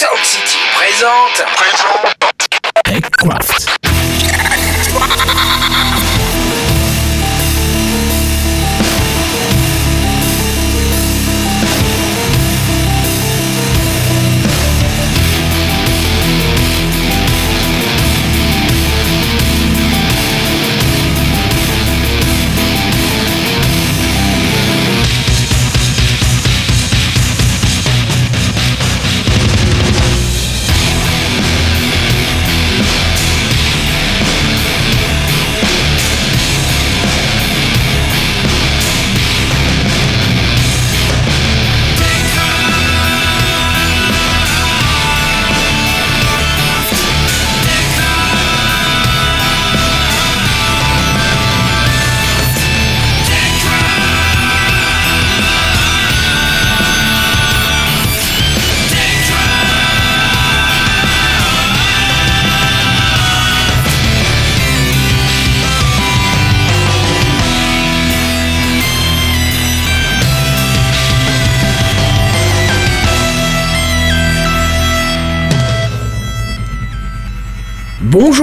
Sound 0.00 0.24
City 0.24 0.56
présente. 0.78 1.44
TechCraft. 2.86 3.79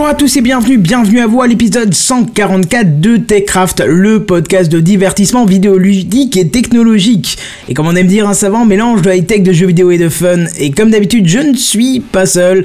Bonjour 0.08 0.16
à 0.16 0.20
tous 0.22 0.38
et 0.38 0.42
bienvenue, 0.42 0.78
bienvenue 0.78 1.20
à 1.20 1.28
vous 1.28 1.42
à 1.42 1.48
l'épisode 1.48 1.94
144 1.94 3.02
de 3.02 3.18
TechCraft, 3.18 3.82
le 3.86 4.24
podcast 4.24 4.72
de 4.72 4.80
divertissement 4.80 5.44
vidéoludique 5.44 6.38
et 6.38 6.48
technologique. 6.48 7.38
Et 7.68 7.74
comme 7.74 7.88
on 7.88 7.96
aime 7.98 8.08
dire 8.08 8.26
un 8.26 8.34
savant 8.34 8.64
mélange 8.64 9.02
de 9.02 9.12
high-tech, 9.12 9.44
de 9.44 9.52
jeux 9.52 9.66
vidéo 9.68 9.92
et 9.92 9.98
de 9.98 10.08
fun. 10.08 10.46
Et 10.60 10.72
comme 10.72 10.92
d'habitude, 10.92 11.28
je 11.28 11.40
ne 11.40 11.58
suis 11.58 12.00
pas 12.00 12.26
seul. 12.26 12.64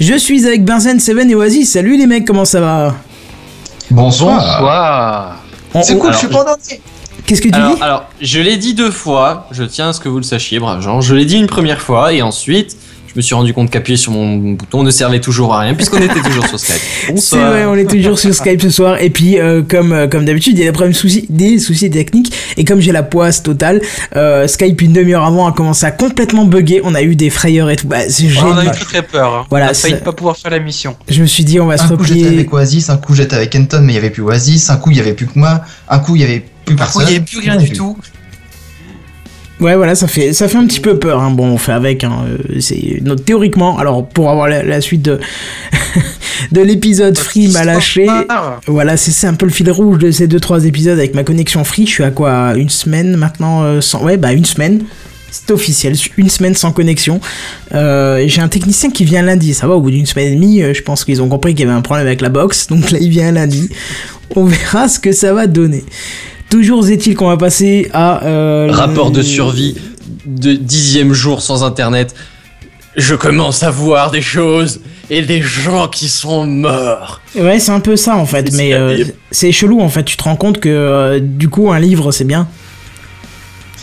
Je 0.00 0.12
suis 0.18 0.46
avec 0.46 0.66
Benzen, 0.66 1.00
Seven 1.00 1.30
et 1.30 1.34
Oasis. 1.34 1.72
Salut 1.72 1.96
les 1.96 2.06
mecs, 2.06 2.26
comment 2.26 2.44
ça 2.44 2.60
va? 2.60 2.94
Bonsoir. 3.90 5.40
On- 5.72 5.82
C'est 5.82 5.94
on- 5.94 5.98
cool, 5.98 6.08
alors, 6.10 6.20
je 6.20 6.26
suis 6.26 6.28
pas 6.36 6.44
en 6.44 6.52
entier. 6.52 6.82
Qu'est-ce 7.24 7.40
que 7.40 7.48
tu 7.48 7.54
Alors, 7.54 7.74
dis? 7.76 7.82
alors, 7.82 8.04
je 8.20 8.38
l'ai 8.40 8.58
dit 8.58 8.74
deux 8.74 8.90
fois, 8.90 9.48
je 9.50 9.64
tiens 9.64 9.88
à 9.88 9.92
ce 9.94 10.00
que 10.00 10.10
vous 10.10 10.18
le 10.18 10.24
sachiez, 10.24 10.58
braves 10.58 10.82
gens. 10.82 11.00
Je 11.00 11.14
l'ai 11.14 11.24
dit 11.24 11.38
une 11.38 11.46
première 11.46 11.80
fois 11.80 12.12
et 12.12 12.20
ensuite, 12.20 12.76
je 13.12 13.18
me 13.18 13.22
suis 13.22 13.34
rendu 13.34 13.52
compte 13.52 13.70
qu'appuyer 13.70 13.96
sur 13.98 14.10
mon 14.12 14.52
bouton 14.52 14.82
ne 14.82 14.90
servait 14.90 15.20
toujours 15.20 15.54
à 15.54 15.60
rien 15.60 15.74
puisqu'on 15.74 15.98
était 15.98 16.20
toujours 16.22 16.46
sur 16.46 16.58
Skype. 16.58 16.80
C'est 17.18 17.36
vrai, 17.36 17.66
on 17.66 17.74
est 17.74 17.84
toujours 17.88 18.18
sur 18.18 18.34
Skype 18.34 18.62
ce 18.62 18.70
soir. 18.70 19.02
Et 19.02 19.10
puis, 19.10 19.38
euh, 19.38 19.62
comme, 19.62 19.92
euh, 19.92 20.08
comme 20.08 20.24
d'habitude, 20.24 20.56
il 20.56 20.60
y 20.60 20.62
a 20.62 20.66
des 20.66 20.72
problèmes 20.72 20.94
soucis, 20.94 21.26
des 21.28 21.58
soucis 21.58 21.90
techniques. 21.90 22.32
Et 22.56 22.64
comme 22.64 22.80
j'ai 22.80 22.92
la 22.92 23.02
poisse 23.02 23.42
totale, 23.42 23.82
euh, 24.16 24.48
Skype 24.48 24.80
une 24.80 24.92
demi-heure 24.94 25.24
avant 25.26 25.46
a 25.46 25.52
commencé 25.52 25.84
à 25.84 25.90
complètement 25.90 26.46
bugger. 26.46 26.80
On 26.84 26.94
a 26.94 27.02
eu 27.02 27.14
des 27.16 27.28
frayeurs 27.30 27.68
et 27.70 27.76
tout. 27.76 27.86
Bah, 27.86 28.08
c'est 28.08 28.24
on 28.42 28.56
a 28.56 28.64
eu 28.64 28.70
très 28.70 28.84
très 28.84 29.02
peur. 29.02 29.34
hein. 29.34 29.46
Voilà, 29.50 29.66
on 29.66 29.70
a 29.70 29.74
failli 29.74 29.96
pas 29.96 30.12
pouvoir 30.12 30.36
faire 30.38 30.50
la 30.50 30.58
mission. 30.60 30.96
Je 31.08 31.20
me 31.20 31.26
suis 31.26 31.44
dit, 31.44 31.60
on 31.60 31.66
va 31.66 31.76
se 31.76 31.84
Un 31.84 31.88
coup 31.96 32.04
j'étais 32.04 32.20
replier. 32.22 32.34
avec 32.38 32.52
Oasis, 32.52 32.88
un 32.88 32.96
coup 32.96 33.14
j'étais 33.14 33.36
avec 33.36 33.50
Kenton 33.50 33.80
mais 33.82 33.92
il 33.92 33.96
y 33.96 33.98
avait 33.98 34.10
plus 34.10 34.22
Oasis, 34.22 34.70
un 34.70 34.76
coup 34.76 34.90
il 34.90 34.96
y 34.96 35.00
avait 35.00 35.12
plus 35.14 35.26
que 35.26 35.38
moi, 35.38 35.60
un 35.88 35.98
coup 35.98 36.16
il 36.16 36.22
y 36.22 36.24
avait 36.24 36.40
plus 36.64 36.74
Il 36.74 36.76
personne. 36.76 37.04
n'y 37.04 37.10
avait 37.10 37.20
plus 37.20 37.38
rien 37.40 37.56
du 37.56 37.70
tout. 37.72 37.96
Ouais, 39.62 39.76
voilà, 39.76 39.94
ça 39.94 40.08
fait, 40.08 40.32
ça 40.32 40.48
fait 40.48 40.58
un 40.58 40.66
petit 40.66 40.80
peu 40.80 40.98
peur. 40.98 41.20
Hein. 41.20 41.30
Bon, 41.30 41.46
on 41.46 41.56
fait 41.56 41.72
avec. 41.72 42.02
Hein. 42.02 42.24
euh, 42.28 42.58
C'est 42.60 43.00
théoriquement. 43.24 43.78
Alors, 43.78 44.06
pour 44.08 44.28
avoir 44.28 44.48
la, 44.48 44.64
la 44.64 44.80
suite 44.80 45.02
de 45.02 45.20
de 46.52 46.60
l'épisode 46.60 47.16
free 47.16 47.48
m'a 47.52 47.64
lâché. 47.64 48.06
Voilà, 48.66 48.96
c'est 48.96 49.12
c'est 49.12 49.28
un 49.28 49.34
peu 49.34 49.46
le 49.46 49.52
fil 49.52 49.70
rouge 49.70 49.98
de 49.98 50.10
ces 50.10 50.26
deux 50.26 50.40
trois 50.40 50.64
épisodes 50.64 50.98
avec 50.98 51.14
ma 51.14 51.22
connexion 51.22 51.62
free. 51.62 51.86
Je 51.86 51.92
suis 51.92 52.02
à 52.04 52.10
quoi 52.10 52.54
Une 52.56 52.70
semaine 52.70 53.16
maintenant 53.16 53.62
euh, 53.62 53.80
sans... 53.80 54.02
Ouais, 54.02 54.16
bah 54.16 54.32
une 54.32 54.44
semaine. 54.44 54.82
C'est 55.30 55.50
officiel, 55.52 55.94
une 56.18 56.28
semaine 56.28 56.54
sans 56.54 56.72
connexion. 56.72 57.18
Euh, 57.72 58.22
J'ai 58.26 58.42
un 58.42 58.48
technicien 58.48 58.90
qui 58.90 59.04
vient 59.04 59.22
lundi. 59.22 59.54
Ça 59.54 59.66
va, 59.66 59.76
au 59.76 59.80
bout 59.80 59.90
d'une 59.92 60.04
semaine 60.04 60.32
et 60.32 60.34
demie, 60.34 60.62
je 60.74 60.82
pense 60.82 61.04
qu'ils 61.06 61.22
ont 61.22 61.28
compris 61.28 61.54
qu'il 61.54 61.64
y 61.64 61.68
avait 61.68 61.78
un 61.78 61.80
problème 61.80 62.06
avec 62.06 62.20
la 62.20 62.28
box. 62.28 62.66
Donc 62.66 62.90
là, 62.90 62.98
il 63.00 63.08
vient 63.08 63.32
lundi. 63.32 63.70
On 64.36 64.44
verra 64.44 64.88
ce 64.88 64.98
que 64.98 65.12
ça 65.12 65.32
va 65.32 65.46
donner. 65.46 65.84
Toujours 66.52 66.86
est-il 66.90 67.14
qu'on 67.16 67.28
va 67.28 67.38
passer 67.38 67.88
à... 67.94 68.22
euh, 68.26 68.68
Rapport 68.70 69.10
de 69.10 69.22
survie 69.22 69.74
de 70.26 70.52
dixième 70.52 71.14
jour 71.14 71.40
sans 71.40 71.64
internet. 71.64 72.14
Je 72.94 73.14
commence 73.14 73.62
à 73.62 73.70
voir 73.70 74.10
des 74.10 74.20
choses 74.20 74.80
et 75.08 75.22
des 75.22 75.40
gens 75.40 75.88
qui 75.88 76.10
sont 76.10 76.46
morts. 76.46 77.22
Ouais, 77.34 77.58
c'est 77.58 77.70
un 77.72 77.80
peu 77.80 77.96
ça 77.96 78.16
en 78.16 78.26
fait. 78.26 78.50
C'est 78.50 78.56
Mais 78.58 78.74
euh, 78.74 79.02
c'est 79.30 79.50
chelou 79.50 79.80
en 79.80 79.88
fait. 79.88 80.04
Tu 80.04 80.18
te 80.18 80.24
rends 80.24 80.36
compte 80.36 80.60
que 80.60 80.68
euh, 80.68 81.20
du 81.22 81.48
coup, 81.48 81.72
un 81.72 81.78
livre, 81.80 82.12
c'est 82.12 82.24
bien. 82.24 82.46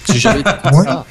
Si 0.08 0.20
j'avais 0.20 0.44
Ouais. 0.72 0.84
ça. 0.84 1.06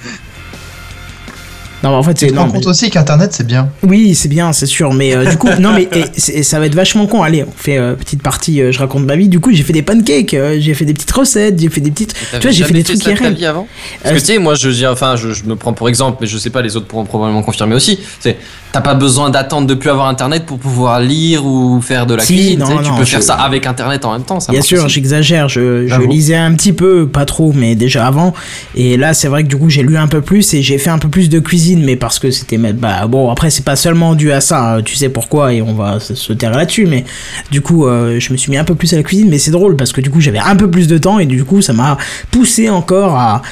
Non, 1.83 1.91
mais 1.91 1.97
en 1.97 2.03
fait, 2.03 2.15
Tu 2.15 2.21
c'est... 2.27 2.31
te 2.31 2.34
non, 2.34 2.43
rends 2.43 2.47
mais- 2.49 2.53
compte 2.55 2.66
aussi 2.66 2.91
qu'internet 2.91 3.33
c'est 3.33 3.47
bien. 3.47 3.69
Oui, 3.83 4.15
c'est 4.15 4.28
bien, 4.28 4.53
c'est 4.53 4.66
sûr, 4.66 4.93
mais 4.94 5.15
euh, 5.15 5.25
du 5.31 5.37
coup, 5.37 5.49
non, 5.61 5.72
mais 5.72 5.89
et, 5.93 6.43
ça 6.43 6.59
va 6.59 6.66
être 6.66 6.75
vachement 6.75 7.06
con. 7.06 7.22
Allez, 7.22 7.44
on 7.44 7.53
fait 7.56 7.78
euh, 7.78 7.94
petite 7.94 8.22
partie, 8.22 8.61
euh, 8.61 8.72
je 8.72 8.78
raconte 8.78 9.05
ma 9.05 9.16
vie. 9.16 9.28
Du 9.28 9.39
coup, 9.41 9.53
j'ai 9.53 9.62
fait 9.62 9.72
des 9.72 9.83
pancakes, 9.83 10.34
euh, 10.34 10.56
j'ai 10.61 10.75
fait 10.75 10.84
des 10.84 10.94
petites 10.94 11.12
recettes, 11.12 11.61
j'ai 11.61 11.69
fait 11.69 11.81
des 11.81 11.91
petites. 11.91 12.15
Tu 12.33 12.39
vois, 12.41 12.50
j'ai 12.50 12.65
fait 12.65 12.72
des 12.75 12.83
trucs 12.84 12.99
ça 13.03 13.12
ta 13.12 13.25
IRL. 13.25 13.34
vie 13.34 13.47
avant 13.47 13.62
Euh, 13.62 13.99
Parce 14.03 14.15
que 14.16 14.21
tu 14.21 14.27
sais, 14.27 14.39
moi, 14.39 14.55
je 14.55 14.69
dis, 14.71 14.87
enfin, 14.87 15.16
je, 15.16 15.33
je 15.33 15.44
me 15.44 15.55
prends 15.56 15.72
pour 15.72 15.89
exemple, 15.89 16.19
mais 16.21 16.27
je 16.27 16.37
sais 16.39 16.50
pas, 16.50 16.62
les 16.62 16.77
autres 16.77 16.87
pourront 16.87 17.05
probablement 17.05 17.43
confirmer 17.43 17.75
aussi. 17.77 17.99
C'est, 18.21 18.37
t'as 18.72 18.81
pas 18.81 18.95
besoin 18.95 19.31
d'attendre 19.31 19.66
de 19.66 19.75
plus 19.75 19.89
avoir 19.91 20.09
internet 20.09 20.45
pour 20.47 20.59
pouvoir 20.59 21.00
lire 21.00 21.45
ou 21.47 21.81
faire 21.81 22.06
de 22.06 22.15
la 22.15 22.22
Si, 22.22 22.34
cuisine. 22.34 22.59
non, 22.59 22.78
tu 22.78 22.84
tu 22.84 22.91
peux 22.93 23.05
je- 23.05 23.10
faire 23.10 23.22
ça 23.22 23.34
avec 23.34 23.66
internet 23.66 24.05
en 24.05 24.12
même 24.12 24.22
temps. 24.25 24.41
Ça 24.41 24.53
Bien 24.53 24.62
sûr, 24.62 24.89
j'exagère, 24.89 25.49
je, 25.49 25.87
lisais 26.09 26.34
un 26.37 26.53
petit 26.55 26.72
peu, 26.72 27.06
pas 27.06 27.25
trop, 27.25 27.53
mais 27.55 27.75
déjà 27.77 28.06
avant. 28.06 28.34
Et 28.75 28.97
là, 28.97 29.15
c'est 29.15 29.28
vrai 29.28 29.43
que 29.45 29.49
du 29.49 29.56
coup, 29.56 29.71
j'ai 29.71 29.83
lu 29.83 29.97
un 29.97 30.09
peu 30.09 30.21
plus 30.21 30.55
et 30.55 30.62
j'ai 30.62 30.78
fait 30.78 30.91
un 30.91 30.99
peu 30.99 31.09
plus 31.09 31.28
de 31.28 31.39
cuisine, 31.39 31.68
mais 31.77 31.97
parce 31.97 32.19
que 32.19 32.31
c'était. 32.31 32.59
Bah 32.59 33.06
bon, 33.06 33.31
après, 33.31 33.51
c'est 33.51 33.65
pas 33.65 33.77
seulement 33.77 34.15
dû 34.15 34.33
à 34.33 34.41
ça, 34.41 34.75
hein, 34.75 34.83
tu 34.83 34.95
sais 34.97 35.09
pourquoi, 35.09 35.53
et 35.53 35.62
on 35.62 35.75
va 35.75 36.01
se, 36.01 36.15
se 36.15 36.33
taire 36.33 36.53
là-dessus, 36.53 36.87
mais 36.87 37.05
du 37.51 37.61
coup, 37.61 37.87
euh, 37.87 38.19
je 38.21 38.33
me 38.33 38.37
suis 38.37 38.51
mis 38.51 38.56
un 38.56 38.65
peu 38.65 38.75
plus 38.75 38.93
à 38.93 38.97
la 38.97 39.03
cuisine, 39.03 39.29
mais 39.29 39.39
c'est 39.39 39.51
drôle 39.51 39.77
parce 39.77 39.93
que 39.93 40.01
du 40.01 40.11
coup, 40.11 40.21
j'avais 40.21 40.39
un 40.39 40.57
peu 40.57 40.71
plus 40.71 40.89
de 40.89 40.99
temps 40.99 41.19
et 41.19 41.27
du 41.27 41.45
coup, 41.45 41.62
ça 41.62 41.73
m'a 41.73 41.97
poussé 42.31 42.69
encore 42.69 43.17
à. 43.17 43.43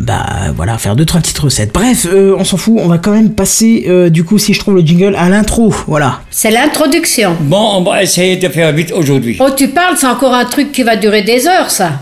Bah 0.00 0.24
voilà, 0.54 0.78
faire 0.78 0.94
deux 0.94 1.04
trois 1.04 1.20
petites 1.20 1.38
recettes. 1.40 1.72
Bref, 1.74 2.06
euh, 2.08 2.36
on 2.38 2.44
s'en 2.44 2.56
fout, 2.56 2.76
on 2.78 2.86
va 2.86 2.98
quand 2.98 3.10
même 3.10 3.32
passer, 3.32 3.86
euh, 3.88 4.10
du 4.10 4.22
coup, 4.22 4.38
si 4.38 4.54
je 4.54 4.60
trouve 4.60 4.76
le 4.76 4.82
jingle, 4.82 5.16
à 5.16 5.28
l'intro, 5.28 5.74
voilà. 5.88 6.20
C'est 6.30 6.52
l'introduction. 6.52 7.36
Bon, 7.40 7.78
on 7.78 7.82
va 7.82 8.04
essayer 8.04 8.36
de 8.36 8.48
faire 8.48 8.72
vite 8.72 8.92
aujourd'hui. 8.92 9.36
Oh, 9.40 9.50
tu 9.56 9.68
parles, 9.68 9.96
c'est 9.98 10.06
encore 10.06 10.34
un 10.34 10.44
truc 10.44 10.70
qui 10.70 10.84
va 10.84 10.94
durer 10.94 11.22
des 11.22 11.48
heures, 11.48 11.70
ça. 11.70 12.00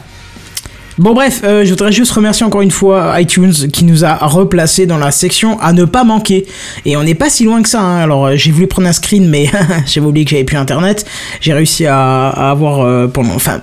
Bon 0.99 1.13
bref, 1.13 1.43
euh, 1.45 1.63
je 1.63 1.71
voudrais 1.71 1.93
juste 1.93 2.11
remercier 2.13 2.47
encore 2.47 2.63
une 2.63 2.71
fois 2.71 3.21
iTunes 3.21 3.53
qui 3.71 3.85
nous 3.85 4.07
a 4.07 4.15
replacé 4.15 4.87
dans 4.87 4.97
la 4.97 5.11
section 5.11 5.61
à 5.61 5.75
ne 5.75 5.85
pas 5.85 6.05
manquer. 6.05 6.47
Et 6.87 6.97
on 6.97 7.03
n'est 7.03 7.15
pas 7.15 7.29
si 7.29 7.45
loin 7.45 7.61
que 7.61 7.69
ça. 7.69 7.83
hein. 7.83 7.99
Alors 7.99 8.25
euh, 8.27 8.37
j'ai 8.37 8.51
voulu 8.51 8.67
prendre 8.67 8.89
un 8.89 8.95
screen, 8.95 9.29
mais 9.29 9.51
j'avais 9.87 10.07
oublié 10.07 10.25
que 10.25 10.31
j'avais 10.31 10.45
plus 10.45 10.57
internet. 10.57 11.05
J'ai 11.43 11.53
réussi 11.53 11.85
à, 11.85 12.29
avoir 12.29 12.81
euh, 12.81 13.09
pendant, 13.09 13.35
enfin, 13.35 13.61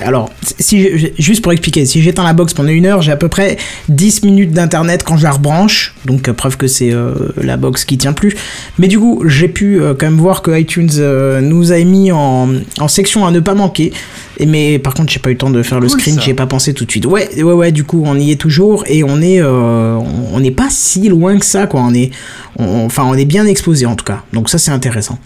alors 0.00 0.30
si 0.58 1.10
juste 1.18 1.42
pour 1.42 1.52
expliquer, 1.52 1.86
si 1.86 2.02
j'éteins 2.02 2.24
la 2.24 2.32
box 2.32 2.54
pendant 2.54 2.68
une 2.70 2.86
heure, 2.86 3.02
j'ai 3.02 3.12
à 3.12 3.16
peu 3.16 3.28
près 3.28 3.56
10 3.88 4.22
minutes 4.24 4.52
d'internet 4.52 5.02
quand 5.04 5.16
je 5.16 5.24
la 5.24 5.32
rebranche. 5.32 5.94
Donc 6.04 6.28
euh, 6.28 6.32
preuve 6.32 6.56
que 6.56 6.66
c'est 6.66 6.92
euh, 6.92 7.14
la 7.40 7.56
box 7.56 7.84
qui 7.84 7.96
tient 7.98 8.12
plus. 8.12 8.34
Mais 8.78 8.88
du 8.88 8.98
coup, 8.98 9.22
j'ai 9.26 9.48
pu 9.48 9.80
euh, 9.80 9.94
quand 9.98 10.06
même 10.06 10.18
voir 10.18 10.42
que 10.42 10.50
iTunes 10.58 10.90
euh, 10.98 11.40
nous 11.40 11.72
a 11.72 11.78
mis 11.84 12.12
en, 12.12 12.48
en 12.78 12.88
section 12.88 13.26
à 13.26 13.30
ne 13.30 13.40
pas 13.40 13.54
manquer. 13.54 13.92
Et 14.38 14.46
mais 14.46 14.78
par 14.78 14.94
contre, 14.94 15.12
j'ai 15.12 15.20
pas 15.20 15.30
eu 15.30 15.34
le 15.34 15.38
temps 15.38 15.50
de 15.50 15.62
faire 15.62 15.80
le 15.80 15.88
Cool, 15.88 16.00
screen, 16.00 16.20
j'ai 16.20 16.34
pas 16.34 16.46
pensé 16.46 16.74
tout 16.74 16.84
de 16.84 16.90
suite. 16.90 17.06
Ouais, 17.06 17.28
ouais, 17.36 17.42
ouais. 17.52 17.72
Du 17.72 17.84
coup, 17.84 18.02
on 18.04 18.18
y 18.18 18.30
est 18.32 18.36
toujours 18.40 18.84
et 18.88 19.04
on 19.04 19.20
est, 19.22 19.42
on- 19.42 20.40
n'est 20.40 20.50
pas 20.50 20.68
si 20.70 21.08
loin 21.08 21.38
que 21.38 21.46
ça, 21.46 21.66
quoi. 21.66 21.80
On 21.82 21.94
est, 21.94 22.10
on- 22.58 22.84
enfin, 22.84 23.04
on 23.06 23.14
est 23.14 23.24
bien 23.24 23.46
exposé 23.46 23.86
en 23.86 23.94
tout 23.94 24.04
cas. 24.04 24.22
Donc 24.32 24.48
ça, 24.50 24.58
c'est 24.58 24.70
intéressant. 24.72 25.18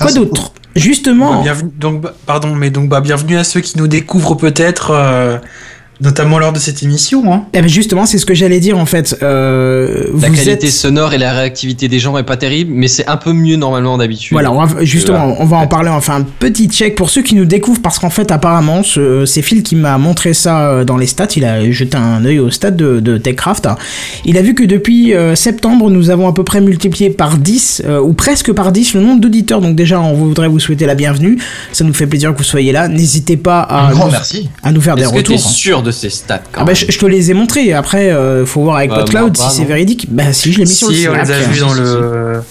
Quoi 0.00 0.12
d'autre? 0.12 0.52
Justement. 0.76 1.44
donc, 1.78 2.04
pardon, 2.26 2.54
mais 2.54 2.70
donc 2.70 2.88
bah, 2.88 3.00
bienvenue 3.00 3.36
à 3.36 3.44
ceux 3.44 3.60
qui 3.60 3.78
nous 3.78 3.86
découvrent 3.86 4.34
peut-être. 4.34 4.90
euh, 4.90 5.38
notamment 6.00 6.38
lors 6.38 6.52
de 6.52 6.58
cette 6.58 6.82
émission. 6.82 7.32
Hein. 7.32 7.44
Eh 7.52 7.60
ben 7.60 7.68
justement, 7.68 8.06
c'est 8.06 8.18
ce 8.18 8.26
que 8.26 8.34
j'allais 8.34 8.60
dire 8.60 8.78
en 8.78 8.86
fait. 8.86 9.16
Euh, 9.22 10.06
La 10.20 10.28
vous 10.28 10.34
qualité 10.34 10.66
êtes... 10.66 10.72
sonore 10.72 11.14
et 11.14 11.18
la 11.18 11.32
réactivité 11.32 11.88
des 11.88 11.98
gens 11.98 12.16
est 12.18 12.22
pas 12.24 12.36
terrible, 12.36 12.72
mais 12.74 12.88
c'est 12.88 13.06
un 13.06 13.16
peu 13.16 13.32
mieux 13.32 13.56
normalement 13.56 13.96
d'habitude. 13.98 14.32
Voilà, 14.32 14.52
on 14.52 14.64
va, 14.64 14.84
justement, 14.84 15.36
on 15.38 15.44
va 15.44 15.56
en 15.58 15.66
parler. 15.66 15.90
On 15.90 15.94
va 15.94 16.00
faire 16.00 16.14
un 16.16 16.22
petit 16.22 16.68
check 16.68 16.94
pour 16.96 17.10
ceux 17.10 17.22
qui 17.22 17.34
nous 17.34 17.44
découvrent 17.44 17.82
parce 17.82 17.98
qu'en 17.98 18.10
fait, 18.10 18.30
apparemment, 18.30 18.82
ce- 18.82 19.24
c'est 19.26 19.42
Phil 19.42 19.62
qui 19.62 19.76
m'a 19.76 19.98
montré 19.98 20.34
ça 20.34 20.68
euh, 20.70 20.84
dans 20.84 20.96
les 20.96 21.06
stats. 21.06 21.28
Il 21.36 21.44
a 21.44 21.70
jeté 21.70 21.96
un 21.96 22.24
œil 22.24 22.38
au 22.38 22.50
stats 22.50 22.70
de, 22.70 23.00
de 23.00 23.18
TechCraft. 23.18 23.68
Il 24.24 24.36
a 24.38 24.42
vu 24.42 24.54
que 24.54 24.64
depuis 24.64 25.14
euh, 25.14 25.34
septembre, 25.34 25.90
nous 25.90 26.10
avons 26.10 26.28
à 26.28 26.32
peu 26.32 26.44
près 26.44 26.60
multiplié 26.60 27.10
par 27.10 27.38
10 27.38 27.82
euh, 27.86 28.00
ou 28.00 28.12
presque 28.14 28.52
par 28.52 28.72
10 28.72 28.94
le 28.94 29.00
nombre 29.00 29.20
d'auditeurs. 29.20 29.60
Donc 29.60 29.76
déjà, 29.76 30.00
on 30.00 30.14
voudrait 30.14 30.48
vous 30.48 30.60
souhaiter 30.60 30.86
la 30.86 30.94
bienvenue. 30.94 31.38
Ça 31.72 31.84
nous 31.84 31.94
fait 31.94 32.06
plaisir 32.06 32.32
que 32.32 32.38
vous 32.38 32.44
soyez 32.44 32.72
là. 32.72 32.88
N'hésitez 32.88 33.36
pas 33.36 33.60
à, 33.60 33.86
Un 33.86 33.90
grand 33.92 34.06
nous, 34.06 34.12
merci. 34.12 34.48
à 34.62 34.72
nous 34.72 34.80
faire 34.80 34.96
des 34.96 35.06
retours. 35.06 35.38
sûr 35.38 35.82
de 35.84 35.92
ces 35.92 36.10
stats 36.10 36.38
quand 36.50 36.62
Ah 36.62 36.64
bah, 36.64 36.72
même 36.72 36.74
je, 36.76 36.86
je 36.90 36.98
te 36.98 37.06
les 37.06 37.30
ai 37.30 37.34
montrés. 37.34 37.72
Après, 37.72 38.10
euh, 38.10 38.44
faut 38.44 38.62
voir 38.62 38.76
avec 38.78 38.90
Bah, 38.90 38.96
PodCloud 39.00 39.36
moi, 39.38 39.48
si 39.50 39.56
c'est 39.56 39.64
véridique. 39.64 40.06
Bah 40.10 40.32
si, 40.32 40.52
je 40.52 40.58
l'ai 40.58 40.64
mis 40.64 40.70
sur 40.70 40.88
le 40.88 40.94
Si, 40.94 41.08
on 41.08 41.12
les 41.14 41.30
a 41.30 41.38
vus 41.40 41.60
dans 41.60 41.68
Si, 41.70 41.76
si, 41.76 41.80
le. 41.82 42.42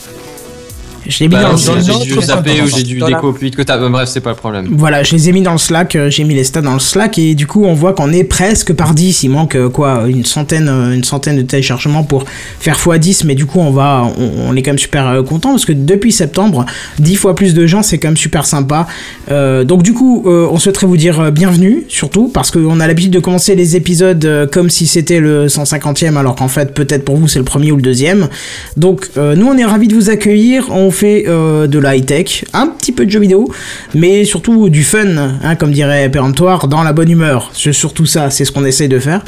Je 1.08 1.20
l'ai 1.20 1.28
mis 1.28 1.36
Bah, 1.36 1.44
dans 1.44 1.50
dans 1.50 1.76
le 1.76 1.82
j'ai 1.82 2.06
dû 2.06 2.16
dans 2.16 2.22
zapper 2.22 2.56
le 2.58 2.64
ou 2.64 2.68
j'ai 2.68 2.84
dû 2.84 3.00
dans 3.00 3.08
déco 3.08 3.34
plus 3.34 3.46
vite 3.46 3.56
que 3.56 3.62
t'as. 3.62 3.78
bah, 3.78 3.90
bref, 3.90 4.10
c'est 4.12 4.22
pas 4.22 4.30
le 4.32 4.36
problème. 4.36 4.68
Voilà, 4.72 5.04
je 5.04 5.14
les 5.16 5.30
ai 5.30 5.32
mis 5.32 5.42
dans 5.42 5.52
le 5.54 5.58
Slack, 5.58 5.96
euh, 5.96 6.10
j'ai 6.10 6.24
mis 6.24 6.34
les 6.36 6.44
stats 6.44 6.62
dans 6.62 6.74
le 6.74 6.80
Slack 6.80 7.18
et 7.18 7.36
du 7.36 7.48
coup 7.48 7.66
on 7.66 7.74
voit 7.74 7.94
qu'on 7.94 8.12
est 8.12 8.24
presque 8.24 8.74
par 8.74 8.94
10, 8.94 9.24
il 9.24 9.30
manque 9.30 9.56
euh, 9.56 9.70
quoi, 9.70 10.04
une 10.08 10.26
centaine, 10.26 10.68
euh, 10.70 10.94
une 10.94 11.04
centaine 11.04 11.38
de 11.38 11.42
téléchargements 11.42 12.04
pour 12.04 12.26
faire 12.60 12.78
x10, 12.78 13.24
mais 13.26 13.36
du 13.36 13.46
coup 13.46 13.60
on 13.60 13.72
va, 13.72 14.04
on, 14.18 14.50
on 14.50 14.56
est 14.56 14.62
quand 14.62 14.72
même 14.72 14.80
super 14.80 15.08
euh, 15.08 15.24
content 15.24 15.50
parce 15.52 15.66
que 15.66 15.74
depuis 15.74 16.12
septembre, 16.12 16.66
10 17.00 17.16
fois 17.16 17.36
plus 17.36 17.54
de 17.54 17.66
gens, 17.66 17.84
c'est 17.84 17.98
quand 17.98 18.08
même 18.10 18.18
super 18.18 18.46
sympa. 18.46 18.88
Euh, 19.32 19.64
donc 19.64 19.84
du 19.84 19.94
coup, 19.94 20.24
euh, 20.26 20.48
on 20.52 20.60
souhaiterait 20.60 20.88
vous 20.88 20.98
dire 20.98 21.20
euh, 21.20 21.32
bienvenue, 21.32 21.84
surtout 21.90 22.28
parce 22.28 22.52
qu'on 22.52 22.80
a 22.80 22.88
l'habitude 22.88 23.12
de 23.12 23.20
commencer 23.20 23.56
les 23.56 23.76
épisodes 23.76 24.24
euh, 24.26 24.48
comme 24.48 24.70
si 24.70 24.88
c'était 24.88 25.20
le 25.20 25.48
150e, 25.48 26.16
alors 26.18 26.36
qu'en 26.36 26.48
fait 26.48 26.74
peut-être 26.74 27.04
pour 27.06 27.18
vous 27.18 27.28
c'est 27.28 27.40
le 27.40 27.46
premier 27.46 27.72
ou 27.72 27.76
le 27.76 27.82
deuxième. 27.82 28.30
Donc 28.78 29.10
euh, 29.18 29.36
nous 29.36 29.48
on 29.48 29.58
est 29.58 29.66
ravis 29.66 29.88
de 29.88 29.96
vous 29.96 30.10
accueillir, 30.10 30.68
on 30.72 30.92
fait 30.94 31.26
euh, 31.28 31.68
de 31.68 31.78
la 31.80 31.98
high-tech, 31.98 32.46
un 32.54 32.68
petit 32.68 32.94
peu 32.94 33.06
de 33.06 33.12
jeux 33.12 33.20
vidéo, 33.20 33.52
mais 33.94 34.24
surtout 34.24 34.70
du 34.70 34.84
fun, 34.84 35.18
hein, 35.44 35.56
comme 35.56 35.72
dirait 35.74 36.10
Péremptoire, 36.10 36.70
dans 36.70 36.84
la 36.84 36.94
bonne 36.94 37.10
humeur. 37.12 37.52
C'est 37.54 37.74
surtout 37.74 38.06
ça, 38.06 38.30
c'est 38.30 38.46
ce 38.46 38.54
qu'on 38.54 38.64
essaie 38.64 38.88
de 38.88 39.00
faire. 39.00 39.22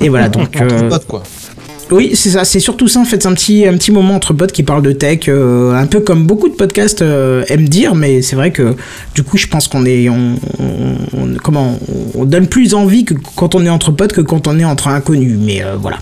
Et 0.00 0.08
voilà, 0.08 0.28
donc... 0.36 0.56
Entre 0.56 0.74
euh, 0.74 0.88
potes, 0.88 1.06
quoi. 1.06 1.22
oui, 1.92 2.10
c'est 2.14 2.30
ça, 2.30 2.44
c'est 2.44 2.60
surtout 2.60 2.86
ça 2.88 3.00
en 3.00 3.04
fait, 3.04 3.22
c'est 3.22 3.28
un 3.28 3.34
petit, 3.34 3.66
un 3.66 3.74
petit 3.74 3.90
moment 3.92 4.14
entre 4.14 4.32
potes 4.32 4.52
qui 4.52 4.62
parlent 4.62 4.82
de 4.82 4.92
tech, 4.92 5.28
euh, 5.28 5.72
un 5.74 5.86
peu 5.86 6.00
comme 6.00 6.24
beaucoup 6.26 6.48
de 6.48 6.54
podcasts 6.54 7.02
euh, 7.02 7.44
aiment 7.48 7.68
dire, 7.68 7.94
mais 7.94 8.22
c'est 8.22 8.36
vrai 8.36 8.50
que 8.52 8.74
du 9.14 9.22
coup 9.22 9.36
je 9.36 9.46
pense 9.48 9.66
qu'on 9.68 9.84
est, 9.86 10.08
on, 10.08 10.36
on- 10.58 11.18
on- 11.20 11.34
comment, 11.42 11.78
on 12.14 12.24
donne 12.24 12.46
plus 12.46 12.74
envie 12.74 13.04
que 13.04 13.14
quand 13.36 13.54
on 13.56 13.64
est 13.64 13.70
entre 13.70 13.90
potes 13.90 14.12
que 14.12 14.20
quand 14.20 14.46
on 14.46 14.58
est 14.58 14.64
entre 14.64 14.86
inconnus, 14.88 15.36
mais 15.40 15.62
euh, 15.64 15.74
voilà. 15.80 15.98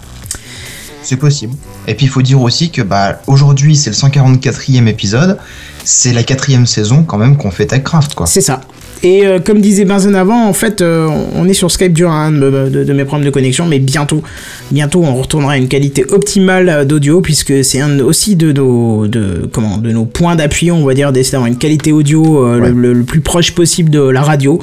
C'est 1.02 1.16
possible. 1.16 1.54
Et 1.86 1.94
puis 1.94 2.06
il 2.06 2.08
faut 2.08 2.22
dire 2.22 2.40
aussi 2.40 2.70
que 2.70 2.82
bah 2.82 3.20
aujourd'hui 3.26 3.76
c'est 3.76 3.90
le 3.90 3.96
144e 3.96 4.86
épisode, 4.86 5.38
c'est 5.84 6.12
la 6.12 6.22
quatrième 6.22 6.66
saison 6.66 7.02
quand 7.02 7.18
même 7.18 7.36
qu'on 7.36 7.50
fait 7.50 7.66
TechCraft 7.66 8.14
quoi. 8.14 8.26
C'est 8.26 8.40
ça. 8.40 8.60
Et 9.04 9.26
euh, 9.26 9.38
comme 9.38 9.60
disait 9.60 9.84
Benzen 9.84 10.14
avant, 10.16 10.46
en 10.48 10.52
fait, 10.52 10.80
euh, 10.80 11.08
on 11.36 11.48
est 11.48 11.54
sur 11.54 11.70
Skype 11.70 11.92
dur 11.92 12.10
à 12.10 12.24
un 12.26 12.32
de, 12.32 12.68
de- 12.68 12.82
de 12.84 12.92
mes 12.92 13.04
problèmes 13.04 13.26
de 13.26 13.30
connexion, 13.32 13.64
mais 13.66 13.78
bientôt, 13.78 14.22
bientôt, 14.72 15.04
on 15.04 15.14
retournera 15.14 15.52
à 15.52 15.56
une 15.56 15.68
qualité 15.68 16.04
optimale 16.10 16.68
euh, 16.68 16.84
d'audio, 16.84 17.20
puisque 17.20 17.62
c'est 17.64 17.80
un 17.80 18.00
aussi 18.00 18.34
de 18.34 18.50
nos, 18.52 19.06
de, 19.06 19.48
comment, 19.52 19.78
de 19.78 19.90
nos 19.92 20.04
points 20.04 20.34
d'appui, 20.34 20.72
on 20.72 20.84
va 20.84 20.94
dire, 20.94 21.12
d'essayer 21.12 21.32
d'avoir 21.32 21.46
une 21.48 21.58
qualité 21.58 21.92
audio 21.92 22.44
euh, 22.44 22.58
Ouais. 22.60 22.68
le, 22.70 22.74
le- 22.74 22.92
le 22.92 23.04
plus 23.04 23.20
proche 23.20 23.52
possible 23.54 23.90
de 23.90 24.00
la 24.00 24.22
radio. 24.22 24.58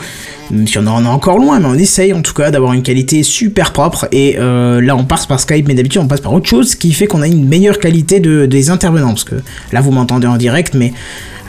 Même 0.52 0.68
si 0.68 0.78
on 0.78 0.86
en 0.86 1.04
est 1.04 1.08
encore 1.08 1.40
loin, 1.40 1.60
mais 1.60 1.66
on 1.68 1.74
essaye 1.76 2.14
en 2.14 2.22
tout 2.22 2.34
cas 2.34 2.52
d'avoir 2.52 2.74
une 2.74 2.84
qualité 2.84 3.24
super 3.24 3.72
propre. 3.74 4.08
Et 4.12 4.36
euh, 4.38 4.80
là, 4.82 4.96
on 4.96 5.06
passe 5.06 5.26
par 5.26 5.40
Skype, 5.40 5.68
mais 5.68 5.74
d'habitude, 5.76 6.02
on 6.04 6.08
passe 6.08 6.22
par 6.22 6.34
autre 6.34 6.48
chose, 6.48 6.72
ce 6.72 6.76
qui 6.76 6.92
fait 6.94 7.08
qu'on 7.08 7.22
a 7.22 7.28
une 7.28 7.48
meilleure 7.48 7.80
qualité 7.80 8.20
de, 8.20 8.46
des 8.46 8.70
intervenants. 8.70 9.08
Parce 9.10 9.24
que 9.24 9.36
là, 9.72 9.82
vous 9.82 9.92
m'entendez 9.92 10.28
en 10.28 10.38
direct, 10.38 10.74
mais 10.76 10.94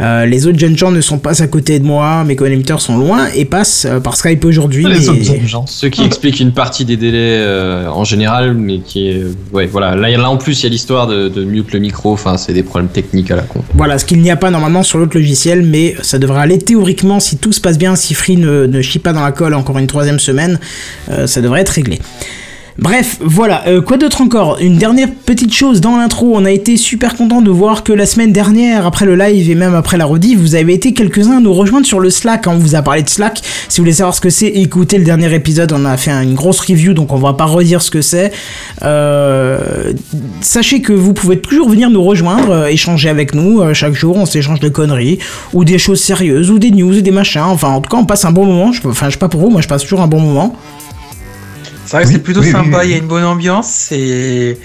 euh, 0.00 0.26
les 0.26 0.46
autres 0.46 0.58
jeunes 0.58 0.76
gens 0.76 0.90
ne 0.90 1.00
sont 1.00 1.18
pas 1.18 1.42
à 1.42 1.46
côté 1.46 1.78
de 1.78 1.84
moi, 1.84 2.24
mes 2.24 2.36
co-animateurs 2.36 2.80
sont 2.80 2.96
loin 2.98 3.26
et 3.34 3.44
passent 3.44 3.86
euh, 3.88 4.00
par 4.00 4.16
Skype 4.16 4.44
aujourd'hui. 4.44 4.84
Les 4.84 4.98
mais- 4.98 5.08
autres 5.08 5.22
jeunes 5.22 5.46
gens. 5.46 5.64
Ce 5.66 5.86
qui 5.86 6.02
explique 6.04 6.38
une 6.40 6.52
partie 6.52 6.84
des 6.84 6.96
délais 6.96 7.38
euh, 7.40 7.88
en 7.88 8.04
général, 8.04 8.54
mais 8.54 8.78
qui 8.80 9.08
est. 9.08 9.22
Ouais, 9.52 9.66
voilà. 9.66 9.96
Là, 9.96 10.10
là 10.16 10.30
en 10.30 10.36
plus, 10.36 10.60
il 10.60 10.64
y 10.64 10.66
a 10.66 10.70
l'histoire 10.70 11.06
de, 11.06 11.28
de 11.28 11.44
mute 11.44 11.72
le 11.72 11.78
micro, 11.78 12.12
enfin, 12.12 12.36
c'est 12.36 12.52
des 12.52 12.62
problèmes 12.62 12.88
techniques 12.90 13.30
à 13.30 13.36
la 13.36 13.42
con. 13.42 13.62
Voilà, 13.74 13.98
ce 13.98 14.04
qu'il 14.04 14.20
n'y 14.20 14.30
a 14.30 14.36
pas 14.36 14.50
normalement 14.50 14.82
sur 14.82 14.98
l'autre 14.98 15.16
logiciel, 15.16 15.62
mais 15.62 15.94
ça 16.02 16.18
devrait 16.18 16.40
aller 16.42 16.58
théoriquement 16.58 17.20
si 17.20 17.36
tout 17.38 17.52
se 17.52 17.60
passe 17.60 17.78
bien, 17.78 17.96
si 17.96 18.14
Free 18.14 18.36
ne, 18.36 18.66
ne 18.66 18.82
chie 18.82 18.98
pas 18.98 19.12
dans 19.12 19.22
la 19.24 19.32
colle 19.32 19.54
encore 19.54 19.78
une 19.78 19.86
troisième 19.86 20.18
semaine, 20.18 20.58
euh, 21.10 21.26
ça 21.26 21.40
devrait 21.40 21.60
être 21.62 21.70
réglé. 21.70 21.98
Bref, 22.78 23.16
voilà, 23.22 23.64
Euh, 23.68 23.80
quoi 23.80 23.96
d'autre 23.96 24.20
encore? 24.20 24.58
Une 24.60 24.76
dernière 24.76 25.08
petite 25.10 25.52
chose 25.52 25.80
dans 25.80 25.96
l'intro, 25.96 26.32
on 26.34 26.44
a 26.44 26.50
été 26.50 26.76
super 26.76 27.16
content 27.16 27.40
de 27.40 27.50
voir 27.50 27.82
que 27.84 27.92
la 27.92 28.04
semaine 28.04 28.32
dernière, 28.32 28.86
après 28.86 29.06
le 29.06 29.16
live 29.16 29.50
et 29.50 29.54
même 29.54 29.74
après 29.74 29.96
la 29.96 30.04
rediff, 30.04 30.38
vous 30.38 30.54
avez 30.54 30.74
été 30.74 30.92
quelques-uns 30.92 31.38
à 31.38 31.40
nous 31.40 31.54
rejoindre 31.54 31.86
sur 31.86 32.00
le 32.00 32.10
Slack, 32.10 32.46
hein. 32.46 32.52
on 32.54 32.58
vous 32.58 32.74
a 32.74 32.82
parlé 32.82 33.02
de 33.02 33.08
Slack, 33.08 33.40
si 33.68 33.78
vous 33.78 33.84
voulez 33.84 33.94
savoir 33.94 34.14
ce 34.14 34.20
que 34.20 34.28
c'est, 34.28 34.48
écoutez 34.48 34.98
le 34.98 35.04
dernier 35.04 35.34
épisode, 35.34 35.72
on 35.72 35.86
a 35.86 35.96
fait 35.96 36.10
une 36.10 36.34
grosse 36.34 36.60
review, 36.60 36.92
donc 36.92 37.14
on 37.14 37.16
va 37.16 37.32
pas 37.32 37.46
redire 37.46 37.80
ce 37.80 37.90
que 37.90 38.02
c'est. 38.02 38.30
Euh, 38.82 39.92
sachez 40.42 40.82
que 40.82 40.92
vous 40.92 41.14
pouvez 41.14 41.38
toujours 41.40 41.70
venir 41.70 41.88
nous 41.88 42.02
rejoindre, 42.04 42.50
euh, 42.50 42.66
échanger 42.66 43.08
avec 43.08 43.34
nous, 43.34 43.62
chaque 43.72 43.94
jour. 43.94 44.16
On 44.16 44.26
s'échange 44.26 44.60
de 44.60 44.68
conneries, 44.68 45.18
ou 45.54 45.64
des 45.64 45.78
choses 45.78 46.00
sérieuses, 46.00 46.50
ou 46.50 46.58
des 46.58 46.70
news, 46.72 46.94
et 46.94 47.02
des 47.02 47.10
machins, 47.10 47.40
enfin 47.40 47.68
en 47.68 47.80
tout 47.80 47.88
cas 47.88 47.96
on 47.96 48.04
passe 48.04 48.26
un 48.26 48.32
bon 48.32 48.44
moment, 48.44 48.70
enfin 48.84 49.06
je 49.06 49.12
sais 49.12 49.18
pas 49.18 49.28
pour 49.28 49.40
vous, 49.40 49.48
moi 49.48 49.62
je 49.62 49.68
passe 49.68 49.82
toujours 49.82 50.02
un 50.02 50.08
bon 50.08 50.20
moment. 50.20 50.54
C'est 51.86 51.96
vrai 51.96 52.02
que 52.02 52.08
Oui, 52.08 52.14
c'est 52.14 52.22
plutôt 52.22 52.40
oui, 52.40 52.50
sympa, 52.50 52.78
oui. 52.80 52.84
il 52.86 52.90
y 52.90 52.94
a 52.94 52.96
une 52.98 53.08
bonne 53.08 53.24
ambiance, 53.24 53.68
c'est. 53.68 54.58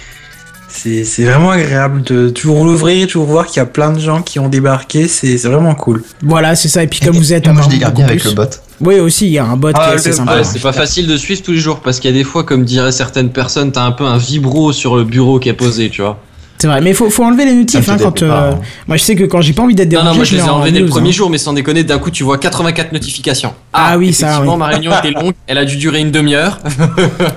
C'est 0.73 1.03
c'est 1.03 1.25
vraiment 1.25 1.51
agréable 1.51 2.01
de 2.01 2.29
toujours 2.29 2.63
l'ouvrir, 2.63 3.05
toujours 3.05 3.25
voir 3.25 3.45
qu'il 3.45 3.57
y 3.57 3.59
a 3.59 3.65
plein 3.65 3.91
de 3.91 3.99
gens 3.99 4.21
qui 4.21 4.39
ont 4.39 4.47
débarqué, 4.47 5.09
c'est 5.09 5.37
c'est 5.37 5.49
vraiment 5.49 5.75
cool. 5.75 6.01
Voilà, 6.21 6.55
c'est 6.55 6.69
ça, 6.69 6.81
et 6.81 6.87
puis 6.87 7.01
comme 7.01 7.17
vous 7.17 7.33
êtes 7.33 7.45
moi 7.49 7.61
je 7.69 7.77
beaucoup 7.77 8.01
avec 8.01 8.23
le 8.23 8.31
bot. 8.31 8.43
Oui, 8.79 8.99
aussi, 8.99 9.25
il 9.27 9.33
y 9.33 9.37
a 9.37 9.45
un 9.45 9.57
bot 9.57 9.71
Ah, 9.73 9.95
qui 9.97 10.07
est 10.07 10.11
sympa. 10.13 10.37
Ouais, 10.37 10.43
c'est 10.45 10.61
pas 10.61 10.71
facile 10.71 11.07
de 11.07 11.17
suivre 11.17 11.41
tous 11.41 11.51
les 11.51 11.57
jours 11.57 11.81
parce 11.81 11.99
qu'il 11.99 12.09
y 12.09 12.13
a 12.13 12.17
des 12.17 12.23
fois, 12.23 12.45
comme 12.45 12.63
diraient 12.63 12.93
certaines 12.93 13.31
personnes, 13.31 13.73
t'as 13.73 13.83
un 13.83 13.91
peu 13.91 14.05
un 14.05 14.17
vibro 14.17 14.71
sur 14.71 14.95
le 14.95 15.03
bureau 15.03 15.39
qui 15.39 15.49
est 15.49 15.53
posé, 15.53 15.89
tu 15.89 16.01
vois. 16.01 16.17
C'est 16.61 16.67
vrai, 16.67 16.79
mais 16.79 16.93
faut, 16.93 17.09
faut 17.09 17.23
enlever 17.23 17.45
les 17.45 17.55
notifs 17.55 17.83
Ça 17.83 17.93
hein, 17.93 17.97
quand. 17.99 18.21
euh. 18.21 18.51
Moi, 18.87 18.95
je 18.95 19.01
sais 19.01 19.15
que 19.15 19.23
quand 19.23 19.41
j'ai 19.41 19.51
pas 19.53 19.63
envie 19.63 19.73
d'être 19.73 19.91
Non, 19.91 20.03
dérangé, 20.03 20.09
non, 20.11 20.15
moi 20.17 20.23
je 20.25 20.35
les 20.35 20.41
ai 20.41 20.43
en 20.43 20.57
enlevés 20.57 20.71
dès 20.71 20.79
le 20.81 20.85
premier 20.85 21.09
hein. 21.09 21.11
jour, 21.11 21.29
mais 21.31 21.39
sans 21.39 21.53
déconner, 21.53 21.83
d'un 21.83 21.97
coup 21.97 22.11
tu 22.11 22.23
vois 22.23 22.37
84 22.37 22.91
notifications. 22.91 23.55
Ah 23.73 23.97
oui, 23.97 24.13
ça, 24.13 24.27
effectivement, 24.27 24.53
oui. 24.53 24.59
ma 24.59 24.65
réunion 24.67 24.91
était 24.95 25.09
longue, 25.09 25.33
elle 25.47 25.57
a 25.57 25.65
dû 25.65 25.77
durer 25.77 26.01
une 26.01 26.11
demi-heure. 26.11 26.59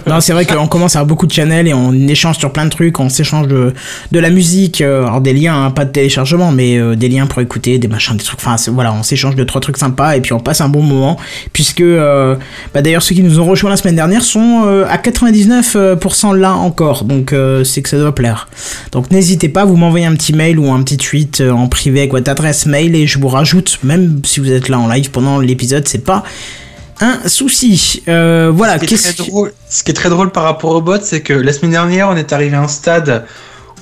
Non, 0.06 0.20
c'est 0.20 0.32
vrai 0.34 0.44
qu'on 0.44 0.66
commence 0.66 0.96
à 0.96 0.98
avoir 0.98 1.08
beaucoup 1.08 1.26
de 1.26 1.32
channels 1.32 1.66
et 1.66 1.72
on 1.72 1.92
échange 2.08 2.36
sur 2.38 2.52
plein 2.52 2.64
de 2.66 2.70
trucs, 2.70 3.00
on 3.00 3.08
s'échange 3.08 3.48
de, 3.48 3.72
de 4.12 4.18
la 4.18 4.28
musique, 4.28 4.82
euh, 4.82 5.06
alors 5.06 5.20
des 5.22 5.32
liens, 5.32 5.64
hein, 5.64 5.70
pas 5.70 5.84
de 5.86 5.90
téléchargement, 5.90 6.52
mais 6.52 6.76
euh, 6.76 6.94
des 6.94 7.08
liens 7.08 7.26
pour 7.26 7.40
écouter, 7.40 7.78
des 7.78 7.88
machins, 7.88 8.16
des 8.16 8.22
trucs, 8.24 8.38
enfin 8.44 8.56
voilà, 8.72 8.92
on 8.92 9.02
s'échange 9.02 9.36
de 9.36 9.44
trois 9.44 9.60
trucs 9.62 9.78
sympas 9.78 10.16
et 10.16 10.20
puis 10.20 10.34
on 10.34 10.40
passe 10.40 10.60
un 10.60 10.68
bon 10.68 10.82
moment, 10.82 11.16
puisque 11.54 11.80
euh, 11.80 12.36
bah, 12.74 12.82
d'ailleurs 12.82 13.02
ceux 13.02 13.14
qui 13.14 13.22
nous 13.22 13.40
ont 13.40 13.46
rejoints 13.46 13.70
la 13.70 13.76
semaine 13.78 13.96
dernière 13.96 14.22
sont 14.22 14.64
euh, 14.66 14.84
à 14.90 14.98
99% 14.98 16.36
là 16.36 16.52
encore, 16.54 17.04
donc 17.04 17.32
euh, 17.32 17.64
c'est 17.64 17.80
que 17.80 17.88
ça 17.88 17.96
doit 17.98 18.14
plaire. 18.14 18.48
Donc 18.92 19.10
n'hésitez 19.14 19.48
pas, 19.48 19.64
vous 19.64 19.76
m'envoyez 19.76 20.06
un 20.06 20.14
petit 20.14 20.32
mail 20.32 20.58
ou 20.58 20.70
un 20.70 20.82
petit 20.82 20.96
tweet 20.96 21.40
euh, 21.40 21.50
en 21.50 21.68
privé 21.68 22.00
avec 22.00 22.12
votre 22.12 22.30
adresse 22.30 22.66
mail 22.66 22.94
et 22.94 23.06
je 23.06 23.18
vous 23.18 23.28
rajoute, 23.28 23.78
même 23.82 24.20
si 24.24 24.40
vous 24.40 24.50
êtes 24.50 24.68
là 24.68 24.78
en 24.78 24.88
live 24.88 25.10
pendant 25.10 25.38
l'épisode, 25.38 25.86
c'est 25.88 26.04
pas 26.04 26.24
un 27.00 27.26
souci. 27.28 28.02
Euh, 28.08 28.52
voilà, 28.54 28.74
ce, 28.74 28.78
qui 28.80 28.84
est 28.84 28.88
qu'est-ce 28.88 29.14
très 29.14 29.24
drôle, 29.24 29.52
ce 29.68 29.82
qui 29.82 29.90
est 29.90 29.94
très 29.94 30.10
drôle 30.10 30.30
par 30.30 30.42
rapport 30.42 30.72
au 30.72 30.80
bot, 30.80 30.98
c'est 31.02 31.22
que 31.22 31.32
la 31.32 31.52
semaine 31.52 31.72
dernière, 31.72 32.08
on 32.08 32.16
est 32.16 32.32
arrivé 32.32 32.56
à 32.56 32.62
un 32.62 32.68
stade 32.68 33.24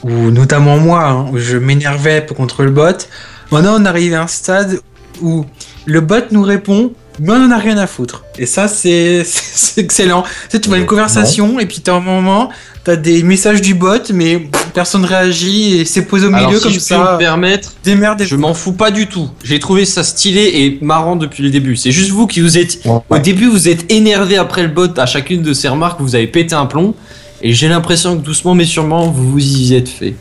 où, 0.04 0.10
notamment 0.30 0.78
moi, 0.78 1.04
hein, 1.04 1.26
où 1.32 1.38
je 1.38 1.56
m'énervais 1.56 2.26
contre 2.36 2.62
le 2.62 2.70
bot. 2.70 3.06
Maintenant, 3.50 3.76
on 3.78 3.84
arrive 3.84 4.14
à 4.14 4.22
un 4.22 4.26
stade 4.26 4.80
où 5.20 5.44
le 5.84 6.00
bot 6.00 6.24
nous 6.30 6.42
répond, 6.42 6.92
mais 7.20 7.32
on 7.32 7.44
en 7.46 7.50
a 7.50 7.58
rien 7.58 7.76
à 7.78 7.86
foutre. 7.86 8.24
Et 8.38 8.46
ça, 8.46 8.68
c'est 8.68 9.24
excellent. 9.76 10.22
Tu 10.22 10.28
sais, 10.50 10.60
tu 10.60 10.68
vois 10.68 10.78
une 10.78 10.84
Euh, 10.84 10.86
conversation, 10.86 11.58
et 11.60 11.66
puis 11.66 11.80
t'as 11.80 11.94
un 11.94 12.00
moment, 12.00 12.48
t'as 12.84 12.96
des 12.96 13.22
messages 13.22 13.60
du 13.60 13.74
bot, 13.74 13.98
mais 14.12 14.38
pff, 14.38 14.66
personne 14.74 15.04
réagit, 15.04 15.78
et 15.78 15.84
c'est 15.84 16.02
posé 16.06 16.26
au 16.26 16.30
milieu 16.30 16.40
Alors 16.46 16.54
si 16.56 16.62
comme 16.62 16.72
je 16.72 16.76
peux 16.78 16.82
ça. 16.84 17.12
me 17.14 17.18
permettre, 17.18 17.72
Démerdez. 17.84 18.24
je 18.26 18.36
m'en 18.36 18.54
fous 18.54 18.72
pas 18.72 18.90
du 18.90 19.06
tout. 19.06 19.28
J'ai 19.44 19.58
trouvé 19.60 19.84
ça 19.84 20.02
stylé 20.02 20.42
et 20.54 20.78
marrant 20.84 21.16
depuis 21.16 21.42
le 21.42 21.50
début. 21.50 21.76
C'est 21.76 21.92
juste 21.92 22.10
vous 22.10 22.26
qui 22.26 22.40
vous 22.40 22.56
êtes 22.58 22.78
Au 22.86 23.18
début, 23.18 23.46
vous 23.48 23.68
êtes 23.68 23.90
énervé 23.92 24.36
après 24.36 24.62
le 24.62 24.68
bot 24.68 24.88
à 24.98 25.06
chacune 25.06 25.42
de 25.42 25.52
ces 25.52 25.68
remarques, 25.68 26.00
vous 26.00 26.14
avez 26.14 26.26
pété 26.26 26.54
un 26.54 26.66
plomb, 26.66 26.94
et 27.42 27.52
j'ai 27.52 27.68
l'impression 27.68 28.16
que 28.16 28.22
doucement 28.24 28.54
mais 28.54 28.64
sûrement 28.64 29.10
vous 29.10 29.32
vous 29.32 29.38
y 29.44 29.74
êtes 29.74 29.88
fait. 29.88 30.14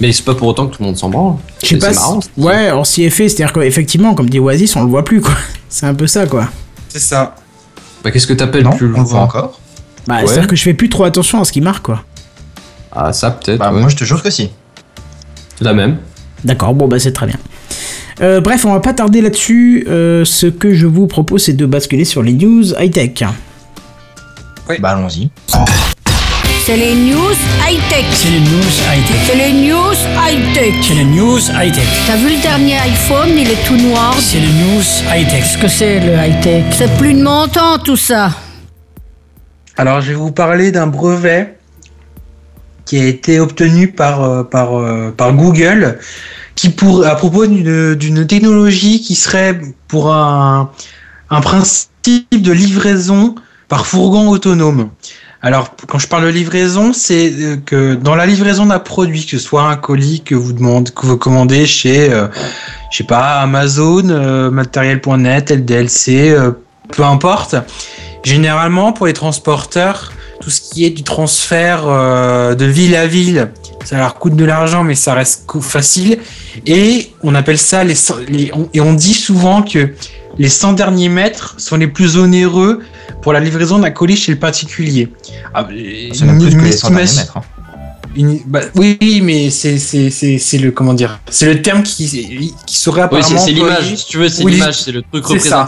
Mais 0.00 0.12
c'est 0.12 0.24
pas 0.24 0.34
pour 0.34 0.48
autant 0.48 0.66
que 0.66 0.74
tout 0.76 0.82
le 0.82 0.86
monde 0.88 0.96
s'en 0.98 1.08
branle. 1.08 1.36
Je 1.62 1.68
sais 1.68 1.74
C'est- 1.74 1.78
pas. 1.80 1.92
marrant, 1.92 2.20
ouais, 2.36 2.72
on 2.72 2.82
s'y 2.84 3.04
est 3.04 3.10
fait, 3.10 3.28
c'est-à-dire 3.28 3.52
qu'effectivement, 3.52 4.14
comme 4.14 4.28
dit 4.28 4.40
Oasis, 4.40 4.74
on 4.74 4.82
le 4.82 4.90
voit 4.90 5.04
plus, 5.04 5.20
quoi. 5.20 5.34
C'est 5.74 5.86
un 5.86 5.94
peu 5.94 6.06
ça, 6.06 6.24
quoi. 6.28 6.46
C'est 6.88 7.00
ça. 7.00 7.34
Bah, 8.04 8.12
qu'est-ce 8.12 8.28
que 8.28 8.32
t'appelles 8.32 8.62
Non, 8.62 8.76
plus 8.76 8.86
on 8.94 8.98
le 8.98 9.02
voit 9.02 9.18
encore. 9.22 9.58
Bah, 10.06 10.18
Ouais. 10.20 10.26
c'est-à-dire 10.28 10.46
que 10.46 10.54
je 10.54 10.62
fais 10.62 10.72
plus 10.72 10.88
trop 10.88 11.02
attention 11.02 11.40
à 11.40 11.44
ce 11.44 11.50
qui 11.50 11.60
marque, 11.60 11.84
quoi. 11.86 12.04
Ah, 12.92 13.12
ça 13.12 13.32
peut-être. 13.32 13.58
Bah, 13.58 13.72
ouais. 13.72 13.80
moi 13.80 13.88
je 13.88 13.96
te 13.96 14.04
jure 14.04 14.22
que 14.22 14.30
si. 14.30 14.50
La 15.60 15.74
même. 15.74 15.96
D'accord, 16.44 16.74
bon, 16.74 16.86
bah, 16.86 17.00
c'est 17.00 17.10
très 17.12 17.26
bien. 17.26 17.38
Euh, 18.20 18.40
bref, 18.40 18.64
on 18.64 18.72
va 18.72 18.78
pas 18.78 18.92
tarder 18.94 19.20
là-dessus. 19.20 19.84
Euh, 19.88 20.24
ce 20.24 20.46
que 20.46 20.74
je 20.74 20.86
vous 20.86 21.08
propose, 21.08 21.42
c'est 21.42 21.54
de 21.54 21.66
basculer 21.66 22.04
sur 22.04 22.22
les 22.22 22.34
news 22.34 22.62
high-tech. 22.78 23.24
Ouais. 24.68 24.78
Bah 24.78 24.90
allons-y. 24.90 25.28
C'est 26.66 26.78
les 26.78 26.94
news 26.94 27.36
high-tech. 27.68 28.06
C'est 28.10 28.30
les 28.30 28.40
news 28.40 28.72
high-tech. 28.88 29.16
C'est 29.26 29.34
les 29.34 29.52
news 29.52 29.92
high-tech. 30.16 30.74
C'est 30.80 30.94
les 30.94 31.04
news 31.04 31.38
high-tech. 31.38 31.84
T'as 32.06 32.16
vu 32.16 32.30
le 32.34 32.40
dernier 32.40 32.78
iPhone, 32.78 33.28
il 33.36 33.50
est 33.50 33.66
tout 33.66 33.76
noir. 33.76 34.14
C'est 34.18 34.40
les 34.40 34.46
news 34.46 34.82
high-tech. 35.14 35.42
Qu'est-ce 35.42 35.58
que 35.58 35.68
c'est 35.68 36.00
le 36.00 36.14
high-tech? 36.14 36.64
C'est 36.72 36.96
plus 36.96 37.12
de 37.12 37.22
mon 37.22 37.48
temps 37.48 37.76
tout 37.76 37.98
ça. 37.98 38.30
Alors, 39.76 40.00
je 40.00 40.08
vais 40.08 40.14
vous 40.14 40.30
parler 40.32 40.72
d'un 40.72 40.86
brevet 40.86 41.58
qui 42.86 42.98
a 42.98 43.04
été 43.04 43.40
obtenu 43.40 43.88
par, 43.88 44.24
euh, 44.24 44.42
par, 44.42 44.78
euh, 44.78 45.12
par 45.14 45.34
Google 45.34 45.98
qui 46.54 46.70
pour, 46.70 47.04
à 47.04 47.14
propos 47.14 47.44
d'une 47.46 47.94
d'une 47.94 48.26
technologie 48.26 49.02
qui 49.02 49.16
serait 49.16 49.60
pour 49.86 50.14
un, 50.14 50.70
un 51.28 51.40
principe 51.42 52.40
de 52.40 52.52
livraison 52.52 53.34
par 53.68 53.86
fourgon 53.86 54.30
autonome. 54.30 54.88
Alors, 55.44 55.76
quand 55.88 55.98
je 55.98 56.08
parle 56.08 56.24
de 56.24 56.30
livraison, 56.30 56.94
c'est 56.94 57.30
euh, 57.30 57.56
que 57.56 57.94
dans 57.96 58.16
la 58.16 58.24
livraison 58.24 58.64
d'un 58.64 58.78
produit, 58.78 59.26
que 59.26 59.32
ce 59.32 59.38
soit 59.38 59.64
un 59.64 59.76
colis 59.76 60.22
que 60.22 60.34
vous 60.34 60.54
commandez 61.18 61.66
chez, 61.66 62.10
euh, 62.10 62.28
je 62.90 62.96
sais 62.96 63.04
pas, 63.04 63.40
Amazon, 63.42 64.08
euh, 64.08 64.50
matériel.net, 64.50 65.50
LDLC, 65.50 66.30
euh, 66.30 66.52
peu 66.90 67.04
importe. 67.04 67.56
Généralement, 68.22 68.94
pour 68.94 69.04
les 69.04 69.12
transporteurs, 69.12 70.14
tout 70.40 70.48
ce 70.48 70.62
qui 70.62 70.86
est 70.86 70.90
du 70.90 71.02
transfert 71.02 71.84
de 71.84 72.64
ville 72.64 72.96
à 72.96 73.06
ville, 73.06 73.50
ça 73.84 73.98
leur 73.98 74.14
coûte 74.14 74.36
de 74.36 74.46
l'argent, 74.46 74.82
mais 74.82 74.94
ça 74.94 75.12
reste 75.12 75.44
facile. 75.60 76.20
Et 76.66 77.12
on 77.22 77.34
appelle 77.34 77.58
ça 77.58 77.84
les, 77.84 77.96
et 78.72 78.80
on 78.80 78.94
dit 78.94 79.12
souvent 79.12 79.60
que 79.62 79.90
les 80.38 80.48
100 80.48 80.72
derniers 80.74 81.08
mètres 81.08 81.54
sont 81.58 81.76
les 81.76 81.86
plus 81.86 82.16
onéreux 82.16 82.80
pour 83.22 83.32
la 83.32 83.40
livraison 83.40 83.78
d'un 83.78 83.90
colis 83.90 84.16
chez 84.16 84.32
le 84.32 84.38
particulier. 84.38 85.08
Ah, 85.54 85.66
C'est 86.12 86.24
même 86.24 86.36
une- 86.36 86.42
plus 86.42 86.50
que 86.50 86.58
une 86.60 86.64
les 86.64 86.72
100 86.72 86.88
derniers 86.90 87.04
estimation- 87.04 87.20
mètres. 87.20 87.36
hein. 87.38 87.42
une- 88.16 88.40
bah, 88.46 88.60
oui, 88.76 89.20
mais 89.24 89.50
c'est 89.50 89.78
c'est 89.78 90.08
c'est 90.10 90.38
c'est 90.38 90.58
le 90.58 90.70
comment 90.70 90.94
dire, 90.94 91.18
c'est 91.30 91.46
le 91.46 91.60
terme 91.62 91.82
qui 91.82 92.06
qui 92.66 92.76
serait 92.76 93.00
Oui, 93.00 93.04
apparemment. 93.06 93.26
c'est 93.40 93.44
c'est 93.44 93.50
l'image. 93.52 93.94
Si 93.96 94.06
tu 94.06 94.18
veux, 94.18 94.28
c'est 94.28 94.44
Oui, 94.44 94.52
l'image, 94.52 94.80
c'est 94.82 94.92
le 94.92 95.02
truc 95.02 95.40
ça. 95.40 95.66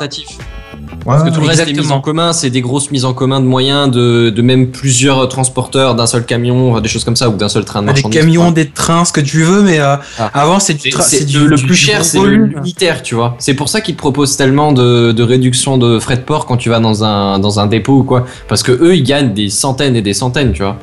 Parce 1.04 1.22
que 1.22 1.28
tout 1.32 1.40
le 1.40 1.46
reste 1.46 1.64
des 1.64 1.72
mises 1.72 1.92
en 1.92 2.00
commun, 2.00 2.32
c'est 2.32 2.50
des 2.50 2.60
grosses 2.60 2.90
mises 2.90 3.04
en 3.04 3.14
commun 3.14 3.38
de 3.40 3.44
moyens, 3.46 3.88
de, 3.90 4.30
de 4.30 4.42
même 4.42 4.68
plusieurs 4.72 5.28
transporteurs, 5.28 5.94
d'un 5.94 6.06
seul 6.06 6.24
camion, 6.26 6.80
des 6.80 6.88
choses 6.88 7.04
comme 7.04 7.14
ça, 7.14 7.28
ou 7.28 7.36
d'un 7.36 7.48
seul 7.48 7.64
train 7.64 7.82
de 7.82 7.92
Des 7.92 8.02
camions, 8.02 8.50
des 8.50 8.68
trains, 8.68 9.04
ce 9.04 9.12
que 9.12 9.20
tu 9.20 9.42
veux, 9.44 9.62
mais 9.62 9.78
euh, 9.78 9.96
Ah. 10.18 10.30
avant 10.34 10.58
c'est 10.58 10.74
du, 10.74 10.88
du 11.26 11.38
le, 11.48 11.56
du- 11.56 11.62
plus 11.62 11.74
du 11.74 11.74
cher, 11.76 12.04
c'est 12.04 12.18
l'unitaire, 12.20 13.02
tu 13.04 13.14
vois. 13.14 13.36
C'est 13.38 13.54
pour 13.54 13.68
ça 13.68 13.80
qu'ils 13.80 13.94
te 13.94 14.00
proposent 14.00 14.36
tellement 14.36 14.72
de, 14.72 15.12
de 15.12 15.22
réduction 15.22 15.78
de 15.78 16.00
frais 16.00 16.16
de 16.16 16.22
port 16.22 16.44
quand 16.46 16.56
tu 16.56 16.70
vas 16.70 16.80
dans 16.80 17.04
un, 17.04 17.38
dans 17.38 17.60
un 17.60 17.66
dépôt 17.68 17.98
ou 17.98 18.02
quoi. 18.04 18.26
Parce 18.48 18.64
que 18.64 18.72
eux, 18.72 18.96
ils 18.96 19.04
gagnent 19.04 19.32
des 19.32 19.48
centaines 19.48 19.94
et 19.94 20.02
des 20.02 20.14
centaines, 20.14 20.52
tu 20.52 20.62
vois. 20.62 20.76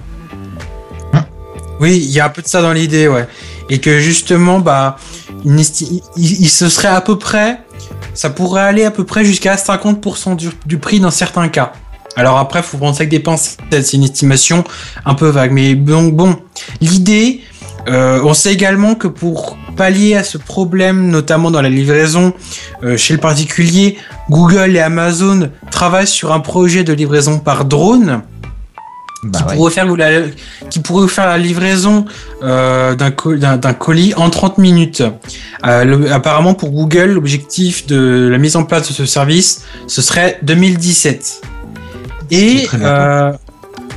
Oui, 1.80 1.98
il 2.02 2.12
y 2.12 2.20
a 2.22 2.26
un 2.28 2.30
peu 2.30 2.42
de 2.42 2.48
ça 2.48 2.62
dans 2.62 2.72
l'idée, 2.72 3.08
ouais. 3.10 3.28
Et 3.70 3.80
que 3.80 4.00
justement, 4.00 4.60
bah, 4.60 4.96
esti- 5.46 6.02
il, 6.16 6.42
il 6.44 6.50
se 6.50 6.70
serait 6.70 6.88
à 6.88 7.02
peu 7.02 7.18
près, 7.18 7.60
ça 8.14 8.30
pourrait 8.30 8.62
aller 8.62 8.84
à 8.84 8.92
peu 8.92 9.04
près 9.06 9.26
jusqu'à 9.26 9.56
50% 9.56 10.38
du, 10.66 10.78
prix 10.78 11.00
dans 11.00 11.12
certains 11.12 11.50
cas. 11.50 11.74
Alors 12.16 12.38
après, 12.38 12.62
faut 12.62 12.78
prendre 12.78 12.96
ça 12.96 13.02
avec 13.02 13.10
des 13.10 13.20
pincettes, 13.20 13.58
c'est 13.72 13.98
une 13.98 14.04
estimation 14.04 14.64
un 15.06 15.16
peu 15.16 15.30
vague. 15.30 15.52
Mais 15.52 15.76
donc 15.76 16.14
bon, 16.14 16.38
l'idée, 16.80 17.42
euh, 17.88 18.22
on 18.24 18.34
sait 18.34 18.54
également 18.54 18.96
que 18.96 19.08
pour 19.08 19.58
pallier 19.76 20.16
à 20.16 20.24
ce 20.24 20.38
problème, 20.38 21.10
notamment 21.10 21.50
dans 21.50 21.62
la 21.62 21.70
livraison 21.70 22.34
euh, 22.84 22.98
chez 22.98 23.14
le 23.14 23.20
particulier, 23.20 23.98
Google 24.30 24.76
et 24.76 24.80
Amazon 24.80 25.50
travaillent 25.72 26.08
sur 26.08 26.32
un 26.32 26.40
projet 26.40 26.84
de 26.84 26.94
livraison 26.94 27.40
par 27.40 27.66
drone 27.66 28.22
Bah 29.24 29.40
qui, 29.40 29.46
ouais. 29.46 29.56
pourrait 29.56 29.72
faire 29.72 29.88
vous 29.88 29.96
la, 29.96 30.10
qui 30.70 30.80
pourrait 30.80 31.04
vous 31.04 31.08
faire 31.08 31.28
la 31.28 31.38
livraison 31.38 32.06
euh, 32.44 32.94
d'un 32.96 33.12
co- 33.12 33.36
d'un- 33.36 33.58
d'un 33.58 33.74
colis 33.74 34.14
en 34.16 34.30
30 34.30 34.58
minutes. 34.58 35.02
Euh, 35.66 35.84
le- 35.86 36.12
apparemment, 36.12 36.54
pour 36.54 36.72
Google, 36.72 37.12
l'objectif 37.14 37.88
de 37.88 38.28
la 38.30 38.38
mise 38.38 38.56
en 38.56 38.64
place 38.66 38.88
de 38.90 38.94
ce 38.94 39.06
service, 39.06 39.64
ce 39.88 40.02
serait 40.02 40.40
2017. 40.44 41.42
qui 42.30 42.36
Et 42.36 42.68
euh, 42.82 43.32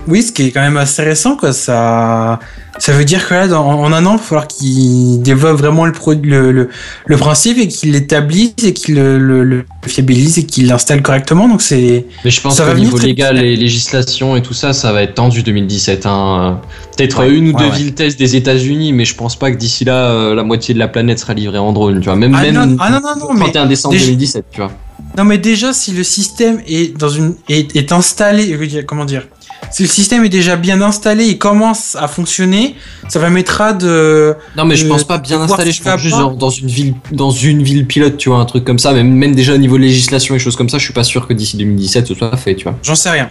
oui, 0.08 0.22
ce 0.22 0.32
qui 0.32 0.42
est 0.46 0.50
quand 0.50 0.60
même 0.60 0.76
assez 0.76 1.02
récent, 1.02 1.36
quoi. 1.36 1.52
Ça, 1.52 2.38
ça 2.78 2.92
veut 2.92 3.04
dire 3.04 3.26
que 3.26 3.34
là, 3.34 3.48
dans- 3.48 3.64
en 3.66 3.92
un 3.92 4.04
an, 4.06 4.12
il 4.14 4.18
va 4.18 4.22
falloir 4.22 4.46
qu'ils 4.48 5.20
développent 5.22 5.58
vraiment 5.58 5.84
le, 5.86 5.92
pro- 5.92 6.12
le, 6.14 6.52
le, 6.52 6.68
le 7.06 7.16
principe 7.16 7.58
et 7.58 7.68
qu'ils 7.68 7.92
l'établissent 7.92 8.52
et 8.64 8.72
qu'ils 8.72 8.94
le, 8.96 9.64
fiabilisent 9.86 10.38
et 10.38 10.44
qu'ils 10.44 10.66
l'installent 10.68 11.02
correctement. 11.02 11.48
Donc 11.48 11.62
c'est 11.62 12.04
Mais 12.24 12.30
je 12.30 12.40
pense 12.40 12.60
qu'au 12.60 12.74
niveau 12.74 12.96
très 12.98 13.08
légal 13.08 13.38
et 13.38 13.56
législation 13.56 14.36
et 14.36 14.42
tout 14.42 14.54
ça, 14.54 14.72
ça 14.72 14.92
va 14.92 15.02
être 15.02 15.14
tendu 15.14 15.42
2017. 15.42 16.06
Hein. 16.06 16.60
Peut-être 16.96 17.20
Ouais, 17.20 17.30
une 17.34 17.48
ou 17.48 17.52
ouais, 17.56 17.62
deux 17.64 17.70
ouais. 17.70 17.76
villes 17.76 17.94
test 17.94 18.18
des 18.18 18.36
États-Unis, 18.36 18.92
mais 18.92 19.04
je 19.04 19.14
pense 19.14 19.36
pas 19.36 19.50
que 19.50 19.56
d'ici 19.56 19.84
là, 19.84 20.10
euh, 20.10 20.34
la 20.34 20.42
moitié 20.44 20.74
de 20.74 20.78
la 20.78 20.88
planète 20.88 21.18
sera 21.18 21.34
livrée 21.34 21.58
en 21.58 21.72
drone, 21.72 21.98
tu 22.00 22.06
vois. 22.06 22.16
Même, 22.16 22.34
Ah 22.34 22.42
même 22.42 22.54
non, 22.54 22.76
ah 22.80 22.90
non, 22.90 23.00
non, 23.00 23.16
non, 23.28 23.34
mais 23.34 23.40
31 23.40 23.66
décembre 23.66 23.92
déjà- 23.94 24.06
2017, 24.06 24.44
tu 24.52 24.60
vois. 24.60 24.70
Non 25.16 25.24
mais 25.24 25.38
déjà 25.38 25.72
si 25.72 25.92
le 25.92 26.02
système 26.04 26.60
est 26.66 26.96
dans 26.98 27.08
une 27.08 27.34
est, 27.48 27.74
est 27.74 27.92
installé, 27.92 28.58
comment 28.86 29.04
dire, 29.06 29.22
si 29.70 29.82
le 29.82 29.88
système 29.88 30.24
est 30.24 30.28
déjà 30.28 30.56
bien 30.56 30.80
installé 30.82 31.26
et 31.26 31.38
commence 31.38 31.96
à 31.96 32.08
fonctionner, 32.08 32.76
ça 33.08 33.18
permettra 33.20 33.72
de 33.72 34.34
Non, 34.56 34.64
mais 34.64 34.76
je 34.76 34.86
Euh, 34.86 34.88
pense 34.88 35.04
pas 35.04 35.18
bien 35.18 35.40
installé, 35.40 35.72
je 35.72 35.82
pense 35.82 36.00
juste 36.00 36.16
genre 36.16 36.34
dans 36.36 36.50
une 36.50 36.68
ville, 36.68 36.94
dans 37.12 37.30
une 37.30 37.62
ville 37.62 37.86
pilote, 37.86 38.16
tu 38.16 38.28
vois, 38.28 38.38
un 38.38 38.44
truc 38.44 38.64
comme 38.64 38.78
ça. 38.78 38.92
Même, 38.92 39.12
même 39.12 39.34
déjà 39.34 39.54
au 39.54 39.58
niveau 39.58 39.76
législation 39.76 40.34
et 40.34 40.38
choses 40.38 40.56
comme 40.56 40.68
ça, 40.68 40.78
je 40.78 40.84
suis 40.84 40.92
pas 40.94 41.04
sûr 41.04 41.26
que 41.26 41.32
d'ici 41.32 41.56
2017 41.56 42.06
ce 42.06 42.14
soit 42.14 42.36
fait, 42.36 42.54
tu 42.54 42.64
vois. 42.64 42.76
J'en 42.82 42.94
sais 42.94 43.10
rien. 43.10 43.30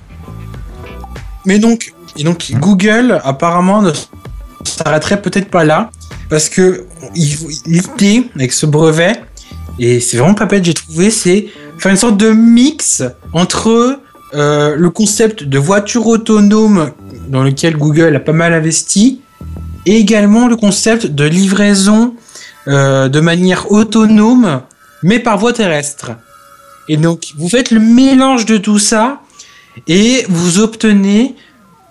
Mais 1.46 1.60
donc, 1.60 1.94
et 2.18 2.24
donc 2.24 2.52
Google 2.54 3.22
apparemment 3.24 3.82
ne 3.82 3.92
s'arrêterait 4.64 5.22
peut-être 5.22 5.50
pas 5.50 5.64
là 5.64 5.92
parce 6.30 6.50
que 6.50 6.86
il- 7.14 7.38
l'idée 7.66 8.28
avec 8.36 8.52
ce 8.52 8.66
brevet 8.66 9.22
et 9.80 10.00
c'est 10.00 10.18
vraiment 10.18 10.34
pas 10.34 10.46
bête 10.46 10.66
j'ai 10.66 10.74
trouvé 10.74 11.12
c'est 11.12 11.48
faire 11.78 11.92
une 11.92 11.98
sorte 11.98 12.18
de 12.18 12.30
mix 12.32 13.04
entre 13.34 14.00
euh, 14.36 14.76
le 14.76 14.90
concept 14.90 15.44
de 15.44 15.58
voiture 15.58 16.06
autonome 16.08 16.92
dans 17.28 17.44
lequel 17.44 17.78
Google 17.78 18.16
a 18.16 18.20
pas 18.20 18.34
mal 18.34 18.54
investi 18.54 19.22
et 19.86 19.96
également 19.98 20.48
le 20.48 20.56
concept 20.56 21.08
de 21.08 21.24
livraison 21.26 22.14
euh, 22.68 23.08
de 23.10 23.20
manière 23.20 23.72
autonome 23.72 24.62
mais 25.04 25.20
par 25.20 25.38
voie 25.38 25.54
terrestre. 25.54 26.12
Et 26.90 26.98
donc 26.98 27.28
vous 27.38 27.50
faites 27.50 27.72
le 27.72 27.80
mélange 27.80 28.46
de 28.46 28.58
tout 28.58 28.80
ça 28.80 29.22
et 29.88 30.26
vous 30.30 30.60
obtenez 30.60 31.36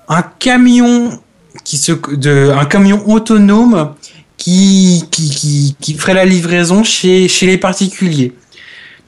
un 0.09 0.23
camion 0.23 1.19
qui 1.65 1.77
se 1.79 1.93
de 2.15 2.51
un 2.51 2.65
camion 2.65 3.03
autonome 3.09 3.93
qui 4.37 5.05
qui, 5.11 5.31
qui, 5.31 5.77
qui 5.81 5.95
ferait 5.95 6.15
la 6.15 6.25
livraison 6.25 6.83
chez 6.85 7.29
chez 7.29 7.47
les 7.47 7.59
particuliers. 7.59 8.33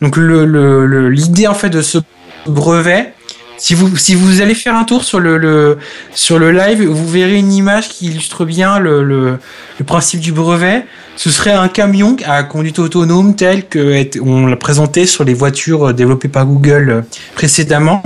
Donc 0.00 0.16
le 0.16 0.45
le- 0.45 0.87
le- 0.87 1.11
l'idée 1.11 1.47
en 1.47 1.55
fait 1.55 1.71
de 1.71 1.83
ce 1.83 1.99
brevet 2.47 3.12
si 3.59 3.75
vous, 3.75 3.97
si 3.97 4.15
vous 4.15 4.41
allez 4.41 4.55
faire 4.55 4.75
un 4.75 4.85
tour 4.85 5.05
sur 5.05 5.19
le, 5.21 5.79
sur 6.15 6.39
le 6.39 6.53
live, 6.53 6.83
vous 6.87 7.09
verrez 7.09 7.37
une 7.39 7.53
image 7.53 7.89
qui 7.89 8.07
illustre 8.07 8.45
bien 8.45 8.79
le, 8.79 9.03
le, 9.03 9.39
principe 9.87 10.21
du 10.21 10.33
brevet. 10.33 10.85
Ce 11.17 11.31
serait 11.31 11.53
un 11.53 11.69
camion 11.69 12.17
à 12.27 12.43
conduite 12.43 12.79
autonome 12.79 13.35
tel 13.37 13.67
que 13.67 13.93
est- 13.93 14.21
on 14.21 14.47
l'a 14.47 14.57
présenté 14.57 15.07
sur 15.07 15.25
les 15.25 15.33
voitures 15.35 15.89
euh, 15.89 15.93
développées 15.95 16.29
par 16.29 16.45
Google 16.45 16.91
euh, 16.91 17.01
précédemment. 17.35 18.03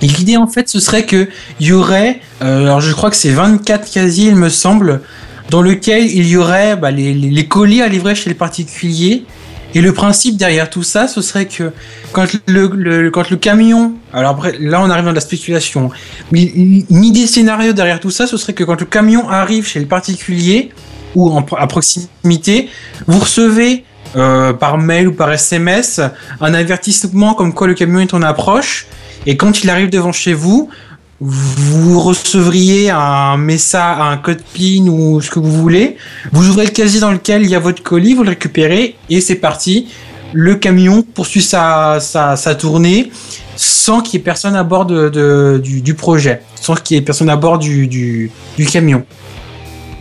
Et 0.00 0.06
l'idée 0.06 0.36
en 0.36 0.46
fait, 0.46 0.68
ce 0.68 0.78
serait 0.78 1.04
que 1.06 1.28
il 1.58 1.66
y 1.66 1.72
aurait, 1.72 2.20
euh, 2.42 2.62
alors 2.62 2.80
je 2.80 2.92
crois 2.92 3.10
que 3.10 3.16
c'est 3.16 3.30
24 3.30 3.90
casiers, 3.90 4.28
il 4.28 4.36
me 4.36 4.48
semble, 4.48 5.00
dans 5.50 5.60
lequel 5.62 6.06
il 6.06 6.28
y 6.28 6.36
aurait 6.36 6.76
bah, 6.76 6.92
les, 6.92 7.12
les 7.14 7.46
colis 7.48 7.82
à 7.82 7.88
livrer 7.88 8.14
chez 8.14 8.30
les 8.30 8.34
particuliers. 8.34 9.24
Et 9.74 9.80
le 9.80 9.92
principe 9.92 10.36
derrière 10.36 10.70
tout 10.70 10.82
ça, 10.82 11.08
ce 11.08 11.20
serait 11.20 11.46
que 11.46 11.72
quand 12.12 12.26
le, 12.46 13.36
camion, 13.36 13.94
alors 14.12 14.46
là 14.58 14.80
on 14.82 14.88
arrive 14.88 15.04
dans 15.04 15.12
la 15.12 15.20
spéculation, 15.20 15.90
mais 16.32 16.42
une 16.44 17.04
idée 17.04 17.26
scénario 17.26 17.72
derrière 17.72 18.00
tout 18.00 18.10
ça, 18.10 18.26
ce 18.26 18.36
serait 18.36 18.54
que 18.54 18.64
quand 18.64 18.80
le 18.80 18.86
camion 18.86 19.28
arrive 19.28 19.66
chez 19.66 19.80
le 19.80 19.86
particulier 19.86 20.70
ou 21.14 21.38
à 21.56 21.66
proximité, 21.66 22.70
vous 23.06 23.18
recevez 23.18 23.84
euh, 24.16 24.54
par 24.54 24.78
mail 24.78 25.08
ou 25.08 25.12
par 25.12 25.30
SMS 25.30 26.00
un 26.40 26.54
avertissement 26.54 27.34
comme 27.34 27.52
quoi 27.52 27.66
le 27.66 27.74
camion 27.74 28.00
est 28.00 28.14
en 28.14 28.22
approche, 28.22 28.86
et 29.26 29.36
quand 29.36 29.62
il 29.62 29.68
arrive 29.68 29.90
devant 29.90 30.12
chez 30.12 30.32
vous, 30.32 30.70
vous 31.20 31.98
recevriez 32.00 32.90
un 32.90 33.36
message, 33.36 33.96
un 34.00 34.16
code 34.18 34.40
PIN 34.54 34.86
ou 34.88 35.20
ce 35.20 35.30
que 35.30 35.38
vous 35.40 35.50
voulez. 35.52 35.96
Vous 36.32 36.48
ouvrez 36.48 36.64
le 36.66 36.70
casier 36.70 37.00
dans 37.00 37.10
lequel 37.10 37.42
il 37.42 37.50
y 37.50 37.54
a 37.54 37.58
votre 37.58 37.82
colis, 37.82 38.14
vous 38.14 38.22
le 38.22 38.30
récupérez 38.30 38.94
et 39.10 39.20
c'est 39.20 39.34
parti. 39.36 39.88
Le 40.32 40.54
camion 40.56 41.02
poursuit 41.02 41.42
sa, 41.42 41.98
sa, 42.00 42.36
sa 42.36 42.54
tournée 42.54 43.10
sans 43.56 44.00
qu'il 44.00 44.14
y 44.14 44.20
ait 44.20 44.24
personne 44.24 44.54
à 44.54 44.62
bord 44.62 44.86
de, 44.86 45.08
de- 45.08 45.60
du, 45.62 45.80
du 45.80 45.94
projet, 45.94 46.42
sans 46.60 46.74
qu'il 46.74 46.96
y 46.96 46.98
ait 47.00 47.02
personne 47.02 47.30
à 47.30 47.36
bord 47.36 47.58
du, 47.58 47.88
du, 47.88 48.30
du 48.56 48.66
camion. 48.66 49.04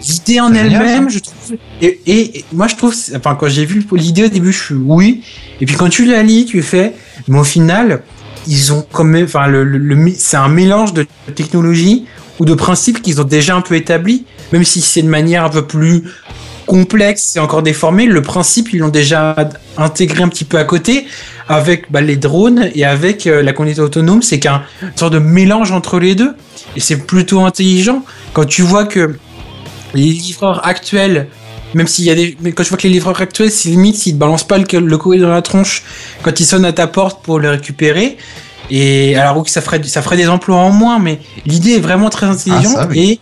L'idée 0.07 0.39
en 0.39 0.53
elle-même, 0.53 1.09
je 1.09 1.19
trouve. 1.19 1.57
Et, 1.81 1.99
et- 2.05 2.37
et 2.39 2.45
moi, 2.53 2.67
je 2.67 2.75
trouve. 2.75 2.93
Enfin, 3.15 3.35
quand 3.35 3.47
j'ai 3.49 3.65
vu 3.65 3.83
l'idée 3.93 4.25
au 4.25 4.27
début, 4.27 4.51
je 4.53 4.63
suis 4.65 4.75
oui. 4.75 5.23
Et 5.59 5.65
puis 5.65 5.75
quand 5.75 5.89
tu 5.89 6.05
la 6.05 6.21
lis, 6.21 6.45
tu 6.45 6.61
fais. 6.61 6.93
Mais 7.27 7.39
au 7.39 7.43
final, 7.43 8.03
ils 8.47 8.73
ont 8.73 8.85
quand 8.91 9.03
même, 9.03 9.25
enfin, 9.25 9.47
le, 9.47 9.63
le- 9.63 10.11
c'est 10.17 10.37
un 10.37 10.49
mélange 10.49 10.93
de 10.93 11.05
technologie 11.35 12.05
ou 12.39 12.45
de 12.45 12.53
principes 12.53 13.01
qu'ils 13.01 13.19
ont 13.19 13.25
déjà 13.25 13.55
un 13.55 13.61
peu 13.61 13.75
établis, 13.75 14.25
même 14.53 14.63
si 14.63 14.81
c'est 14.81 15.01
de 15.01 15.09
manière 15.09 15.43
un 15.43 15.49
peu 15.49 15.65
plus 15.65 16.03
complexe 16.65 17.35
et 17.35 17.39
encore 17.39 17.63
déformée, 17.63 18.05
le 18.05 18.21
principe 18.21 18.73
ils 18.73 18.79
l'ont 18.79 18.89
déjà 18.89 19.35
intégré 19.77 20.21
un 20.21 20.27
petit 20.27 20.43
peu 20.43 20.57
à 20.57 20.65
côté 20.65 21.07
avec 21.47 21.89
bah, 21.91 22.01
les 22.01 22.17
drones 22.17 22.69
et 22.75 22.83
avec 22.83 23.25
euh, 23.25 23.41
la 23.41 23.53
conduite 23.53 23.79
autonome, 23.79 24.21
c'est 24.21 24.39
qu'un 24.39 24.63
sorte 24.97 25.13
de 25.13 25.19
mélange 25.19 25.71
entre 25.71 25.97
les 25.97 26.13
deux. 26.13 26.33
Et 26.75 26.81
c'est 26.81 26.97
plutôt 27.07 27.39
intelligent. 27.45 28.03
Quand 28.33 28.43
tu 28.45 28.63
vois 28.63 28.83
que 28.83 29.15
les 29.93 30.03
livreurs 30.09 30.67
actuels 30.67 31.27
même 31.73 31.87
s'il 31.87 32.05
y 32.05 32.09
a 32.09 32.15
des 32.15 32.37
mais 32.41 32.51
quand 32.53 32.63
tu 32.63 32.69
vois 32.69 32.77
que 32.77 32.83
les 32.87 32.93
livreurs 32.93 33.19
actuels 33.21 33.51
c'est 33.51 33.69
limite 33.69 33.95
s'ils 33.95 34.13
te 34.13 34.17
balancent 34.17 34.47
pas 34.47 34.57
le, 34.57 34.65
le 34.79 34.97
courrier 34.97 35.21
dans 35.21 35.29
la 35.29 35.41
tronche 35.41 35.83
quand 36.23 36.39
ils 36.39 36.45
sonnent 36.45 36.65
à 36.65 36.73
ta 36.73 36.87
porte 36.87 37.23
pour 37.23 37.39
le 37.39 37.49
récupérer. 37.49 38.17
Et 38.69 39.15
alors 39.15 39.37
oui 39.37 39.43
ça 39.47 39.61
ferait 39.61 39.81
ça 39.83 40.01
ferait 40.01 40.17
des 40.17 40.27
emplois 40.29 40.57
en 40.57 40.71
moins 40.71 40.99
mais 40.99 41.19
l'idée 41.45 41.71
est 41.71 41.79
vraiment 41.79 42.09
très 42.09 42.25
intelligente 42.25 42.75
Ah, 42.77 42.83
ça, 42.83 42.87
oui. 42.89 42.99
et 42.99 43.19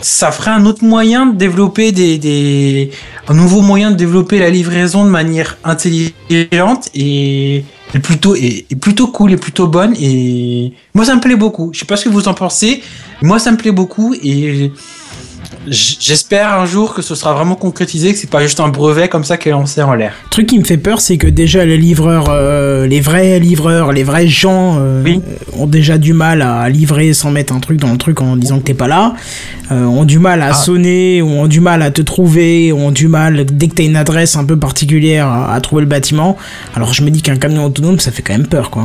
ça 0.00 0.30
ferait 0.30 0.50
un 0.50 0.66
autre 0.66 0.84
moyen 0.84 1.26
de 1.26 1.36
développer 1.36 1.90
des, 1.90 2.18
des 2.18 2.90
un 3.28 3.34
nouveau 3.34 3.62
moyen 3.62 3.90
de 3.90 3.96
développer 3.96 4.38
la 4.38 4.50
livraison 4.50 5.04
de 5.04 5.10
manière 5.10 5.56
intelligente 5.64 6.88
et, 6.94 7.64
et 7.94 7.98
plutôt 8.00 8.36
et, 8.36 8.66
et 8.70 8.76
plutôt 8.76 9.08
cool 9.08 9.32
et 9.32 9.36
plutôt 9.36 9.66
bonne. 9.66 9.94
Et 9.98 10.72
moi 10.94 11.04
ça 11.04 11.14
me 11.16 11.20
plaît 11.20 11.34
beaucoup. 11.36 11.70
Je 11.72 11.78
sais 11.80 11.86
pas 11.86 11.96
ce 11.96 12.04
que 12.04 12.10
vous 12.10 12.28
en 12.28 12.34
pensez. 12.34 12.82
Moi 13.22 13.38
ça 13.38 13.50
me 13.50 13.56
plaît 13.56 13.72
beaucoup 13.72 14.14
et 14.22 14.70
j'espère 15.68 16.52
un 16.58 16.66
jour 16.66 16.94
que 16.94 17.02
ce 17.02 17.14
sera 17.14 17.34
vraiment 17.34 17.54
concrétisé 17.56 18.12
que 18.12 18.18
c'est 18.18 18.30
pas 18.30 18.42
juste 18.42 18.60
un 18.60 18.68
brevet 18.68 19.08
comme 19.08 19.24
ça 19.24 19.36
qui 19.36 19.48
est 19.48 19.52
lancé 19.52 19.82
en 19.82 19.94
l'air 19.94 20.12
Le 20.26 20.30
truc 20.30 20.46
qui 20.46 20.58
me 20.58 20.64
fait 20.64 20.76
peur, 20.76 21.00
c'est 21.00 21.16
que 21.18 21.26
déjà 21.26 21.64
les 21.64 21.76
livreurs, 21.76 22.26
euh, 22.30 22.86
les 22.86 23.00
vrais 23.00 23.38
livreurs, 23.40 23.92
les 23.92 24.04
vrais 24.04 24.28
gens 24.28 24.76
euh, 24.78 25.02
Oui. 25.04 25.20
ont 25.54 25.66
déjà 25.66 25.98
du 25.98 26.12
mal 26.12 26.42
à 26.42 26.68
livrer 26.68 27.12
sans 27.12 27.30
mettre 27.30 27.52
un 27.52 27.60
truc 27.60 27.78
dans 27.80 27.90
le 27.92 27.98
truc 27.98 28.20
en 28.20 28.36
disant 28.36 28.58
que 28.58 28.64
t'es 28.64 28.74
pas 28.74 28.88
là, 28.88 29.14
euh, 29.72 29.84
ont 29.84 30.04
du 30.04 30.18
mal 30.18 30.42
à 30.42 30.48
Ah. 30.50 30.54
sonner, 30.54 31.22
ont 31.22 31.46
du 31.46 31.60
mal 31.60 31.82
à 31.82 31.90
te 31.90 32.02
trouver, 32.02 32.72
ont 32.72 32.90
du 32.92 33.08
mal, 33.08 33.44
dès 33.46 33.68
que 33.68 33.74
t'as 33.74 33.84
une 33.84 33.96
adresse 33.96 34.36
un 34.36 34.44
peu 34.44 34.56
particulière, 34.58 35.26
à, 35.26 35.52
à 35.54 35.60
trouver 35.60 35.82
le 35.82 35.88
bâtiment. 35.88 36.36
Alors 36.74 36.94
je 36.94 37.02
me 37.02 37.10
dis 37.10 37.22
qu'un 37.22 37.36
camion 37.36 37.64
autonome, 37.64 37.98
ça 37.98 38.10
fait 38.12 38.22
quand 38.22 38.34
même 38.34 38.46
peur, 38.46 38.70
quoi. 38.70 38.84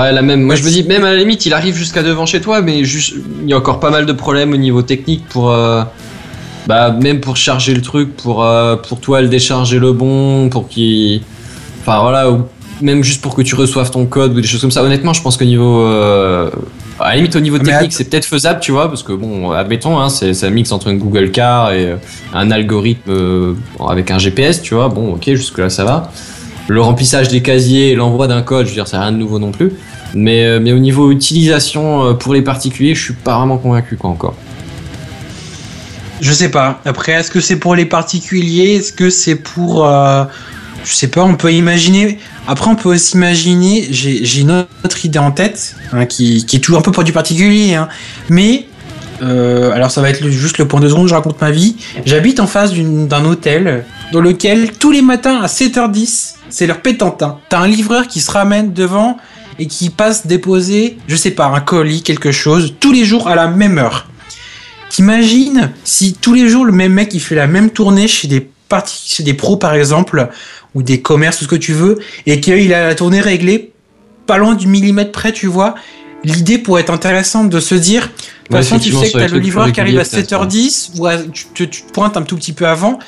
Ouais, 0.00 0.12
la 0.12 0.22
même. 0.22 0.42
Moi, 0.42 0.54
je 0.56 0.62
me 0.64 0.70
dis, 0.70 0.82
même 0.84 1.04
à 1.04 1.12
la 1.12 1.16
limite, 1.16 1.46
il 1.46 1.52
arrive 1.54 1.74
jusqu'à 1.76 2.02
devant 2.02 2.26
chez 2.26 2.40
toi, 2.40 2.60
mais 2.60 2.84
juste, 2.84 3.14
il 3.42 3.48
y 3.48 3.52
a 3.52 3.56
encore 3.56 3.80
pas 3.80 3.90
mal 3.90 4.06
de 4.06 4.12
problèmes 4.12 4.52
au 4.52 4.56
niveau 4.56 4.82
technique 4.82 5.26
pour. 5.28 5.50
euh, 5.50 5.82
bah, 6.66 6.90
même 6.90 7.20
pour 7.20 7.36
charger 7.36 7.74
le 7.74 7.80
truc, 7.80 8.16
pour, 8.16 8.42
euh, 8.44 8.74
pour 8.76 9.00
toi 9.00 9.20
le 9.20 9.28
décharger 9.28 9.78
le 9.78 9.92
bon, 9.92 10.48
pour 10.48 10.68
qu'il. 10.68 11.22
Enfin, 11.80 12.00
voilà, 12.00 12.30
ou 12.30 12.42
même 12.80 13.02
juste 13.04 13.22
pour 13.22 13.34
que 13.34 13.42
tu 13.42 13.54
reçoives 13.54 13.90
ton 13.90 14.04
code 14.06 14.36
ou 14.36 14.40
des 14.40 14.46
choses 14.46 14.60
comme 14.60 14.72
ça. 14.72 14.82
Honnêtement, 14.82 15.12
je 15.12 15.22
pense 15.22 15.36
qu'au 15.36 15.44
niveau. 15.44 15.82
euh, 15.82 16.50
à 16.98 17.10
la 17.10 17.16
limite, 17.16 17.36
au 17.36 17.40
niveau 17.40 17.58
Mais 17.58 17.64
technique, 17.64 17.92
c'est 17.92 18.04
peut-être 18.10 18.24
faisable, 18.24 18.60
tu 18.60 18.72
vois, 18.72 18.88
parce 18.88 19.02
que 19.02 19.12
bon, 19.12 19.52
admettons, 19.52 19.98
hein, 20.00 20.08
c'est 20.08 20.44
un 20.44 20.50
mix 20.50 20.72
entre 20.72 20.88
une 20.88 20.98
Google 20.98 21.30
Car 21.30 21.72
et 21.72 21.94
un 22.34 22.50
algorithme 22.50 23.54
avec 23.86 24.10
un 24.10 24.18
GPS, 24.18 24.62
tu 24.62 24.74
vois. 24.74 24.88
Bon, 24.88 25.12
ok, 25.12 25.24
jusque-là, 25.26 25.68
ça 25.70 25.84
va. 25.84 26.10
Le 26.68 26.80
remplissage 26.80 27.28
des 27.28 27.42
casiers, 27.42 27.94
l'envoi 27.94 28.26
d'un 28.26 28.42
code, 28.42 28.66
je 28.66 28.70
veux 28.70 28.74
dire, 28.74 28.88
c'est 28.88 28.96
rien 28.98 29.12
de 29.12 29.16
nouveau 29.16 29.38
non 29.38 29.52
plus. 29.52 29.72
Mais, 30.14 30.44
euh, 30.44 30.60
mais 30.60 30.72
au 30.72 30.78
niveau 30.78 31.10
utilisation 31.10 32.04
euh, 32.04 32.12
pour 32.14 32.34
les 32.34 32.42
particuliers, 32.42 32.94
je 32.94 33.02
suis 33.04 33.14
pas 33.14 33.36
vraiment 33.38 33.58
convaincu 33.58 33.96
quoi 33.96 34.10
encore. 34.10 34.34
Je 36.20 36.32
sais 36.32 36.48
pas. 36.50 36.80
Après, 36.84 37.12
est-ce 37.12 37.30
que 37.30 37.40
c'est 37.40 37.56
pour 37.56 37.74
les 37.74 37.84
particuliers? 37.84 38.76
Est-ce 38.76 38.92
que 38.92 39.10
c'est 39.10 39.34
pour. 39.36 39.86
euh, 39.86 40.24
je 40.84 40.92
sais 40.94 41.08
pas, 41.08 41.22
on 41.22 41.34
peut 41.34 41.52
imaginer. 41.52 42.18
Après, 42.48 42.70
on 42.70 42.76
peut 42.76 42.88
aussi 42.88 43.16
imaginer. 43.16 43.86
J'ai 43.90 44.40
une 44.40 44.64
autre 44.84 45.04
idée 45.04 45.18
en 45.18 45.30
tête, 45.32 45.76
hein, 45.92 46.06
qui, 46.06 46.46
qui 46.46 46.56
est 46.56 46.60
toujours 46.60 46.78
un 46.78 46.82
peu 46.82 46.92
pour 46.92 47.04
du 47.04 47.12
particulier. 47.12 47.74
hein. 47.74 47.88
Mais. 48.30 48.66
alors, 49.20 49.90
ça 49.90 50.00
va 50.00 50.08
être 50.10 50.26
juste 50.28 50.58
le 50.58 50.66
point 50.66 50.80
de 50.80 50.88
seconde, 50.88 51.08
je 51.08 51.14
raconte 51.14 51.40
ma 51.40 51.50
vie. 51.50 51.76
J'habite 52.06 52.40
en 52.40 52.46
face 52.46 52.72
d'un 52.72 53.24
hôtel 53.24 53.84
dans 54.12 54.20
lequel, 54.20 54.70
tous 54.78 54.92
les 54.92 55.02
matins 55.02 55.40
à 55.42 55.46
7h10, 55.48 56.35
c'est 56.48 56.66
leur 56.66 56.80
pétantin. 56.80 57.38
T'as 57.48 57.60
un 57.60 57.66
livreur 57.66 58.06
qui 58.08 58.20
se 58.20 58.30
ramène 58.30 58.72
devant 58.72 59.16
et 59.58 59.66
qui 59.66 59.90
passe 59.90 60.26
déposer, 60.26 60.98
je 61.08 61.16
sais 61.16 61.30
pas, 61.30 61.46
un 61.46 61.60
colis, 61.60 62.02
quelque 62.02 62.32
chose, 62.32 62.74
tous 62.80 62.92
les 62.92 63.04
jours 63.04 63.28
à 63.28 63.34
la 63.34 63.48
même 63.48 63.78
heure. 63.78 64.08
T'imagines 64.90 65.72
si 65.84 66.14
tous 66.14 66.34
les 66.34 66.48
jours 66.48 66.64
le 66.64 66.72
même 66.72 66.92
mec 66.92 67.12
il 67.14 67.20
fait 67.20 67.34
la 67.34 67.46
même 67.46 67.70
tournée 67.70 68.08
chez 68.08 68.28
des 68.28 68.48
parties, 68.68 69.14
chez 69.14 69.22
des 69.22 69.34
pros 69.34 69.56
par 69.56 69.74
exemple, 69.74 70.28
ou 70.74 70.82
des 70.82 71.00
commerces, 71.00 71.38
tout 71.38 71.44
ce 71.44 71.48
que 71.48 71.56
tu 71.56 71.72
veux, 71.72 71.98
et 72.26 72.40
qu'il 72.40 72.72
a 72.74 72.86
la 72.86 72.94
tournée 72.94 73.20
réglée 73.20 73.72
pas 74.26 74.38
loin 74.38 74.54
du 74.54 74.66
millimètre 74.66 75.12
près, 75.12 75.32
tu 75.32 75.46
vois. 75.46 75.76
L'idée 76.24 76.58
pourrait 76.58 76.80
être 76.82 76.90
intéressante 76.92 77.50
de 77.50 77.60
se 77.60 77.74
dire, 77.74 78.02
de 78.02 78.08
toute 78.08 78.50
Ouais, 78.50 78.62
façon 78.62 78.78
tu 78.78 78.92
sais 78.92 79.12
que 79.12 79.18
t'as 79.18 79.28
le 79.28 79.38
livreur 79.38 79.70
qui 79.70 79.80
arrive 79.80 79.98
à 79.98 80.02
régulier, 80.02 80.22
peut-être, 80.22 80.48
7h10, 80.48 80.90
ou 80.98 81.06
à- 81.06 81.18
tu, 81.18 81.44
te- 81.46 81.62
tu 81.64 81.82
te 81.82 81.92
pointes 81.92 82.16
un 82.16 82.22
tout 82.22 82.36
petit 82.36 82.52
peu 82.52 82.66
avant. 82.66 82.92
De 82.92 82.98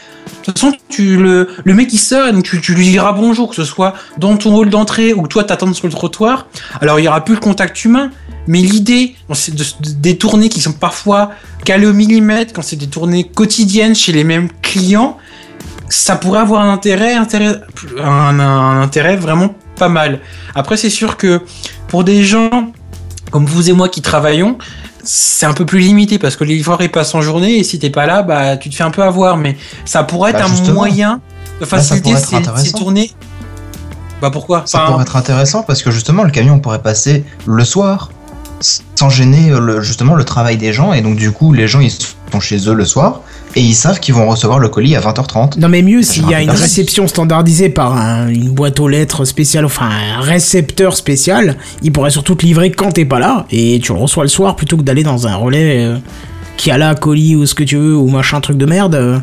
toute 0.44 0.59
façon, 0.59 0.73
tu, 0.88 1.16
le, 1.16 1.49
le 1.64 1.75
mec 1.75 1.92
il 1.92 1.99
sort 1.99 2.29
tu, 2.44 2.61
tu 2.61 2.75
lui 2.75 2.88
diras 2.90 3.12
bonjour, 3.12 3.49
que 3.51 3.57
ce 3.57 3.64
soit 3.64 3.94
dans 4.18 4.37
ton 4.37 4.55
hall 4.57 4.71
d'entrée 4.71 5.12
ou 5.14 5.23
que 5.23 5.29
toi 5.29 5.42
t'attends 5.44 5.73
sur 5.75 5.87
le 5.87 5.92
trottoir. 5.92 6.47
Alors 6.81 7.01
il 7.01 7.05
y 7.05 7.09
aura 7.09 7.25
plus 7.25 7.35
le 7.35 7.40
contact 7.40 7.85
humain, 7.85 8.11
mais 8.47 8.61
l'idée, 8.61 9.14
de, 9.29 9.35
de- 9.55 9.64
des 9.94 10.16
tournées 10.16 10.49
qui 10.49 10.61
sont 10.61 10.73
parfois 10.73 11.31
calées 11.64 11.87
au 11.87 11.92
millimètre, 11.92 12.53
quand 12.53 12.62
c'est 12.62 12.77
des 12.77 12.87
tournées 12.88 13.25
quotidiennes 13.25 13.94
chez 13.97 14.12
les 14.12 14.25
mêmes 14.25 14.49
clients, 14.62 15.16
ça 15.88 16.16
pourrait 16.16 16.40
avoir 16.40 16.62
un 16.62 16.73
intérêt, 16.73 17.14
intérêt 17.14 17.61
un, 18.01 18.38
un 18.38 18.83
intérêt 18.83 19.16
vraiment 19.16 19.55
pas 19.77 19.88
mal. 19.88 20.21
Après, 20.55 20.77
c'est 20.77 20.90
sûr 20.90 21.16
que 21.16 21.40
pour 21.88 22.05
des 22.05 22.23
gens 22.25 22.73
comme 23.31 23.47
vous 23.47 23.69
et 23.71 23.73
moi 23.73 23.88
qui 23.88 24.03
travaillons, 24.03 24.59
c'est 25.05 25.47
un 25.47 25.53
peu 25.55 25.64
plus 25.64 25.79
limité 25.81 26.19
parce 26.19 26.37
que 26.37 26.45
les 26.45 26.55
livreurs 26.55 26.83
ils 26.83 26.91
passent 26.91 27.14
en 27.14 27.21
journée 27.21 27.59
et 27.59 27.64
si 27.64 27.79
t'es 27.79 27.91
pas 27.91 28.07
là, 28.07 28.23
bah 28.23 28.57
tu 28.57 28.71
te 28.71 28.75
fais 28.75 28.85
un 28.85 28.91
peu 28.91 29.03
avoir. 29.03 29.37
Mais 29.37 29.57
ça 29.85 30.03
pourrait 30.03 30.33
être 30.33 30.38
Bah, 30.41 30.71
un 30.71 30.73
moyen 30.73 31.21
de 31.61 31.64
faciliter 31.64 32.14
ces, 32.17 32.73
tournées. 32.73 33.11
Bah 34.21 34.31
pourquoi? 34.31 34.62
Ça 34.67 34.79
Enfin, 34.79 34.93
pourrait 34.93 35.03
être 35.03 35.17
intéressant 35.17 35.62
parce 35.62 35.83
que 35.83 35.91
justement 35.91 36.25
le 36.25 36.31
camion 36.31 36.59
pourrait 36.59 36.83
passer 36.83 37.25
le 37.47 37.64
soir 37.64 38.11
sans 38.97 39.09
gêner 39.09 39.51
euh, 39.51 39.61
le, 39.61 39.81
justement 39.81 40.14
le 40.17 40.25
travail 40.25 40.57
des 40.57 40.73
gens 40.73 40.93
et 40.93 41.01
donc 41.01 41.17
du 41.17 41.31
coup 41.31 41.53
les 41.53 41.69
gens 41.69 41.79
ils 41.81 41.93
sont 42.33 42.41
chez 42.41 42.69
eux 42.69 42.75
le 42.75 42.85
soir 42.85 43.21
et 43.57 43.61
ils 43.61 43.75
savent 43.75 43.99
qu'ils 44.01 44.15
vont 44.15 44.29
recevoir 44.29 44.59
le 44.59 44.69
colis 44.69 44.95
à 44.97 45.01
20h30. 45.01 45.59
Non 45.59 45.69
mais 45.69 45.83
mieux 45.83 46.03
s'il 46.03 46.29
y 46.29 46.35
a 46.35 46.39
un 46.39 46.43
une 46.43 46.51
réception 46.51 47.07
standardisée 47.09 47.69
par 47.69 47.97
un- 47.97 48.29
une 48.29 48.51
boîte 48.51 48.79
aux 48.81 48.89
lettres 48.89 49.25
spéciale, 49.25 49.65
enfin 49.65 49.89
un 50.19 50.21
récepteur 50.21 50.95
spécial, 50.97 51.57
il 51.83 51.93
pourrait 51.93 52.11
surtout 52.11 52.35
te 52.35 52.45
livrer 52.45 52.71
quand 52.71 52.93
t'es 52.93 53.05
pas 53.05 53.19
là 53.19 53.47
et 53.51 53.81
tu 53.83 53.93
le 53.93 53.99
reçois 53.99 54.25
le 54.25 54.29
soir 54.29 54.57
plutôt 54.57 54.77
que 54.77 54.83
d'aller 54.83 55.03
dans 55.03 55.27
un 55.27 55.35
relais 55.37 55.85
euh, 55.85 55.97
qui 56.57 56.71
a 56.71 56.79
là 56.79 56.95
colis 56.95 57.37
ou 57.37 57.47
ce 57.47 57.55
que 57.55 57.63
tu 57.65 57.77
veux 57.77 57.97
ou 57.97 58.09
machin 58.09 58.41
truc 58.41 58.57
de 58.59 58.67
merde. 58.67 58.95
euh, 58.95 59.19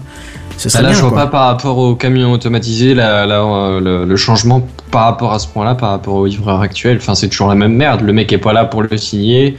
ce 0.58 0.70
Bah 0.70 0.82
là, 0.82 0.90
bien, 0.90 0.96
je 0.98 1.02
vois 1.02 1.10
quoi. 1.10 1.22
pas 1.24 1.28
par 1.28 1.48
rapport 1.48 1.78
au 1.78 1.96
camion 1.96 2.32
automatisé 2.32 2.94
la, 2.94 3.26
la- 3.26 3.42
euh, 3.44 3.82
le, 3.82 4.06
le 4.06 4.16
changement 4.16 4.66
par 4.90 5.04
rapport 5.04 5.34
à 5.34 5.40
ce 5.40 5.48
point-là, 5.48 5.76
par 5.76 5.90
rapport 5.90 6.14
au 6.16 6.26
livreur 6.28 6.62
actuel. 6.62 6.96
Enfin, 7.02 7.14
c'est 7.14 7.28
toujours 7.28 7.50
la 7.50 7.56
même 7.56 7.74
merde. 7.74 8.00
Le 8.02 8.14
mec 8.14 8.32
est 8.32 8.38
pas 8.38 8.54
là 8.54 8.64
pour 8.64 8.82
le 8.82 8.96
signer. 8.98 9.58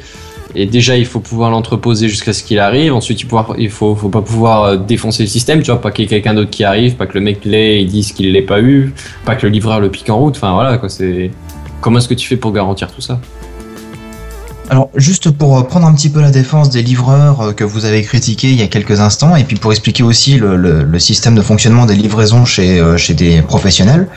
Et 0.59 0.65
déjà, 0.65 0.97
il 0.97 1.05
faut 1.05 1.21
pouvoir 1.21 1.51
l'entreposer 1.51 2.09
jusqu'à 2.09 2.33
ce 2.33 2.43
qu'il 2.43 2.59
arrive. 2.59 2.95
Ensuite, 2.95 3.21
il, 3.21 3.27
pouvoir, 3.27 3.55
faut, 3.69 3.95
pas 4.09 4.23
pouvoir 4.23 4.63
euh, 4.63 4.77
défoncer 4.79 5.23
le 5.23 5.29
système, 5.29 5.61
tu 5.61 5.71
vois, 5.71 5.83
pas 5.83 5.91
qu'il 5.91 6.05
y 6.05 6.07
ait 6.07 6.09
quelqu'un 6.09 6.33
d'autre 6.33 6.49
qui 6.49 6.65
arrive, 6.65 6.95
pas 6.95 7.05
que 7.05 7.13
le 7.13 7.21
mec 7.21 7.45
l'ait 7.45 7.83
et 7.83 7.85
dise 7.85 8.13
qu'il 8.13 8.33
l'ait 8.33 8.41
pas 8.41 8.63
eu, 8.63 8.95
pas 9.27 9.35
que 9.35 9.47
le 9.47 9.53
livreur 9.53 9.81
le 9.81 9.91
pique 9.91 10.09
en 10.09 10.17
route. 10.17 10.35
Enfin, 10.37 10.55
voilà, 10.55 10.79
quoi. 10.79 10.89
Comment 11.83 11.99
est-ce 11.99 12.09
que 12.09 12.15
tu 12.15 12.27
fais 12.27 12.39
pour 12.39 12.53
garantir 12.53 12.91
tout 12.91 13.03
ça? 13.03 13.21
Alors 14.69 14.91
juste 14.97 15.31
pour 15.31 15.59
euh, 15.59 15.63
prendre 15.63 15.87
un 15.87 15.95
petit 15.95 16.09
peu 16.09 16.21
la 16.21 16.33
défense 16.33 16.71
des 16.71 16.83
livreurs 16.83 17.41
euh, 17.41 17.53
que 17.53 17.63
vous 17.63 17.85
avez 17.85 18.03
critiqué 18.03 18.49
il 18.49 18.57
y 18.59 18.63
a 18.63 18.67
quelques 18.67 18.99
instants 18.99 19.37
et 19.37 19.45
puis 19.45 19.57
pour 19.57 19.71
expliquer 19.71 20.03
aussi 20.03 20.39
le, 20.39 20.99
système 20.99 21.37
de 21.37 21.43
fonctionnement 21.43 21.87
des 21.87 21.95
livraisons 21.95 22.45
chez, 22.45 22.83
des 23.11 23.43
professionnels, 23.43 24.09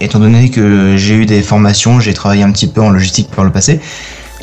étant 0.00 0.18
donné 0.18 0.50
que 0.50 0.98
j'ai 0.98 1.14
eu 1.14 1.24
des 1.24 1.40
formations, 1.40 2.00
j'ai 2.00 2.12
travaillé 2.12 2.42
un 2.42 2.52
petit 2.52 2.66
peu 2.66 2.82
en 2.82 2.90
logistique 2.90 3.30
par 3.30 3.46
le 3.46 3.50
passé, 3.50 3.80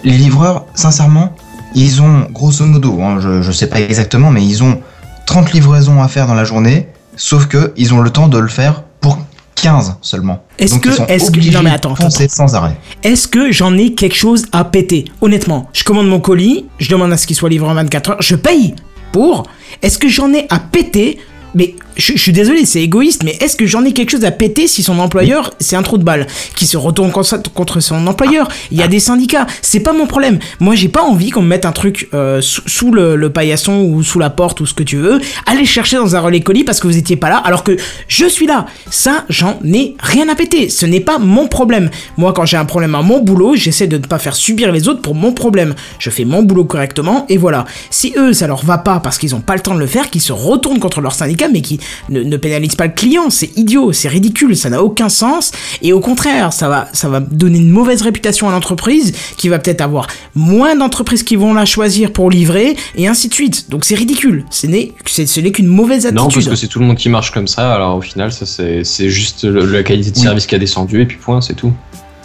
les 0.03 0.17
livreurs, 0.17 0.65
sincèrement, 0.75 1.35
ils 1.75 2.01
ont 2.01 2.27
grosso 2.31 2.65
modo, 2.65 2.99
hein, 3.01 3.19
je, 3.21 3.41
je 3.41 3.51
sais 3.51 3.67
pas 3.67 3.79
exactement, 3.79 4.31
mais 4.31 4.43
ils 4.45 4.63
ont 4.63 4.81
30 5.25 5.53
livraisons 5.53 6.01
à 6.01 6.07
faire 6.07 6.27
dans 6.27 6.33
la 6.33 6.43
journée, 6.43 6.87
sauf 7.15 7.45
que 7.47 7.73
ils 7.77 7.93
ont 7.93 8.01
le 8.01 8.09
temps 8.09 8.27
de 8.27 8.37
le 8.37 8.47
faire 8.47 8.83
pour 8.99 9.17
15 9.55 9.95
seulement. 10.01 10.43
Est-ce 10.59 10.79
que- 10.79 10.89
est-ce 11.09 11.31
que- 11.31 11.53
non, 11.53 11.61
mais 11.63 11.69
attends, 11.69 11.95
sans 12.29 12.55
arrêt. 12.55 12.75
Est-ce 13.03 13.27
que 13.27 13.51
j'en 13.51 13.77
ai 13.77 13.93
quelque 13.93 14.15
chose 14.15 14.45
à 14.51 14.63
péter? 14.63 15.05
Honnêtement, 15.21 15.69
je 15.73 15.83
commande 15.83 16.07
mon 16.09 16.19
colis, 16.19 16.65
je 16.79 16.89
demande 16.89 17.11
à 17.13 17.17
ce 17.17 17.27
qu'il 17.27 17.35
soit 17.35 17.49
livré 17.49 17.69
en 17.69 17.73
24 17.75 18.09
heures, 18.11 18.21
je 18.21 18.35
paye 18.35 18.75
pour. 19.11 19.43
Est-ce 19.81 19.97
que 19.99 20.07
j'en 20.09 20.33
ai 20.33 20.47
à 20.49 20.59
péter? 20.59 21.19
Mais 21.53 21.75
je, 21.97 22.17
suis 22.17 22.31
désolé, 22.31 22.65
c'est 22.65 22.81
égoïste, 22.81 23.23
mais 23.23 23.37
est-ce 23.39 23.55
que 23.55 23.65
j'en 23.65 23.83
ai 23.85 23.93
quelque 23.93 24.11
chose 24.11 24.25
à 24.25 24.31
péter 24.31 24.67
si 24.67 24.83
son 24.83 24.99
employeur, 24.99 25.53
c'est 25.59 25.75
un 25.75 25.83
trou 25.83 25.97
de 25.97 26.03
balle, 26.03 26.27
qui 26.55 26.65
se 26.65 26.77
retourne 26.77 27.11
contre, 27.11 27.79
son 27.79 28.07
employeur? 28.07 28.47
Il 28.71 28.77
y 28.77 28.81
a 28.81 28.87
des 28.87 28.99
syndicats, 28.99 29.47
c'est 29.61 29.79
pas 29.79 29.93
mon 29.93 30.07
problème. 30.07 30.39
Moi, 30.59 30.75
j'ai 30.75 30.89
pas 30.89 31.01
envie 31.01 31.29
qu'on 31.29 31.41
me 31.41 31.47
mette 31.47 31.65
un 31.65 31.71
truc 31.71 32.09
euh, 32.13 32.41
sous, 32.41 32.91
le, 32.91 33.15
le 33.15 33.29
paillasson 33.31 33.81
ou 33.81 34.03
sous 34.03 34.19
la 34.19 34.29
porte 34.29 34.61
ou 34.61 34.65
ce 34.65 34.73
que 34.73 34.83
tu 34.83 34.97
veux. 34.97 35.19
Aller 35.45 35.65
chercher 35.65 35.97
dans 35.97 36.15
un 36.15 36.19
relais 36.19 36.41
colis 36.41 36.63
parce 36.63 36.79
que 36.79 36.87
vous 36.87 36.97
étiez 36.97 37.15
pas 37.15 37.29
là, 37.29 37.37
alors 37.37 37.63
que 37.63 37.75
je 38.07 38.25
suis 38.25 38.47
là. 38.47 38.65
Ça, 38.89 39.25
j'en 39.29 39.59
ai 39.63 39.95
rien 39.99 40.29
à 40.29 40.35
péter. 40.35 40.69
Ce 40.69 40.85
n'est 40.85 40.99
pas 40.99 41.19
mon 41.19 41.47
problème. 41.47 41.89
Moi, 42.17 42.33
quand 42.33 42.45
j'ai 42.45 42.57
un 42.57 42.65
problème 42.65 42.95
à 42.95 43.01
mon 43.01 43.19
boulot, 43.19 43.55
j'essaie 43.55 43.87
de 43.87 43.97
ne 43.97 44.05
pas 44.05 44.19
faire 44.19 44.35
subir 44.35 44.71
les 44.71 44.87
autres 44.87 45.01
pour 45.01 45.15
mon 45.15 45.33
problème. 45.33 45.75
Je 45.99 46.09
fais 46.09 46.25
mon 46.25 46.43
boulot 46.43 46.65
correctement 46.65 47.25
et 47.29 47.37
voilà. 47.37 47.65
Si 47.89 48.13
eux, 48.17 48.33
ça 48.33 48.47
leur 48.47 48.63
va 48.63 48.77
pas 48.77 48.99
parce 48.99 49.17
qu'ils 49.17 49.35
ont 49.35 49.41
pas 49.41 49.55
le 49.55 49.61
temps 49.61 49.75
de 49.75 49.79
le 49.79 49.87
faire, 49.87 50.09
qu'ils 50.09 50.21
se 50.21 50.33
retournent 50.33 50.79
contre 50.79 51.01
leur 51.01 51.13
syndicat, 51.13 51.47
mais 51.51 51.61
qui 51.61 51.79
ne, 52.09 52.21
ne 52.23 52.37
pénalisent 52.37 52.75
pas 52.75 52.87
le 52.87 52.93
client, 52.93 53.29
c'est 53.29 53.51
idiot, 53.57 53.91
c'est 53.93 54.07
ridicule, 54.09 54.55
ça 54.55 54.69
n'a 54.69 54.81
aucun 54.83 55.09
sens. 55.09 55.51
Et 55.81 55.93
au 55.93 55.99
contraire, 55.99 56.53
ça 56.53 56.69
va, 56.69 56.87
ça 56.93 57.09
va 57.09 57.19
donner 57.19 57.59
une 57.59 57.69
mauvaise 57.71 58.01
réputation 58.01 58.49
à 58.49 58.51
l'entreprise, 58.51 59.13
qui 59.37 59.49
va 59.49 59.59
peut-être 59.59 59.81
avoir 59.81 60.07
moins 60.35 60.75
d'entreprises 60.75 61.23
qui 61.23 61.35
vont 61.35 61.53
la 61.53 61.65
choisir 61.65 62.11
pour 62.11 62.29
livrer, 62.29 62.75
et 62.95 63.07
ainsi 63.07 63.27
de 63.27 63.33
suite. 63.33 63.69
Donc 63.69 63.85
c'est 63.85 63.95
ridicule. 63.95 64.45
Ce 64.49 64.67
n'est, 64.67 64.93
c'est- 65.05 65.25
ce 65.27 65.39
n'est 65.39 65.51
qu'une 65.51 65.67
mauvaise 65.67 66.05
attitude. 66.05 66.17
Non, 66.21 66.29
parce 66.29 66.47
que 66.47 66.55
c'est 66.55 66.67
tout 66.67 66.79
le 66.79 66.85
monde 66.85 66.97
qui 66.97 67.09
marche 67.09 67.31
comme 67.31 67.47
ça, 67.47 67.73
alors 67.73 67.97
au 67.97 68.01
final, 68.01 68.31
ça 68.31 68.45
c'est 68.45 68.83
c'est 68.83 69.09
juste 69.09 69.43
le- 69.43 69.65
la 69.65 69.83
qualité 69.83 70.11
de 70.11 70.15
Oui. 70.17 70.21
service 70.23 70.45
qui 70.47 70.55
a 70.55 70.59
descendu, 70.59 71.01
et 71.01 71.05
puis 71.05 71.17
point, 71.17 71.41
c'est 71.41 71.53
tout. 71.55 71.71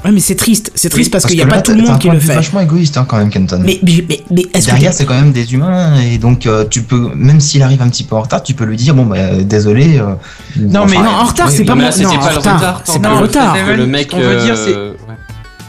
Ouais, 0.06 0.12
mais 0.12 0.20
c'est 0.20 0.36
triste, 0.36 0.70
c'est 0.76 0.88
triste 0.88 1.08
Oui, 1.08 1.10
parce 1.10 1.26
qu'il 1.26 1.36
n'y 1.36 1.42
a 1.42 1.46
pas 1.46 1.60
tout 1.62 1.72
le 1.74 1.82
monde 1.82 1.98
qui 1.98 2.08
le 2.08 2.20
fait. 2.20 2.34
vachement 2.34 2.60
égoïste 2.60 2.96
hein, 2.96 3.04
quand 3.08 3.16
même, 3.16 3.28
Kenton. 3.28 3.60
Mais, 3.64 3.80
mais, 3.82 4.04
mais, 4.08 4.22
mais 4.30 4.42
est-ce 4.54 4.66
que 4.66 4.70
Derrière, 4.70 4.92
c'est 4.94 5.04
quand 5.04 5.14
même 5.14 5.32
des 5.32 5.52
humains, 5.52 6.00
et 6.00 6.18
donc 6.18 6.46
euh, 6.46 6.64
tu 6.70 6.82
peux, 6.82 7.10
même 7.14 7.40
s'il 7.40 7.60
arrive 7.62 7.82
un 7.82 7.88
petit 7.88 8.04
peu 8.04 8.14
en 8.14 8.22
retard, 8.22 8.42
tu 8.44 8.54
peux 8.54 8.64
lui 8.64 8.76
dire 8.76 8.94
bon 8.94 9.04
bah 9.04 9.16
désolé. 9.42 9.98
euh, 9.98 10.14
Non, 10.56 10.82
enfin, 10.82 10.90
mais- 11.00 11.02
Non, 11.04 11.10
en 11.10 11.24
retard, 11.24 11.50
c'est 11.50 11.64
pas 11.64 11.74
Non, 11.74 11.78
mais 11.80 11.84
mon- 11.86 11.90
c'était 11.90 12.04
non, 12.04 12.18
pas 12.18 12.26
en 12.26 12.30
le 12.30 12.36
retard, 12.36 12.56
retard, 12.58 12.82
c'est 12.84 13.02
pas 13.02 13.08
que 13.08 13.14
le 13.14 13.20
retard. 13.20 13.56
le 13.76 13.86
mec. 13.86 14.10
qu'on 14.10 14.20
veut 14.20 14.40
dire, 14.40 14.56
c'est- 14.56 14.74
euh. 14.76 14.92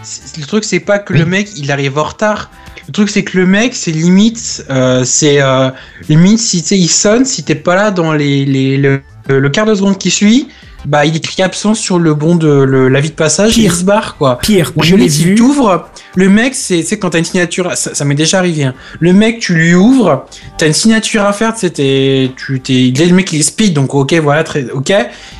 C'est- 0.04 0.38
Le 0.39 0.45
truc, 0.45 0.63
c'est 0.63 0.80
pas 0.80 1.00
que 1.00 1.13
Oui. 1.13 1.19
le 1.19 1.26
mec 1.26 1.50
il 1.58 1.71
arrive 1.71 1.97
en 1.97 2.04
retard. 2.04 2.52
Le 2.88 2.93
truc, 2.93 3.10
c'est 3.10 3.23
que 3.23 3.38
le 3.38 3.45
mec, 3.47 3.73
c'est 3.76 3.91
limite, 3.91 4.63
euh, 4.69 5.04
c'est 5.04 5.41
euh, 5.41 5.71
limite 6.08 6.39
si 6.39 6.62
tu 6.62 6.67
sais, 6.69 6.78
il 6.78 6.88
sonne, 6.88 7.26
si 7.26 7.43
t'es 7.43 7.56
pas 7.56 7.76
là 7.76 7.91
dans 7.91 8.13
les, 8.13 8.45
les 8.45 8.78
le, 8.78 9.02
le 9.28 9.50
quart 9.50 9.65
de 9.65 9.73
seconde 9.76 9.97
qui 9.97 10.10
suit, 10.12 10.47
bah 10.88 11.06
il 11.06 11.15
écrit 11.15 11.43
absent 11.43 11.73
sur 11.73 12.00
le 12.00 12.13
bon 12.13 12.36
de 12.36 12.47
le- 12.47 12.88
l'avis 12.88 13.10
de 13.10 13.15
passage, 13.15 13.54
Pire. 13.54 13.71
il 13.73 13.78
se 13.78 13.84
barre 13.84 14.15
quoi. 14.17 14.39
Pire, 14.41 14.71
je 14.82 14.95
l'ai 14.95 15.08
vu. 15.08 15.36
tu 15.36 15.41
ouvres, 15.41 15.88
le 16.15 16.30
mec, 16.30 16.56
c'est 16.56 16.82
c'est 16.82 16.97
quand 16.97 17.10
t'as 17.12 17.19
une 17.19 17.26
signature, 17.26 17.71
ça, 17.76 17.93
ça 17.93 18.06
m'est 18.06 18.15
déjà 18.15 18.39
arrivé. 18.39 18.63
Hein. 18.63 18.73
Le 19.00 19.12
mec, 19.13 19.39
tu 19.39 19.54
lui 19.54 19.76
ouvres, 19.76 20.26
t'as 20.58 20.67
une 20.67 20.73
signature 20.73 21.23
à 21.23 21.34
faire, 21.34 21.54
c'était, 21.58 22.32
tu 22.38 22.60
t'es, 22.62 22.91
le 23.06 23.13
mec 23.13 23.32
il 23.34 23.39
est 23.41 23.43
speed, 23.43 23.73
donc 23.73 23.93
ok, 23.93 24.13
voilà, 24.15 24.43
très, 24.43 24.65
ok. 24.71 24.93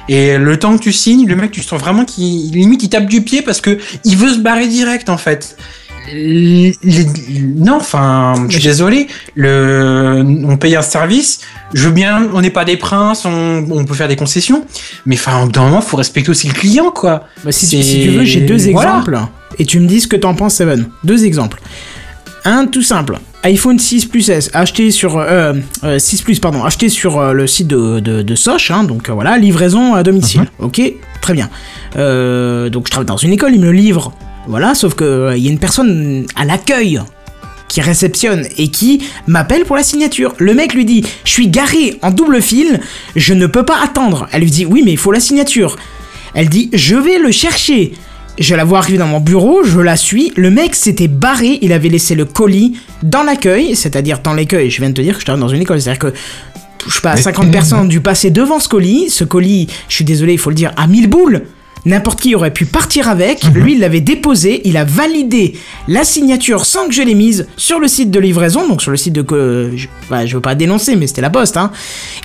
Et 0.10 0.38
le 0.38 0.60
temps 0.60 0.78
que 0.78 0.84
tu 0.84 0.92
signes, 0.94 1.26
le 1.28 1.36
mec, 1.36 1.52
tu 1.52 1.62
sens 1.64 1.80
vraiment 1.80 2.06
qu'il 2.06 2.52
limite 2.52 2.84
il 2.84 2.90
tape 2.90 3.08
du 3.08 3.22
pied 3.22 3.42
parce 3.42 3.62
que 3.62 3.78
il 4.04 4.18
veut 4.18 4.34
se 4.34 4.40
barrer 4.40 4.68
direct 4.68 5.10
en 5.10 5.18
fait. 5.18 5.58
Les- 6.14 6.76
les- 6.84 7.06
non, 7.56 7.76
enfin, 7.78 8.34
je 8.50 8.54
suis 8.58 8.64
désolé. 8.68 9.08
Le, 9.36 10.24
on 10.46 10.58
paye 10.58 10.76
un 10.76 10.82
service. 10.82 11.40
Je 11.74 11.84
veux 11.88 11.92
bien, 11.94 12.28
on 12.34 12.42
n'est 12.42 12.50
pas 12.50 12.64
des 12.66 12.78
princes, 12.78 13.26
on, 13.26 13.66
on 13.70 13.84
peut 13.86 13.94
faire 13.94 14.08
des 14.08 14.16
concessions, 14.16 14.66
mais 15.06 15.16
enfin, 15.16 15.48
d'un 15.48 15.64
moment, 15.64 15.82
faut 15.82 15.98
respecter 15.98 16.30
aussi 16.30 16.48
le 16.48 16.54
client, 16.54 16.92
quoi. 16.92 17.26
Bah, 17.44 17.52
si, 17.52 17.68
tu, 17.70 17.78
C'est- 17.78 17.84
si 17.84 18.02
tu 18.04 18.10
veux, 18.10 18.24
j'ai 18.24 18.42
deux 18.42 18.58
Voilà. 18.72 18.90
exemples 18.92 19.20
et 19.60 19.66
tu 19.66 19.80
me 19.80 19.88
dis 19.88 20.00
ce 20.02 20.08
que 20.08 20.16
t'en 20.16 20.34
penses, 20.34 20.56
Seven. 20.56 20.88
Deux 21.04 21.26
exemples. 21.26 21.60
Un 22.46 22.68
tout 22.68 22.82
simple. 22.84 23.20
iPhone 23.44 23.78
6 23.78 24.06
Plus 24.06 24.30
S 24.30 24.50
acheté 24.54 24.90
sur 24.92 25.18
euh, 25.18 25.54
euh, 25.84 26.00
6 26.00 26.22
Plus 26.22 26.40
pardon 26.40 26.64
acheté 26.64 26.88
sur 26.88 27.18
euh, 27.20 27.34
le 27.34 27.46
site 27.48 27.68
de, 27.68 28.00
de, 28.00 28.22
de 28.22 28.36
Soch 28.36 28.72
hein, 28.72 28.84
donc 28.86 29.10
voilà 29.10 29.38
livraison 29.38 29.94
à 29.96 30.04
domicile 30.04 30.46
ok 30.60 30.82
très 31.22 31.34
bien 31.34 31.50
donc 31.96 32.88
je 32.88 32.92
travaille 32.92 33.06
dans 33.06 33.18
une 33.18 33.34
école 33.34 33.54
ils 33.54 33.60
me 33.62 33.72
livrent 33.72 34.12
voilà 34.48 34.74
sauf 34.76 34.94
que 34.94 35.04
euh, 35.04 35.38
il 35.38 35.44
y 35.44 35.48
a 35.48 35.52
une 35.52 35.60
personne 35.60 36.26
à 36.36 36.46
l'accueil 36.46 37.02
qui 37.68 37.82
réceptionne 37.82 38.48
et 38.58 38.70
qui 38.70 39.04
m'appelle 39.28 39.66
pour 39.66 39.76
la 39.76 39.84
signature. 39.84 40.34
Le 40.38 40.54
mec 40.54 40.74
lui 40.74 40.86
dit 40.86 41.04
Je 41.26 41.30
suis 41.32 41.50
garé 41.50 41.98
en 42.02 42.12
double 42.12 42.42
fil, 42.42 42.80
je 43.16 43.34
ne 43.34 43.46
peux 43.46 43.64
pas 43.64 43.78
attendre. 43.84 44.28
Elle 44.32 44.42
lui 44.44 44.52
dit 44.52 44.66
Oui, 44.66 44.84
mais 44.86 44.92
il 44.94 44.98
faut 44.98 45.12
la 45.12 45.20
signature. 45.20 45.76
Elle 46.34 46.48
dit 46.50 46.70
Je 46.74 46.96
vais 46.96 47.20
le 47.20 47.32
chercher. 47.32 47.94
Je 48.40 48.54
la 48.56 48.64
vois 48.64 48.78
arriver 48.78 49.00
dans 49.00 49.08
mon 49.08 49.20
bureau, 49.20 49.64
je 49.64 49.80
la 49.80 49.98
suis. 49.98 50.32
Le 50.38 50.52
mec 50.52 50.76
s'était 50.76 51.08
barré, 51.08 51.58
il 51.64 51.74
avait 51.74 51.90
laissé 51.90 52.14
le 52.14 52.24
colis 52.24 52.78
dans 53.02 53.24
l'accueil, 53.24 53.76
c'est-à-dire 53.76 54.20
dans 54.20 54.34
l'accueil. 54.34 54.70
Je 54.70 54.80
viens 54.80 54.90
de 54.90 54.94
te 54.94 55.02
dire 55.02 55.16
que 55.16 55.20
je 55.22 55.26
travaille 55.26 55.42
dans 55.42 55.48
une 55.50 55.62
école, 55.62 55.82
c'est-à-dire 55.82 56.00
que 56.12 56.14
je 56.88 56.94
sais 56.94 57.02
pas, 57.02 57.16
Mais- 57.16 57.22
50 57.22 57.52
personnes 57.52 57.80
ont 57.80 57.86
dû 57.86 58.00
passer 58.00 58.30
devant 58.30 58.60
ce 58.60 58.70
colis. 58.70 59.10
Ce 59.10 59.24
colis, 59.24 59.68
je 59.90 59.96
suis 59.96 60.06
désolé, 60.06 60.34
il 60.34 60.40
faut 60.40 60.52
le 60.52 60.56
dire, 60.56 60.72
à 60.78 60.88
1000 60.88 61.10
boules. 61.10 61.42
N'importe 61.86 62.20
qui 62.22 62.36
aurait 62.36 62.52
pu 62.52 62.66
partir 62.66 63.08
avec. 63.08 63.44
Lui, 63.54 63.74
il 63.74 63.80
l'avait 63.80 64.02
déposé. 64.02 64.62
Il 64.66 64.78
a 64.78 64.84
validé 64.84 65.54
la 65.88 66.04
signature 66.04 66.66
sans 66.66 66.88
que 66.88 66.94
je 66.94 67.02
l'ai 67.02 67.14
mise 67.14 67.48
sur 67.56 67.80
le 67.80 67.88
site 67.88 68.12
de 68.12 68.20
livraison. 68.20 68.68
Donc 68.68 68.82
sur 68.82 68.92
le 68.92 68.98
site 68.98 69.14
de... 69.14 69.76
je, 69.76 69.88
bah, 70.10 70.26
je 70.26 70.36
veux 70.36 70.42
pas 70.42 70.56
dénoncer, 70.56 70.96
mais 70.96 71.08
c'était 71.08 71.22
la 71.22 71.30
poste. 71.30 71.58
Hein. 71.58 71.72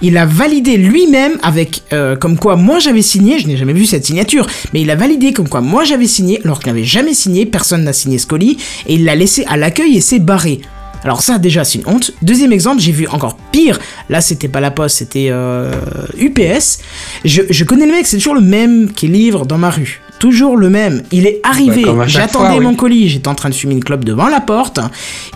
Il 0.00 0.16
a 0.16 0.26
validé 0.26 0.76
lui-même 0.76 1.38
avec... 1.42 1.82
euh, 1.92 2.16
comme 2.16 2.38
quoi 2.38 2.56
moi 2.56 2.78
j'avais 2.78 3.02
signé. 3.02 3.38
Je 3.38 3.46
n'ai 3.46 3.56
jamais 3.56 3.72
vu 3.72 3.86
cette 3.86 4.04
signature. 4.04 4.46
Mais 4.72 4.80
il 4.80 4.90
a 4.90 4.96
validé 4.96 5.32
comme 5.32 5.48
quoi 5.48 5.60
moi 5.60 5.84
j'avais 5.84 6.06
signé. 6.06 6.40
Alors 6.44 6.58
qu'il 6.58 6.72
n'avait 6.72 6.84
jamais 6.84 7.14
signé. 7.14 7.46
Personne 7.46 7.84
n'a 7.84 7.92
signé 7.92 8.18
ce 8.18 8.26
colis. 8.26 8.56
Et 8.86 8.94
il 8.94 9.04
l'a 9.04 9.14
laissé 9.14 9.44
à 9.48 9.56
l'accueil 9.56 9.96
et 9.96 10.00
s'est 10.00 10.18
barré. 10.18 10.60
Alors 11.04 11.22
ça 11.22 11.38
déjà 11.38 11.64
c'est 11.64 11.78
une 11.78 11.86
honte. 11.86 12.12
Deuxième 12.22 12.52
exemple, 12.52 12.80
j'ai 12.80 12.92
vu 12.92 13.06
encore 13.08 13.36
pire. 13.50 13.78
Là 14.08 14.20
c'était 14.20 14.48
pas 14.48 14.60
la 14.60 14.70
poste, 14.70 14.98
c'était 14.98 15.28
euh, 15.30 15.72
UPS. 16.18 16.78
Je, 17.24 17.42
je 17.48 17.64
connais 17.64 17.86
le 17.86 17.92
mec, 17.92 18.06
c'est 18.06 18.16
toujours 18.16 18.34
le 18.34 18.40
même 18.40 18.92
qui 18.92 19.08
livre 19.08 19.46
dans 19.46 19.58
ma 19.58 19.70
rue. 19.70 20.00
Toujours 20.18 20.56
le 20.56 20.70
même. 20.70 21.02
Il 21.10 21.26
est 21.26 21.40
arrivé, 21.42 21.84
chaque 21.84 22.08
j'attendais 22.08 22.58
oui. 22.58 22.64
mon 22.64 22.74
colis, 22.74 23.08
j'étais 23.08 23.28
en 23.28 23.34
train 23.34 23.48
de 23.48 23.54
fumer 23.54 23.74
une 23.74 23.82
clope 23.82 24.04
devant 24.04 24.28
la 24.28 24.40
porte. 24.40 24.78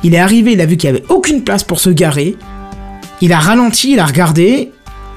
Il 0.04 0.14
est 0.14 0.18
arrivé, 0.18 0.52
il 0.52 0.60
a 0.60 0.66
vu 0.66 0.76
qu'il 0.76 0.88
y 0.88 0.92
avait 0.92 1.04
aucune 1.08 1.42
place 1.42 1.64
pour 1.64 1.80
se 1.80 1.90
garer. 1.90 2.36
Il 3.20 3.32
a 3.32 3.38
ralenti, 3.40 3.92
il 3.92 3.98
a 3.98 4.06
regardé. 4.06 4.70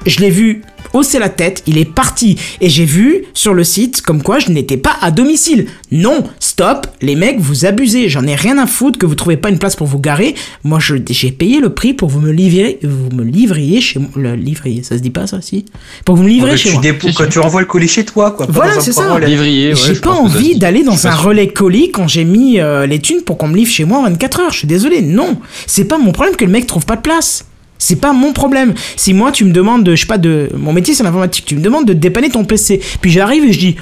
Je 0.06 0.18
l'ai 0.20 0.30
vu 0.30 0.62
hausser 0.92 1.18
la 1.18 1.28
tête, 1.28 1.62
il 1.66 1.78
est 1.78 1.84
parti. 1.84 2.36
Et 2.60 2.68
j'ai 2.68 2.84
vu 2.84 3.24
sur 3.34 3.54
le 3.54 3.64
site 3.64 4.02
comme 4.02 4.22
quoi 4.22 4.38
je 4.38 4.50
n'étais 4.50 4.76
pas 4.76 4.96
à 5.00 5.10
domicile. 5.10 5.66
Non, 5.92 6.24
stop, 6.38 6.86
les 7.02 7.14
mecs, 7.16 7.38
vous 7.40 7.64
abusez. 7.66 8.08
J'en 8.08 8.26
ai 8.26 8.34
rien 8.34 8.58
à 8.58 8.66
foutre 8.66 8.98
que 8.98 9.06
vous 9.06 9.14
trouvez 9.14 9.36
pas 9.36 9.48
une 9.50 9.58
place 9.58 9.76
pour 9.76 9.86
vous 9.86 9.98
garer. 9.98 10.34
Moi, 10.64 10.78
je- 10.80 10.94
j'ai 11.08 11.32
payé 11.32 11.60
le 11.60 11.70
prix 11.70 11.94
pour 11.94 12.08
vous 12.08 12.20
me 12.20 12.30
livrer, 12.32 12.78
vous 12.82 13.14
me 13.16 13.24
livriez 13.24 13.80
chez 13.80 13.98
moi. 13.98 14.08
Le 14.16 14.34
livrier, 14.34 14.82
ça 14.82 14.96
se 14.96 15.02
dit 15.02 15.10
pas 15.10 15.26
ça, 15.26 15.40
si? 15.40 15.64
Pour 16.04 16.14
que 16.14 16.18
vous 16.20 16.24
me 16.24 16.30
livrez 16.30 16.52
que 16.52 16.56
chez 16.56 16.68
tu, 16.70 16.74
moi. 16.74 16.82
que 16.82 17.24
tu 17.32 17.38
renvoies 17.38 17.60
le 17.60 17.66
colis 17.66 17.88
chez 17.88 18.04
toi, 18.04 18.30
quoi. 18.32 18.46
Voilà, 18.48 18.80
c'est 18.80 18.92
ça. 18.92 19.18
Livrier, 19.20 19.68
ouais, 19.74 19.80
J'ai 19.86 19.94
pas 19.94 20.10
envie 20.12 20.58
d'aller 20.58 20.82
dans 20.82 21.06
un 21.06 21.14
relais 21.14 21.48
colis 21.48 21.90
quand 21.90 22.08
j'ai 22.08 22.24
mis 22.24 22.60
euh, 22.60 22.86
les 22.86 22.98
thunes 23.00 23.22
pour 23.22 23.38
qu'on 23.38 23.48
me 23.48 23.56
livre 23.56 23.70
chez 23.70 23.84
moi 23.84 23.98
en 23.98 24.02
24 24.04 24.40
heures. 24.40 24.50
Je 24.52 24.58
suis 24.58 24.66
désolé, 24.68 25.02
non. 25.02 25.38
C'est 25.66 25.84
pas 25.84 25.98
mon 25.98 26.12
problème 26.12 26.36
que 26.36 26.44
le 26.44 26.50
mec 26.50 26.66
trouve 26.66 26.84
pas 26.86 26.96
de 26.96 27.02
place. 27.02 27.44
C'est 27.80 27.96
pas 27.96 28.12
mon 28.12 28.32
problème. 28.32 28.74
Si 28.94 29.12
moi 29.12 29.32
tu 29.32 29.44
me 29.44 29.52
demandes 29.52 29.82
de, 29.82 29.96
je 29.96 30.02
sais 30.02 30.06
pas, 30.06 30.18
de, 30.18 30.50
mon 30.54 30.72
métier 30.72 30.94
c'est 30.94 31.02
l'informatique, 31.02 31.46
tu 31.46 31.56
me 31.56 31.62
demandes 31.62 31.86
de 31.86 31.94
dépanner 31.94 32.30
ton 32.30 32.44
PC, 32.44 32.80
puis 33.00 33.10
j'arrive 33.10 33.44
et 33.44 33.52
je 33.52 33.58
dis, 33.58 33.76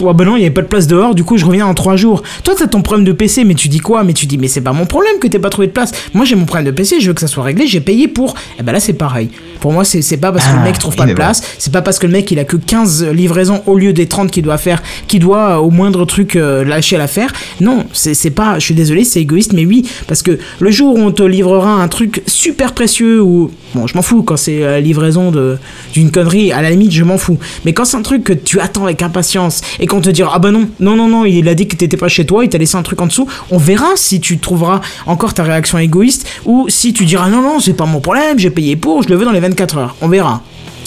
Pff, 0.00 0.08
ah 0.08 0.12
bah 0.14 0.24
non, 0.24 0.36
il 0.36 0.40
y 0.40 0.44
avait 0.44 0.54
pas 0.54 0.62
de 0.62 0.66
place 0.66 0.86
dehors, 0.86 1.14
du 1.14 1.24
coup 1.24 1.36
je 1.36 1.44
reviens 1.44 1.66
en 1.66 1.74
3 1.74 1.96
jours. 1.96 2.22
Toi 2.42 2.54
t'as 2.56 2.66
ton 2.66 2.80
problème 2.82 3.04
de 3.04 3.12
PC, 3.12 3.44
mais 3.44 3.54
tu 3.54 3.68
dis 3.68 3.80
quoi? 3.80 4.02
Mais 4.02 4.12
tu 4.14 4.26
dis, 4.26 4.38
mais 4.38 4.48
c'est 4.48 4.60
pas 4.62 4.72
mon 4.72 4.86
problème 4.86 5.18
que 5.20 5.28
t'aies 5.28 5.38
pas 5.38 5.50
trouvé 5.50 5.66
de 5.66 5.72
place. 5.72 5.92
Moi 6.14 6.24
j'ai 6.24 6.36
mon 6.36 6.46
problème 6.46 6.66
de 6.66 6.70
PC, 6.70 7.00
je 7.00 7.08
veux 7.08 7.14
que 7.14 7.20
ça 7.20 7.26
soit 7.26 7.44
réglé, 7.44 7.66
j'ai 7.66 7.80
payé 7.80 8.08
pour. 8.08 8.34
Et 8.58 8.62
ben 8.62 8.72
là 8.72 8.80
c'est 8.80 8.94
pareil. 8.94 9.28
Pour 9.60 9.72
moi 9.72 9.84
c'est 9.84 10.16
pas 10.16 10.32
parce 10.32 10.46
que 10.46 10.52
le 10.52 10.58
Ah, 10.60 10.64
mec 10.64 10.78
trouve 10.78 10.96
pas 10.96 11.06
de 11.06 11.12
place, 11.12 11.42
c'est 11.58 11.72
pas 11.72 11.82
parce 11.82 11.98
que 11.98 12.06
le 12.06 12.12
mec 12.12 12.30
il 12.30 12.38
a 12.38 12.44
que 12.44 12.56
15 12.56 13.08
livraisons 13.12 13.62
au 13.66 13.76
lieu 13.76 13.92
des 13.92 14.06
30 14.06 14.30
qu'il 14.30 14.42
doit 14.42 14.56
faire, 14.58 14.82
qu'il 15.06 15.20
doit 15.20 15.50
euh, 15.50 15.56
au 15.56 15.70
moindre 15.70 16.04
truc 16.06 16.36
euh, 16.36 16.64
lâcher 16.64 16.96
l'affaire. 16.96 17.32
Non, 17.60 17.84
c'est 17.92 18.30
pas, 18.30 18.58
je 18.58 18.64
suis 18.64 18.74
désolé, 18.74 19.04
c'est 19.04 19.20
égoïste, 19.20 19.52
mais 19.52 19.66
oui, 19.66 19.86
parce 20.06 20.22
que 20.22 20.38
le 20.60 20.70
jour 20.70 20.94
où 20.94 20.98
on 20.98 21.12
te 21.12 21.22
livrera 21.22 21.72
un 21.74 21.88
truc 21.88 22.22
super 22.26 22.72
précieux 22.72 23.20
ou 23.22 23.50
bon, 23.74 23.86
je 23.86 23.94
m'en 23.94 24.02
fous 24.02 24.22
quand 24.22 24.36
c'est 24.38 24.60
la 24.60 24.80
livraison 24.80 25.30
de 25.30 25.58
d'une 25.92 26.10
connerie, 26.10 26.52
à 26.52 26.62
la 26.62 26.70
limite 26.70 26.92
je 26.92 27.04
m'en 27.04 27.18
fous. 27.18 27.38
Mais 27.64 27.72
quand 27.74 27.84
c'est 27.84 27.96
un 27.98 28.02
truc 28.02 28.24
que 28.24 28.32
tu 28.32 28.60
attends 28.60 28.84
avec 28.84 29.02
impatience 29.02 29.60
et 29.78 29.86
qu'on 29.90 30.00
te 30.00 30.08
dira 30.10 30.30
ah 30.34 30.38
bah 30.38 30.50
non, 30.50 30.68
non 30.78 30.96
non 30.96 31.08
non, 31.08 31.24
il 31.24 31.48
a 31.48 31.54
dit 31.54 31.66
que 31.66 31.76
t'étais 31.76 31.96
pas 31.96 32.08
chez 32.08 32.24
toi, 32.24 32.44
il 32.44 32.48
t'a 32.48 32.58
laissé 32.58 32.76
un 32.76 32.82
truc 32.82 33.00
en 33.02 33.06
dessous, 33.06 33.26
on 33.50 33.58
verra 33.58 33.88
si 33.96 34.20
tu 34.20 34.38
trouveras 34.38 34.80
encore 35.06 35.34
ta 35.34 35.42
réaction 35.42 35.78
égoïste 35.78 36.26
ou 36.46 36.66
si 36.68 36.92
tu 36.92 37.04
diras 37.04 37.28
non 37.28 37.42
non, 37.42 37.60
c'est 37.60 37.74
pas 37.74 37.86
mon 37.86 38.00
problème, 38.00 38.38
j'ai 38.38 38.50
payé 38.50 38.76
pour, 38.76 39.02
je 39.02 39.08
le 39.08 39.16
veux 39.16 39.24
dans 39.24 39.32
les 39.32 39.40
24 39.40 39.78
heures. 39.78 39.96
On 40.00 40.08
verra. 40.08 40.42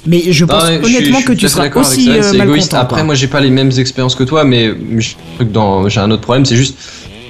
Mais 0.05 0.21
je 0.31 0.45
pense 0.45 0.63
je 0.67 0.83
suis- 0.83 0.97
honnêtement 0.97 1.21
que 1.21 1.33
tu 1.33 1.47
seras 1.47 1.69
aussi 1.75 2.05
ça, 2.05 2.11
euh, 2.11 2.43
égoïste. 2.43 2.73
Après, 2.73 3.03
moi, 3.03 3.15
j'ai 3.15 3.27
pas 3.27 3.39
les 3.39 3.49
mêmes 3.49 3.71
expériences 3.77 4.15
que 4.15 4.23
toi, 4.23 4.43
mais 4.43 4.73
j'ai 4.97 5.99
un 5.99 6.11
autre 6.11 6.21
problème, 6.21 6.45
c'est 6.45 6.57
juste 6.57 6.75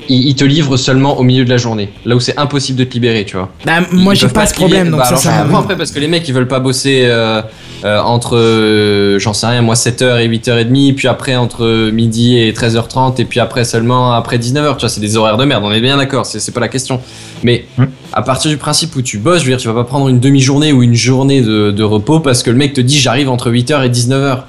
ils, 0.10 0.28
ils 0.30 0.36
te 0.36 0.44
livrent 0.44 0.78
seulement 0.78 1.18
au 1.20 1.24
milieu 1.24 1.46
de 1.46 1.50
la 1.50 1.58
journée, 1.58 1.90
là 2.06 2.16
où 2.16 2.20
c'est 2.20 2.38
impossible 2.38 2.80
de 2.80 2.84
te 2.84 2.94
libérer, 2.94 3.26
tu 3.26 3.38
vois. 3.38 3.50
Bah, 3.66 3.80
moi, 3.92 4.14
j'ai 4.14 4.28
pas 4.28 4.46
ce 4.46 4.54
problème, 4.54 4.90
donc 4.90 5.00
bah, 5.00 5.06
ça, 5.06 5.16
ça. 5.18 5.42
comprends 5.44 5.60
après 5.60 5.76
parce 5.78 5.92
que 5.92 6.00
les 6.00 6.08
mecs 6.08 6.28
ils 6.28 6.34
veulent 6.34 6.48
pas 6.48 6.60
bosser 6.60 7.04
euh, 7.06 7.42
euh, 7.86 8.00
entre, 8.00 8.38
euh, 8.38 9.20
j'en 9.20 9.34
sais 9.34 9.48
rien, 9.48 9.62
moi 9.62 9.76
7h 9.76 10.22
et 10.22 10.28
8h30, 10.30 10.96
puis 10.96 11.08
après 11.08 11.36
entre 11.36 11.90
midi 11.92 12.38
et 12.38 12.52
13h30, 12.52 13.20
et 13.22 13.26
puis 13.26 13.40
après 13.40 13.64
seulement 13.66 14.14
après 14.14 14.38
19h, 14.38 14.76
tu 14.76 14.80
vois, 14.82 14.90
c'est 14.90 15.02
des 15.02 15.18
horaires 15.18 15.38
de 15.38 15.46
merde, 15.46 15.64
on 15.66 15.72
est 15.72 15.82
bien 15.82 15.98
d'accord, 15.98 16.26
c'est 16.26 16.54
pas 16.54 16.62
la 16.62 16.70
question. 16.70 17.00
Mais 17.44 17.66
Hmm. 17.78 17.86
à 18.14 18.22
partir 18.22 18.52
du 18.52 18.58
principe 18.58 18.96
où 18.96 19.02
tu 19.02 19.18
bosses, 19.18 19.40
je 19.40 19.46
veux 19.46 19.52
dire, 19.52 19.58
tu 19.58 19.68
vas 19.68 19.74
pas 19.74 19.84
prendre 19.84 20.08
une 20.08 20.20
demi-journée 20.20 20.72
ou 20.72 20.84
une 20.84 20.94
journée 20.94 21.42
de, 21.42 21.72
de 21.72 21.84
repos 21.84 22.20
parce 22.20 22.44
que 22.44 22.50
le 22.52 22.58
mec 22.58 22.74
te 22.74 22.82
dit 22.82 23.00
j'arrive 23.00 23.30
entre 23.30 23.50
8h 23.52 23.86
et 23.86 23.90
19h. 23.90 24.40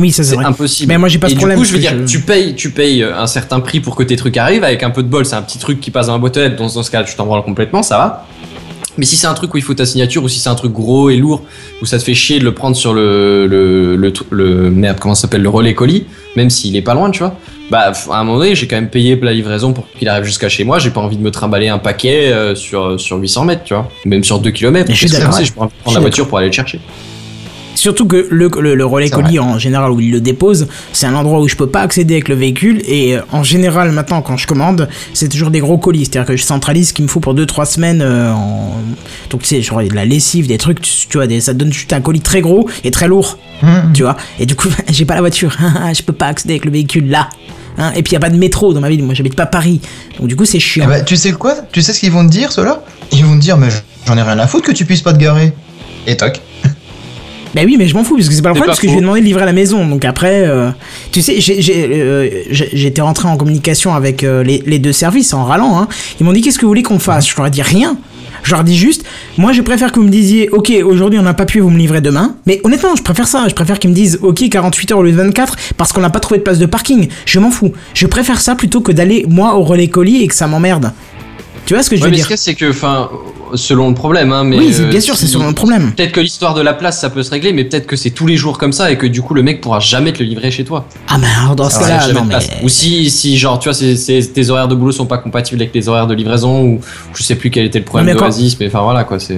Oui, 0.00 0.10
ça 0.10 0.24
c'est 0.24 0.34
vrai. 0.34 0.44
impossible. 0.46 0.88
Mais 0.88 0.98
moi, 0.98 1.08
j'ai 1.08 1.18
pas 1.18 1.26
et 1.28 1.30
ce 1.30 1.34
du 1.34 1.38
problème, 1.38 1.58
coup, 1.58 1.64
je 1.64 1.72
veux 1.72 1.78
dire, 1.78 1.92
je- 2.00 2.04
tu 2.06 2.20
payes, 2.22 2.54
tu 2.56 2.70
payes 2.70 3.04
un 3.04 3.26
certain 3.26 3.60
prix 3.60 3.80
pour 3.80 3.94
que 3.94 4.02
tes 4.02 4.16
trucs 4.16 4.36
arrivent. 4.36 4.64
Avec 4.64 4.82
un 4.82 4.90
peu 4.90 5.02
de 5.02 5.08
bol, 5.08 5.24
c'est 5.26 5.36
un 5.36 5.42
petit 5.42 5.58
truc 5.58 5.78
qui 5.80 5.90
passe 5.90 6.06
dans 6.06 6.14
la 6.14 6.18
boîte 6.18 6.36
aux 6.36 6.40
lettres. 6.40 6.56
Dans, 6.56 6.68
ce 6.68 6.90
cas, 6.90 7.04
tu 7.04 7.14
t'en 7.14 7.26
branles 7.26 7.44
complètement, 7.44 7.82
ça 7.82 7.98
va. 7.98 8.26
Mais 8.98 9.04
si 9.06 9.16
c'est 9.16 9.28
un 9.28 9.34
truc 9.34 9.54
où 9.54 9.56
il 9.56 9.62
faut 9.62 9.72
ta 9.72 9.86
signature, 9.86 10.22
ou 10.24 10.28
si 10.28 10.40
c'est 10.40 10.48
un 10.48 10.54
truc 10.56 10.72
gros 10.72 11.10
et 11.10 11.16
lourd, 11.16 11.42
où 11.80 11.86
ça 11.86 11.96
te 11.98 12.02
fait 12.02 12.12
chier 12.14 12.38
de 12.40 12.44
le 12.44 12.52
prendre 12.54 12.74
sur 12.76 12.92
le 12.92 13.46
le 13.46 13.94
le, 13.96 14.10
tr- 14.10 14.24
le- 14.30 14.70
merde, 14.70 14.98
comment 15.00 15.14
ça 15.14 15.22
s'appelle, 15.22 15.42
le 15.42 15.48
relais 15.48 15.74
colis, 15.74 16.06
même 16.36 16.50
s'il 16.50 16.74
est 16.76 16.82
pas 16.82 16.94
loin, 16.94 17.10
tu 17.10 17.20
vois. 17.20 17.34
Bah, 17.70 17.92
à 18.10 18.18
un 18.18 18.24
moment 18.24 18.38
donné, 18.38 18.56
j'ai 18.56 18.66
quand 18.66 18.74
même 18.76 18.90
payé 18.90 19.18
la 19.22 19.32
livraison 19.32 19.72
pour 19.72 19.86
qu'il 19.96 20.08
arrive 20.08 20.24
jusqu'à 20.24 20.48
chez 20.48 20.64
moi. 20.64 20.80
J'ai 20.80 20.90
pas 20.90 21.00
envie 21.00 21.16
de 21.16 21.22
me 21.22 21.30
trimballer 21.30 21.68
un 21.68 21.78
paquet 21.78 22.32
euh, 22.32 22.56
sur 22.56 22.98
sur 23.00 23.16
800 23.18 23.44
mètres, 23.44 23.62
tu 23.64 23.74
vois, 23.74 23.88
même 24.04 24.24
sur 24.24 24.40
2 24.40 24.50
km. 24.50 24.90
Je 24.90 24.96
suis 24.96 25.08
d'accord. 25.08 25.38
Je 25.40 25.52
peux 25.52 25.54
prendre 25.82 25.94
la 25.94 26.00
voiture 26.00 26.26
pour 26.26 26.38
aller 26.38 26.48
le 26.48 26.52
chercher. 26.52 26.80
Surtout 27.80 28.04
que 28.06 28.26
le, 28.30 28.50
le, 28.60 28.74
le 28.74 28.84
relais 28.84 29.08
colis 29.08 29.38
en 29.38 29.58
général 29.58 29.90
où 29.90 30.00
il 30.00 30.10
le 30.10 30.20
dépose, 30.20 30.68
c'est 30.92 31.06
un 31.06 31.14
endroit 31.14 31.40
où 31.40 31.48
je 31.48 31.56
peux 31.56 31.66
pas 31.66 31.80
accéder 31.80 32.12
avec 32.12 32.28
le 32.28 32.34
véhicule 32.34 32.82
et 32.86 33.16
euh, 33.16 33.22
en 33.32 33.42
général 33.42 33.90
maintenant 33.92 34.20
quand 34.20 34.36
je 34.36 34.46
commande, 34.46 34.86
c'est 35.14 35.30
toujours 35.30 35.50
des 35.50 35.60
gros 35.60 35.78
colis, 35.78 36.00
c'est-à-dire 36.04 36.26
que 36.26 36.36
je 36.36 36.42
centralise 36.42 36.88
ce 36.88 36.92
qu'il 36.92 37.04
me 37.06 37.08
faut 37.08 37.20
pour 37.20 37.34
2-3 37.34 37.64
semaines 37.64 38.02
euh, 38.02 38.32
en... 38.34 38.74
Donc 39.30 39.40
tu 39.40 39.48
sais, 39.48 39.62
genre 39.62 39.82
de 39.82 39.94
la 39.94 40.04
lessive, 40.04 40.46
des 40.46 40.58
trucs, 40.58 40.82
tu, 40.82 40.90
tu 41.08 41.16
vois, 41.16 41.26
des, 41.26 41.40
ça 41.40 41.54
donne 41.54 41.72
juste 41.72 41.90
un 41.94 42.02
colis 42.02 42.20
très 42.20 42.42
gros 42.42 42.68
et 42.84 42.90
très 42.90 43.08
lourd, 43.08 43.38
Hum, 43.62 43.92
tu 43.94 44.02
vois. 44.02 44.16
Et 44.38 44.44
du 44.44 44.56
coup, 44.56 44.68
j'ai 44.90 45.06
pas 45.06 45.14
la 45.14 45.20
voiture, 45.20 45.56
je 45.96 46.02
peux 46.02 46.12
pas 46.12 46.26
accéder 46.26 46.52
avec 46.54 46.66
le 46.66 46.70
véhicule 46.72 47.08
là. 47.08 47.30
Hein, 47.78 47.92
et 47.96 48.02
puis 48.02 48.12
y 48.12 48.16
a 48.16 48.20
pas 48.20 48.28
de 48.28 48.36
métro 48.36 48.74
dans 48.74 48.80
ma 48.80 48.90
ville, 48.90 49.02
moi 49.02 49.14
j'habite 49.14 49.36
pas 49.36 49.46
Paris. 49.46 49.80
Donc 50.18 50.28
du 50.28 50.36
coup 50.36 50.44
c'est 50.44 50.58
Eh 50.58 50.60
chiant. 50.60 50.86
ben, 50.86 51.02
tu 51.02 51.16
sais 51.16 51.32
quoi? 51.32 51.54
Tu 51.72 51.80
sais 51.80 51.94
ce 51.94 52.00
qu'ils 52.00 52.12
vont 52.12 52.26
te 52.26 52.30
dire, 52.30 52.52
ceux-là? 52.52 52.82
Ils 53.12 53.24
vont 53.24 53.36
te 53.36 53.40
dire, 53.40 53.56
mais 53.56 53.68
j'en 54.06 54.18
ai 54.18 54.22
rien 54.22 54.38
à 54.38 54.46
foutre 54.46 54.66
que 54.66 54.72
tu 54.72 54.84
puisses 54.84 55.00
pas 55.00 55.14
te 55.14 55.18
garer. 55.18 55.54
Et 56.06 56.16
toc. 56.18 56.40
Bah 57.54 57.62
oui, 57.64 57.76
mais 57.78 57.88
je 57.88 57.94
m'en 57.94 58.04
fous, 58.04 58.16
parce 58.16 58.28
que 58.28 58.34
c'est 58.34 58.42
pas 58.42 58.50
le 58.50 58.54
problème, 58.54 58.68
parce 58.68 58.78
que 58.80 58.86
je 58.86 58.92
lui 58.92 58.98
ai 58.98 59.00
demandé 59.00 59.20
de 59.20 59.24
livrer 59.26 59.42
à 59.42 59.46
la 59.46 59.52
maison. 59.52 59.84
Donc 59.86 60.04
après, 60.04 60.44
euh, 60.46 60.70
tu 61.10 61.20
sais, 61.20 61.36
euh, 61.38 62.28
j'étais 62.50 63.00
rentré 63.02 63.28
en 63.28 63.36
communication 63.36 63.92
avec 63.94 64.22
euh, 64.22 64.42
les, 64.44 64.62
les 64.66 64.78
deux 64.78 64.92
services 64.92 65.34
en 65.34 65.44
râlant. 65.44 65.78
Hein. 65.80 65.88
Ils 66.20 66.24
m'ont 66.26 66.32
dit 66.32 66.42
qu'est-ce 66.42 66.58
que 66.58 66.62
vous 66.64 66.70
voulez 66.70 66.82
qu'on 66.84 67.00
fasse? 67.00 67.28
Je 67.28 67.36
leur 67.36 67.46
ai 67.46 67.50
dit 67.50 67.62
rien. 67.62 67.96
Je 68.42 68.52
leur 68.52 68.64
dis 68.64 68.76
juste, 68.78 69.04
moi 69.36 69.52
je 69.52 69.60
préfère 69.60 69.92
que 69.92 69.98
vous 70.00 70.06
me 70.06 70.10
disiez, 70.10 70.48
ok, 70.48 70.72
aujourd'hui 70.84 71.18
on 71.18 71.22
n'a 71.22 71.34
pas 71.34 71.44
pu, 71.44 71.60
vous 71.60 71.68
me 71.68 71.76
livrez 71.76 72.00
demain. 72.00 72.36
Mais 72.46 72.58
honnêtement, 72.64 72.96
je 72.96 73.02
préfère 73.02 73.26
ça. 73.28 73.46
Je 73.48 73.54
préfère 73.54 73.78
qu'ils 73.78 73.90
me 73.90 73.94
disent, 73.94 74.18
ok, 74.22 74.48
48 74.48 74.92
heures 74.92 74.98
au 74.98 75.02
lieu 75.02 75.10
de 75.12 75.16
24, 75.16 75.56
parce 75.76 75.92
qu'on 75.92 76.00
n'a 76.00 76.08
pas 76.08 76.20
trouvé 76.20 76.38
de 76.38 76.44
place 76.44 76.58
de 76.58 76.64
parking. 76.66 77.08
Je 77.26 77.38
m'en 77.38 77.50
fous. 77.50 77.72
Je 77.92 78.06
préfère 78.06 78.40
ça 78.40 78.54
plutôt 78.54 78.80
que 78.80 78.92
d'aller, 78.92 79.26
moi, 79.28 79.56
au 79.56 79.62
relais 79.62 79.88
colis 79.88 80.22
et 80.22 80.26
que 80.26 80.34
ça 80.34 80.46
m'emmerde. 80.46 80.92
Tu 81.66 81.74
vois 81.74 81.82
ce 81.82 81.90
que 81.90 81.96
je 81.96 82.00
Ouais, 82.00 82.06
veux 82.06 82.10
mais 82.12 82.16
dire? 82.16 82.28
ce 82.28 82.36
c'est 82.36 82.54
que, 82.54 82.70
enfin, 82.70 83.10
selon 83.54 83.88
le 83.88 83.94
problème, 83.94 84.32
hein, 84.32 84.44
mais. 84.44 84.58
Oui, 84.58 84.72
c'est- 84.72 84.82
euh, 84.82 84.90
bien 84.90 85.00
sûr, 85.00 85.16
c'est 85.16 85.26
selon 85.26 85.48
le 85.48 85.54
problème. 85.54 85.92
Peut-être 85.96 86.12
que 86.12 86.20
l'histoire 86.20 86.54
de 86.54 86.60
la 86.62 86.74
place, 86.74 87.00
ça 87.00 87.10
peut 87.10 87.22
se 87.22 87.30
régler, 87.30 87.52
mais 87.52 87.64
peut-être 87.64 87.86
que 87.86 87.96
c'est 87.96 88.10
tous 88.10 88.26
les 88.26 88.36
jours 88.36 88.58
comme 88.58 88.72
ça 88.72 88.90
et 88.90 88.96
que 88.98 89.06
du 89.06 89.22
coup, 89.22 89.34
le 89.34 89.42
mec 89.42 89.60
pourra 89.60 89.80
jamais 89.80 90.12
te 90.12 90.18
le 90.20 90.26
livrer 90.28 90.50
chez 90.50 90.64
toi. 90.64 90.86
Ah, 91.08 91.18
mais 91.18 91.26
alors 91.42 91.56
dans 91.56 91.68
ce 91.68 91.74
Parce 91.76 91.86
qu'il 91.86 91.94
y 91.94 91.98
a 91.98 92.00
cas-là, 92.00 92.12
non 92.20 92.24
mais. 92.26 92.34
Ou 92.64 92.68
si, 92.68 93.10
si, 93.10 93.36
genre, 93.38 93.58
tu 93.58 93.68
vois, 93.68 93.74
c'est- 93.74 93.96
c'est- 93.96 94.32
tes 94.32 94.50
horaires 94.50 94.68
de 94.68 94.74
boulot 94.74 94.92
sont 94.92 95.06
pas 95.06 95.18
compatibles 95.18 95.60
avec 95.62 95.74
les 95.74 95.88
horaires 95.88 96.06
de 96.06 96.14
livraison, 96.14 96.62
ou 96.64 96.80
je 97.14 97.22
sais 97.22 97.34
plus 97.36 97.50
quel 97.50 97.64
était 97.66 97.78
le 97.78 97.84
problème 97.84 98.06
d'Oasis, 98.24 98.56
mais 98.60 98.66
enfin 98.68 98.82
voilà 98.82 99.04
quoi, 99.04 99.18
c'est. 99.18 99.36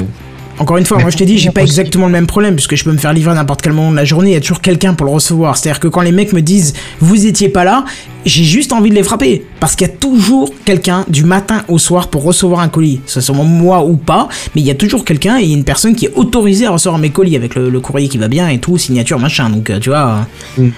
Encore 0.63 0.77
une 0.77 0.87
fois, 0.87 0.99
Mais 0.99 1.03
moi 1.05 1.11
je 1.11 1.17
t'ai 1.17 1.25
dit, 1.25 1.39
j'ai 1.39 1.51
pas 1.51 1.61
possible 1.63 1.81
exactement 1.81 2.07
le 2.07 2.13
même 2.13 2.29
problème 2.29 2.55
puisque 2.55 2.77
je 2.77 2.85
peux 2.85 2.93
me 2.93 2.99
faire 2.99 3.13
livrer 3.13 3.33
à 3.33 3.35
n'importe 3.35 3.63
quel 3.63 3.73
moment 3.73 3.91
de 3.91 3.97
la 3.97 4.05
journée, 4.05 4.31
il 4.31 4.35
y 4.35 4.37
a 4.37 4.41
toujours 4.41 4.61
quelqu'un 4.61 4.95
pour 4.95 5.07
le 5.07 5.13
recevoir. 5.13 5.57
C'est-à-dire 5.57 5.81
que 5.81 5.89
quand 5.89 6.03
les 6.03 6.13
mecs 6.13 6.33
me 6.33 6.41
disent 6.41 6.73
vous 7.01 7.27
étiez 7.27 7.49
pas 7.49 7.65
là, 7.65 7.85
j'ai 8.25 8.45
juste 8.45 8.73
envie 8.73 8.89
de 8.91 8.95
les 8.95 9.03
frapper 9.03 9.45
parce 9.59 9.75
qu'il 9.75 9.89
y 9.89 9.91
a 9.91 9.93
toujours 9.93 10.51
quelqu'un 10.65 11.05
du 11.09 11.25
matin 11.25 11.63
au 11.67 11.79
soir 11.79 12.07
pour 12.09 12.23
recevoir 12.23 12.61
un 12.61 12.69
colis. 12.69 13.01
Ce 13.07 13.21
soit 13.21 13.35
moi 13.35 13.85
ou 13.85 13.97
pas, 13.97 14.29
mais 14.55 14.61
il 14.61 14.67
y 14.67 14.71
a 14.71 14.77
toujours 14.77 15.05
quelqu'un 15.05 15.39
et 15.41 15.51
une 15.51 15.65
personne 15.65 15.97
qui 15.97 16.05
est 16.07 16.13
autorisée 16.15 16.67
à 16.67 16.71
recevoir 16.71 17.01
mes 17.01 17.11
colis 17.11 17.35
avec 17.35 17.57
le, 17.57 17.69
le 17.69 17.81
courrier 17.81 18.09
qui 18.09 18.19
va 18.19 18.29
bien 18.29 18.49
et 18.49 18.59
tout, 18.59 18.79
signature 18.79 19.19
machin. 19.19 19.51
Donc 19.51 19.69
euh, 19.69 19.81
tu 19.81 19.89
vois. 19.91 20.21
euh, 20.59 20.63
Mm. 20.63 20.69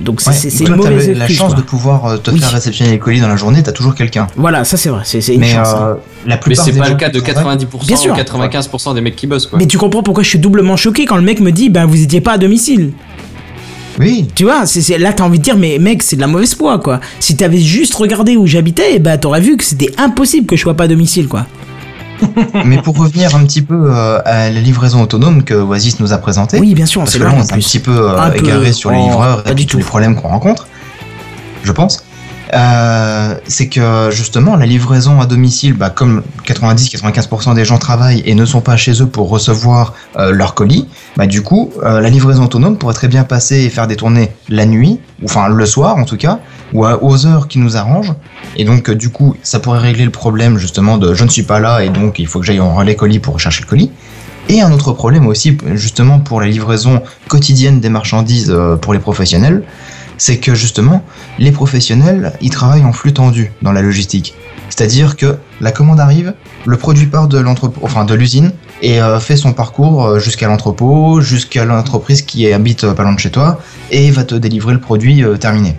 Donc 0.00 0.20
c'est 0.22 0.30
Ouais, 0.30 0.36
c'est- 0.36 0.50
c'est 0.50 0.64
toi, 0.64 0.76
une 0.76 0.82
mauvaise 0.82 1.06
t'avais 1.06 1.18
la 1.18 1.28
chance 1.28 1.52
quoi. 1.52 1.56
de 1.60 1.66
pouvoir 1.66 2.06
euh, 2.06 2.16
te 2.16 2.30
Oui. 2.30 2.38
faire 2.40 2.50
réceptionner 2.52 2.90
les 2.90 2.98
colis 2.98 3.20
dans 3.20 3.28
la 3.28 3.36
journée, 3.36 3.62
t'as 3.62 3.72
toujours 3.72 3.94
quelqu'un. 3.94 4.26
Voilà, 4.36 4.64
ça 4.64 4.76
c'est 4.76 4.88
vrai, 4.88 5.02
c'est 5.04 5.20
c'est 5.20 5.34
une 5.34 5.40
Mais 5.40 5.48
chance. 5.52 5.68
hein. 5.68 5.78
euh, 5.82 5.94
la 6.26 6.36
Mais 6.36 6.40
plupart 6.40 6.64
c'est 6.64 6.72
des 6.72 6.78
pas 6.78 6.88
le 6.88 6.94
cas 6.96 7.10
de 7.10 7.20
travaillent- 7.20 7.58
90% 7.58 7.86
Bien 7.86 7.96
sûr. 7.96 8.12
ou 8.12 8.16
95% 8.16 8.94
des 8.94 9.00
mecs 9.02 9.16
qui 9.16 9.26
bossent 9.26 9.46
quoi. 9.46 9.58
Mais 9.58 9.66
tu 9.66 9.76
comprends 9.78 10.02
pourquoi 10.02 10.22
je 10.22 10.28
suis 10.30 10.38
doublement 10.38 10.76
choqué 10.76 11.04
quand 11.04 11.16
le 11.16 11.22
mec 11.22 11.40
me 11.40 11.52
dit 11.52 11.68
ben 11.68 11.84
vous 11.86 12.02
étiez 12.02 12.20
pas 12.20 12.32
à 12.32 12.38
domicile. 12.38 12.92
Oui, 13.98 14.26
Tu 14.34 14.44
vois, 14.44 14.64
c'est, 14.64 14.80
c'est- 14.80 14.96
là 14.96 15.12
t'as 15.12 15.24
envie 15.24 15.38
de 15.38 15.44
dire, 15.44 15.58
mais 15.58 15.76
mec, 15.78 16.02
c'est 16.02 16.16
de 16.16 16.20
la 16.22 16.26
mauvaise 16.26 16.54
foi, 16.54 16.78
quoi. 16.78 17.00
Si 17.18 17.36
t'avais 17.36 17.58
juste 17.58 17.92
regardé 17.94 18.36
où 18.38 18.46
j'habitais, 18.46 18.98
bah 18.98 19.18
t'aurais 19.18 19.40
vu 19.42 19.56
que 19.58 19.64
c'était 19.64 19.90
impossible 19.98 20.46
que 20.46 20.56
je 20.56 20.62
sois 20.62 20.74
pas 20.74 20.84
à 20.84 20.88
domicile, 20.88 21.28
quoi. 21.28 21.44
mais 22.64 22.80
pour 22.82 22.96
revenir 22.98 23.34
un 23.34 23.44
petit 23.44 23.62
peu 23.62 23.90
euh, 23.90 24.20
à 24.24 24.50
la 24.50 24.60
livraison 24.60 25.02
autonome 25.02 25.42
que 25.42 25.54
Oasis 25.54 26.00
nous 26.00 26.12
a 26.12 26.18
présentée, 26.18 26.58
Oui, 26.58 26.74
bien 26.74 26.86
sûr, 26.86 27.02
parce 27.02 27.12
c'est 27.12 27.18
que 27.18 27.24
là 27.24 27.32
on 27.36 27.42
s'est 27.42 27.54
un 27.54 27.58
petit 27.58 27.78
peu 27.78 28.10
euh, 28.10 28.30
peu, 28.30 28.38
égaré 28.38 28.72
sur 28.72 28.90
les 28.90 28.98
oh, 28.98 29.06
livreurs 29.06 29.44
et 29.46 29.66
tous 29.66 29.76
les 29.76 29.84
problèmes 29.84 30.16
qu'on 30.16 30.28
rencontre, 30.28 30.66
je 31.62 31.72
pense. 31.72 32.04
Euh, 32.52 33.34
c'est 33.46 33.68
que 33.68 34.08
justement 34.10 34.56
la 34.56 34.66
livraison 34.66 35.20
à 35.20 35.26
domicile, 35.26 35.74
bah, 35.74 35.90
comme 35.90 36.22
90-95% 36.46 37.54
des 37.54 37.64
gens 37.64 37.78
travaillent 37.78 38.22
et 38.24 38.34
ne 38.34 38.44
sont 38.44 38.60
pas 38.60 38.76
chez 38.76 39.02
eux 39.02 39.06
pour 39.06 39.28
recevoir 39.28 39.94
euh, 40.16 40.32
leur 40.32 40.54
colis, 40.54 40.88
bah, 41.16 41.26
du 41.26 41.42
coup 41.42 41.70
euh, 41.82 42.00
la 42.00 42.10
livraison 42.10 42.44
autonome 42.44 42.76
pourrait 42.76 42.94
très 42.94 43.08
bien 43.08 43.24
passer 43.24 43.60
et 43.60 43.70
faire 43.70 43.86
des 43.86 43.96
tournées 43.96 44.32
la 44.48 44.66
nuit, 44.66 44.98
ou 45.22 45.26
enfin 45.26 45.48
le 45.48 45.66
soir 45.66 45.96
en 45.96 46.04
tout 46.04 46.16
cas, 46.16 46.40
ou 46.72 46.84
à, 46.84 47.02
aux 47.02 47.26
heures 47.26 47.46
qui 47.46 47.58
nous 47.58 47.76
arrangent. 47.76 48.14
Et 48.56 48.64
donc 48.64 48.90
du 48.90 49.10
coup 49.10 49.36
ça 49.42 49.60
pourrait 49.60 49.80
régler 49.80 50.04
le 50.04 50.10
problème 50.10 50.58
justement 50.58 50.98
de 50.98 51.14
je 51.14 51.24
ne 51.24 51.28
suis 51.28 51.44
pas 51.44 51.60
là 51.60 51.84
et 51.84 51.88
donc 51.88 52.18
il 52.18 52.26
faut 52.26 52.40
que 52.40 52.46
j'aille 52.46 52.60
en 52.60 52.74
relais 52.74 52.96
colis 52.96 53.20
pour 53.20 53.34
rechercher 53.34 53.62
le 53.62 53.68
colis. 53.68 53.90
Et 54.48 54.60
un 54.62 54.72
autre 54.72 54.92
problème 54.92 55.28
aussi, 55.28 55.56
justement 55.74 56.18
pour 56.18 56.40
la 56.40 56.48
livraison 56.48 57.02
quotidienne 57.28 57.78
des 57.78 57.90
marchandises 57.90 58.52
pour 58.80 58.92
les 58.92 58.98
professionnels, 58.98 59.62
c'est 60.20 60.36
que 60.36 60.54
justement, 60.54 61.02
les 61.38 61.50
professionnels, 61.50 62.34
ils 62.42 62.50
travaillent 62.50 62.84
en 62.84 62.92
flux 62.92 63.14
tendu 63.14 63.52
dans 63.62 63.72
la 63.72 63.80
logistique. 63.80 64.34
C'est-à-dire 64.68 65.16
que 65.16 65.38
la 65.62 65.72
commande 65.72 65.98
arrive, 65.98 66.34
le 66.66 66.76
produit 66.76 67.06
part 67.06 67.26
de 67.26 67.38
l'entrepôt, 67.38 67.80
enfin 67.82 68.04
de 68.04 68.14
l'usine, 68.14 68.52
et 68.82 69.00
euh, 69.00 69.18
fait 69.18 69.38
son 69.38 69.54
parcours 69.54 70.04
euh, 70.04 70.18
jusqu'à 70.18 70.46
l'entrepôt, 70.46 71.22
jusqu'à 71.22 71.64
l'entreprise 71.64 72.20
qui 72.20 72.52
habite 72.52 72.84
euh, 72.84 72.92
pas 72.92 73.02
loin 73.02 73.14
de 73.14 73.18
chez 73.18 73.30
toi, 73.30 73.60
et 73.90 74.10
va 74.10 74.24
te 74.24 74.34
délivrer 74.34 74.74
le 74.74 74.80
produit 74.80 75.24
terminé. 75.40 75.74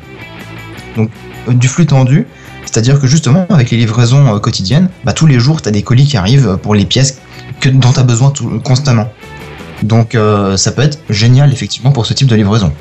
Donc 0.96 1.12
du 1.48 1.68
flux 1.68 1.86
tendu, 1.86 2.26
c'est-à-dire 2.66 3.00
que 3.00 3.06
justement 3.06 3.46
avec 3.50 3.70
les 3.70 3.78
livraisons 3.78 4.40
quotidiennes, 4.40 4.90
bah, 5.06 5.14
tous 5.14 5.28
les 5.28 5.40
jours 5.40 5.62
tu 5.62 5.70
as 5.70 5.72
des 5.72 5.84
colis 5.84 6.08
qui 6.08 6.18
arrivent 6.18 6.58
pour 6.58 6.74
les 6.74 6.86
pièces 6.86 7.22
que, 7.60 7.70
dont 7.70 7.94
tu 7.94 8.00
as 8.00 8.04
besoin 8.04 8.34
constamment. 8.64 9.12
Donc 9.84 10.18
ça 10.58 10.72
peut 10.72 10.84
être 10.84 11.00
génial 11.10 11.52
effectivement 11.54 11.92
pour 11.92 12.06
ce 12.06 12.14
type 12.14 12.28
de 12.28 12.36
livraison. 12.36 12.72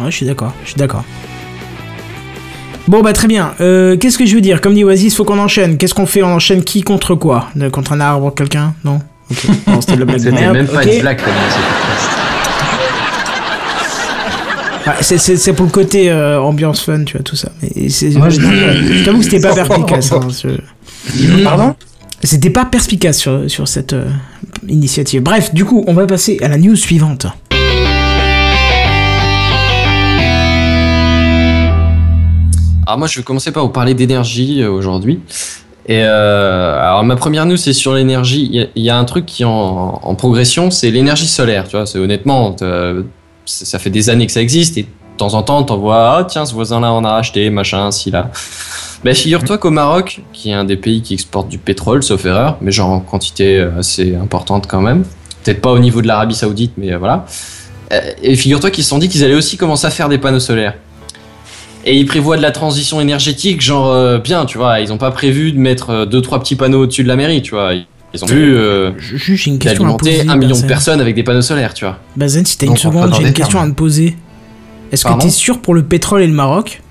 Ouais, 0.00 0.10
je 0.10 0.16
suis 0.16 0.26
d'accord, 0.26 0.52
je 0.64 0.70
suis 0.70 0.78
d'accord. 0.78 1.04
Bon, 2.86 3.02
bah 3.02 3.12
très 3.12 3.28
bien. 3.28 3.52
Euh, 3.60 3.96
qu'est-ce 3.98 4.16
que 4.16 4.24
je 4.24 4.34
veux 4.34 4.40
dire? 4.40 4.60
Comme 4.62 4.72
dit 4.74 4.82
Oasis, 4.84 5.14
faut 5.14 5.24
qu'on 5.24 5.38
enchaîne. 5.38 5.76
Qu'est-ce 5.76 5.92
qu'on 5.94 6.06
fait? 6.06 6.22
On 6.22 6.32
enchaîne 6.34 6.64
qui 6.64 6.80
contre 6.82 7.14
quoi? 7.14 7.48
Contre 7.70 7.92
un 7.92 8.00
arbre, 8.00 8.32
quelqu'un? 8.34 8.74
Non? 8.84 9.00
Ok. 9.30 9.44
Non, 9.66 9.80
c'était 9.82 9.94
de 9.94 9.98
la 10.00 10.04
blague 10.06 10.18
C'était 10.20 10.32
merde. 10.32 10.56
même 10.56 10.66
pas 10.68 10.84
une 10.84 11.00
blague 11.00 11.18
tellement 11.18 11.34
c'est 11.50 11.60
podcast. 11.60 12.08
Ouais, 14.86 14.92
c'est- 15.02 15.18
c'est 15.18 15.36
c'est 15.36 15.52
pour 15.52 15.66
le 15.66 15.70
côté 15.72 16.10
euh, 16.10 16.40
ambiance 16.40 16.80
fun, 16.82 17.04
tu 17.04 17.14
vois, 17.16 17.22
tout 17.22 17.36
ça. 17.36 17.50
Mais 17.62 17.90
c'est- 17.90 18.10
Moi, 18.16 18.30
je- 18.30 18.40
je 18.40 19.04
t'avoue 19.04 19.18
que 19.18 19.24
c'était 19.24 19.40
pas 19.40 19.54
perspicace. 19.54 20.12
hein, 20.12 20.20
Pardon? 21.44 21.74
C'était 22.24 22.50
pas 22.50 22.64
perspicace 22.64 23.18
sur, 23.18 23.50
sur 23.50 23.68
cette 23.68 23.92
euh, 23.92 24.06
initiative. 24.66 25.22
Bref, 25.22 25.52
du 25.52 25.64
coup, 25.66 25.84
on 25.86 25.92
va 25.92 26.06
passer 26.06 26.38
à 26.42 26.48
la 26.48 26.56
news 26.56 26.74
suivante. 26.74 27.26
Alors 32.88 33.00
moi 33.00 33.06
je 33.06 33.18
vais 33.18 33.22
commencer 33.22 33.52
par 33.52 33.64
vous 33.64 33.68
parler 33.68 33.92
d'énergie 33.92 34.62
euh, 34.62 34.70
aujourd'hui. 34.70 35.20
Et 35.84 36.04
euh, 36.04 36.80
alors 36.80 37.04
ma 37.04 37.16
première 37.16 37.44
news 37.44 37.58
c'est 37.58 37.74
sur 37.74 37.92
l'énergie. 37.92 38.66
Il 38.74 38.82
y 38.82 38.88
a- 38.88 38.96
un 38.96 39.04
truc 39.04 39.26
qui 39.26 39.42
est 39.42 39.46
en, 39.46 40.14
progression, 40.16 40.70
c'est 40.70 40.90
l'énergie 40.90 41.28
solaire. 41.28 41.64
Tu 41.68 41.76
vois, 41.76 41.84
c'est 41.84 41.98
honnêtement, 41.98 42.56
euh, 42.62 43.02
ça 43.44 43.78
fait 43.78 43.90
des 43.90 44.08
années 44.08 44.24
que 44.24 44.32
ça 44.32 44.40
existe 44.40 44.78
et 44.78 44.84
de 44.84 44.88
temps 45.18 45.34
en 45.34 45.42
temps 45.42 45.62
t'en 45.64 45.76
vois, 45.76 46.16
ah 46.16 46.24
tiens 46.24 46.46
ce 46.46 46.54
voisin 46.54 46.80
là 46.80 46.90
en 46.90 47.04
a 47.04 47.12
acheté, 47.12 47.50
machin, 47.50 47.90
si 47.90 48.10
là. 48.10 48.30
Ben 49.04 49.14
figure-toi 49.14 49.58
qu'au 49.58 49.70
Maroc, 49.70 50.22
qui 50.32 50.48
est 50.48 50.54
un 50.54 50.64
des 50.64 50.78
pays 50.78 51.02
qui 51.02 51.12
exporte 51.12 51.48
du 51.50 51.58
pétrole, 51.58 52.02
sauf 52.02 52.24
erreur, 52.24 52.56
mais 52.62 52.72
genre 52.72 52.88
en 52.88 53.00
quantité 53.00 53.60
assez 53.78 54.16
importante 54.16 54.66
quand 54.66 54.80
même, 54.80 55.02
peut-être 55.44 55.60
pas 55.60 55.72
au 55.72 55.78
niveau 55.78 56.00
de 56.00 56.06
l'Arabie 56.06 56.34
Saoudite, 56.34 56.72
mais 56.78 56.94
voilà. 56.96 57.26
Et 58.22 58.34
figure-toi 58.34 58.70
qu'ils 58.70 58.84
se 58.84 58.90
sont 58.90 58.98
dit 58.98 59.10
qu'ils 59.10 59.24
allaient 59.24 59.34
aussi 59.34 59.58
commencer 59.58 59.86
à 59.86 59.90
faire 59.90 60.08
des 60.08 60.16
panneaux 60.18 60.40
solaires. 60.40 60.74
Et 61.88 61.96
ils 61.96 62.04
prévoient 62.04 62.36
de 62.36 62.42
la 62.42 62.50
transition 62.50 63.00
énergétique, 63.00 63.62
genre 63.62 63.90
euh, 63.90 64.18
bien, 64.18 64.44
tu 64.44 64.58
vois. 64.58 64.80
Ils 64.80 64.92
ont 64.92 64.98
pas 64.98 65.10
prévu 65.10 65.52
de 65.52 65.58
mettre 65.58 65.88
euh, 65.88 66.04
deux 66.04 66.20
trois 66.20 66.38
petits 66.38 66.54
panneaux 66.54 66.82
au-dessus 66.82 67.02
de 67.02 67.08
la 67.08 67.16
mairie, 67.16 67.40
tu 67.40 67.52
vois. 67.52 67.72
Ils 67.72 68.24
ont 68.24 68.26
vu 68.26 68.54
euh, 68.54 68.92
Juste 68.98 69.42
j'ai 69.42 69.50
une 69.50 69.58
question 69.58 69.84
à 69.84 69.86
d'alimenter 69.86 70.18
poser. 70.18 70.28
un 70.28 70.36
million 70.36 70.60
de 70.60 70.66
personnes 70.66 71.00
avec 71.00 71.14
des 71.14 71.22
panneaux 71.22 71.40
solaires, 71.40 71.72
tu 71.72 71.86
vois. 71.86 71.98
Bazen, 72.14 72.44
si 72.44 72.58
t'as 72.58 72.66
une 72.66 72.76
seconde, 72.76 73.14
j'ai 73.14 73.26
une 73.26 73.32
question 73.32 73.58
à 73.58 73.66
te 73.66 73.72
poser. 73.72 74.18
Est-ce 74.92 75.06
que 75.06 75.18
t'es 75.18 75.30
sûr 75.30 75.62
pour 75.62 75.72
le 75.72 75.82
pétrole 75.82 76.20
et 76.20 76.26
le 76.26 76.34
Maroc? 76.34 76.82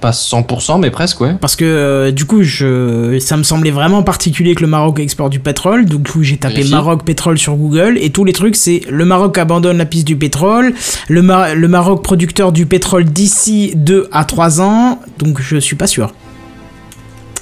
Pas 0.00 0.10
100%, 0.12 0.78
mais 0.80 0.90
presque, 0.90 1.20
ouais. 1.20 1.34
Parce 1.40 1.56
que 1.56 1.64
euh, 1.64 2.10
du 2.12 2.24
coup, 2.24 2.42
je, 2.42 3.18
ça 3.18 3.36
me 3.36 3.42
semblait 3.42 3.72
vraiment 3.72 4.02
particulier 4.04 4.54
que 4.54 4.60
le 4.60 4.68
Maroc 4.68 5.00
exporte 5.00 5.30
du 5.32 5.40
pétrole. 5.40 5.86
Donc 5.86 6.02
du 6.02 6.12
coup, 6.12 6.22
j'ai 6.22 6.36
tapé. 6.36 6.62
Maroc 6.70 7.04
pétrole 7.04 7.36
sur 7.38 7.56
Google 7.56 7.98
et 8.00 8.10
tous 8.10 8.24
les 8.24 8.32
trucs, 8.32 8.54
c'est 8.54 8.82
le 8.88 9.04
Maroc 9.04 9.36
abandonne 9.38 9.76
la 9.78 9.86
piste 9.86 10.06
du 10.06 10.16
pétrole, 10.16 10.72
le, 11.08 11.22
Ma- 11.22 11.54
le 11.54 11.66
Maroc 11.68 12.04
producteur 12.04 12.52
du 12.52 12.64
pétrole 12.66 13.04
d'ici 13.04 13.72
2 13.74 14.08
à 14.12 14.24
3 14.24 14.60
ans. 14.60 15.00
Donc 15.18 15.40
je 15.40 15.56
suis 15.56 15.76
pas 15.76 15.86
sûr. 15.88 16.12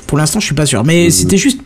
Pour 0.06 0.18
l'instant, 0.18 0.40
je 0.40 0.46
suis 0.46 0.54
pas 0.54 0.66
sûr. 0.66 0.84
Mais 0.84 1.08
Euh, 1.08 1.10
c'était 1.10 1.36
juste. 1.36 1.60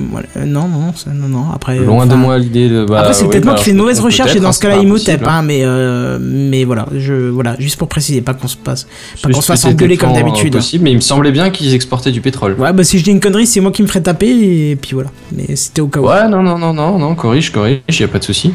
Voilà. 0.00 0.26
Euh, 0.36 0.44
Non, 0.44 0.66
non, 0.66 0.92
ça- 0.94 1.10
non, 1.12 1.28
non. 1.28 1.44
Après. 1.54 1.78
Loin 1.78 2.06
de 2.06 2.14
moi 2.16 2.36
l'idée 2.38 2.68
de. 2.68 2.84
Bah, 2.84 3.00
Après, 3.00 3.14
c'est 3.14 3.28
peut-être 3.28 3.44
bah, 3.44 3.52
moi 3.52 3.54
qui 3.54 3.58
alors, 3.60 3.64
fais 3.64 3.70
une 3.70 3.76
mauvaise 3.76 4.00
recherche 4.00 4.34
et 4.34 4.40
dans 4.40 4.48
hein, 4.48 4.52
ce 4.52 4.60
cas-là, 4.60 4.76
Imhotep, 4.78 5.08
impossible, 5.22 5.28
hein, 5.28 5.42
mais, 5.42 5.60
euh, 5.62 6.18
mais 6.20 6.64
voilà, 6.64 6.86
je, 6.96 7.28
voilà, 7.28 7.54
juste 7.60 7.76
pour 7.76 7.88
préciser, 7.88 8.20
pas 8.20 8.34
qu'on 8.34 8.48
se 8.48 8.56
passe, 8.56 8.86
pas 9.22 9.30
qu'on 9.30 9.40
se 9.40 9.46
fasse 9.46 9.64
engueuler 9.64 9.96
comme 9.96 10.10
fort, 10.10 10.18
d'habitude. 10.18 10.52
possible, 10.54 10.82
mais 10.84 10.90
il 10.90 10.96
me 10.96 11.00
semblait 11.00 11.30
bien 11.30 11.50
qu'ils 11.50 11.72
exportaient 11.74 12.10
du 12.10 12.20
pétrole. 12.20 12.54
Ouais, 12.58 12.72
bah 12.72 12.82
si 12.82 12.98
je 12.98 13.04
dis 13.04 13.10
une 13.12 13.20
connerie, 13.20 13.46
c'est 13.46 13.60
moi 13.60 13.70
qui 13.70 13.82
me 13.82 13.86
ferai 13.86 14.02
taper 14.02 14.70
et 14.70 14.76
puis 14.76 14.94
voilà. 14.94 15.10
Mais 15.30 15.54
c'était 15.54 15.80
au 15.80 15.86
cas 15.88 16.00
où. 16.00 16.08
Ouais, 16.08 16.28
non, 16.28 16.42
non, 16.42 16.58
non, 16.58 16.72
non, 16.74 16.98
non, 16.98 17.14
corrige, 17.14 17.52
corrige, 17.52 17.80
y 17.88 18.02
a 18.02 18.08
pas 18.08 18.18
de 18.18 18.24
souci. 18.24 18.52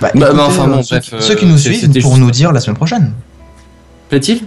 Bah, 0.00 0.08
Bah, 0.14 0.20
écoutez, 0.28 0.36
bah, 0.36 0.44
enfin, 0.46 0.68
bon, 0.68 0.78
euh, 0.78 0.82
ceux, 0.82 0.96
bref, 0.96 1.14
ceux 1.20 1.32
euh, 1.32 1.36
qui 1.36 1.46
nous 1.46 1.58
suivent 1.58 1.92
juste- 1.92 2.16
nous 2.18 2.30
dire 2.30 2.52
la 2.52 2.60
semaine 2.60 2.76
prochaine. 2.76 3.12
Plaît-il? 4.08 4.40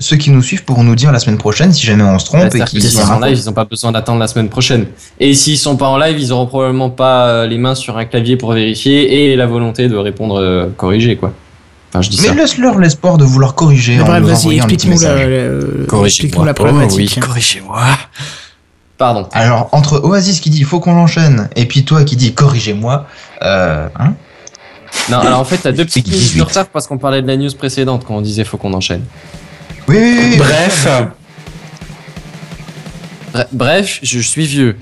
Ceux 0.00 0.16
qui 0.16 0.30
nous 0.30 0.42
suivent 0.42 0.64
pourront 0.64 0.82
nous 0.82 0.94
dire 0.96 1.12
la 1.12 1.18
semaine 1.18 1.36
prochaine 1.38 1.72
si 1.72 1.84
jamais 1.84 2.02
on 2.02 2.18
se 2.18 2.24
trompe 2.24 2.54
et 2.54 2.64
qu'ils 2.64 2.82
sont 2.82 3.02
sont 3.02 3.12
en 3.12 3.20
live, 3.20 3.38
ils 3.38 3.44
n'ont 3.46 3.52
pas 3.52 3.66
besoin 3.66 3.92
d'attendre 3.92 4.18
la 4.18 4.26
semaine 4.28 4.48
prochaine. 4.48 4.86
Et 5.20 5.34
s'ils 5.34 5.58
sont 5.58 5.76
pas 5.76 5.88
en 5.88 5.98
live, 5.98 6.18
ils 6.18 6.32
auront 6.32 6.46
probablement 6.46 6.88
pas 6.90 7.26
euh, 7.28 7.46
les 7.46 7.58
mains 7.58 7.74
sur 7.74 7.98
un 7.98 8.06
clavier 8.06 8.36
pour 8.36 8.52
vérifier 8.54 9.30
et 9.32 9.36
la 9.36 9.46
volonté 9.46 9.88
de 9.88 9.96
répondre 9.96 10.40
euh, 10.40 10.68
corrigé, 10.76 11.16
quoi. 11.16 11.32
Enfin, 11.90 12.00
je 12.02 12.08
dis 12.08 12.18
Mais 12.22 12.34
laisse-leur 12.34 12.78
l'espoir 12.78 13.18
de 13.18 13.24
vouloir 13.24 13.54
corriger 13.54 13.96
Mais 13.96 14.02
en 14.02 14.06
bref, 14.06 14.22
vas-y, 14.22 14.56
explique-nous 14.56 15.00
la, 15.00 15.08
Corrigez-moi. 15.86 16.06
explique-nous 16.06 16.44
la 16.44 16.50
Oh, 16.52 16.54
problématique. 16.54 17.12
oui, 17.16 17.20
corrigez-moi. 17.20 17.82
Pardon. 18.96 19.26
Alors, 19.32 19.68
entre 19.72 19.98
Oasis 20.04 20.40
qui 20.40 20.50
dit 20.50 20.58
il 20.58 20.64
faut 20.64 20.78
qu'on 20.80 20.94
l'enchaîne 20.94 21.48
et 21.56 21.66
puis 21.66 21.84
toi 21.84 22.04
qui 22.04 22.16
dis 22.16 22.32
corrigez-moi, 22.32 23.06
euh, 23.42 23.88
hein 23.98 24.14
Non, 25.10 25.18
alors 25.18 25.40
en 25.40 25.44
fait, 25.44 25.58
t'as 25.58 25.72
deux 25.72 25.84
petites 25.84 26.06
C'est 26.06 26.12
minutes 26.12 26.26
18. 26.28 26.38
de 26.38 26.44
retard 26.44 26.66
parce 26.68 26.86
qu'on 26.86 26.98
parlait 26.98 27.22
de 27.22 27.26
la 27.26 27.36
news 27.36 27.50
précédente 27.56 28.04
quand 28.06 28.14
on 28.16 28.20
disait 28.20 28.44
faut 28.44 28.56
qu'on 28.56 28.72
enchaîne. 28.74 29.02
Oui, 29.90 29.96
oui. 29.98 30.36
Bref, 30.38 30.88
Bre- 33.34 33.46
Bref, 33.52 33.98
je 34.02 34.18
suis 34.20 34.46
vieux. 34.46 34.76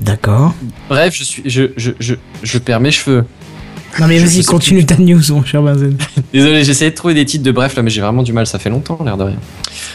D'accord. 0.00 0.54
Bref, 0.88 1.14
je 1.16 1.24
suis, 1.24 1.42
je, 1.46 1.64
je, 1.76 1.90
je, 2.00 2.14
je 2.42 2.58
perds 2.58 2.80
mes 2.80 2.90
cheveux. 2.90 3.24
Non 3.98 4.06
mais 4.06 4.18
vas-y, 4.18 4.44
continue 4.44 4.84
ta 4.84 4.96
news, 4.96 5.20
mon 5.30 5.44
cher 5.44 5.62
Benzen. 5.62 5.96
Désolé, 6.32 6.62
j'essayais 6.64 6.90
de 6.90 6.96
trouver 6.96 7.14
des 7.14 7.24
titres 7.24 7.42
de 7.44 7.50
bref 7.50 7.74
là, 7.74 7.82
mais 7.82 7.90
j'ai 7.90 8.00
vraiment 8.00 8.22
du 8.22 8.32
mal, 8.32 8.46
ça 8.46 8.58
fait 8.58 8.70
longtemps, 8.70 8.98
l'air 9.04 9.16
de 9.16 9.24
rien. 9.24 9.38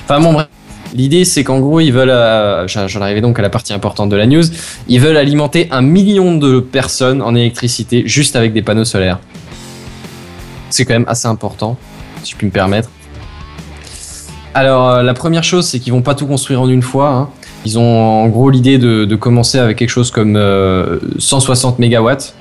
Enfin 0.06 0.19
bon, 0.19 0.34
bref. 0.34 0.47
L'idée, 0.93 1.25
c'est 1.25 1.43
qu'en 1.43 1.60
gros, 1.60 1.79
ils 1.79 1.91
veulent. 1.91 2.10
euh, 2.12 2.67
J'en 2.67 2.88
j'en 2.88 3.01
arrivais 3.01 3.21
donc 3.21 3.39
à 3.39 3.41
la 3.41 3.49
partie 3.49 3.73
importante 3.73 4.10
de 4.10 4.15
la 4.15 4.25
news. 4.27 4.43
Ils 4.88 4.99
veulent 4.99 5.17
alimenter 5.17 5.67
un 5.71 5.82
million 5.82 6.38
de 6.38 6.60
personnes 6.60 7.21
en 7.21 7.34
électricité 7.36 8.03
juste 8.06 8.36
avec 8.36 8.53
des 8.53 8.62
panneaux 8.62 8.86
solaires. 8.86 9.19
C'est 10.69 10.86
quand 10.86 10.93
même 10.93 11.06
assez 11.08 11.27
important, 11.27 11.77
si 12.23 12.32
je 12.34 12.38
puis 12.38 12.45
me 12.47 12.51
permettre. 12.51 12.89
Alors, 14.53 14.89
euh, 14.89 15.03
la 15.03 15.13
première 15.13 15.43
chose, 15.43 15.65
c'est 15.67 15.79
qu'ils 15.79 15.93
vont 15.93 16.01
pas 16.01 16.15
tout 16.15 16.27
construire 16.27 16.61
en 16.61 16.69
une 16.69 16.81
fois. 16.83 17.09
hein. 17.09 17.29
Ils 17.65 17.79
ont 17.79 17.83
en 18.23 18.27
gros 18.27 18.49
l'idée 18.49 18.77
de, 18.77 19.05
de 19.05 19.15
commencer 19.15 19.57
avec 19.57 19.77
quelque 19.77 19.89
chose 19.89 20.11
comme 20.11 20.35
euh, 20.35 20.99
160 21.17 21.79
mégawatts. 21.79 22.35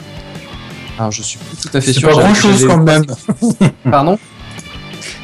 Alors, 0.99 1.11
je 1.11 1.23
suis 1.23 1.39
plus 1.39 1.57
tout 1.57 1.69
à 1.77 1.81
fait 1.81 1.93
c'est 1.93 1.99
sûr. 2.01 2.09
pas 2.09 2.15
j'avais- 2.15 2.25
grand 2.27 2.35
chose 2.35 2.67
quand 2.67 2.79
même. 2.83 3.05
Pardon? 3.91 4.19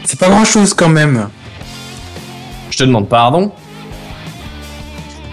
C'est 0.05 0.19
pas 0.19 0.29
grand 0.31 0.45
chose 0.45 0.73
quand 0.73 0.89
même. 0.89 1.29
Je 2.71 2.79
te 2.79 2.85
demande 2.85 3.09
pardon? 3.09 3.51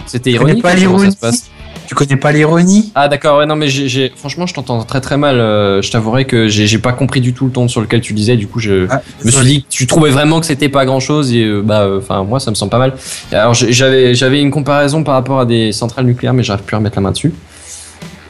C'était 0.05 0.31
ironique. 0.31 0.61
pas 0.63 0.71
ça 0.71 0.75
l'ironie 0.75 1.11
se 1.11 1.17
passe? 1.17 1.49
Tu 1.87 1.95
connais 1.95 2.15
pas 2.17 2.31
l'ironie? 2.31 2.91
Ah 2.95 3.07
d'accord, 3.07 3.37
ouais 3.39 3.45
non 3.45 3.55
mais 3.55 3.67
j'ai, 3.67 4.11
franchement 4.15 4.45
je 4.47 4.53
t'entends 4.53 4.83
très 4.83 5.01
très 5.01 5.17
mal. 5.17 5.39
euh, 5.39 5.81
je 5.81 5.91
t'avouerai 5.91 6.25
que 6.25 6.47
j'ai, 6.47 6.77
pas 6.79 6.93
compris 6.93 7.21
du 7.21 7.33
tout 7.33 7.45
le 7.45 7.51
ton 7.51 7.67
sur 7.67 7.81
lequel 7.81 8.01
tu 8.01 8.13
disais. 8.13 8.35
Du 8.37 8.47
coup 8.47 8.59
je 8.59 8.87
Ah, 8.89 9.01
me 9.23 9.31
suis 9.31 9.45
dit 9.45 9.63
que 9.63 9.67
tu 9.69 9.87
trouvais 9.87 10.09
vraiment 10.09 10.39
que 10.39 10.45
c'était 10.45 10.69
pas 10.69 10.85
grand 10.85 10.99
chose 10.99 11.33
et 11.33 11.43
euh, 11.43 11.61
bah 11.61 11.87
enfin 11.97 12.23
moi 12.23 12.39
ça 12.39 12.49
me 12.51 12.55
semble 12.55 12.71
pas 12.71 12.79
mal. 12.79 12.93
Alors 13.31 13.53
j'avais 13.53 14.15
j'avais 14.15 14.41
une 14.41 14.51
comparaison 14.51 15.03
par 15.03 15.13
rapport 15.15 15.39
à 15.39 15.45
des 15.45 15.71
centrales 15.71 16.05
nucléaires 16.05 16.33
mais 16.33 16.43
j'arrive 16.43 16.63
plus 16.65 16.75
à 16.75 16.77
remettre 16.77 16.95
la 16.97 17.01
main 17.01 17.11
dessus. 17.11 17.33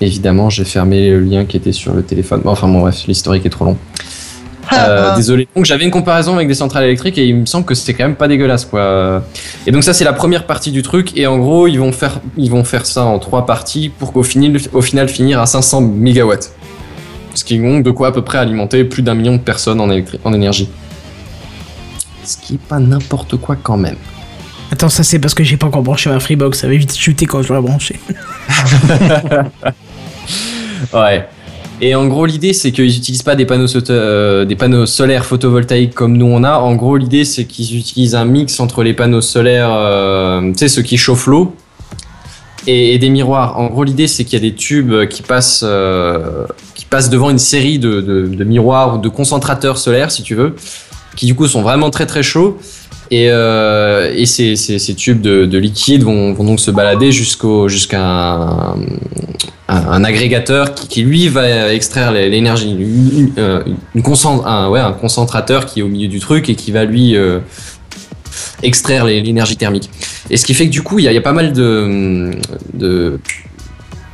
Évidemment 0.01 0.49
j'ai 0.49 0.65
fermé 0.65 1.09
le 1.11 1.21
lien 1.21 1.45
qui 1.45 1.55
était 1.57 1.71
sur 1.71 1.93
le 1.93 2.03
téléphone. 2.03 2.41
Bon, 2.43 2.51
enfin 2.51 2.67
bon 2.67 2.81
bref 2.81 3.03
l'historique 3.07 3.45
est 3.45 3.49
trop 3.49 3.65
long. 3.65 3.77
Euh, 4.73 5.15
désolé. 5.15 5.47
Donc 5.55 5.65
j'avais 5.65 5.83
une 5.83 5.91
comparaison 5.91 6.35
avec 6.35 6.47
des 6.47 6.53
centrales 6.53 6.85
électriques 6.85 7.17
et 7.17 7.25
il 7.25 7.35
me 7.35 7.45
semble 7.45 7.65
que 7.65 7.75
c'était 7.75 7.93
quand 7.93 8.05
même 8.05 8.15
pas 8.15 8.27
dégueulasse 8.27 8.65
quoi. 8.65 9.23
Et 9.67 9.71
donc 9.71 9.83
ça 9.83 9.93
c'est 9.93 10.03
la 10.03 10.13
première 10.13 10.45
partie 10.45 10.71
du 10.71 10.81
truc 10.81 11.17
et 11.17 11.27
en 11.27 11.37
gros 11.37 11.67
ils 11.67 11.79
vont 11.79 11.91
faire 11.91 12.19
ils 12.37 12.49
vont 12.49 12.63
faire 12.63 12.85
ça 12.85 13.03
en 13.05 13.19
trois 13.19 13.45
parties 13.45 13.89
pour 13.89 14.11
qu'au 14.13 14.23
final 14.23 14.59
au 14.73 14.81
final 14.81 15.07
finir 15.07 15.39
à 15.39 15.45
500 15.45 15.81
mégawatts. 15.81 16.51
Ce 17.33 17.43
qui 17.43 17.59
donc 17.59 17.83
de 17.83 17.91
quoi 17.91 18.07
à 18.07 18.11
peu 18.11 18.21
près 18.21 18.37
alimenter 18.37 18.83
plus 18.85 19.03
d'un 19.03 19.13
million 19.13 19.33
de 19.33 19.41
personnes 19.41 19.81
en 19.81 20.33
énergie. 20.33 20.69
Ce 22.23 22.37
qui 22.37 22.55
est 22.55 22.59
pas 22.67 22.79
n'importe 22.79 23.35
quoi 23.37 23.55
quand 23.61 23.77
même. 23.77 23.97
Attends, 24.71 24.89
ça 24.89 25.03
c'est 25.03 25.19
parce 25.19 25.35
que 25.35 25.43
j'ai 25.43 25.57
pas 25.57 25.67
encore 25.67 25.83
branché 25.83 26.09
ma 26.09 26.19
Freebox, 26.19 26.59
ça 26.59 26.67
va 26.67 26.73
vite 26.73 26.95
chuter 26.95 27.27
quand 27.27 27.41
je 27.43 27.49
l'aurai 27.49 27.61
branché. 27.61 27.99
Ouais. 30.93 31.27
Et 31.81 31.93
en 31.93 32.07
gros, 32.07 32.25
l'idée, 32.25 32.53
c'est 32.53 32.71
qu'ils 32.71 32.85
n'utilisent 32.85 33.23
pas 33.23 33.35
des 33.35 33.45
panneaux, 33.45 33.67
soto- 33.67 33.91
euh, 33.91 34.45
des 34.45 34.55
panneaux 34.55 34.85
solaires 34.85 35.25
photovoltaïques 35.25 35.93
comme 35.93 36.15
nous 36.15 36.25
on 36.25 36.43
a. 36.43 36.57
En 36.57 36.75
gros, 36.75 36.95
l'idée, 36.95 37.25
c'est 37.25 37.45
qu'ils 37.45 37.77
utilisent 37.77 38.15
un 38.15 38.25
mix 38.25 38.59
entre 38.59 38.81
les 38.81 38.93
panneaux 38.93 39.21
solaires, 39.21 39.73
euh, 39.73 40.41
tu 40.51 40.59
sais, 40.59 40.67
ceux 40.69 40.83
qui 40.83 40.97
chauffent 40.97 41.27
l'eau, 41.27 41.53
et, 42.65 42.97
des 42.97 43.09
miroirs. 43.09 43.59
En 43.59 43.67
gros, 43.67 43.83
l'idée, 43.83 44.07
c'est 44.07 44.23
qu'il 44.23 44.41
y 44.41 44.47
a 44.47 44.49
des 44.49 44.55
tubes 44.55 45.07
qui 45.09 45.21
passent, 45.21 45.65
euh, 45.67 46.45
qui 46.75 46.85
passent 46.85 47.09
devant 47.09 47.29
une 47.29 47.39
série 47.39 47.77
de, 47.77 48.43
miroirs 48.45 48.95
ou 48.95 48.97
de 48.97 49.09
concentrateurs 49.09 49.77
solaires, 49.77 50.11
si 50.11 50.23
tu 50.23 50.33
veux, 50.33 50.55
qui 51.17 51.25
du 51.25 51.35
coup 51.35 51.47
sont 51.47 51.61
vraiment 51.61 51.89
très 51.89 52.05
très 52.05 52.23
chauds. 52.23 52.57
Et, 53.11 53.25
et 53.25 54.25
ces, 54.25 54.95
tubes 54.95 55.21
de, 55.21 55.45
de 55.45 55.57
liquide 55.57 56.03
vont, 56.03 56.33
vont 56.33 56.45
donc 56.45 56.59
se 56.59 56.71
balader 56.71 57.11
jusqu'au 57.11 57.67
jusqu'à 57.67 58.01
un, 58.01 58.75
un, 59.67 60.03
agrégateur 60.03 60.75
qui, 60.75 61.01
lui 61.01 61.27
va 61.27 61.73
extraire 61.73 62.11
l'énergie, 62.11 63.31
euh, 63.37 63.63
un, 63.95 64.91
concentrateur 64.93 65.65
qui 65.65 65.79
est 65.79 65.83
au 65.83 65.87
milieu 65.87 66.07
du 66.07 66.19
truc 66.19 66.49
et 66.49 66.55
qui 66.55 66.71
va 66.71 66.85
lui 66.85 67.15
euh, 67.15 67.39
extraire 68.61 69.05
l'énergie 69.05 69.57
thermique. 69.57 69.89
Et 70.29 70.37
ce 70.37 70.45
qui 70.45 70.53
fait 70.53 70.65
que 70.65 70.71
du 70.71 70.83
coup, 70.83 70.99
il 70.99 71.05
y 71.05 71.17
a, 71.17 71.21
pas 71.21 71.33
mal 71.33 71.51
de 71.51 72.31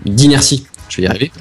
d'inertie. 0.05 0.65
Je 0.89 0.97
vais 0.97 1.03
y 1.03 1.07
arriver. 1.07 1.31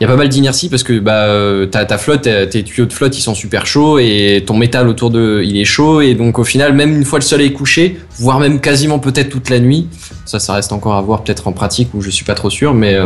Il 0.00 0.04
y 0.04 0.06
a 0.06 0.08
pas 0.08 0.16
mal 0.16 0.30
d'inertie 0.30 0.70
parce 0.70 0.82
que 0.82 0.98
bah, 0.98 1.26
euh, 1.26 1.66
ta, 1.66 1.84
ta 1.84 1.98
flotte, 1.98 2.22
tes 2.22 2.64
tuyaux 2.64 2.86
de 2.86 2.92
flotte, 2.92 3.18
ils 3.18 3.20
sont 3.20 3.34
super 3.34 3.66
chauds 3.66 3.98
et 3.98 4.42
ton 4.46 4.56
métal 4.56 4.88
autour 4.88 5.10
de, 5.10 5.42
il 5.44 5.58
est 5.58 5.66
chaud 5.66 6.00
et 6.00 6.14
donc 6.14 6.38
au 6.38 6.44
final, 6.44 6.72
même 6.72 6.96
une 6.96 7.04
fois 7.04 7.18
le 7.18 7.24
soleil 7.24 7.52
couché, 7.52 8.00
voire 8.16 8.40
même 8.40 8.60
quasiment 8.60 8.98
peut-être 8.98 9.28
toute 9.28 9.50
la 9.50 9.60
nuit, 9.60 9.88
ça, 10.24 10.38
ça 10.38 10.54
reste 10.54 10.72
encore 10.72 10.94
à 10.94 11.02
voir 11.02 11.22
peut-être 11.22 11.48
en 11.48 11.52
pratique 11.52 11.92
où 11.92 12.00
je 12.00 12.08
suis 12.08 12.24
pas 12.24 12.34
trop 12.34 12.48
sûr, 12.48 12.72
mais 12.72 12.96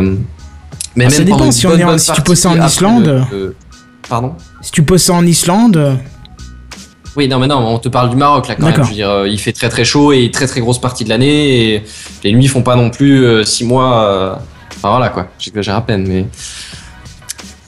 mais 0.95 1.05
Ah, 1.05 1.09
ça 1.09 1.17
même 1.17 1.25
dépend, 1.25 1.37
pendant 1.37 1.45
une 1.47 1.51
si 1.51 1.67
on 1.67 1.77
est 1.77 1.83
en- 1.83 1.97
si 1.97 2.11
tu 2.11 2.21
poses 2.21 2.39
ça 2.39 2.49
en 2.49 2.65
Islande. 2.65 3.05
le- 3.31 3.37
le- 3.37 3.55
Pardon? 4.07 4.33
Si 4.61 4.71
tu 4.71 4.83
poses 4.83 5.01
ça 5.03 5.13
en 5.13 5.25
Islande, 5.25 5.97
Oui, 7.17 7.29
non, 7.29 7.39
mais 7.39 7.47
non, 7.47 7.59
on 7.59 7.79
te 7.79 7.87
parle 7.87 8.09
du 8.09 8.17
Maroc 8.17 8.47
là 8.49 8.55
quand 8.55 8.65
même. 8.65 8.75
Je 8.83 8.89
veux 8.89 8.93
dire, 8.93 9.09
euh, 9.09 9.27
il 9.29 9.39
fait 9.39 9.53
très 9.53 9.69
très 9.69 9.85
chaud 9.85 10.11
et 10.11 10.29
très 10.31 10.47
très 10.47 10.59
grosse 10.59 10.79
partie 10.81 11.05
de 11.05 11.09
l'année 11.09 11.75
et 11.75 11.83
les 12.25 12.33
nuits 12.33 12.47
font 12.47 12.61
pas 12.61 12.75
non 12.75 12.89
plus 12.89 13.43
6 13.45 13.63
mois. 13.63 14.03
euh, 14.03 14.33
Enfin 14.75 14.89
voilà 14.89 15.07
quoi, 15.09 15.27
j'exagère 15.39 15.75
à 15.75 15.81
peine, 15.85 16.05
mais. 16.07 16.25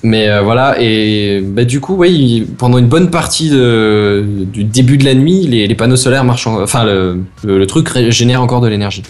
Mais 0.04 0.28
euh, 0.30 0.42
voilà, 0.42 0.76
et 0.80 1.42
bah, 1.42 1.64
du 1.64 1.80
coup, 1.82 1.96
oui, 1.96 2.46
pendant 2.58 2.78
une 2.78 2.88
bonne 2.88 3.10
partie 3.10 3.50
de- 3.50 4.24
du 4.46 4.64
début 4.64 4.98
de 4.98 5.06
la 5.06 5.16
nuit, 5.16 5.48
les, 5.48 5.66
les 5.68 5.76
panneaux 5.76 5.96
solaires 5.96 6.24
marchent. 6.24 6.46
en- 6.48 6.62
Enfin, 6.62 6.84
le, 6.84 7.24
le, 7.44 7.58
le 7.58 7.66
truc 7.68 7.90
génère 8.10 8.42
encore 8.44 8.62
de 8.62 8.68
l'énergie. 8.68 9.02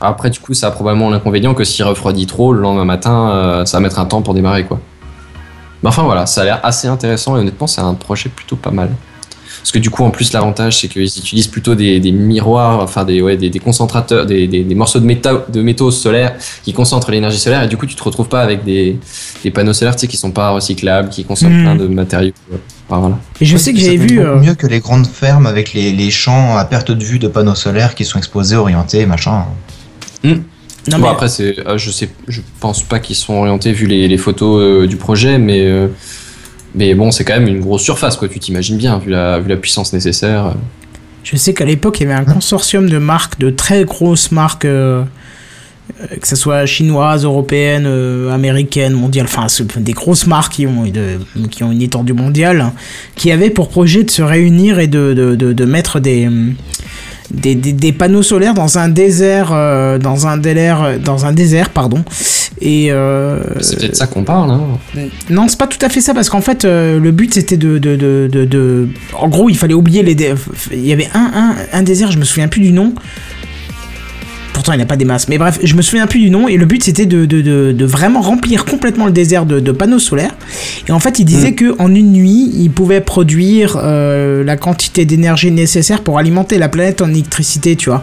Après, 0.00 0.30
du 0.30 0.38
coup, 0.38 0.54
ça 0.54 0.68
a 0.68 0.70
probablement 0.70 1.10
l'inconvénient 1.10 1.54
que 1.54 1.64
s'il 1.64 1.84
refroidit 1.84 2.26
trop, 2.26 2.52
le 2.52 2.60
lendemain 2.60 2.84
matin, 2.84 3.30
euh, 3.30 3.64
ça 3.64 3.78
va 3.78 3.82
mettre 3.82 3.98
un 3.98 4.04
temps 4.06 4.22
pour 4.22 4.34
démarrer 4.34 4.64
quoi. 4.64 4.78
Mais 5.82 5.88
enfin 5.88 6.02
voilà, 6.02 6.26
ça 6.26 6.42
a 6.42 6.44
l'air 6.44 6.60
assez 6.62 6.88
intéressant 6.88 7.36
et 7.36 7.40
honnêtement, 7.40 7.66
c'est 7.66 7.80
un 7.80 7.94
projet 7.94 8.28
plutôt 8.28 8.56
pas 8.56 8.70
mal. 8.70 8.90
Parce 9.60 9.72
que 9.72 9.78
du 9.80 9.90
coup, 9.90 10.04
en 10.04 10.10
plus, 10.10 10.32
l'avantage, 10.32 10.78
c'est 10.80 10.88
qu'ils 10.88 11.02
utilisent 11.02 11.48
plutôt 11.48 11.74
des, 11.74 11.98
des 12.00 12.12
miroirs, 12.12 12.80
enfin 12.80 13.04
des, 13.04 13.20
ouais, 13.20 13.36
des, 13.36 13.50
des 13.50 13.58
concentrateurs, 13.58 14.24
des, 14.24 14.46
des, 14.46 14.62
des 14.62 14.74
morceaux 14.74 15.00
de, 15.00 15.04
méta, 15.04 15.32
de 15.48 15.62
métaux 15.62 15.90
solaires 15.90 16.34
qui 16.64 16.72
concentrent 16.72 17.10
l'énergie 17.10 17.38
solaire. 17.38 17.64
Et 17.64 17.68
du 17.68 17.76
coup, 17.76 17.84
tu 17.86 17.94
te 17.96 18.02
retrouves 18.02 18.28
pas 18.28 18.40
avec 18.40 18.64
des, 18.64 18.98
des 19.42 19.50
panneaux 19.50 19.72
solaires 19.72 19.96
tu 19.96 20.02
sais, 20.02 20.06
qui 20.06 20.16
sont 20.16 20.30
pas 20.30 20.50
recyclables, 20.50 21.08
qui 21.10 21.24
consomment 21.24 21.52
Mhm. 21.54 21.62
plein 21.64 21.76
de 21.76 21.86
matériaux. 21.88 22.32
Enfin, 22.88 23.00
voilà. 23.00 23.18
Et 23.40 23.44
je 23.44 23.56
sais 23.56 23.72
que 23.72 23.78
Ça 23.80 23.86
j'avais 23.86 23.96
vu. 23.96 24.16
beaucoup 24.18 24.28
euh, 24.28 24.40
mieux 24.40 24.54
que 24.54 24.66
les 24.68 24.78
grandes 24.80 25.06
fermes 25.08 25.46
avec 25.46 25.74
les, 25.74 25.90
les 25.92 26.10
champs 26.10 26.56
à 26.56 26.64
perte 26.64 26.90
de 26.92 27.04
vue 27.04 27.18
de 27.18 27.28
panneaux 27.28 27.56
solaires 27.56 27.94
qui 27.94 28.04
sont 28.04 28.16
exposés, 28.18 28.56
orientés, 28.56 29.04
machin. 29.06 29.44
Non, 30.24 30.34
bon, 30.98 30.98
mais- 30.98 31.08
après, 31.08 31.28
c'est, 31.28 31.58
euh, 31.66 31.76
je 31.78 31.90
sais, 31.90 32.08
je 32.28 32.40
pense 32.60 32.82
pas 32.82 32.98
qu'ils 32.98 33.16
sont 33.16 33.34
orientés 33.34 33.72
vu 33.72 33.86
les, 33.86 34.08
les 34.08 34.16
photos 34.18 34.60
euh, 34.62 34.86
du 34.86 34.96
projet, 34.96 35.38
mais, 35.38 35.60
euh, 35.66 35.88
mais 36.74 36.94
bon, 36.94 37.10
c'est 37.10 37.24
quand 37.24 37.34
même 37.38 37.48
une 37.48 37.60
grosse 37.60 37.82
surface, 37.82 38.16
quoi. 38.16 38.28
Tu 38.28 38.38
t'imagines 38.38 38.78
bien, 38.78 38.98
vu 38.98 39.10
la, 39.10 39.38
vu 39.38 39.48
la 39.48 39.56
puissance 39.56 39.92
nécessaire. 39.92 40.54
Je 41.24 41.36
sais 41.36 41.52
qu'à 41.52 41.64
l'époque, 41.66 42.00
il 42.00 42.04
y 42.08 42.10
avait 42.10 42.14
un 42.18 42.24
consortium 42.24 42.88
de 42.88 42.96
marques, 42.98 43.38
de 43.38 43.50
très 43.50 43.84
grosses 43.84 44.30
marques, 44.32 44.64
euh, 44.64 45.02
euh, 46.00 46.06
que 46.20 46.26
ce 46.26 46.36
soit 46.36 46.64
chinoises, 46.64 47.24
européennes, 47.24 47.84
euh, 47.86 48.30
américaines, 48.32 48.94
mondiales, 48.94 49.26
enfin 49.26 49.46
des 49.80 49.92
grosses 49.92 50.26
marques 50.26 50.54
qui 50.54 50.66
ont, 50.66 50.84
de- 50.86 51.18
qui 51.50 51.64
ont 51.64 51.72
une 51.72 51.82
étendue 51.82 52.14
mondiale, 52.14 52.60
hein, 52.62 52.72
qui 53.14 53.30
avaient 53.30 53.50
pour 53.50 53.68
projet 53.68 54.04
de 54.04 54.10
se 54.10 54.22
réunir 54.22 54.78
et 54.78 54.86
de, 54.86 55.12
de, 55.12 55.34
de, 55.34 55.52
de 55.52 55.64
mettre 55.66 56.00
des, 56.00 56.28
des, 57.30 57.54
des, 57.54 57.72
des 57.72 57.92
panneaux 57.92 58.22
solaires 58.22 58.54
dans 58.54 58.78
un 58.78 58.88
désert, 58.88 59.50
euh, 59.52 59.98
dans 59.98 60.26
un 60.26 60.36
délire, 60.36 60.98
dans 61.04 61.26
un 61.26 61.32
désert, 61.32 61.70
pardon. 61.70 62.04
Et 62.60 62.88
euh, 62.90 63.40
C'est 63.60 63.78
peut-être 63.78 63.96
ça 63.96 64.06
qu'on 64.06 64.24
parle, 64.24 64.50
hein. 64.50 64.60
non, 65.30 65.46
c'est 65.48 65.58
pas 65.58 65.66
tout 65.66 65.78
à 65.84 65.88
fait 65.88 66.00
ça 66.00 66.14
parce 66.14 66.28
qu'en 66.28 66.40
fait 66.40 66.64
euh, 66.64 66.98
le 66.98 67.12
but 67.12 67.34
c'était 67.34 67.56
de, 67.56 67.78
de, 67.78 67.94
de, 67.96 68.28
de, 68.44 68.88
En 69.16 69.28
gros, 69.28 69.48
il 69.48 69.56
fallait 69.56 69.74
oublier 69.74 70.02
les. 70.02 70.16
Il 70.72 70.84
y 70.86 70.92
avait 70.92 71.08
un, 71.14 71.30
un, 71.34 71.56
un 71.72 71.82
désert, 71.82 72.10
je 72.10 72.18
me 72.18 72.24
souviens 72.24 72.48
plus 72.48 72.60
du 72.60 72.72
nom. 72.72 72.94
Pourtant, 74.58 74.72
il 74.72 74.78
n'y 74.78 74.82
a 74.82 74.86
pas 74.86 74.96
des 74.96 75.04
masses. 75.04 75.28
Mais 75.28 75.38
bref, 75.38 75.60
je 75.62 75.76
me 75.76 75.82
souviens 75.82 76.08
plus 76.08 76.18
du 76.18 76.30
nom. 76.30 76.48
Et 76.48 76.56
le 76.56 76.66
but 76.66 76.82
c'était 76.82 77.06
de, 77.06 77.26
de, 77.26 77.42
de, 77.42 77.70
de 77.70 77.84
vraiment 77.84 78.20
remplir 78.20 78.64
complètement 78.64 79.06
le 79.06 79.12
désert 79.12 79.46
de, 79.46 79.60
de 79.60 79.70
panneaux 79.70 80.00
solaires. 80.00 80.34
Et 80.88 80.90
en 80.90 80.98
fait, 80.98 81.20
il 81.20 81.24
disait 81.24 81.52
que 81.52 81.76
en 81.78 81.94
une 81.94 82.10
nuit, 82.10 82.50
il 82.56 82.68
pouvait 82.72 83.00
produire 83.00 83.78
euh, 83.80 84.42
la 84.42 84.56
quantité 84.56 85.04
d'énergie 85.04 85.52
nécessaire 85.52 86.00
pour 86.02 86.18
alimenter 86.18 86.58
la 86.58 86.68
planète 86.68 87.02
en 87.02 87.08
électricité, 87.08 87.76
tu 87.76 87.88
vois. 87.88 88.02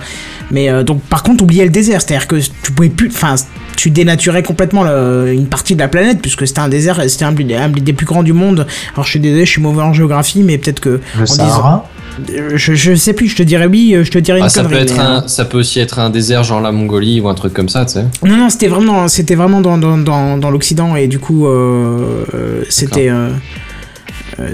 Mais 0.50 0.70
euh, 0.70 0.84
donc, 0.84 1.02
par 1.02 1.24
contre, 1.24 1.44
oublier 1.44 1.66
le 1.66 1.72
désert, 1.72 2.02
c'est-à-dire 2.02 2.26
que 2.26 2.38
tu 2.38 2.72
pouvais 2.72 2.88
plus, 2.88 3.10
enfin, 3.10 3.36
tu 3.76 3.90
dénaturais 3.90 4.44
complètement 4.44 4.84
le- 4.84 5.32
une 5.34 5.48
partie 5.48 5.76
de 5.76 5.80
la 5.80 5.88
planète 5.88 6.20
puisque 6.22 6.48
c'était 6.48 6.60
un 6.60 6.70
désert, 6.70 7.02
c'était 7.08 7.26
un, 7.26 7.36
un 7.36 7.70
des 7.70 7.94
plus 7.94 8.06
grands 8.06 8.24
du 8.24 8.34
monde. 8.34 8.66
Alors, 8.94 9.06
je 9.06 9.12
suis 9.12 9.20
désolé, 9.20 9.46
je 9.46 9.52
suis 9.52 9.62
mauvais 9.62 9.82
en 9.84 9.94
géographie, 9.94 10.44
mais 10.44 10.58
peut-être 10.58 10.80
que 10.80 11.00
Le 11.18 11.24
en 11.24 11.26
Sahara 11.26 11.86
disant- 12.20 12.40
je, 12.56 12.74
je 12.76 12.96
sais 12.96 13.12
plus, 13.14 13.28
je 13.28 13.36
te 13.36 13.44
dirais 13.44 13.66
oui, 13.66 13.94
euh, 13.94 14.04
je 14.06 14.12
te 14.12 14.18
dirais 14.20 14.40
une 14.40 14.46
Ah, 14.46 14.50
ça, 14.50 14.62
peut 14.64 14.70
connerie. 14.70 14.84
être 14.84 14.96
mais, 14.96 15.02
euh, 15.04 15.18
un, 15.18 15.28
ça 15.28 15.44
peut 15.44 15.58
aussi 15.58 15.80
être 15.82 16.00
un 16.00 16.10
désert, 16.10 16.44
genre 16.44 16.62
la 16.62 16.72
Mongolie 16.72 17.20
ou 17.20 17.28
un 17.28 17.34
truc 17.36 17.54
comme 17.54 17.68
ça, 17.68 17.86
tu 17.86 17.94
sais. 17.94 18.06
Non, 18.24 18.38
non, 18.38 18.50
c'était 18.50 18.68
vraiment, 18.70 19.08
c'était 19.10 19.36
vraiment 19.36 19.60
dans, 19.60 19.78
dans, 19.78 19.98
dans, 19.98 20.38
dans 20.38 20.50
l'Occident 20.50 20.96
et 20.96 21.08
du 21.08 21.20
coup, 21.20 21.46
euh, 21.48 22.24
c'était, 22.70 23.10
euh, 23.10 23.30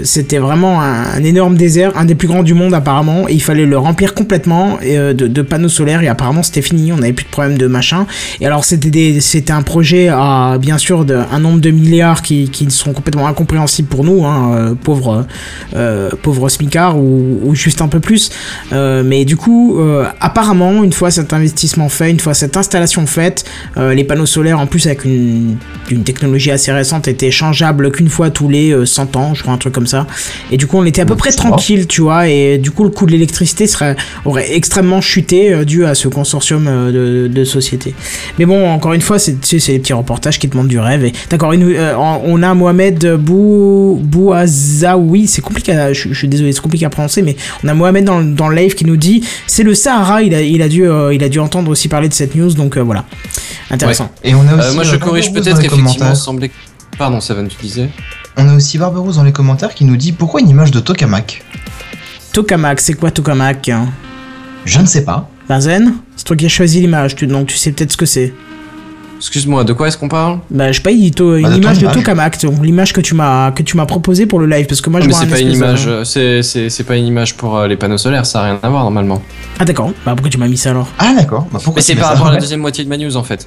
c'était 0.04 0.38
vraiment 0.38 0.80
un, 0.80 1.22
énorme 1.24 1.56
désert, 1.56 1.96
un 1.96 2.04
des 2.04 2.14
plus 2.14 2.28
grands 2.28 2.42
du 2.42 2.54
monde 2.54 2.74
apparemment, 2.74 3.28
et 3.28 3.32
il 3.32 3.42
fallait 3.42 3.66
le 3.66 3.78
remplir 3.78 4.14
complètement 4.14 4.78
euh, 4.84 5.12
de, 5.12 5.42
panneaux 5.42 5.68
solaires 5.68 6.02
et 6.02 6.08
apparemment 6.08 6.42
c'était 6.42 6.62
fini, 6.62 6.92
on 6.92 6.96
n'avait 6.96 7.12
plus 7.12 7.24
de 7.24 7.30
problème 7.30 7.58
de 7.58 7.66
machin. 7.66 8.06
Et 8.40 8.46
alors 8.46 8.64
c'était 8.64 9.20
c'était 9.20 9.52
un 9.52 9.62
projet 9.62 10.08
à 10.08 10.58
bien 10.60 10.78
sûr 10.78 11.04
un 11.30 11.40
nombre 11.40 11.60
de 11.60 11.70
milliards 11.70 12.22
qui, 12.22 12.48
qui 12.48 12.70
sont 12.70 12.92
complètement 12.92 13.26
incompréhensibles 13.26 13.88
pour 13.88 14.04
nous, 14.04 14.24
hein, 14.24 14.54
euh, 14.54 14.74
pauvres, 14.74 15.26
euh, 15.74 16.10
pauvres 16.22 16.48
smicards 16.48 16.98
ou, 16.98 17.54
juste 17.54 17.82
un 17.82 17.88
peu 17.88 18.00
plus. 18.00 18.30
Euh, 18.72 19.02
mais 19.04 19.24
du 19.24 19.36
coup, 19.36 19.78
euh, 19.78 20.06
apparemment, 20.20 20.82
une 20.82 20.92
fois 20.92 21.10
cet 21.10 21.32
investissement 21.32 21.88
fait, 21.88 22.10
une 22.10 22.20
fois 22.20 22.34
cette 22.34 22.56
installation 22.56 23.06
faite, 23.06 23.44
euh, 23.76 23.94
les 23.94 24.04
panneaux 24.04 24.26
solaires, 24.26 24.58
en 24.58 24.66
plus 24.66 24.86
avec 24.86 25.04
une, 25.04 25.56
une 25.90 26.04
technologie 26.04 26.50
assez 26.50 26.72
récente, 26.72 27.08
étaient 27.08 27.30
changeables 27.30 27.90
qu'une 27.92 28.08
fois 28.08 28.30
tous 28.30 28.48
les 28.48 28.72
euh, 28.72 28.86
100 28.86 29.16
ans, 29.16 29.34
je 29.34 29.42
crois 29.42 29.54
un 29.54 29.58
truc 29.58 29.71
comme 29.72 29.86
ça. 29.86 30.06
Et 30.50 30.56
du 30.56 30.66
coup, 30.66 30.78
on 30.78 30.84
était 30.84 31.02
à 31.02 31.06
peu 31.06 31.16
près 31.16 31.32
tranquille, 31.32 31.86
tu 31.86 32.02
vois. 32.02 32.28
Et 32.28 32.58
du 32.58 32.70
coup, 32.70 32.84
le 32.84 32.90
coût 32.90 33.06
de 33.06 33.12
l'électricité 33.12 33.66
serait 33.66 33.96
aurait 34.24 34.54
extrêmement 34.54 35.00
chuté 35.00 35.52
euh, 35.52 35.64
dû 35.64 35.84
à 35.84 35.94
ce 35.94 36.08
consortium 36.08 36.66
euh, 36.68 37.26
de, 37.26 37.28
de 37.28 37.44
sociétés. 37.44 37.94
Mais 38.38 38.44
bon, 38.44 38.70
encore 38.70 38.92
une 38.92 39.00
fois, 39.00 39.18
c'est 39.18 39.36
les 39.68 39.78
petits 39.78 39.92
reportages 39.92 40.38
qui 40.38 40.48
te 40.48 40.56
montrent 40.56 40.68
du 40.68 40.78
rêve. 40.78 41.04
Et 41.04 41.12
d'accord, 41.30 41.52
euh, 41.54 41.94
on 41.96 42.42
a 42.42 42.54
Mohamed 42.54 43.16
Bou 43.16 43.98
Bouazaoui, 44.02 45.26
c'est 45.26 45.42
compliqué, 45.42 45.72
à, 45.72 45.92
je, 45.92 46.08
je 46.10 46.14
suis 46.14 46.28
désolé, 46.28 46.52
c'est 46.52 46.60
compliqué 46.60 46.86
à 46.86 46.90
prononcer, 46.90 47.22
mais 47.22 47.36
on 47.64 47.68
a 47.68 47.74
Mohamed 47.74 48.04
dans, 48.04 48.22
dans 48.22 48.48
le 48.48 48.56
live 48.56 48.74
qui 48.74 48.84
nous 48.84 48.96
dit 48.96 49.24
c'est 49.46 49.62
le 49.62 49.74
Sahara. 49.74 50.22
Il 50.22 50.34
a, 50.34 50.42
il 50.42 50.60
a 50.62 50.68
dû, 50.68 50.84
euh, 50.86 51.14
il 51.14 51.22
a 51.24 51.28
dû 51.28 51.38
entendre 51.40 51.70
aussi 51.70 51.88
parler 51.88 52.08
de 52.08 52.14
cette 52.14 52.34
news, 52.34 52.52
donc 52.54 52.76
euh, 52.76 52.80
voilà, 52.82 53.04
intéressant. 53.70 54.10
Et 54.22 54.34
on 54.34 54.40
a 54.46 54.54
aussi. 54.56 54.68
Euh, 54.68 54.74
moi, 54.74 54.84
je 54.84 54.96
corrige 54.96 55.32
peut-être 55.32 55.54
dans 55.54 55.60
les 55.60 55.66
effectivement, 55.66 55.92
commentaires. 55.92 56.16
semblait. 56.16 56.50
Pardon, 56.98 57.20
Seven, 57.20 57.48
tu 57.48 57.56
disais 57.62 57.88
On 58.36 58.48
a 58.48 58.54
aussi 58.54 58.78
Barberousse 58.78 59.16
dans 59.16 59.24
les 59.24 59.32
commentaires 59.32 59.74
qui 59.74 59.84
nous 59.84 59.96
dit 59.96 60.12
pourquoi 60.12 60.40
une 60.40 60.48
image 60.48 60.70
de 60.70 60.80
tokamak 60.80 61.44
Tokamak, 62.32 62.80
c'est 62.80 62.94
quoi 62.94 63.10
Tokamak 63.10 63.68
hein? 63.68 63.88
Je 64.64 64.78
ne 64.80 64.86
sais 64.86 65.04
pas. 65.04 65.28
Benzen 65.48 65.94
C'est 66.16 66.24
toi 66.24 66.36
qui 66.36 66.46
as 66.46 66.48
choisi 66.48 66.80
l'image, 66.80 67.16
donc 67.16 67.48
tu 67.48 67.56
sais 67.56 67.72
peut-être 67.72 67.92
ce 67.92 67.96
que 67.96 68.06
c'est. 68.06 68.32
Excuse-moi, 69.18 69.62
de 69.64 69.72
quoi 69.72 69.86
est-ce 69.88 69.96
qu'on 69.98 70.08
parle? 70.08 70.40
Bah, 70.50 70.72
je 70.72 70.78
sais 70.78 70.82
pas, 70.82 70.90
il 70.90 71.00
dit 71.00 71.10
to- 71.12 71.36
une 71.36 71.42
Bah, 71.42 71.50
de 71.50 71.54
ton 71.56 71.60
image 71.60 71.78
de. 71.78 71.86
Tokamak, 71.88 72.40
donc 72.42 72.64
l'image 72.64 72.92
que 72.92 73.00
tu 73.00 73.14
m'as 73.14 73.50
que 73.52 73.62
tu 73.62 73.76
m'as 73.76 73.86
proposée 73.86 74.26
pour 74.26 74.38
le 74.40 74.46
live, 74.46 74.66
parce 74.66 74.80
que 74.80 74.88
moi 74.90 75.00
je 75.00 75.06
Mais 75.06 75.12
vois 75.12 75.20
c'est 75.20 75.26
un 75.28 75.30
pas 75.30 75.38
une 75.40 75.52
image, 75.52 75.88
c'est, 76.04 76.42
c'est, 76.42 76.70
c'est 76.70 76.84
pas 76.84 76.96
une 76.96 77.06
image 77.06 77.36
pour 77.36 77.56
euh, 77.58 77.68
les 77.68 77.76
panneaux 77.76 77.98
solaires, 77.98 78.24
ça 78.26 78.40
a 78.40 78.44
rien 78.44 78.58
à 78.62 78.68
voir 78.68 78.82
normalement. 78.82 79.20
Ah 79.60 79.64
d'accord, 79.64 79.92
bah 80.06 80.12
pourquoi 80.16 80.30
tu 80.30 80.38
m'as 80.38 80.48
mis 80.48 80.56
ça 80.56 80.70
alors? 80.70 80.88
Ah 80.98 81.12
d'accord. 81.16 81.42
Bah, 81.52 81.60
pourquoi 81.62 81.74
Mais 81.76 81.82
c'est 81.82 81.94
mets 81.94 82.00
par 82.00 82.10
ça 82.10 82.14
rapport 82.14 82.30
à 82.30 82.34
la 82.34 82.40
deuxième 82.40 82.60
moitié 82.60 82.82
de 82.82 82.88
ma 82.88 82.96
news 82.96 83.16
en 83.16 83.22
fait. 83.22 83.46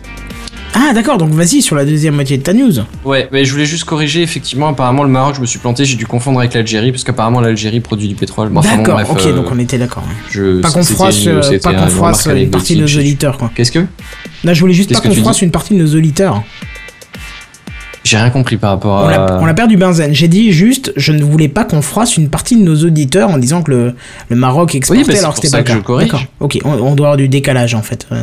Ah 0.78 0.92
d'accord, 0.94 1.18
donc 1.18 1.30
vas-y 1.30 1.62
sur 1.62 1.76
la 1.78 1.86
deuxième 1.86 2.16
moitié 2.16 2.38
de 2.38 2.44
ta 2.44 2.52
news. 2.54 2.74
Ouais, 3.06 3.30
mais 3.32 3.46
je 3.46 3.52
voulais 3.54 3.66
juste 3.66 3.86
corriger, 3.86 4.22
effectivement, 4.22 4.68
apparemment 4.68 5.04
le 5.04 5.10
Maroc, 5.10 5.36
je 5.38 5.42
me 5.42 5.46
suis 5.46 5.58
planté, 5.58 5.86
j'ai 5.86 5.96
dû 5.96 6.06
confondre 6.06 6.40
avec 6.40 6.54
l'Algérie, 6.54 6.92
parce 6.92 7.06
qu'apparemment 7.06 7.40
l'Algérie 7.40 7.80
produit 7.80 8.10
du 8.10 8.16
pétrole. 8.16 8.50
Bon, 8.50 8.60
enfin, 8.60 8.76
bon, 8.78 8.84
d'accord, 8.84 9.00
ok, 9.12 9.26
euh, 9.26 9.34
donc 9.36 9.46
on 9.52 9.58
était 9.60 9.78
d'accord. 9.78 10.04
je, 10.32 10.60
Pas 10.60 10.70
qu'on 10.72 10.84
froisse, 10.84 11.24
une- 11.24 11.30
euh, 11.32 11.60
pas 11.64 11.74
qu'on 11.74 11.88
froisse 11.88 12.24
remarque 12.28 12.42
une 12.44 12.50
partie 12.52 12.76
de 12.76 12.82
nos 12.82 12.88
auditeurs 12.88 13.38
quoi. 13.38 13.52
Qu'est-ce 13.56 13.72
que? 13.72 13.86
Là 14.44 14.54
je 14.54 14.60
voulais 14.60 14.74
juste 14.74 14.94
pas 14.94 15.00
qu'on 15.00 15.16
froisse 15.16 15.42
une 15.42 15.52
partie 15.52 15.74
de 15.76 15.82
nos 15.82 15.96
auditeurs. 15.96 16.44
J'ai 18.04 18.18
rien 18.18 18.30
compris 18.30 18.58
par 18.58 18.72
rapport 18.72 19.02
On 19.04 19.08
à. 19.08 19.12
l'a 19.12 19.40
on 19.42 19.46
l'a 19.46 19.54
perdu 19.56 19.78
Benzen. 19.78 20.14
J'ai 20.14 20.28
dit 20.28 20.52
juste, 20.52 20.94
je 20.96 21.12
ne 21.12 21.24
voulais 21.24 21.48
pas 21.48 21.64
qu'on 21.64 21.82
froisse 21.82 22.18
une 22.18 22.30
partie 22.30 22.56
de 22.56 22.62
nos 22.62 22.76
auditeurs 22.84 23.30
en 23.32 23.38
disant 23.40 23.64
que 23.64 23.72
le, 23.72 23.94
le 24.30 24.36
Maroc 24.36 24.76
exportait 24.76 25.04
bah, 25.04 25.12
c'est 25.14 25.20
alors 25.20 25.32
que 25.34 25.38
c'était 25.38 25.48
ça 25.48 25.58
pas 25.58 25.64
que 25.64 25.70
le 25.72 25.76
je 25.78 25.80
cas. 25.80 25.86
corrige. 25.88 26.08
D'accord. 26.12 26.26
Ok, 26.42 26.60
on, 26.66 26.74
on 26.74 26.96
doit 26.96 27.08
avoir 27.08 27.18
du 27.18 27.28
décalage 27.30 27.74
en 27.74 27.82
fait. 27.82 28.06
ouais. 28.12 28.18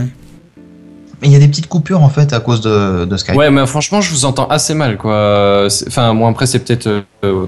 Mais 1.23 1.29
il 1.29 1.33
y 1.33 1.37
a 1.37 1.39
des 1.39 1.47
petites 1.47 1.69
coupures 1.69 2.03
en 2.03 2.09
fait 2.09 2.33
à 2.33 2.41
cause 2.41 2.61
de, 2.61 3.05
de 3.05 3.17
Skype. 3.17 3.37
Ouais, 3.37 3.49
mais 3.49 3.65
franchement, 3.67 4.01
je 4.01 4.11
vous 4.11 4.25
entends 4.25 4.49
assez 4.49 4.75
mal, 4.75 4.97
quoi. 4.97 5.69
Enfin, 5.87 6.13
moi, 6.15 6.29
après, 6.29 6.47
c'est 6.47 6.59
peut-être 6.59 6.89
euh, 6.89 7.03
euh, 7.23 7.47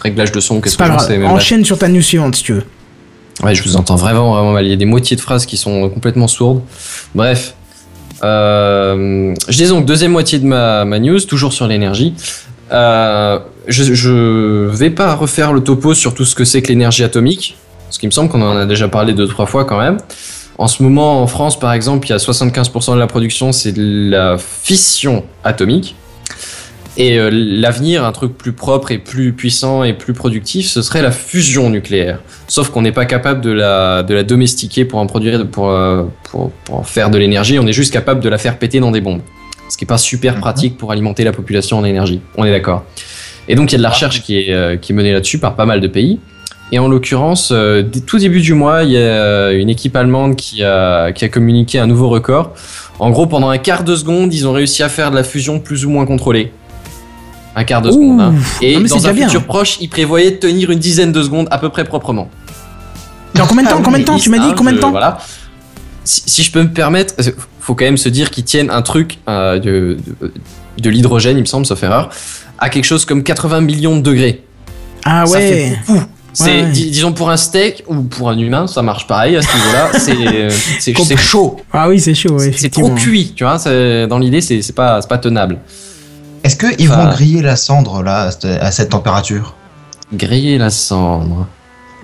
réglage 0.00 0.32
de 0.32 0.40
son, 0.40 0.60
qu'est-ce 0.60 0.76
C'est 0.76 0.78
pas 0.78 0.90
que 0.90 0.96
bref. 0.96 1.30
Enchaîne 1.30 1.64
sur 1.64 1.78
ta 1.78 1.88
news 1.88 2.02
suivante 2.02 2.34
si 2.34 2.42
tu 2.42 2.54
veux. 2.54 2.64
Ouais, 3.44 3.54
je 3.54 3.62
vous 3.62 3.76
entends 3.76 3.94
vraiment, 3.94 4.34
vraiment 4.34 4.52
mal. 4.52 4.64
Il 4.66 4.70
y 4.70 4.72
a 4.72 4.76
des 4.76 4.84
moitiés 4.84 5.16
de 5.16 5.20
phrases 5.20 5.46
qui 5.46 5.56
sont 5.56 5.88
complètement 5.90 6.26
sourdes. 6.26 6.60
Bref. 7.14 7.54
Euh, 8.24 9.32
je 9.48 9.56
dis 9.56 9.68
donc, 9.68 9.86
deuxième 9.86 10.12
moitié 10.12 10.40
de 10.40 10.46
ma, 10.46 10.84
ma 10.84 10.98
news, 10.98 11.20
toujours 11.20 11.52
sur 11.52 11.68
l'énergie. 11.68 12.14
Euh, 12.72 13.38
je, 13.68 13.94
je 13.94 14.66
vais 14.66 14.90
pas 14.90 15.14
refaire 15.14 15.52
le 15.52 15.60
topo 15.60 15.94
sur 15.94 16.14
tout 16.14 16.24
ce 16.24 16.34
que 16.34 16.44
c'est 16.44 16.62
que 16.62 16.68
l'énergie 16.68 17.04
atomique, 17.04 17.56
parce 17.86 17.98
qu'il 17.98 18.08
me 18.08 18.12
semble 18.12 18.28
qu'on 18.28 18.42
en 18.42 18.56
a 18.56 18.66
déjà 18.66 18.88
parlé 18.88 19.12
deux, 19.12 19.28
trois 19.28 19.46
fois 19.46 19.64
quand 19.64 19.78
même. 19.78 19.98
En 20.58 20.68
ce 20.68 20.82
moment, 20.82 21.22
en 21.22 21.26
France, 21.26 21.58
par 21.58 21.72
exemple, 21.72 22.06
il 22.06 22.10
y 22.10 22.12
a 22.12 22.18
75% 22.18 22.94
de 22.94 22.98
la 22.98 23.06
production, 23.06 23.52
c'est 23.52 23.72
de 23.72 24.10
la 24.10 24.36
fission 24.38 25.24
atomique. 25.44 25.96
Et 26.98 27.18
euh, 27.18 27.30
l'avenir, 27.32 28.04
un 28.04 28.12
truc 28.12 28.36
plus 28.36 28.52
propre 28.52 28.90
et 28.92 28.98
plus 28.98 29.32
puissant 29.32 29.82
et 29.82 29.94
plus 29.94 30.12
productif, 30.12 30.66
ce 30.68 30.82
serait 30.82 31.00
la 31.00 31.10
fusion 31.10 31.70
nucléaire. 31.70 32.18
Sauf 32.48 32.68
qu'on 32.68 32.82
n'est 32.82 32.92
pas 32.92 33.06
capable 33.06 33.40
de 33.40 33.50
la, 33.50 34.02
de 34.02 34.12
la 34.12 34.24
domestiquer 34.24 34.84
pour 34.84 34.98
en 34.98 35.06
produire, 35.06 35.46
pour, 35.48 35.70
euh, 35.70 36.02
pour, 36.30 36.50
pour 36.64 36.74
en 36.80 36.82
faire 36.82 37.08
de 37.08 37.16
l'énergie. 37.16 37.58
On 37.58 37.66
est 37.66 37.72
juste 37.72 37.92
capable 37.94 38.20
de 38.20 38.28
la 38.28 38.36
faire 38.36 38.58
péter 38.58 38.78
dans 38.78 38.90
des 38.90 39.00
bombes. 39.00 39.22
Ce 39.70 39.78
qui 39.78 39.84
est 39.84 39.86
pas 39.86 39.96
super 39.96 40.34
Mhm. 40.34 40.40
pratique 40.42 40.76
pour 40.76 40.92
alimenter 40.92 41.24
la 41.24 41.32
population 41.32 41.78
en 41.78 41.84
énergie. 41.86 42.20
On 42.36 42.44
est 42.44 42.50
d'accord. 42.50 42.84
Et 43.48 43.54
donc 43.54 43.72
il 43.72 43.72
y 43.72 43.76
a 43.76 43.78
de 43.78 43.82
la 43.82 43.88
recherche 43.90 44.22
qui 44.22 44.38
est, 44.38 44.52
euh, 44.52 44.76
qui 44.76 44.92
est 44.92 44.94
menée 44.94 45.12
là-dessus 45.14 45.38
par 45.38 45.56
pas 45.56 45.64
mal 45.64 45.80
de 45.80 45.88
pays. 45.88 46.20
Et 46.70 46.78
en 46.78 46.88
l'occurrence, 46.88 47.50
euh, 47.52 47.82
tout 48.06 48.18
début 48.18 48.40
du 48.40 48.54
mois, 48.54 48.82
il 48.84 48.90
y 48.92 48.96
a 48.98 49.52
une 49.52 49.68
équipe 49.68 49.94
allemande 49.94 50.36
qui 50.36 50.62
a, 50.64 51.12
qui 51.12 51.24
a 51.24 51.28
communiqué 51.28 51.78
un 51.78 51.86
nouveau 51.86 52.08
record. 52.08 52.52
En 52.98 53.10
gros, 53.10 53.26
pendant 53.26 53.50
un 53.50 53.58
quart 53.58 53.84
de 53.84 53.94
seconde, 53.94 54.32
ils 54.32 54.46
ont 54.48 54.52
réussi 54.52 54.82
à 54.82 54.88
faire 54.88 55.10
de 55.10 55.16
la 55.16 55.24
fusion 55.24 55.58
plus 55.60 55.84
ou 55.84 55.90
moins 55.90 56.06
contrôlée. 56.06 56.52
Un 57.54 57.64
quart 57.64 57.82
de 57.82 57.90
Ouh. 57.90 57.92
seconde. 57.92 58.20
hein. 58.22 58.34
Et 58.62 58.76
Non, 58.78 58.84
dans 58.86 59.06
un 59.06 59.12
bien. 59.12 59.26
futur 59.26 59.44
proche, 59.44 59.76
ils 59.82 59.88
prévoyaient 59.88 60.30
de 60.30 60.36
tenir 60.36 60.70
une 60.70 60.78
dizaine 60.78 61.12
de 61.12 61.22
secondes 61.22 61.48
à 61.50 61.58
peu 61.58 61.68
près 61.68 61.84
proprement. 61.84 62.30
Dans 63.34 63.46
combien 63.46 63.64
de 63.64 63.68
temps 63.68 63.76
Ah 63.78 63.82
Combien 63.84 63.98
de 64.00 64.04
temps 64.04 64.16
Tu 64.18 64.30
m'as 64.30 64.38
dit 64.38 64.54
combien 64.56 64.72
de 64.72 64.78
temps 64.78 64.88
je- 64.88 64.92
Voilà. 64.92 65.18
Si, 66.04 66.22
si 66.26 66.42
je 66.42 66.50
peux 66.52 66.62
me 66.62 66.70
permettre, 66.72 67.14
euh, 67.20 67.30
faut 67.60 67.74
quand 67.74 67.84
même 67.84 67.96
se 67.98 68.08
dire 68.08 68.30
qu'ils 68.30 68.44
tiennent 68.44 68.70
un 68.70 68.82
truc 68.82 69.18
euh, 69.28 69.58
de, 69.58 69.98
de, 70.22 70.32
de 70.78 70.90
l'hydrogène, 70.90 71.36
il 71.36 71.40
me 71.40 71.46
semble, 71.46 71.66
sauf 71.66 71.82
erreur, 71.82 72.08
à 72.58 72.70
quelque 72.70 72.84
chose 72.84 73.04
comme 73.04 73.22
80 73.22 73.60
millions 73.60 73.96
de 73.96 74.02
degrés. 74.02 74.42
Ah 75.04 75.26
Ça 75.26 75.38
fait 75.38 75.54
ouais. 75.70 75.78
beaucoup. 75.86 76.00
C'est, 76.34 76.62
Ouais. 76.62 76.70
dis- 76.70 76.90
disons 76.90 77.12
pour 77.12 77.28
un 77.30 77.36
steak 77.36 77.84
ou 77.88 78.02
pour 78.02 78.30
un 78.30 78.38
humain, 78.38 78.66
ça 78.66 78.80
marche 78.82 79.06
pareil 79.06 79.36
à 79.36 79.42
ce 79.42 79.54
niveau-là. 79.54 79.90
c'est, 79.98 80.16
euh, 80.16 80.50
c'est, 80.80 81.16
chaud. 81.18 81.60
Ah 81.72 81.88
oui, 81.88 82.00
c'est 82.00 82.14
chaud, 82.14 82.38
ouais, 82.38 82.52
c'est 82.56 82.70
trop 82.70 82.90
cuit, 82.90 83.32
tu 83.36 83.44
vois. 83.44 83.58
c'est- 83.58 84.06
dans 84.06 84.18
l'idée, 84.18 84.40
c'est, 84.40 84.62
c'est 84.62 84.72
pas, 84.74 85.02
c'est 85.02 85.08
pas 85.08 85.18
tenable. 85.18 85.58
Est-ce 86.42 86.56
qu'ils 86.56 86.90
Enfin- 86.90 87.04
vont 87.04 87.10
griller 87.12 87.42
la 87.42 87.56
cendre 87.56 88.02
là 88.02 88.30
à 88.60 88.70
cette 88.70 88.88
température? 88.90 89.54
Griller 90.12 90.58
la 90.58 90.70
cendre. 90.70 91.46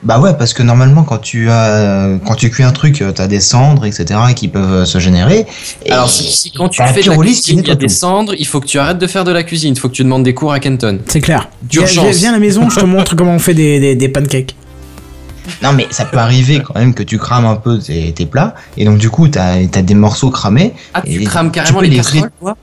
Bah 0.05 0.21
ouais, 0.21 0.33
parce 0.39 0.55
que 0.55 0.63
normalement, 0.63 1.03
quand 1.03 1.19
tu 1.19 1.51
as, 1.51 2.09
quand 2.25 2.35
tu 2.37 2.51
cuis 2.51 2.63
un 2.63 2.71
truc, 2.71 3.03
euh, 3.03 3.11
t'as 3.13 3.27
des 3.27 3.41
cendres, 3.41 3.85
etc., 3.85 4.07
qui 4.37 4.47
peuvent 4.49 4.73
euh, 4.73 4.85
se 4.85 4.99
générer. 4.99 5.47
Et 5.85 5.91
Alors, 5.91 6.09
si, 6.09 6.25
si 6.25 6.53
quand 6.53 6.69
tu 6.69 6.81
fais 6.83 7.03
de 7.03 7.11
la 7.11 7.17
cuisine, 7.17 7.43
il 7.47 7.57
y 7.57 7.59
a 7.59 7.63
nettoie 7.63 7.75
des 7.75 7.89
cendres, 7.89 8.35
il 8.39 8.47
faut 8.47 8.61
que 8.61 8.67
tu 8.67 8.79
arrêtes 8.79 8.99
de 8.99 9.07
faire 9.09 9.25
de 9.25 9.33
la 9.33 9.43
cuisine. 9.43 9.75
Il 9.77 9.79
faut 9.81 9.89
que 9.89 9.95
tu 9.95 10.05
demandes 10.05 10.23
des 10.23 10.35
cours 10.35 10.53
à 10.53 10.61
Kenton. 10.61 11.01
C'est 11.07 11.21
clair. 11.21 11.49
Viens, 11.69 11.81
D'urgence. 11.83 12.17
viens- 12.17 12.31
à 12.31 12.33
la 12.35 12.39
maison, 12.39 12.71
je 12.71 12.79
te 12.79 12.85
montre 12.85 13.17
comment 13.17 13.35
on 13.35 13.39
fait 13.41 13.55
des, 13.55 13.81
des, 13.81 13.95
des 13.97 14.09
pancakes. 14.09 14.55
Non, 15.63 15.73
mais 15.73 15.87
ça 15.91 16.05
peut 16.05 16.19
arriver 16.19 16.61
quand 16.65 16.79
même 16.79 16.93
que 16.95 17.03
tu 17.03 17.19
crames 17.19 17.47
un 17.47 17.57
peu 17.57 17.79
tes, 17.79 18.13
tes 18.13 18.27
plats, 18.27 18.55
et 18.77 18.85
donc 18.85 18.99
du 18.99 19.09
coup, 19.11 19.29
t'as 19.29 19.55
as 19.55 19.83
des 19.83 19.95
morceaux 19.95 20.31
cramés 20.31 20.75
Ah, 20.95 21.01
tu 21.03 21.23
Et 21.23 21.25
crames 21.25 21.47
tu 21.47 21.53
carrément 21.53 21.79
peux 21.81 21.85
les 21.87 21.91
les 21.93 21.97
casseroles, 21.97 22.31
toi 22.39 22.57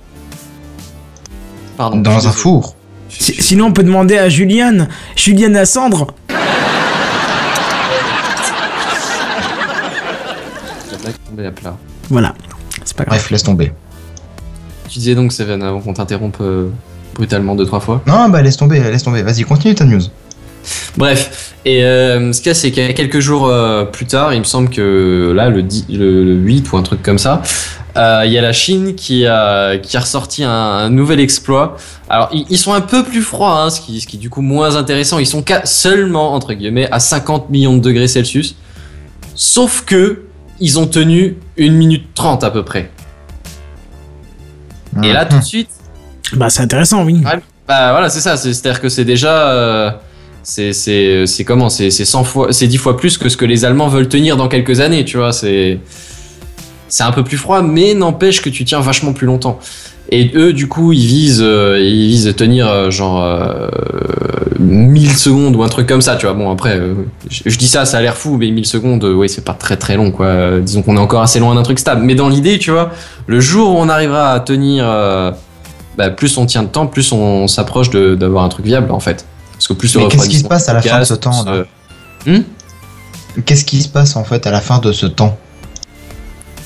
Pardon. 1.78 1.98
dans 1.98 2.12
un 2.12 2.16
désolé. 2.18 2.34
four. 2.36 2.76
Si- 3.10 3.36
sinon, 3.42 3.68
on 3.68 3.72
peut 3.72 3.84
demander 3.84 4.18
à 4.18 4.30
Juliane. 4.30 4.88
Juliane 5.16 5.56
à 5.56 5.66
cendre. 5.66 6.08
À 11.44 11.52
plat. 11.52 11.78
Voilà. 12.10 12.34
C'est 12.84 12.96
pas 12.96 13.04
grave. 13.06 13.18
Bref, 13.18 13.32
laisse 13.32 13.44
tomber. 13.44 13.72
Tu 14.90 15.00
disais 15.00 15.16
donc, 15.16 15.32
Seven, 15.32 15.62
avant 15.64 15.80
qu'on 15.82 15.94
t'interrompe 15.94 16.38
euh, 16.42 16.68
brutalement 17.16 17.56
deux, 17.56 17.66
trois 17.66 17.80
fois. 17.80 18.02
Non, 18.06 18.30
bah 18.30 18.42
laisse 18.42 18.58
tomber, 18.58 18.80
laisse 18.80 19.04
tomber. 19.04 19.24
Vas-y, 19.24 19.44
continue 19.44 19.74
ta 19.76 19.86
news. 19.86 20.02
Bref, 20.98 21.54
et 21.66 21.84
euh, 21.84 22.32
ce 22.34 22.40
qu'il 22.40 22.48
y 22.48 22.52
a, 22.52 22.54
c'est 22.56 22.72
qu'il 22.72 22.84
y 22.84 22.88
a 22.88 22.94
quelques 22.94 23.20
jours 23.20 23.48
euh, 23.48 23.86
plus 23.86 24.06
tard, 24.06 24.34
il 24.34 24.40
me 24.40 24.44
semble 24.46 24.70
que 24.70 25.32
là, 25.36 25.50
le, 25.50 25.62
10 25.62 25.86
le, 25.90 26.24
le 26.24 26.34
8 26.34 26.72
ou 26.72 26.78
un 26.78 26.82
truc 26.82 27.04
comme 27.04 27.20
ça, 27.20 27.44
euh, 27.98 28.24
il 28.26 28.32
y 28.32 28.38
a 28.38 28.42
la 28.42 28.52
Chine 28.54 28.96
qui 28.96 29.26
a, 29.28 29.78
qui 29.78 29.96
a 29.96 30.00
ressorti 30.00 30.44
un, 30.44 30.50
un 30.50 30.90
nouvel 30.90 31.20
exploit. 31.20 31.78
Alors, 32.10 32.30
ils, 32.34 32.46
ils 32.50 32.58
sont 32.58 32.74
un 32.74 32.82
peu 32.82 33.04
plus 33.04 33.22
froids, 33.22 33.62
hein, 33.62 33.70
ce, 33.70 33.80
qui, 33.82 34.02
ce 34.02 34.08
qui 34.08 34.16
est 34.18 34.20
du 34.20 34.30
coup 34.32 34.42
moins 34.42 34.76
intéressant. 34.76 35.20
Ils 35.20 35.28
sont 35.28 35.44
qu'à- 35.44 35.66
seulement, 35.66 36.34
entre 36.34 36.54
guillemets, 36.54 36.90
à 36.92 37.00
50 37.00 37.50
millions 37.52 37.76
de 37.78 37.82
degrés 37.82 38.08
Celsius. 38.08 38.56
Sauf 39.36 39.84
que, 39.86 40.24
ils 40.60 40.80
ont 40.80 40.88
tenu 40.88 41.38
1 41.60 41.72
minute 41.72 42.08
30 42.16 42.44
à 42.44 42.52
peu 42.52 42.64
près. 42.64 42.92
Et 45.04 45.12
là, 45.12 45.26
tout 45.26 45.38
de 45.38 45.44
suite, 45.44 45.70
Bah, 46.34 46.50
c'est 46.50 46.62
intéressant, 46.64 47.04
oui. 47.04 47.22
Ouais. 47.26 47.40
Bah 47.68 47.92
voilà, 47.92 48.10
c'est 48.10 48.22
ça. 48.22 48.38
c'est- 48.38 48.54
C'est-à-dire 48.54 48.82
que 48.82 48.90
c'est 48.90 49.06
déjà. 49.06 49.50
euh, 49.50 49.92
c'est 50.44 50.74
c'est 50.74 51.26
c'est 51.28 51.44
comment 51.44 51.70
C'est 51.70 51.90
c'est 51.90 52.06
100 52.06 52.24
fois, 52.24 52.54
c'est 52.54 52.68
10 52.68 52.78
fois 52.78 52.96
plus 52.98 53.18
que 53.18 53.30
ce 53.30 53.36
que 53.38 53.46
les 53.46 53.66
Allemands 53.66 53.88
veulent 53.88 54.08
tenir 54.10 54.38
dans 54.38 54.48
quelques 54.48 54.80
années, 54.80 55.04
tu 55.06 55.18
vois. 55.18 55.32
C'est 55.34 55.80
c'est 56.88 57.04
un 57.04 57.12
peu 57.12 57.24
plus 57.24 57.38
froid, 57.38 57.62
mais 57.62 57.94
n'empêche 57.94 58.42
que 58.42 58.50
tu 58.50 58.64
tiens 58.64 58.80
vachement 58.80 59.12
plus 59.14 59.26
longtemps. 59.28 59.60
Et 60.10 60.32
eux, 60.36 60.54
du 60.54 60.68
coup, 60.68 60.94
ils 60.94 61.06
visent, 61.06 61.42
euh, 61.42 61.80
ils 61.80 62.08
visent 62.08 62.34
tenir 62.36 62.68
euh, 62.68 62.92
genre 62.92 63.24
euh, 63.24 63.68
1000 64.60 65.18
secondes 65.18 65.56
ou 65.56 65.64
un 65.64 65.70
truc 65.70 65.88
comme 65.88 66.02
ça, 66.02 66.16
tu 66.16 66.26
vois. 66.26 66.36
Bon, 66.36 66.52
après, 66.52 66.78
euh, 66.78 66.94
je, 67.30 67.50
je 67.50 67.58
dis 67.58 67.68
ça, 67.68 67.86
ça 67.86 67.98
a 67.98 68.02
l'air 68.02 68.16
fou, 68.16 68.38
mais 68.38 68.52
1000 68.52 68.66
secondes, 68.66 69.04
ouais, 69.04 69.28
c'est 69.28 69.44
pas 69.44 69.54
très 69.54 69.78
très 69.78 69.96
long, 69.96 70.12
quoi. 70.12 70.60
Disons 70.60 70.84
qu'on 70.84 70.96
est 70.98 71.00
encore 71.00 71.22
assez 71.22 71.40
loin 71.40 71.56
d'un 71.56 71.64
truc 71.64 71.80
stable. 71.80 72.02
Mais 72.04 72.16
dans 72.16 72.30
l'idée, 72.30 72.60
tu 72.60 72.72
vois, 72.72 72.92
le 73.26 73.40
jour 73.40 73.72
où 73.72 73.78
on 73.80 73.90
arrivera 73.90 74.32
à 74.32 74.40
tenir, 74.40 74.86
bah, 75.98 76.10
plus 76.10 76.38
on 76.38 76.46
tient 76.46 76.64
de 76.64 76.68
temps, 76.68 76.88
plus 76.88 77.12
on 77.12 77.48
s'approche 77.48 77.90
d'avoir 77.90 78.44
un 78.44 78.50
truc 78.50 78.66
viable, 78.66 78.92
en 78.92 79.00
fait. 79.00 79.26
Parce 79.54 79.68
que 79.68 79.74
plus 79.74 79.96
Mais 79.96 80.08
qu'est-ce 80.08 80.30
qui 80.30 80.40
se 80.40 80.44
passe 80.44 80.68
à 80.70 80.74
la 80.74 80.82
fin 80.82 81.00
de 81.00 81.06
ce 81.06 81.14
temps 81.14 81.46
euh, 81.48 81.64
Qu'est-ce 83.46 83.66
qui 83.66 83.82
se 83.82 83.90
passe 83.90 84.16
en 84.16 84.24
fait 84.24 84.46
à 84.48 84.52
la 84.52 84.62
fin 84.62 84.80
de 84.80 84.92
ce 84.92 85.06
temps? 85.06 85.38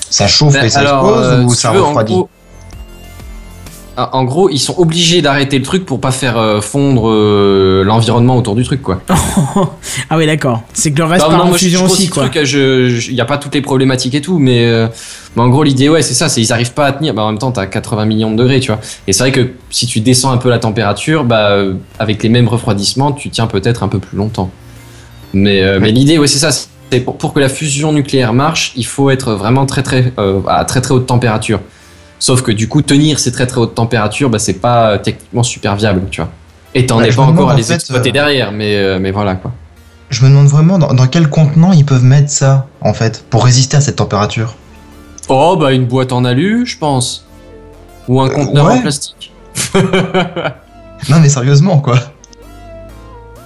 Ça 0.10 0.28
chauffe 0.28 0.54
Ben, 0.54 0.66
et 0.66 0.70
ça 0.70 0.80
alors, 0.80 1.08
explose 1.08 1.46
ou 1.46 1.54
si 1.54 1.62
ça 1.62 1.72
veux, 1.72 1.82
refroidit? 1.82 2.24
En 4.14 4.24
gros, 4.24 4.50
ils 4.50 4.60
sont 4.60 4.76
obligés 4.78 5.22
d'arrêter 5.22 5.58
le 5.58 5.64
truc 5.64 5.86
pour 5.86 6.00
pas 6.00 6.12
faire 6.12 6.38
euh, 6.38 6.62
fondre 6.62 7.10
euh, 7.10 7.84
l'environnement 7.84 8.38
autour 8.38 8.56
du 8.56 8.64
truc, 8.64 8.82
quoi. 8.82 9.02
ah 10.10 10.18
oui, 10.18 10.26
d'accord. 10.26 10.62
C'est 10.74 10.92
que 10.92 10.98
le 11.00 11.06
reste 11.06 11.24
Non, 11.24 11.30
part 11.30 11.38
non, 11.40 11.44
en 11.46 11.48
moi, 11.50 11.58
je- 11.58 11.64
fusion 11.66 11.80
je 11.88 11.92
aussi, 11.92 12.10
quoi. 12.10 12.30
euh, 12.36 13.00
Il 13.08 13.14
n'y 13.14 13.22
a 13.22 13.26
pas 13.26 13.38
toutes 13.38 13.56
les 13.56 13.62
problématiques 13.62 14.16
et 14.16 14.22
tout, 14.22 14.40
mais, 14.40 14.66
euh, 14.66 14.88
mais 15.36 15.42
en 15.42 15.50
gros, 15.50 15.64
l'idée, 15.64 15.90
ouais, 15.90 16.02
c'est 16.02 16.14
ça, 16.14 16.30
c'est 16.30 16.42
ils 16.42 16.54
arrivent 16.54 16.74
pas 16.74 16.86
à 16.86 16.92
tenir. 16.92 17.14
Bah, 17.14 17.24
en 17.24 17.28
même 17.32 17.40
temps, 17.40 17.52
t'as 17.52 17.66
80 17.66 18.06
millions 18.06 18.32
de 18.32 18.38
degrés, 18.38 18.60
tu 18.60 18.72
vois. 18.72 18.80
Et 19.08 19.14
c'est 19.14 19.24
vrai 19.24 19.32
que 19.32 19.50
si 19.70 19.86
tu 19.88 20.00
descends 20.00 20.32
un 20.32 20.38
peu 20.38 20.50
la 20.50 20.60
température, 20.60 21.24
bah, 21.24 21.52
euh, 21.52 21.74
avec 22.00 22.24
les 22.24 22.30
mêmes 22.30 22.48
refroidissements, 22.48 23.12
tu 23.12 23.30
tiens 23.30 23.48
peut-être 23.48 23.84
un 23.84 23.88
peu 23.88 24.00
plus 24.00 24.18
longtemps. 24.18 24.52
Mais, 25.34 25.62
euh, 25.62 25.80
mais 25.82 25.92
l'idée, 25.92 26.18
ouais, 26.18 26.28
c'est 26.28 26.40
ça. 26.40 26.50
C'est 26.52 27.02
pour, 27.02 27.18
pour 27.18 27.34
que 27.34 27.40
la 27.40 27.50
fusion 27.50 27.92
nucléaire 27.94 28.34
marche, 28.34 28.72
il 28.76 28.86
faut 28.86 29.10
être 29.12 29.34
vraiment 29.34 29.66
très, 29.68 29.84
très, 29.84 30.12
euh, 30.18 30.40
à 30.48 30.66
très, 30.66 30.82
très 30.82 30.94
haute 30.94 31.06
température. 31.06 31.60
Sauf 32.20 32.42
que 32.42 32.52
du 32.52 32.68
coup, 32.68 32.82
tenir 32.82 33.18
ces 33.20 33.32
très, 33.32 33.48
très 33.48 33.60
hautes 33.60 33.76
températures, 33.76 34.30
bah, 34.30 34.40
c'est 34.40 34.54
pas 34.54 34.92
euh, 34.92 34.98
techniquement 34.98 35.44
super 35.44 35.76
viable, 35.76 36.04
tu 36.12 36.22
vois. 36.22 36.30
Et 36.76 36.86
t'en 36.86 36.98
Bah, 37.00 37.08
es 37.08 37.14
pas 37.14 37.22
encore 37.24 37.50
à 37.50 37.54
en 37.54 37.58
les 37.58 37.64
fait, 37.64 37.76
exploiter 37.76 38.10
euh, 38.10 38.14
derrière, 38.14 38.52
mais, 38.52 38.76
euh, 38.76 39.00
mais 39.00 39.12
voilà, 39.12 39.36
quoi. 39.36 39.52
Je 40.10 40.24
me 40.26 40.30
demande 40.30 40.48
vraiment 40.48 40.78
dans, 40.78 40.94
dans 40.94 41.08
quel 41.08 41.30
contenant 41.30 41.72
ils 41.72 41.86
peuvent 41.86 42.04
mettre 42.04 42.30
ça 42.30 42.68
en 42.82 42.94
fait 42.94 43.24
pour 43.30 43.46
résister 43.46 43.78
à 43.78 43.82
cette 43.82 43.98
température. 43.98 44.56
Oh, 45.28 45.56
bah 45.60 45.72
une 45.72 45.86
boîte 45.86 46.12
en 46.12 46.26
alu, 46.26 46.66
je 46.66 46.78
pense. 46.80 47.28
Ou 48.08 48.20
un 48.20 48.30
conteneur 48.30 48.66
ouais. 48.66 48.74
en 48.74 48.82
plastique. 48.82 49.32
Non 49.76 51.20
mais 51.22 51.30
sérieusement 51.30 51.78
quoi. 51.80 52.00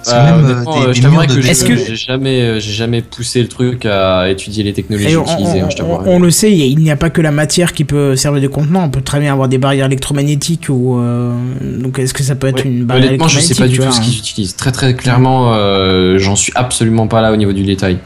Est-ce 0.08 1.64
j'ai 1.66 1.74
que- 1.74 1.76
j'ai 1.84 1.96
jamais, 1.96 2.40
euh, 2.42 2.60
j'ai 2.60 2.72
jamais 2.72 3.02
poussé 3.02 3.40
le 3.42 3.48
truc 3.48 3.86
à 3.86 4.28
étudier 4.28 4.62
les 4.62 4.72
technologies 4.72 5.16
on, 5.16 5.22
utilisées, 5.24 5.62
on- 5.62 5.66
hein, 5.66 5.68
je 5.76 5.82
on- 6.10 6.18
le 6.18 6.30
sait, 6.30 6.52
il 6.52 6.78
n'y 6.78 6.90
a 6.90 6.96
pas 6.96 7.10
que 7.10 7.20
la 7.20 7.30
matière 7.30 7.72
qui 7.72 7.84
peut 7.84 8.16
servir 8.16 8.42
de 8.42 8.48
contenant. 8.48 8.84
On 8.84 8.90
peut 8.90 9.00
très 9.02 9.20
bien 9.20 9.32
avoir 9.32 9.48
des 9.48 9.58
barrières 9.58 9.86
électromagnétiques 9.86 10.66
ou 10.68 10.98
euh, 10.98 11.32
donc 11.78 11.98
est-ce 11.98 12.14
que 12.14 12.22
ça 12.22 12.34
peut 12.34 12.48
être 12.48 12.64
Ouais. 12.64 12.70
une 12.70 12.84
barrière 12.84 13.08
Honnêtement, 13.08 13.28
je 13.28 13.40
sais 13.40 13.54
pas 13.54 13.66
du 13.68 13.74
électromagnétique, 13.74 14.02
tout 14.04 14.12
ce 14.18 14.20
qu'ils 14.22 14.30
utilisent. 14.30 14.56
Très 14.56 14.72
très 14.72 14.94
clairement, 14.94 15.54
euh, 15.54 16.18
j'en 16.18 16.36
suis 16.36 16.52
absolument 16.54 17.06
pas 17.06 17.20
là 17.20 17.32
au 17.32 17.36
niveau 17.36 17.52
du 17.52 17.62
détail. 17.64 17.98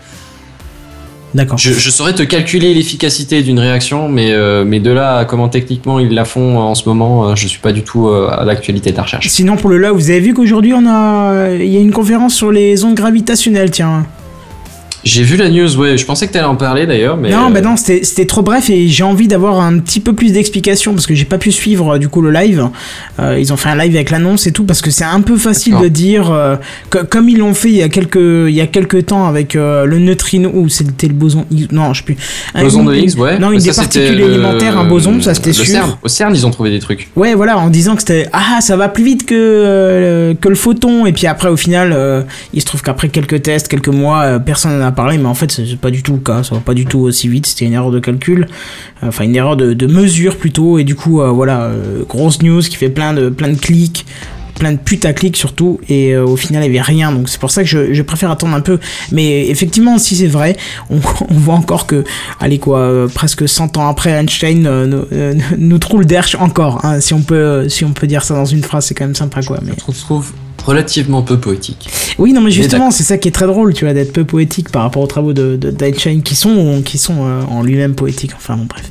D'accord. 1.35 1.59
Je, 1.59 1.73
je 1.73 1.91
saurais 1.91 2.15
te 2.15 2.23
calculer 2.23 2.73
l'efficacité 2.75 3.43
d'une 3.43 3.59
réaction, 3.59 4.09
mais, 4.09 4.33
euh, 4.33 4.65
mais 4.67 4.81
de 4.81 4.91
là 4.91 5.19
à 5.19 5.25
comment 5.25 5.49
techniquement 5.49 5.99
ils 5.99 6.13
la 6.15 6.25
font 6.25 6.59
en 6.59 6.75
ce 6.75 6.89
moment, 6.89 7.29
euh, 7.29 7.35
je 7.35 7.47
suis 7.47 7.59
pas 7.59 7.73
du 7.73 7.83
tout 7.83 8.09
euh, 8.09 8.29
à 8.31 8.45
l'actualité 8.45 8.93
de 8.93 8.97
la 8.97 9.03
recherche. 9.03 9.29
Sinon 9.29 9.57
pour 9.57 9.69
le 9.69 9.79
là, 9.79 9.93
vous 9.93 10.11
avez 10.11 10.21
vu 10.21 10.35
qu'aujourd'hui 10.35 10.73
on 10.75 10.87
a, 10.87 11.51
il 11.59 11.69
y 11.69 11.77
a 11.77 11.81
une 11.81 11.93
conférence 11.93 12.35
sur 12.35 12.51
les 12.51 12.85
ondes 12.85 12.95
gravitationnelles, 12.95 13.71
tiens. 13.71 14.07
J'ai 15.05 15.23
vu 15.23 15.37
la 15.37 15.49
news, 15.49 15.77
ouais, 15.77 15.97
je 15.97 16.05
pensais 16.05 16.27
que 16.27 16.33
t'allais 16.33 16.45
en 16.45 16.57
parler 16.57 16.87
d'ailleurs, 16.87 17.17
mais. 17.17 17.31
non, 17.31 17.49
euh, 17.49 17.51
bah 17.51 17.61
non, 17.61 17.77
c'était 17.77 18.27
trop 18.27 18.43
bref 18.43 18.69
et 18.69 18.89
j'ai 18.89 19.05
envie 19.05 19.29
d'avoir 19.29 19.61
un 19.61 19.79
petit 19.79 20.01
peu 20.01 20.13
plus 20.13 20.33
d'explications 20.33 20.93
parce 20.93 21.07
que 21.07 21.15
j'ai 21.15 21.25
pas 21.25 21.39
pu 21.39 21.53
suivre 21.53 21.95
euh, 21.95 21.99
du 21.99 22.09
coup 22.09 22.21
le 22.21 22.31
live. 22.31 22.69
Euh, 23.21 23.39
ils 23.39 23.53
ont 23.53 23.57
fait 23.57 23.69
un 23.69 23.77
live 23.77 23.95
avec 23.95 24.11
l'annonce 24.11 24.47
et 24.47 24.53
tout 24.53 24.65
parce 24.65 24.81
que 24.83 24.91
c'est 24.91 25.05
un 25.05 25.21
peu 25.21 25.37
facile 25.37 25.77
de 25.81 25.89
dire 25.89 26.31
euh, 26.33 26.57
co- 26.91 27.05
comme 27.09 27.29
ils 27.29 27.39
l'ont 27.39 27.55
fait 27.55 27.69
il 27.71 27.77
y 27.77 27.83
a 27.83 27.89
quelques 27.89 28.17
il 28.49 28.55
y 28.55 28.61
a 28.61 28.67
quelques 28.67 29.07
temps 29.07 29.27
avec 29.29 29.55
le 29.55 29.99
neutrino 29.99 30.51
ou 30.53 30.69
c'était 30.69 31.07
le 31.09 31.15
boson 31.15 31.45
Higgs- 31.51 31.69
non 31.73 31.93
je 31.95 31.99
sais 32.01 32.05
plus. 32.05 32.17
Boson 32.61 32.85
de 32.85 32.95
Higgs, 32.95 33.17
ouais. 33.19 33.39
Non, 33.39 33.53
une 33.53 33.61
des 33.61 33.73
particules 33.73 34.19
le- 34.19 34.25
élémentaires, 34.35 34.79
un 34.79 34.85
boson, 34.85 35.21
ça 35.23 35.35
c'était 35.35 35.51
le 35.51 35.55
sûr. 35.55 35.65
CERN. 35.67 35.97
Au 36.03 36.09
CERN, 36.09 36.35
ils 36.35 36.47
ont 36.47 36.51
trouvé 36.51 36.71
des 36.71 36.81
trucs. 36.81 37.09
Ouais, 37.17 37.35
voilà, 37.35 37.57
en 37.59 37.71
disant 37.71 37.95
que 37.95 38.01
c'était 38.01 38.27
ah 38.33 38.61
ça 38.61 38.77
va 38.77 38.89
plus 38.89 39.05
vite 39.05 39.27
que 39.27 40.37
que 40.41 40.49
le 40.49 40.55
photon 40.55 41.07
et 41.07 41.13
puis 41.13 41.27
après 41.27 41.49
au 41.49 41.57
final 41.57 41.97
il 42.53 42.61
se 42.61 42.67
trouve 42.67 42.83
qu'après 42.83 43.09
quelques 43.09 43.43
tests, 43.43 43.69
quelques 43.69 43.89
mois, 43.89 44.39
personne 44.41 44.79
n'en 44.79 44.88
a 44.89 44.93
parlé, 44.93 45.19
mais 45.19 45.27
en 45.27 45.35
fait 45.35 45.51
c'est 45.51 45.77
pas 45.77 45.91
du 45.91 46.03
tout 46.03 46.15
le 46.15 46.19
cas, 46.19 46.43
ça 46.43 46.55
va 46.55 46.61
pas 46.61 46.75
du 46.75 46.87
tout 46.87 47.01
aussi 47.01 47.29
vite, 47.29 47.47
c'était 47.47 47.65
une 47.65 47.73
erreur 47.73 47.91
de 47.91 48.01
calcul, 48.01 48.47
euh, 49.03 49.09
enfin 49.09 49.25
une 49.25 49.37
erreur 49.37 49.57
de, 49.57 49.73
de 49.73 49.87
mesure 49.87 50.37
plutôt 50.37 50.79
et 50.79 50.85
du 50.85 50.95
coup 50.95 51.21
euh, 51.21 51.31
voilà 51.31 51.63
euh, 51.65 52.05
grosse 52.09 52.43
news 52.43 52.61
qui 52.61 52.77
fait 52.77 52.91
plein 52.91 53.15
de 53.15 53.29
plein 53.29 53.49
de 53.49 53.59
clics 53.59 54.05
plein 54.59 54.73
de 54.73 54.79
putaclic 54.79 55.37
surtout 55.37 55.81
et 55.89 56.13
euh, 56.13 56.27
au 56.27 56.37
final 56.37 56.63
il 56.63 56.67
y 56.67 56.69
avait 56.69 56.81
rien 56.81 57.13
donc 57.13 57.29
c'est 57.29 57.41
pour 57.41 57.51
ça 57.51 57.63
que 57.63 57.69
je, 57.69 57.95
je 57.95 58.03
préfère 58.03 58.31
attendre 58.31 58.55
un 58.55 58.61
peu. 58.61 58.79
Mais 59.13 59.49
effectivement 59.49 59.99
si 59.99 60.17
c'est 60.17 60.27
vrai 60.27 60.57
on, 60.91 60.97
on 60.97 61.35
voit 61.35 61.55
encore 61.55 61.87
que 61.87 62.05
allez 62.41 62.59
quoi 62.59 62.81
euh, 62.81 63.09
presque 63.09 63.49
100 63.49 63.77
ans 63.79 63.89
après 63.89 64.11
Einstein 64.11 64.67
euh, 64.67 64.87
nous, 64.87 65.43
nous 65.59 65.79
troule 65.79 66.05
d'Hersch 66.05 66.35
encore 66.35 66.85
hein, 66.85 67.01
si 67.01 67.15
on 67.15 67.23
peut 67.23 67.69
si 67.69 67.85
on 67.85 67.93
peut 67.93 68.07
dire 68.07 68.25
ça 68.25 68.35
dans 68.35 68.45
une 68.45 68.63
phrase 68.63 68.87
c'est 68.87 68.95
quand 68.95 69.05
même 69.05 69.15
sympa 69.15 69.43
quoi 69.43 69.59
mais 69.63 69.73
Je 69.79 70.01
trouve 70.01 70.33
relativement 70.69 71.23
peu 71.23 71.39
poétique. 71.39 71.89
oui 72.19 72.33
non 72.33 72.41
mais 72.41 72.51
justement 72.51 72.91
c'est 72.91 73.03
ça 73.05 73.19
qui 73.19 73.29
est 73.29 73.33
très 73.33 73.47
drôle 73.47 73.75
tu 73.75 73.85
vois 73.85 73.95
d'être 73.95 74.13
peu 74.13 74.25
poétique 74.25 74.71
par 74.71 74.83
rapport 74.83 75.03
aux 75.03 75.07
travaux 75.07 75.33
de, 75.33 75.57
de 75.57 75.71
d'Einstein 75.71 76.23
qui 76.23 76.35
sont 76.37 76.83
qui 76.85 76.99
sont 76.99 77.17
euh, 77.27 77.43
en 77.51 77.63
lui-même 77.63 77.95
poétiques 77.95 78.33
enfin 78.37 78.57
bon 78.57 78.67
bref 78.67 78.91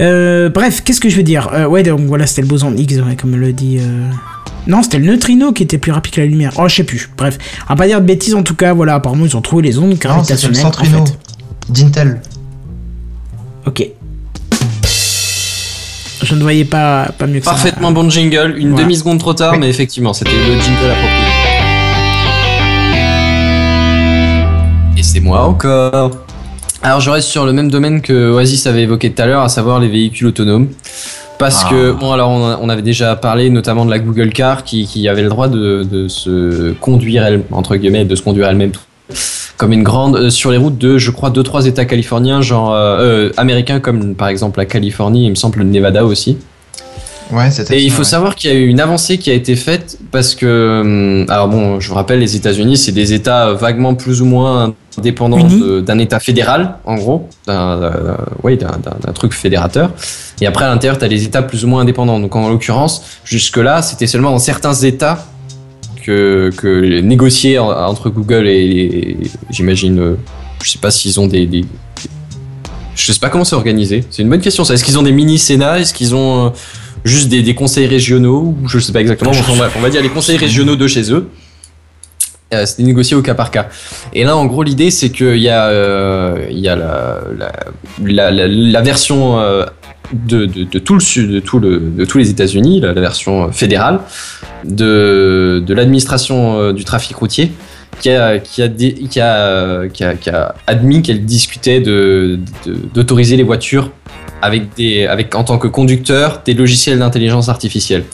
euh, 0.00 0.48
bref, 0.48 0.82
qu'est-ce 0.84 1.00
que 1.00 1.10
je 1.10 1.16
veux 1.16 1.22
dire? 1.22 1.50
Euh, 1.52 1.66
Ouais, 1.66 1.82
donc 1.82 2.00
voilà, 2.00 2.26
c'était 2.26 2.40
le 2.40 2.48
boson 2.48 2.70
de 2.70 2.78
Higgs, 2.80 3.02
ouais, 3.06 3.14
comme 3.14 3.36
le 3.36 3.52
dit. 3.52 3.76
euh, 3.78 4.08
Non, 4.66 4.82
c'était 4.82 4.98
le 4.98 5.04
neutrino 5.04 5.52
qui 5.52 5.62
était 5.62 5.76
plus 5.76 5.92
rapide 5.92 6.14
que 6.14 6.20
la 6.22 6.26
lumière. 6.26 6.52
Oh, 6.56 6.66
je 6.66 6.76
sais 6.76 6.82
plus. 6.84 7.10
Bref, 7.16 7.36
va 7.68 7.76
pas 7.76 7.86
dire 7.86 8.00
de 8.00 8.06
bêtises 8.06 8.34
en 8.34 8.42
tout 8.42 8.54
cas. 8.54 8.72
Voilà, 8.72 8.94
apparemment 8.94 9.26
ils 9.26 9.36
ont 9.36 9.42
trouvé 9.42 9.62
les 9.62 9.76
ondes 9.78 9.90
Non, 9.90 9.96
c'est 9.96 10.08
le 10.08 10.08
gravitationnelles. 10.14 10.60
en 10.60 10.62
centrino 10.72 11.04
fait. 11.06 11.18
d'Intel. 11.68 12.22
Ok. 13.66 13.86
Je 16.32 16.36
ne 16.38 16.42
voyais 16.44 16.64
pas, 16.64 17.10
pas 17.18 17.26
mieux 17.26 17.40
que 17.40 17.44
Parfaitement 17.44 17.88
ça. 17.88 17.94
bon 17.94 18.08
jingle, 18.08 18.54
une 18.56 18.70
Voilà. 18.70 18.84
demi-seconde 18.84 19.18
trop 19.18 19.34
tard, 19.34 19.52
Oui. 19.52 19.58
mais 19.60 19.68
effectivement, 19.68 20.14
c'était 20.14 20.30
le 20.30 20.58
jingle 20.58 20.90
approprié. 20.90 21.28
Et 24.96 25.02
c'est 25.02 25.20
moi 25.20 25.42
encore. 25.42 26.10
Alors 26.82 27.00
je 27.00 27.10
reste 27.10 27.28
sur 27.28 27.44
le 27.44 27.52
même 27.52 27.70
domaine 27.70 28.00
que 28.00 28.30
Oasis 28.32 28.66
avait 28.66 28.84
évoqué 28.84 29.10
tout 29.12 29.20
à 29.20 29.26
l'heure, 29.26 29.42
à 29.42 29.50
savoir 29.50 29.78
les 29.78 29.88
véhicules 29.88 30.26
autonomes. 30.28 30.68
Parce 31.38 31.64
Ah. 31.66 31.68
que, 31.70 31.92
bon, 31.92 32.12
alors 32.12 32.30
on, 32.30 32.48
a- 32.48 32.58
on 32.62 32.70
avait 32.70 32.80
déjà 32.80 33.14
parlé 33.14 33.50
notamment 33.50 33.84
de 33.84 33.90
la 33.90 33.98
Google 33.98 34.30
Car 34.30 34.64
qui, 34.64 34.86
qui 34.86 35.08
avait 35.08 35.22
le 35.22 35.28
droit 35.28 35.48
de, 35.48 35.82
de 35.82 36.08
se 36.08 36.72
conduire, 36.80 37.26
elle, 37.26 37.42
entre 37.52 37.76
guillemets, 37.76 38.06
de 38.06 38.14
se 38.16 38.22
conduire 38.22 38.48
elle-même 38.48 38.72
comme 39.62 39.72
une 39.72 39.84
grande 39.84 40.16
euh, 40.16 40.28
sur 40.28 40.50
les 40.50 40.56
routes 40.56 40.76
de, 40.76 40.98
je 40.98 41.12
crois, 41.12 41.30
deux 41.30 41.44
trois 41.44 41.66
États 41.66 41.84
californiens, 41.84 42.42
genre 42.42 42.74
euh, 42.74 43.28
euh, 43.28 43.32
américains 43.36 43.78
comme 43.78 44.16
par 44.16 44.26
exemple 44.26 44.58
la 44.58 44.66
Californie, 44.66 45.26
il 45.26 45.30
me 45.30 45.36
semble 45.36 45.60
le 45.60 45.64
Nevada 45.66 46.04
aussi. 46.04 46.36
Ouais. 47.30 47.48
Et 47.70 47.80
il 47.80 47.92
faut 47.92 47.98
ouais. 47.98 48.04
savoir 48.04 48.34
qu'il 48.34 48.50
y 48.50 48.52
a 48.52 48.56
eu 48.56 48.66
une 48.66 48.80
avancée 48.80 49.18
qui 49.18 49.30
a 49.30 49.34
été 49.34 49.54
faite 49.54 49.98
parce 50.10 50.34
que, 50.34 50.80
hum, 50.80 51.26
alors 51.30 51.46
bon, 51.46 51.78
je 51.78 51.88
vous 51.88 51.94
rappelle, 51.94 52.18
les 52.18 52.34
États-Unis, 52.34 52.76
c'est 52.76 52.90
des 52.90 53.12
États 53.12 53.52
vaguement 53.52 53.94
plus 53.94 54.20
ou 54.20 54.24
moins 54.24 54.74
de- 54.98 55.80
d'un 55.80 55.98
État 55.98 56.18
fédéral, 56.18 56.74
en 56.84 56.96
gros, 56.96 57.28
d'un 57.46 57.92
truc 59.14 59.32
fédérateur. 59.32 59.92
Et 60.40 60.46
après, 60.48 60.64
à 60.64 60.68
l'intérieur, 60.68 60.98
tu 60.98 61.04
as 61.04 61.08
les 61.08 61.22
États 61.22 61.42
plus 61.42 61.64
ou 61.64 61.68
moins 61.68 61.82
indépendants. 61.82 62.18
Donc, 62.18 62.34
en 62.34 62.48
l'occurrence, 62.48 63.04
jusque-là, 63.24 63.80
c'était 63.80 64.08
seulement 64.08 64.32
dans 64.32 64.40
certains 64.40 64.74
États 64.74 65.24
que, 66.04 66.50
que 66.56 67.00
négocier 67.00 67.58
en- 67.58 67.70
entre 67.70 68.10
Google 68.10 68.46
et, 68.48 69.16
j'imagine, 69.50 69.98
euh, 70.00 70.14
je 70.62 70.70
sais 70.70 70.78
pas 70.78 70.90
s'ils 70.90 71.18
ont 71.20 71.26
des, 71.26 71.46
des- 71.46 71.64
je 72.94 73.12
sais 73.12 73.18
pas 73.18 73.28
comment 73.30 73.44
c'est 73.44 73.56
organisé. 73.56 74.04
C'est 74.10 74.22
une 74.22 74.28
bonne 74.28 74.40
question. 74.40 74.64
Ça, 74.64 74.74
est-ce 74.74 74.84
qu'ils 74.84 74.98
ont 74.98 75.02
des 75.02 75.12
mini 75.12 75.38
sénats 75.38 75.80
Est-ce 75.80 75.94
qu'ils 75.94 76.14
ont 76.14 76.46
euh, 76.46 76.50
juste 77.04 77.28
des, 77.28 77.42
des 77.42 77.54
conseils 77.54 77.86
régionaux? 77.86 78.56
Je 78.66 78.78
sais 78.78 78.92
pas 78.92 79.00
exactement. 79.00 79.30
Enfin, 79.30 79.56
bref, 79.56 79.72
on 79.78 79.80
va 79.80 79.90
dire 79.90 80.02
les 80.02 80.08
conseils 80.10 80.36
régionaux 80.36 80.76
de 80.76 80.86
chez 80.86 81.12
eux. 81.12 81.28
Euh, 82.52 82.66
C'était 82.66 82.82
négocié 82.82 83.16
au 83.16 83.22
cas 83.22 83.34
par 83.34 83.50
cas. 83.50 83.68
Et 84.12 84.24
là, 84.24 84.36
en 84.36 84.44
gros, 84.44 84.62
l'idée, 84.62 84.90
c'est 84.90 85.08
qu'il 85.10 85.38
y 85.38 85.48
a, 85.48 86.34
il 86.50 86.58
y 86.58 86.68
a 86.68 86.76
la, 86.76 87.20
la, 88.04 88.30
la, 88.30 88.82
version 88.82 89.38
de, 90.12 90.44
de, 90.44 90.78
tout 90.78 90.94
le 90.94 91.00
sud, 91.00 91.30
de, 91.30 91.40
tout 91.40 91.58
le, 91.58 91.78
de 91.80 92.04
tous 92.04 92.18
les 92.18 92.28
États-Unis, 92.28 92.80
la 92.80 92.92
version 92.92 93.50
fédérale 93.50 94.00
de, 94.64 95.62
de 95.66 95.74
l'administration 95.74 96.58
euh, 96.58 96.72
du 96.72 96.84
trafic 96.84 97.16
routier, 97.16 97.52
qui 98.00 98.10
a, 98.10 98.38
qui 98.38 98.62
a, 98.62 98.68
dé- 98.68 98.94
qui 98.94 99.20
a, 99.20 99.86
qui 99.92 100.02
a, 100.04 100.14
qui 100.14 100.30
a 100.30 100.54
admis 100.66 101.02
qu'elle 101.02 101.24
discutait 101.24 101.80
de- 101.80 102.38
d'autoriser 102.94 103.36
les 103.36 103.42
voitures 103.42 103.90
avec 104.40 104.74
des, 104.74 105.06
avec 105.06 105.34
en 105.34 105.44
tant 105.44 105.58
que 105.58 105.68
conducteur 105.68 106.42
des 106.44 106.54
logiciels 106.54 106.98
d'intelligence 106.98 107.48
artificielle. 107.48 108.04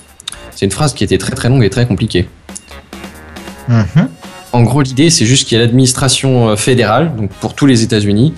C'est 0.54 0.66
une 0.66 0.72
phrase 0.72 0.92
qui 0.94 1.04
était 1.04 1.18
très 1.18 1.32
très 1.34 1.48
longue 1.48 1.64
et 1.64 1.70
très 1.70 1.86
compliquée. 1.86 2.28
Mhm. 3.68 4.08
En 4.52 4.62
gros, 4.62 4.80
l'idée, 4.80 5.10
c'est 5.10 5.26
juste 5.26 5.46
qu'il 5.46 5.58
y 5.58 5.60
a 5.60 5.64
l'administration 5.64 6.48
euh, 6.48 6.56
fédérale, 6.56 7.14
donc 7.16 7.30
pour 7.34 7.54
tous 7.54 7.66
les 7.66 7.82
États-Unis, 7.82 8.32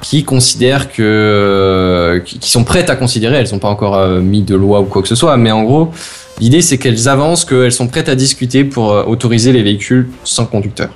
qui 0.00 0.22
considère 0.24 0.92
que, 0.92 1.02
euh, 1.02 2.20
qui 2.20 2.48
sont 2.50 2.62
prêtes 2.62 2.88
à 2.88 2.94
considérer, 2.96 3.36
elles 3.36 3.50
n'ont 3.52 3.58
pas 3.58 3.68
encore 3.68 4.08
mis 4.20 4.42
de 4.42 4.54
loi 4.54 4.80
ou 4.80 4.84
quoi 4.84 5.02
que 5.02 5.08
ce 5.08 5.16
soit, 5.16 5.36
mais 5.36 5.50
en 5.50 5.64
gros, 5.64 5.90
l'idée, 6.40 6.62
c'est 6.62 6.78
qu'elles 6.78 7.08
avancent, 7.08 7.44
qu'elles 7.44 7.72
sont 7.72 7.88
prêtes 7.88 8.08
à 8.08 8.14
discuter 8.14 8.64
pour 8.64 8.92
euh, 8.92 9.04
autoriser 9.04 9.52
les 9.52 9.62
véhicules 9.62 10.08
sans 10.24 10.46
conducteur. 10.46 10.90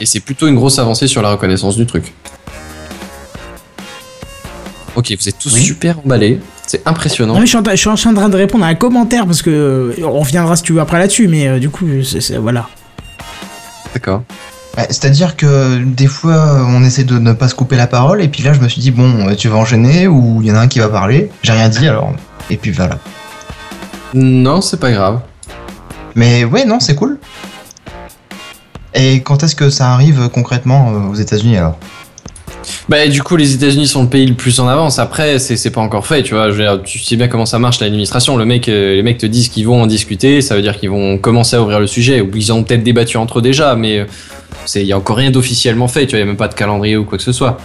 Et 0.00 0.06
c'est 0.06 0.20
plutôt 0.20 0.48
une 0.48 0.54
grosse 0.54 0.78
avancée 0.78 1.06
sur 1.06 1.20
la 1.22 1.30
reconnaissance 1.30 1.76
du 1.76 1.86
truc. 1.86 2.12
Ok, 4.96 5.14
vous 5.18 5.28
êtes 5.28 5.38
tous 5.38 5.54
Oui. 5.54 5.62
super 5.62 5.98
emballés, 6.04 6.40
c'est 6.66 6.86
impressionnant. 6.86 7.34
Non, 7.34 7.40
mais 7.40 7.46
je 7.46 7.50
suis, 7.50 7.58
en, 7.58 7.62
train- 7.62 7.72
je 7.74 7.76
suis 7.96 8.08
en 8.08 8.14
train 8.14 8.28
de 8.28 8.36
répondre 8.36 8.64
à 8.64 8.68
un 8.68 8.74
commentaire 8.74 9.24
parce 9.24 9.40
que 9.42 9.50
euh, 9.50 10.04
on 10.04 10.18
reviendra 10.20 10.56
si 10.56 10.62
tu 10.64 10.72
veux 10.72 10.80
après 10.80 10.98
là-dessus, 10.98 11.28
mais 11.28 11.46
euh, 11.46 11.58
du 11.58 11.70
coup, 11.70 11.86
voilà. 12.40 12.68
D'accord. 13.94 14.22
Ouais, 14.76 14.86
C'est-à-dire 14.88 15.36
que 15.36 15.82
des 15.84 16.06
fois, 16.06 16.64
on 16.68 16.82
essaie 16.84 17.04
de 17.04 17.18
ne 17.18 17.32
pas 17.32 17.48
se 17.48 17.54
couper 17.54 17.76
la 17.76 17.86
parole, 17.86 18.20
et 18.22 18.28
puis 18.28 18.42
là, 18.42 18.52
je 18.52 18.60
me 18.60 18.68
suis 18.68 18.80
dit, 18.80 18.90
bon, 18.90 19.32
tu 19.36 19.48
vas 19.48 19.56
enchaîner, 19.56 20.06
ou 20.08 20.40
il 20.42 20.48
y 20.48 20.52
en 20.52 20.56
a 20.56 20.60
un 20.60 20.68
qui 20.68 20.78
va 20.80 20.88
parler. 20.88 21.30
J'ai 21.42 21.52
rien 21.52 21.68
dit, 21.68 21.86
alors. 21.86 22.12
Et 22.50 22.56
puis 22.56 22.70
voilà. 22.72 22.98
Non, 24.14 24.60
c'est 24.60 24.80
pas 24.80 24.90
grave. 24.90 25.20
Mais 26.14 26.44
ouais, 26.44 26.64
non, 26.64 26.80
c'est 26.80 26.94
cool. 26.94 27.18
Et 28.94 29.20
quand 29.20 29.42
est-ce 29.42 29.54
que 29.54 29.70
ça 29.70 29.92
arrive 29.92 30.28
concrètement 30.32 30.92
euh, 30.92 31.10
aux 31.10 31.14
États-Unis 31.14 31.56
alors? 31.56 31.78
Bah, 32.88 33.06
du 33.06 33.22
coup, 33.22 33.36
les 33.36 33.54
États-Unis 33.54 33.86
sont 33.86 34.02
le 34.02 34.08
pays 34.08 34.26
le 34.26 34.34
plus 34.34 34.58
en 34.58 34.66
avance. 34.66 34.98
Après, 34.98 35.38
c'est 35.38 35.70
pas 35.70 35.80
encore 35.80 36.06
fait, 36.06 36.22
tu 36.22 36.34
vois. 36.34 36.50
Je 36.50 36.56
veux 36.56 36.62
dire, 36.62 36.82
tu 36.82 36.98
sais 36.98 37.16
bien 37.16 37.28
comment 37.28 37.46
ça 37.46 37.58
marche 37.58 37.80
l'administration. 37.80 38.36
Le 38.36 38.44
mec, 38.44 38.68
euh, 38.68 38.96
les 38.96 39.02
mecs 39.02 39.18
te 39.18 39.26
disent 39.26 39.48
qu'ils 39.48 39.66
vont 39.66 39.80
en 39.80 39.86
discuter, 39.86 40.40
ça 40.40 40.56
veut 40.56 40.62
dire 40.62 40.76
qu'ils 40.76 40.90
vont 40.90 41.16
commencer 41.16 41.56
à 41.56 41.62
ouvrir 41.62 41.78
le 41.78 41.86
sujet. 41.86 42.20
Ou 42.20 42.30
ils 42.34 42.52
ont 42.52 42.64
peut-être 42.64 42.82
débattu 42.82 43.16
entre 43.16 43.38
eux 43.38 43.42
déjà, 43.42 43.76
mais 43.76 44.00
euh, 44.00 44.04
c'est 44.66 44.82
il 44.82 44.88
y 44.88 44.92
a 44.92 44.98
encore 44.98 45.16
rien 45.16 45.30
d'officiellement 45.30 45.88
fait. 45.88 46.06
Tu 46.06 46.10
vois, 46.10 46.18
y 46.18 46.22
a 46.22 46.26
même 46.26 46.36
pas 46.36 46.48
de 46.48 46.54
calendrier 46.54 46.96
ou 46.96 47.04
quoi 47.04 47.16
que 47.16 47.24
ce 47.24 47.32
soit. 47.32 47.58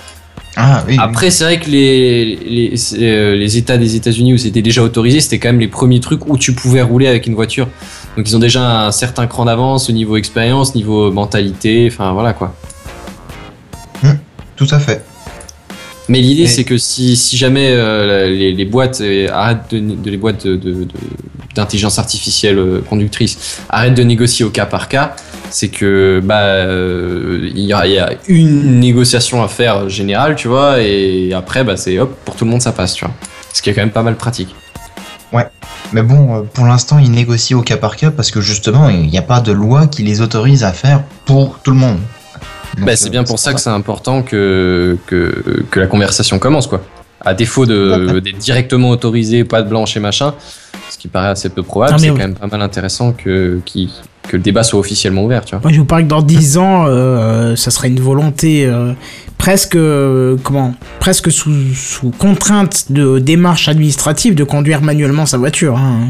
Ah 0.58 0.84
oui. 0.88 0.96
Après, 1.00 1.32
c'est 1.32 1.44
vrai 1.44 1.60
que 1.60 1.70
les 1.70 2.74
euh, 3.00 3.36
les 3.36 3.58
États 3.58 3.78
des 3.78 3.96
États-Unis 3.96 4.34
où 4.34 4.38
c'était 4.38 4.62
déjà 4.62 4.82
autorisé, 4.84 5.20
c'était 5.20 5.40
quand 5.40 5.50
même 5.50 5.60
les 5.60 5.68
premiers 5.68 6.00
trucs 6.00 6.28
où 6.30 6.38
tu 6.38 6.54
pouvais 6.54 6.82
rouler 6.82 7.08
avec 7.08 7.28
une 7.28 7.36
voiture. 7.36 7.68
Donc 8.16 8.30
ils 8.30 8.36
ont 8.36 8.40
déjà 8.40 8.86
un 8.88 8.92
certain 8.92 9.28
cran 9.28 9.46
d'avance 9.46 9.90
au 9.90 9.94
niveau 9.94 10.16
expérience, 10.16 10.74
niveau 10.76 11.12
mentalité. 11.12 11.90
Enfin 11.92 12.14
voilà 12.14 12.34
quoi. 12.34 12.56
Tout 14.56 14.68
à 14.72 14.80
fait. 14.80 15.04
Mais 16.08 16.22
l'idée, 16.22 16.48
c'est 16.48 16.64
que 16.64 16.78
si, 16.78 17.18
si 17.18 17.36
jamais 17.36 17.70
euh, 17.72 18.30
les, 18.30 18.54
les 18.54 18.66
boîtes 18.66 19.02
euh, 19.02 19.28
arrêtent 19.34 19.72
de, 19.72 19.80
de- 19.80 20.10
les 20.10 20.18
boîtes 20.18 20.46
de- 20.48 20.56
de- 20.56 20.84
de- 20.86 20.88
d'intelligence 21.56 21.98
artificielle 22.00 22.58
conductrice 22.88 23.60
arrêtent 23.70 23.96
de 23.96 24.04
négocier 24.04 24.46
au 24.46 24.50
cas 24.50 24.66
par 24.66 24.88
cas, 24.88 25.16
c'est 25.56 25.70
que 25.70 26.22
bah 26.22 26.40
euh, 26.42 27.50
il 27.56 27.64
y, 27.64 27.72
a, 27.72 27.88
il 27.88 27.94
y 27.94 28.00
a 28.00 28.10
une 28.28 28.80
négociation 28.82 29.42
à 29.42 29.48
faire 29.48 29.88
générale, 29.88 30.36
tu 30.36 30.50
vois, 30.50 30.82
et 30.82 31.32
après 31.34 31.64
bah 31.64 31.78
c'est 31.78 31.98
hop 31.98 32.14
pour 32.26 32.36
tout 32.36 32.44
le 32.44 32.52
monde 32.52 32.62
ça 32.62 32.74
passe, 32.74 32.94
tu 32.94 33.06
vois. 33.06 33.14
Ce 33.54 33.62
qui 33.62 33.70
est 33.70 33.74
quand 33.74 33.82
même 33.82 33.92
pas 33.92 34.04
mal 34.04 34.16
pratique. 34.16 34.54
Mais 35.94 36.02
bon, 36.02 36.36
euh, 36.36 36.42
pour 36.42 36.66
l'instant, 36.66 37.00
ils 37.00 37.12
négocient 37.12 37.60
au 37.60 37.62
cas 37.62 37.78
par 37.78 37.96
cas 37.96 38.12
parce 38.12 38.32
que 38.32 38.42
justement, 38.42 38.90
il 38.90 39.08
n'y 39.08 39.18
a 39.18 39.22
pas 39.22 39.40
de 39.40 39.52
loi 39.52 39.88
qui 39.88 40.04
les 40.04 40.22
autorise 40.22 40.64
à 40.64 40.72
faire 40.72 41.04
pour 41.26 41.60
tout 41.60 41.72
le 41.72 41.78
monde. 41.78 42.00
Bah, 42.80 42.96
c'est 42.96 43.08
euh, 43.08 43.12
bien 43.12 43.24
pour 43.24 43.40
ça 43.40 43.54
que 43.54 43.62
c'est 43.62 43.70
important 43.70 44.22
que, 44.24 44.98
que, 45.06 45.64
que 45.70 45.80
la 45.80 45.88
conversation 45.88 46.40
commence, 46.40 46.68
quoi. 46.68 46.82
À 47.26 47.34
défaut 47.34 47.66
de- 47.66 48.20
d'être 48.20 48.38
directement 48.38 48.90
autorisé, 48.92 49.44
pas 49.44 49.62
de 49.64 49.70
blanche 49.70 49.98
et 49.98 50.00
machin, 50.00 50.34
ce 50.90 50.98
qui 50.98 51.08
paraît 51.08 51.30
assez 51.30 51.50
peu 51.50 51.64
probable, 51.64 51.94
Non, 51.94 51.98
c'est 51.98 52.10
oui. 52.12 52.18
quand 52.18 52.24
même 52.28 52.36
pas 52.36 52.48
mal 52.48 52.62
intéressant 52.62 53.12
que, 53.14 53.60
qui- 53.66 53.90
que 54.28 54.38
le 54.38 54.44
débat 54.44 54.64
soit 54.64 54.80
officiellement 54.80 55.24
ouvert, 55.26 55.44
tu 55.46 55.52
vois. 55.56 55.62
Moi, 55.64 55.72
je 55.72 55.78
vous 55.80 55.86
parle 55.86 56.04
que 56.04 56.08
dans 56.08 56.22
10 56.22 56.58
ans, 56.58 56.86
euh, 56.88 57.56
ça 57.56 57.70
serait 57.72 57.88
une 57.90 58.00
volonté 58.00 58.66
euh, 58.66 58.94
presque, 59.38 59.76
euh, 59.76 60.36
comment, 60.44 60.74
presque 61.00 61.32
sous, 61.32 61.74
sous 61.76 62.10
contrainte 62.12 62.92
de 62.92 63.20
démarche 63.20 63.68
administrative 63.70 64.34
de 64.36 64.44
conduire 64.44 64.82
manuellement 64.82 65.26
sa 65.26 65.38
voiture. 65.38 65.78
Hein. 65.78 66.10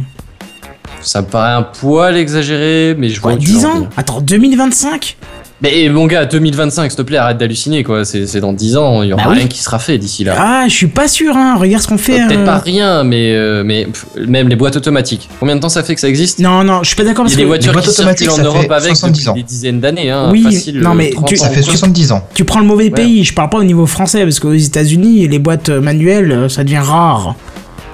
Ça 1.02 1.22
me 1.22 1.28
paraît 1.28 1.54
un 1.54 1.62
poil 1.64 2.16
exagéré, 2.18 2.96
mais 2.98 3.10
je 3.10 3.20
vois 3.22 3.34
veux 3.34 3.38
10 3.38 3.66
en 3.66 3.70
ans. 3.82 3.88
Attends, 3.98 4.22
2025 4.22 5.18
Mais 5.62 5.88
mon 5.88 6.06
gars, 6.06 6.26
2025, 6.26 6.92
s'il 6.92 6.98
te 6.98 7.02
plaît, 7.02 7.18
arrête 7.18 7.38
d'halluciner, 7.38 7.84
quoi. 7.84 8.04
C'est 8.04 8.42
dans 8.42 8.52
10 8.52 8.76
ans, 8.76 9.04
il 9.04 9.10
y 9.10 9.14
aura 9.14 9.24
Bah 9.24 9.30
oui. 9.32 9.38
rien 9.40 9.48
qui 9.48 9.60
sera 9.62 9.80
fait 9.80 9.98
d'ici 9.98 10.26
là. 10.26 10.36
Ah, 10.38 10.64
je 10.68 10.74
suis 10.74 10.88
pas 10.88 11.08
sûr, 11.08 11.36
hein. 11.38 11.56
Regarde 11.58 11.82
ce 11.82 11.88
qu'on 11.88 11.98
fait. 11.98 12.22
Euh, 12.22 12.28
Peut-être 12.28 12.40
euh, 12.42 12.46
pas 12.46 12.58
rien, 12.58 13.04
mais, 13.06 13.32
euh, 13.34 13.64
mais 13.66 13.86
pff, 13.86 14.06
même 14.28 14.50
les 14.50 14.58
boîtes 14.58 14.76
automatiques. 14.76 15.30
Combien 15.40 15.56
de 15.56 15.62
temps 15.62 15.70
ça 15.70 15.82
fait 15.82 15.96
que 15.96 16.02
ça 16.02 16.10
existe? 16.10 16.40
Non, 16.40 16.64
non, 16.66 16.84
je 16.84 16.88
suis 16.88 16.96
pas 16.98 17.06
d'accord 17.06 17.26
Il 17.26 17.32
y 17.32 17.32
parce 17.32 17.36
a 17.36 17.38
des 17.38 17.44
que 17.44 17.48
voitures 17.48 17.72
boîtes 17.72 17.86
qui 17.86 17.90
automatiques, 17.92 18.30
en 18.32 18.36
ça 18.36 18.44
Europe 18.44 18.62
fait 18.64 18.74
avec 18.74 18.96
70 18.98 19.18
depuis 19.18 19.30
ans. 19.30 19.34
des 19.34 19.44
dizaines 19.44 19.80
d'années, 19.80 20.12
hein. 20.12 20.30
Oui, 20.30 20.44
Facile, 20.44 20.82
non, 20.82 20.92
euh, 20.92 20.94
mais 20.96 21.10
30 21.12 21.26
tu-. 21.30 21.38
Ça 21.38 21.50
fait 21.50 21.62
70 21.62 22.12
ans. 22.12 22.28
tu 22.34 22.44
prends 22.44 22.60
le 22.60 22.66
mauvais 22.66 22.86
Ouais. 22.86 22.90
pays. 22.92 23.24
Je 23.24 23.34
parle 23.34 23.50
pas 23.50 23.58
au 23.60 23.64
niveau 23.64 23.86
français 23.86 24.24
parce 24.24 24.42
qu'aux 24.42 24.54
États-Unis, 24.54 25.26
les 25.30 25.40
boîtes 25.40 25.70
manuelles, 25.70 26.32
euh, 26.34 26.50
ça 26.50 26.66
devient 26.66 26.80
rare. 26.84 27.36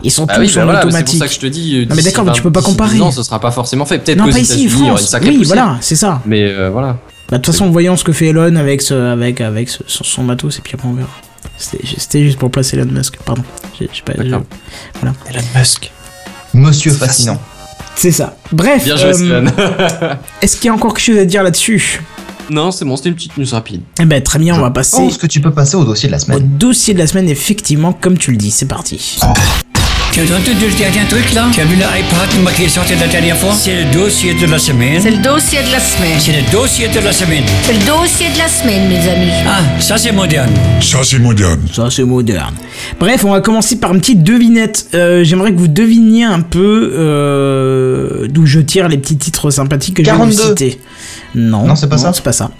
Ils 0.03 0.09
sont 0.09 0.25
Ah 0.27 0.33
tous 0.37 0.41
oui, 0.41 0.51
en 0.53 0.55
bah 0.55 0.63
voilà, 0.65 0.85
mais 0.85 0.91
c'est 0.93 1.03
pour 1.03 1.13
ça 1.13 1.27
que 1.27 1.33
je 1.33 1.39
te 1.39 1.45
dis. 1.45 1.85
Non, 1.87 1.95
mais 1.95 2.01
d'accord, 2.01 2.25
mais 2.25 2.31
tu 2.31 2.41
peux 2.41 2.51
pas 2.51 2.63
comparer. 2.63 2.97
Non, 2.97 3.11
ce 3.11 3.21
sera 3.21 3.39
pas 3.39 3.51
forcément 3.51 3.85
fait. 3.85 3.99
Peut-être 3.99 4.17
pas 4.17 4.39
ici, 4.39 4.67
France. 4.67 5.15
Oui, 5.21 5.43
voilà, 5.45 5.77
c'est 5.79 5.95
ça. 5.95 6.21
Mais 6.25 6.41
euh, 6.49 6.71
voilà. 6.71 6.97
Bah, 7.31 7.37
de 7.37 7.43
toute 7.43 7.53
façon, 7.53 7.69
voyons 7.71 7.95
ce 7.95 8.03
que 8.03 8.11
fait 8.11 8.27
Elon 8.27 8.55
avec, 8.57 8.81
ce, 8.81 8.93
avec, 8.93 9.39
avec 9.41 9.69
ce- 9.69 9.83
son, 9.87 10.03
son 10.03 10.23
matos 10.23 10.57
et 10.59 10.61
puis 10.61 10.73
après 10.75 10.87
on 10.87 10.93
verra. 10.93 11.09
C'était 11.57 12.23
juste 12.23 12.37
pour 12.37 12.51
placer 12.51 12.77
Elon 12.77 12.91
Musk, 12.91 13.17
pardon. 13.25 13.43
J'ai- 13.79 13.89
j'ai 13.93 14.01
pas- 14.01 14.13
je- 14.17 14.21
Elon 14.23 14.43
Musk. 15.55 15.91
Monsieur 16.53 16.91
fascinant. 16.91 17.39
C'est 17.95 18.11
ça. 18.11 18.35
Bref, 18.51 18.83
Bien 18.83 18.97
joué, 18.97 19.11
euh, 19.31 19.47
est-ce 20.41 20.55
qu'il 20.57 20.65
y 20.65 20.69
a 20.69 20.73
encore 20.73 20.93
quelque 20.93 21.03
chose 21.05 21.17
à 21.17 21.25
dire 21.25 21.43
là-dessus? 21.43 22.01
Non, 22.49 22.71
c'est 22.71 22.83
bon, 22.83 22.97
c'était 22.97 23.09
une 23.09 23.15
petite 23.15 23.37
news 23.37 23.45
rapide. 23.51 23.81
Eh 23.99 24.05
ben 24.05 24.21
très 24.21 24.37
bien, 24.39 24.53
on 24.53 24.57
Je 24.57 24.61
va 24.61 24.71
passer 24.71 24.97
pense 24.97 25.17
que 25.17 25.27
tu 25.27 25.39
peux 25.39 25.51
passer 25.51 25.75
au 25.75 25.85
dossier 25.85 26.07
de 26.07 26.11
la 26.11 26.17
au 26.17 26.21
semaine. 26.21 26.57
dossier 26.57 26.93
de 26.93 26.99
la 26.99 27.07
semaine, 27.07 27.29
effectivement, 27.29 27.93
comme 27.93 28.17
tu 28.17 28.31
le 28.31 28.37
dis. 28.37 28.51
C'est 28.51 28.65
parti. 28.67 29.19
Tu 30.11 30.19
as 30.19 30.23
entendu 30.25 30.67
le 30.67 30.77
dernier 30.77 31.07
truc 31.07 31.31
là? 31.33 31.47
Tu 31.53 31.61
as 31.61 31.65
vu 31.65 31.75
l'iPad 31.75 32.53
qui 32.55 32.63
est 32.65 32.69
sorti 32.69 32.93
la 32.99 33.07
dernière 33.07 33.37
fois? 33.37 33.53
C'est 33.53 33.83
le 33.85 33.91
dossier 33.93 34.33
de 34.33 34.45
la 34.45 34.59
semaine. 34.59 34.99
C'est 35.01 35.11
le 35.11 35.21
dossier 35.23 35.59
de 35.63 35.71
la 35.71 35.79
semaine. 35.79 36.19
C'est 36.19 36.33
le 36.33 36.51
dossier 36.51 36.87
de 36.89 36.99
la 36.99 37.13
semaine. 37.13 37.43
C'est 37.63 37.73
le 37.73 37.85
dossier 37.85 38.27
de 38.33 38.37
la 38.37 38.47
semaine, 38.49 38.89
mes 38.89 39.09
amis. 39.09 39.31
Ah, 39.47 39.61
ça 39.79 39.97
c'est 39.97 40.11
moderne. 40.11 40.51
Ça, 40.81 40.99
c'est 41.03 41.17
moderne. 41.19 41.61
Ça, 41.73 41.87
c'est 41.89 42.03
moderne. 42.03 42.53
Bref, 42.99 43.23
on 43.23 43.31
va 43.31 43.39
commencer 43.39 43.77
par 43.79 43.93
une 43.93 44.01
petite 44.01 44.21
devinette. 44.23 44.87
Euh, 44.93 45.23
J'aimerais 45.23 45.53
que 45.53 45.57
vous 45.59 45.69
deviniez 45.69 46.25
un 46.25 46.41
peu 46.41 46.91
euh, 46.93 48.27
d'où 48.29 48.45
je 48.45 48.59
tire 48.59 48.89
les 48.89 48.97
petits 48.97 49.17
titres 49.17 49.49
sympathiques 49.49 49.95
que 49.95 50.03
je 50.03 50.09
vais 50.11 50.17
42. 50.17 50.35
vous 50.35 50.47
citer. 50.49 50.81
Non, 51.35 51.65
Non, 51.67 51.75
c'est 51.77 51.87
pas 51.87 51.97
ça 51.97 52.11
c'est 52.13 52.23
pas 52.23 52.33
ça. 52.33 52.51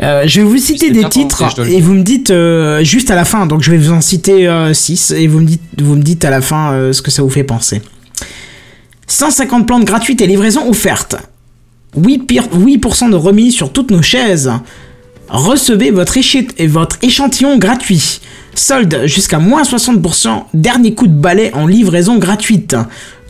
Euh, 0.00 0.22
je 0.26 0.40
vais 0.40 0.46
vous 0.46 0.56
citer 0.58 0.90
des 0.90 1.02
titres 1.08 1.42
et 1.68 1.80
vous 1.80 1.94
me 1.94 2.02
dites 2.02 2.30
euh, 2.30 2.82
juste 2.84 3.10
à 3.10 3.14
la 3.14 3.24
fin. 3.24 3.46
Donc 3.46 3.62
je 3.62 3.70
vais 3.70 3.76
vous 3.78 3.92
en 3.92 4.00
citer 4.00 4.48
6 4.72 5.12
et 5.12 5.26
vous 5.26 5.40
me 5.40 5.46
dites, 5.46 5.62
vous 5.80 5.96
me 5.96 6.02
dites 6.02 6.24
à 6.24 6.30
la 6.30 6.40
fin 6.40 6.72
euh, 6.72 6.92
ce 6.92 7.02
que 7.02 7.10
ça 7.10 7.22
vous 7.22 7.30
fait 7.30 7.44
penser. 7.44 7.82
150 9.06 9.66
plantes 9.66 9.84
gratuites 9.84 10.20
et 10.20 10.26
livraison 10.26 10.68
offerte. 10.68 11.16
8%, 11.98 12.24
pire- 12.26 12.48
8% 12.54 13.10
de 13.10 13.16
remise 13.16 13.54
sur 13.54 13.72
toutes 13.72 13.90
nos 13.90 14.02
chaises. 14.02 14.50
Recevez 15.28 15.90
votre, 15.90 16.16
et 16.58 16.66
votre 16.66 16.98
échantillon 17.02 17.58
gratuit. 17.58 18.20
Solde 18.54 19.02
jusqu'à 19.06 19.38
moins 19.38 19.62
60%. 19.62 20.44
Dernier 20.54 20.94
coup 20.94 21.06
de 21.06 21.12
balai 21.14 21.52
en 21.54 21.66
livraison 21.66 22.18
gratuite. 22.18 22.76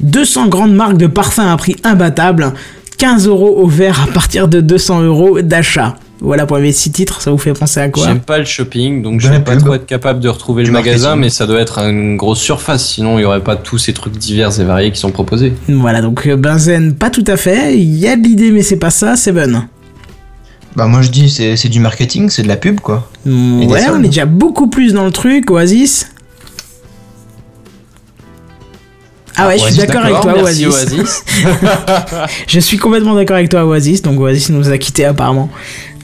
200 0.01 0.49
grandes 0.49 0.75
marques 0.75 0.97
de 0.97 1.07
parfums 1.07 1.41
à 1.41 1.57
prix 1.57 1.77
imbattable. 1.85 2.53
15 2.99 3.27
euros 3.27 3.65
offert 3.65 4.03
à 4.03 4.07
partir 4.13 4.49
de 4.49 4.61
200 4.61 5.03
euros 5.03 5.41
d'achat. 5.43 5.97
Voilà 6.25 6.47
pour 6.47 6.59
les 6.59 6.71
6 6.71 6.93
titres, 6.93 7.21
ça 7.21 7.33
vous 7.33 7.37
fait 7.39 7.53
penser 7.53 7.81
à 7.81 7.89
quoi 7.89 8.07
J'aime 8.07 8.21
pas 8.21 8.39
le 8.39 8.45
shopping, 8.45 9.03
donc 9.03 9.21
je 9.21 9.29
vais 9.29 9.41
pas 9.41 9.57
trop 9.57 9.75
être 9.75 9.87
capable 9.87 10.21
de 10.21 10.29
retrouver 10.29 10.63
Du 10.63 10.69
le 10.71 10.75
magasin, 10.75 11.09
marketing. 11.09 11.21
mais 11.21 11.31
ça 11.31 11.47
doit 11.49 11.61
être 11.61 11.79
une 11.81 12.17
grosse 12.17 12.39
surface, 12.39 12.87
sinon 12.87 13.19
il 13.19 13.23
y 13.23 13.25
aurait 13.25 13.43
pas 13.43 13.57
tous 13.57 13.79
ces 13.79 13.93
trucs 13.93 14.17
divers 14.17 14.61
et 14.61 14.65
variés 14.65 14.93
qui 14.93 15.01
sont 15.01 15.11
proposés. 15.11 15.53
Voilà, 15.69 16.01
donc 16.01 16.27
euh, 16.29 16.37
Benzen, 16.37 16.95
pas 16.95 17.11
tout 17.11 17.25
à 17.27 17.37
fait. 17.37 17.77
Il 17.77 17.99
y 17.99 18.07
a 18.07 18.15
de 18.15 18.23
l'idée, 18.23 18.53
mais 18.53 18.63
c'est 18.63 18.77
pas 18.77 18.91
ça, 18.91 19.17
Seven. 19.17 19.67
Bah 20.77 20.87
moi 20.87 21.03
je 21.03 21.11
dis 21.11 21.29
c'est 21.29 21.57
c'est 21.57 21.69
du 21.69 21.81
marketing, 21.81 22.31
c'est 22.31 22.43
de 22.45 22.49
la 22.49 22.57
pub 22.57 22.81
quoi. 22.81 23.11
Des 23.27 23.33
Ouais, 23.33 23.83
on 23.93 24.03
est 24.03 24.07
déjà 24.07 24.25
beaucoup 24.25 24.69
plus 24.69 24.95
dans 24.95 25.05
le 25.05 25.11
truc, 25.11 25.51
Oasis. 25.51 26.07
Ah 29.37 29.49
ouais, 29.49 29.59
je 29.59 29.65
suis 29.65 29.77
d'accord 29.77 30.05
avec 30.05 30.21
toi, 30.21 30.35
merci 30.37 30.67
Oasis. 30.67 30.93
Oasis. 30.93 31.25
Je 32.47 32.61
suis 32.61 32.77
complètement 32.77 33.15
d'accord 33.15 33.37
avec 33.37 33.49
toi, 33.49 33.65
Oasis. 33.65 34.03
Donc 34.03 34.21
Oasis 34.21 34.51
nous 34.51 34.69
a 34.71 34.77
quittés 34.79 35.07
apparemment. 35.07 35.49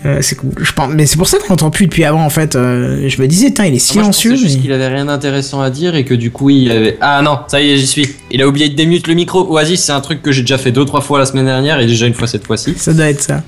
Euh, 0.06 0.18
c'est 0.20 0.36
cool. 0.36 0.50
Je 0.60 0.72
pense, 0.72 0.92
mais 0.94 1.06
c'est 1.06 1.16
pour 1.16 1.26
ça 1.26 1.38
qu'on 1.38 1.48
n'entend 1.52 1.70
plus 1.70 1.86
depuis 1.86 2.04
avant 2.04 2.24
en 2.24 2.30
fait. 2.30 2.54
Euh, 2.54 3.08
je 3.08 3.20
me 3.20 3.26
disais, 3.26 3.50
tiens, 3.52 3.64
il 3.64 3.68
est 3.68 3.70
Moi, 3.72 3.78
je 3.78 3.84
silencieux. 3.84 4.30
pensais 4.32 4.42
juste 4.42 4.56
mais- 4.56 4.62
qu'il 4.62 4.72
avait 4.72 4.86
rien 4.88 5.06
d'intéressant 5.06 5.60
à 5.60 5.70
dire 5.70 5.96
et 5.96 6.04
que 6.04 6.14
du 6.14 6.30
coup 6.30 6.50
il 6.50 6.70
avait. 6.70 6.96
Ah 7.00 7.20
non, 7.22 7.38
ça 7.48 7.60
y 7.60 7.70
est, 7.72 7.76
j'y 7.78 7.86
suis. 7.86 8.08
Il 8.30 8.40
a 8.42 8.46
oublié 8.46 8.68
de 8.68 8.74
démute 8.76 9.08
le 9.08 9.14
micro. 9.14 9.40
Oasis, 9.52 9.82
c'est 9.82 9.92
un 9.92 10.00
truc 10.00 10.22
que 10.22 10.30
j'ai 10.30 10.42
déjà 10.42 10.56
fait 10.58 10.70
deux 10.70 10.84
trois 10.84 11.00
fois 11.00 11.18
la 11.18 11.26
semaine 11.26 11.46
dernière 11.46 11.80
et 11.80 11.86
déjà 11.86 12.06
une 12.06 12.14
fois 12.14 12.28
cette 12.28 12.46
fois-ci. 12.46 12.74
Ça 12.76 12.92
doit 12.92 13.06
être 13.06 13.22
ça. 13.22 13.42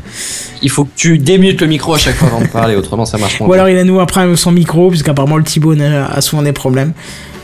Il 0.63 0.71
faut 0.71 0.85
que 0.85 0.91
tu 0.97 1.19
démutes 1.19 1.61
le 1.61 1.67
micro 1.69 1.95
à 1.95 1.99
chaque 1.99 2.17
fois 2.17 2.29
avant 2.29 2.41
de 2.41 2.49
parler, 2.49 2.75
autrement 2.77 3.05
ça 3.07 3.17
marche 3.19 3.39
moins. 3.41 3.49
Ou 3.49 3.53
alors 3.53 3.69
il 3.69 3.77
a 3.79 3.85
nous 3.85 4.01
après 4.01 4.35
son 4.37 4.51
micro, 4.53 4.91
puisqu'apparemment 4.91 5.37
le 5.37 5.45
Thibaut 5.45 5.75
a 5.81 6.21
souvent 6.21 6.43
des 6.43 6.53
problèmes. 6.53 6.93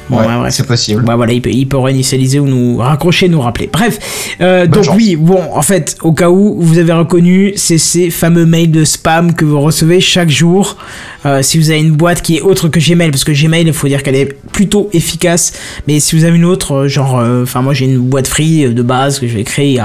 Bon, 0.09 0.19
ouais, 0.19 0.37
ouais, 0.43 0.51
c'est 0.51 0.67
possible. 0.67 1.03
Bah 1.03 1.17
voilà, 1.17 1.33
il 1.33 1.43
peut, 1.43 1.51
il 1.51 1.67
peut 1.67 1.79
réinitialiser 1.79 2.39
ou 2.39 2.47
nous 2.47 2.77
raccrocher, 2.79 3.29
nous 3.29 3.41
rappeler. 3.41 3.69
Bref, 3.73 3.99
euh, 4.41 4.67
donc 4.67 4.85
chance. 4.85 4.97
oui, 4.97 5.17
bon, 5.17 5.43
en 5.53 5.63
fait, 5.63 5.97
au 6.03 6.13
cas 6.13 6.31
où 6.31 6.61
vous 6.61 6.79
avez 6.79 6.93
reconnu, 6.93 7.53
c'est 7.57 7.79
ces 7.79 8.11
fameux 8.11 8.47
mails 8.47 8.71
de 8.71 8.85
spam 8.85 9.35
que 9.35 9.45
vous 9.45 9.61
recevez 9.61 10.01
chaque 10.01 10.31
jour. 10.31 10.77
Euh, 11.25 11.43
si 11.43 11.59
vous 11.59 11.71
avez 11.71 11.81
une 11.81 11.93
boîte 11.93 12.23
qui 12.23 12.37
est 12.37 12.41
autre 12.41 12.69
que 12.69 12.79
Gmail, 12.79 13.11
parce 13.11 13.25
que 13.25 13.33
Gmail, 13.33 13.67
il 13.67 13.73
faut 13.73 13.89
dire 13.89 14.03
qu'elle 14.03 14.15
est 14.15 14.37
plutôt 14.53 14.89
efficace. 14.93 15.53
Mais 15.87 16.01
si 16.01 16.17
vous 16.17 16.25
avez 16.25 16.37
une 16.37 16.45
autre, 16.45 16.73
euh, 16.73 16.89
genre, 16.89 17.19
euh, 17.19 17.43
enfin 17.43 17.63
moi 17.63 17.75
j'ai 17.75 17.87
une 17.87 17.99
boîte 17.99 18.27
free 18.27 18.65
euh, 18.65 18.73
de 18.73 18.83
base 18.83 19.19
que 19.19 19.27
je 19.27 19.37
vais 19.37 19.45
créer 19.45 19.73
il 19.73 19.83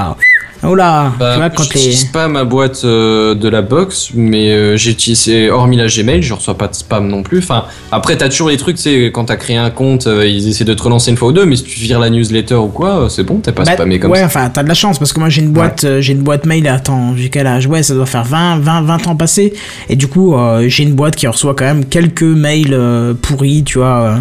y 0.63 0.65
a... 0.65 0.69
Oh 0.69 0.75
là, 0.75 1.11
Bah, 1.19 1.31
tu 1.33 1.39
vois, 1.39 1.49
quand 1.49 1.63
j'utilise 1.63 2.05
pas 2.05 2.27
ma 2.27 2.43
boîte 2.43 2.81
euh, 2.83 3.33
de 3.35 3.47
la 3.49 3.61
box, 3.61 4.11
mais 4.13 4.51
euh, 4.51 4.77
j'ai 4.77 4.91
utilisé, 4.91 5.49
hormis 5.49 5.77
la 5.77 5.87
Gmail, 5.87 6.21
je 6.21 6.33
reçois 6.33 6.57
pas 6.57 6.67
de 6.67 6.75
spam 6.75 7.07
non 7.07 7.23
plus. 7.23 7.39
Enfin, 7.39 7.65
après, 7.91 8.15
t'as 8.17 8.29
toujours 8.29 8.49
les 8.49 8.57
trucs, 8.57 8.77
c'est 8.77 9.05
quand 9.13 9.25
t'as 9.25 9.37
créé 9.37 9.57
un 9.57 9.69
compte, 9.71 10.07
euh, 10.07 10.25
ils 10.27 10.47
essaient 10.47 10.63
de 10.65 10.73
te 10.73 10.83
relancer 10.83 11.11
une 11.11 11.17
fois 11.17 11.29
ou 11.29 11.31
deux, 11.33 11.45
mais 11.45 11.55
si 11.55 11.63
tu 11.63 11.79
vires 11.79 11.99
la 11.99 12.09
newsletter 12.09 12.55
ou 12.55 12.67
quoi, 12.67 13.03
euh, 13.05 13.09
c'est 13.09 13.23
bon, 13.23 13.39
t'es 13.39 13.51
pas 13.51 13.63
Bah, 13.63 13.73
spammé 13.73 13.99
comme 13.99 14.11
ouais, 14.11 14.19
ça. 14.19 14.25
enfin, 14.25 14.49
t'as 14.49 14.63
de 14.63 14.67
la 14.67 14.73
chance 14.75 14.99
parce 14.99 15.13
que 15.13 15.19
moi 15.19 15.29
j'ai 15.29 15.41
une 15.41 15.51
boîte, 15.51 15.83
euh, 15.83 16.01
j'ai 16.01 16.13
une 16.13 16.21
boîte 16.23 16.45
mail. 16.45 16.67
Attends, 16.67 17.15
j'ai 17.15 17.29
quel 17.29 17.47
âge 17.47 17.65
Ouais, 17.67 17.81
ça 17.83 17.93
doit 17.93 18.05
faire 18.05 18.23
20, 18.23 18.59
20, 18.59 18.81
20 18.83 19.07
ans 19.07 19.15
passés. 19.15 19.53
Et 19.89 19.95
du 19.95 20.07
coup, 20.07 20.35
euh, 20.35 20.65
j'ai 20.67 20.83
une 20.83 20.93
boîte 20.93 21.15
qui 21.15 21.27
reçoit 21.27 21.55
quand 21.55 21.65
même 21.65 21.85
quelques 21.85 22.21
mails 22.23 22.73
euh, 22.73 23.13
pourris, 23.19 23.63
tu 23.63 23.79
vois. 23.79 23.87
euh, 24.01 24.17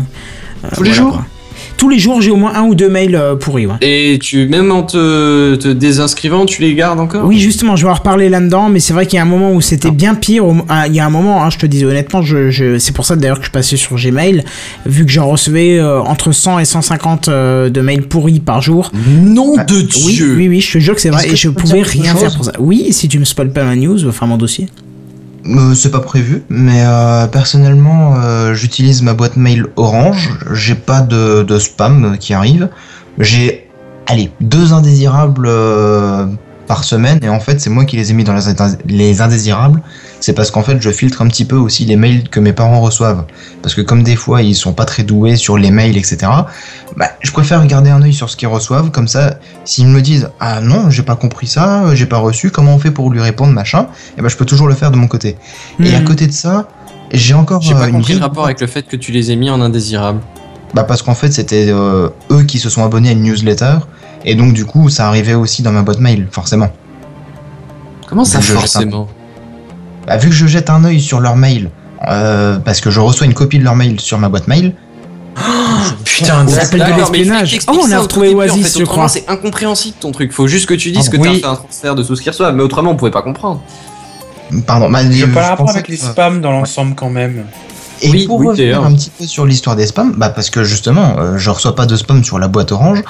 euh, 0.64 0.68
Tous 0.74 0.82
les 0.82 0.90
voilà, 0.90 1.02
jours 1.04 1.12
quoi. 1.12 1.26
Tous 1.76 1.88
les 1.88 1.98
jours, 1.98 2.20
j'ai 2.20 2.30
au 2.30 2.36
moins 2.36 2.54
un 2.54 2.62
ou 2.62 2.74
deux 2.74 2.88
mails 2.88 3.14
euh, 3.14 3.36
pourris. 3.36 3.66
Ouais. 3.66 3.74
Et 3.80 4.18
tu, 4.20 4.46
même 4.48 4.70
en 4.70 4.82
te, 4.82 5.54
te 5.56 5.68
désinscrivant, 5.68 6.44
tu 6.46 6.62
les 6.62 6.74
gardes 6.74 7.00
encore? 7.00 7.24
Oui, 7.26 7.38
justement, 7.38 7.76
je 7.76 7.84
vais 7.84 7.90
en 7.90 7.94
reparler 7.94 8.28
là-dedans, 8.28 8.68
mais 8.68 8.80
c'est 8.80 8.92
vrai 8.92 9.06
qu'il 9.06 9.16
y 9.16 9.18
a 9.20 9.22
un 9.22 9.26
moment 9.26 9.52
où 9.52 9.60
c'était 9.60 9.90
bien 9.90 10.14
pire. 10.14 10.46
au- 10.46 10.56
ah, 10.68 10.86
Il 10.88 10.94
y 10.94 11.00
a 11.00 11.06
un 11.06 11.10
moment, 11.10 11.42
hein, 11.44 11.50
je 11.50 11.58
te 11.58 11.66
disais 11.66 11.84
honnêtement, 11.86 12.22
je, 12.22 12.50
je- 12.50 12.78
c'est 12.78 12.92
pour 12.94 13.04
ça 13.04 13.16
d'ailleurs 13.16 13.40
que 13.40 13.46
je 13.46 13.50
passais 13.50 13.76
sur 13.76 13.96
Gmail, 13.96 14.44
vu 14.86 15.04
que 15.06 15.12
j'en 15.12 15.26
recevais 15.28 15.78
euh, 15.78 16.00
entre 16.00 16.32
100 16.32 16.58
et 16.58 16.64
150 16.64 17.28
euh, 17.28 17.70
de 17.70 17.80
mails 17.80 18.02
pourris 18.02 18.40
par 18.40 18.60
jour. 18.62 18.90
Nom 19.22 19.56
de 19.56 19.74
Oui, 20.04 20.12
Dieu 20.14 20.34
oui, 20.36 20.48
oui, 20.48 20.60
je 20.60 20.72
te 20.72 20.78
jure 20.78 20.94
que 20.94 21.00
c'est 21.00 21.10
vrai, 21.10 21.28
et 21.30 21.36
je 21.36 21.48
pouvais 21.48 21.82
rien 21.82 22.14
faire 22.14 22.34
pour 22.34 22.44
ça. 22.44 22.52
Oui, 22.58 22.88
si 22.92 23.08
tu 23.08 23.18
me 23.18 23.24
spoil 23.24 23.50
pas 23.52 23.64
ma 23.64 23.76
news, 23.76 24.06
enfin 24.08 24.26
mon 24.26 24.36
dossier. 24.36 24.68
Euh, 25.46 25.74
c'est 25.74 25.90
pas 25.90 26.00
prévu, 26.00 26.42
mais 26.48 26.82
euh, 26.84 27.26
personnellement, 27.26 28.16
euh, 28.18 28.54
j'utilise 28.54 29.02
ma 29.02 29.14
boîte 29.14 29.36
mail 29.36 29.66
Orange. 29.76 30.30
J'ai 30.52 30.74
pas 30.74 31.00
de, 31.00 31.42
de 31.42 31.58
spam 31.58 32.16
qui 32.18 32.34
arrive. 32.34 32.68
J'ai, 33.18 33.68
allez, 34.06 34.30
deux 34.40 34.72
indésirables 34.72 35.48
par 36.70 36.84
semaine, 36.84 37.18
et 37.24 37.28
en 37.28 37.40
fait, 37.40 37.60
c'est 37.60 37.68
moi 37.68 37.84
qui 37.84 37.96
les 37.96 38.12
ai 38.12 38.14
mis 38.14 38.22
dans 38.22 38.32
les, 38.32 38.46
indés- 38.48 38.78
les 38.86 39.20
indésirables. 39.22 39.82
C'est 40.20 40.34
parce 40.34 40.52
qu'en 40.52 40.62
fait, 40.62 40.80
je 40.80 40.90
filtre 40.90 41.20
un 41.20 41.26
petit 41.26 41.44
peu 41.44 41.56
aussi 41.56 41.84
les 41.84 41.96
mails 41.96 42.28
que 42.28 42.38
mes 42.38 42.52
parents 42.52 42.80
reçoivent. 42.80 43.24
Parce 43.60 43.74
que 43.74 43.80
comme 43.80 44.04
des 44.04 44.14
fois, 44.14 44.40
ils 44.42 44.54
sont 44.54 44.72
pas 44.72 44.84
très 44.84 45.02
doués 45.02 45.34
sur 45.34 45.58
les 45.58 45.72
mails, 45.72 45.96
etc. 45.96 46.18
Bah, 46.96 47.06
je 47.22 47.32
préfère 47.32 47.66
garder 47.66 47.90
un 47.90 48.00
œil 48.02 48.12
sur 48.14 48.30
ce 48.30 48.36
qu'ils 48.36 48.46
reçoivent. 48.46 48.92
Comme 48.92 49.08
ça, 49.08 49.34
s'ils 49.64 49.88
me 49.88 50.00
disent 50.00 50.30
ah 50.38 50.60
non, 50.60 50.90
j'ai 50.90 51.02
pas 51.02 51.16
compris 51.16 51.48
ça, 51.48 51.92
j'ai 51.96 52.06
pas 52.06 52.18
reçu, 52.18 52.52
comment 52.52 52.76
on 52.76 52.78
fait 52.78 52.92
pour 52.92 53.10
lui 53.10 53.20
répondre, 53.20 53.52
machin, 53.52 53.88
et 54.16 54.22
ben 54.22 54.28
je 54.28 54.36
peux 54.36 54.46
toujours 54.46 54.68
le 54.68 54.74
faire 54.76 54.92
de 54.92 54.96
mon 54.96 55.08
côté. 55.08 55.36
Et 55.82 55.92
à 55.96 56.00
Hmm. 56.00 56.04
côté 56.04 56.28
de 56.28 56.32
ça, 56.32 56.68
j'ai 57.12 57.34
encore 57.34 57.62
J'ai 57.62 57.74
euh, 57.74 57.78
pas 57.78 57.88
une 57.88 57.94
compris 57.96 58.14
le 58.14 58.20
rapport 58.20 58.44
avec 58.44 58.60
le 58.60 58.68
fait 58.68 58.86
que 58.86 58.96
tu 58.96 59.10
les 59.10 59.32
aies 59.32 59.36
mis 59.36 59.50
en 59.50 59.60
indésirable. 59.60 60.20
Bah 60.72 60.84
parce 60.84 61.02
qu'en 61.02 61.16
fait 61.16 61.32
c'était 61.32 61.66
euh, 61.68 62.10
eux 62.30 62.44
qui 62.44 62.60
se 62.60 62.70
sont 62.70 62.84
abonnés 62.84 63.08
à 63.08 63.12
une 63.12 63.22
newsletter 63.24 63.78
et 64.24 64.34
donc 64.34 64.52
du 64.52 64.64
coup 64.66 64.88
ça 64.88 65.06
arrivait 65.08 65.34
aussi 65.34 65.62
dans 65.62 65.72
ma 65.72 65.82
boîte 65.82 66.00
mail 66.00 66.28
forcément. 66.30 66.68
Comment 68.08 68.24
ça, 68.24 68.38
un- 68.38 68.42
forcément? 68.42 69.08
Bah, 70.06 70.16
vu 70.16 70.28
que 70.30 70.34
je 70.34 70.46
jette 70.46 70.70
un 70.70 70.84
œil 70.84 71.00
sur 71.00 71.20
leur 71.20 71.36
mail 71.36 71.70
euh, 72.08 72.58
parce 72.58 72.80
que 72.80 72.90
je 72.90 72.98
reçois 73.00 73.26
une 73.26 73.34
copie 73.34 73.58
de 73.58 73.64
leur 73.64 73.76
mail 73.76 74.00
sur 74.00 74.18
ma 74.18 74.28
boîte 74.28 74.48
mail. 74.48 74.74
Putain, 76.04 76.46
Ça 76.48 76.62
s'appelle 76.62 76.80
de 76.80 76.90
il 76.90 76.96
l'espionnage. 76.96 77.58
Oh, 77.68 77.80
on 77.86 77.90
a 77.92 77.98
retrouvé 77.98 78.34
en 78.34 78.38
Oasis, 78.38 78.72
fait, 78.72 78.80
je 78.80 78.84
crois. 78.84 79.08
C'est 79.08 79.28
incompréhensible 79.28 79.96
ton 80.00 80.10
truc. 80.10 80.32
Faut 80.32 80.48
juste 80.48 80.66
que 80.66 80.74
tu 80.74 80.90
dises 80.90 81.08
Ah, 81.08 81.16
que 81.16 81.16
oui. 81.18 81.40
t'as 81.40 81.48
fait 81.48 81.52
un 81.52 81.56
transfert 81.56 81.94
de 81.94 82.02
tout 82.02 82.16
ce 82.16 82.20
qu'ils 82.22 82.30
reçoivent, 82.32 82.54
mais 82.54 82.62
autrement 82.62 82.90
on 82.90 82.96
pouvait 82.96 83.10
pas 83.10 83.22
comprendre. 83.22 83.62
Pardon, 84.66 84.90
bah, 84.90 85.00
Je 85.08 85.24
euh, 85.24 85.28
pas 85.28 85.40
le 85.42 85.46
rapport 85.46 85.70
avec 85.70 85.88
les 85.88 85.96
spams 85.96 86.40
dans 86.40 86.50
l'ensemble 86.50 86.94
quand 86.96 87.10
même. 87.10 87.44
Et 88.02 88.10
Oui, 88.10 88.26
pour 88.26 88.40
oui, 88.40 88.48
revenir 88.48 88.82
un 88.82 88.92
petit 88.94 89.10
peu 89.10 89.24
sur 89.26 89.44
l'histoire 89.46 89.76
des 89.76 89.86
spams, 89.86 90.14
bah 90.16 90.30
parce 90.30 90.50
que 90.50 90.64
justement, 90.64 91.16
euh, 91.18 91.36
je 91.38 91.50
reçois 91.50 91.74
pas 91.76 91.86
de 91.86 91.96
spam 91.96 92.24
sur 92.24 92.38
la 92.38 92.48
boîte 92.48 92.72
orange. 92.72 93.02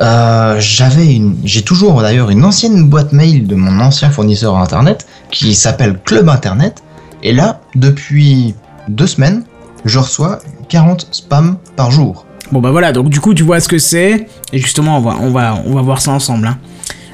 Euh, 0.00 0.56
j'avais 0.58 1.14
une, 1.14 1.36
j'ai 1.44 1.62
toujours 1.62 2.00
d'ailleurs 2.00 2.30
une 2.30 2.44
ancienne 2.44 2.88
boîte 2.88 3.12
mail 3.12 3.46
de 3.46 3.54
mon 3.54 3.80
ancien 3.80 4.10
fournisseur 4.10 4.56
internet 4.56 5.06
qui 5.30 5.54
s'appelle 5.54 5.98
Club 6.04 6.28
Internet. 6.28 6.82
Et 7.22 7.32
là, 7.32 7.60
depuis 7.74 8.54
deux 8.88 9.06
semaines, 9.06 9.44
je 9.84 9.98
reçois 9.98 10.40
40 10.68 11.08
spams 11.12 11.56
par 11.76 11.90
jour. 11.90 12.26
Bon 12.50 12.60
bah 12.60 12.70
voilà, 12.70 12.92
donc 12.92 13.08
du 13.08 13.20
coup 13.20 13.32
tu 13.32 13.42
vois 13.44 13.60
ce 13.60 13.68
que 13.68 13.78
c'est, 13.78 14.26
et 14.52 14.58
justement 14.58 14.98
on 14.98 15.00
va, 15.00 15.16
on 15.20 15.30
va, 15.30 15.62
on 15.64 15.74
va 15.74 15.80
voir 15.82 16.00
ça 16.02 16.10
ensemble. 16.10 16.46
hein. 16.46 16.58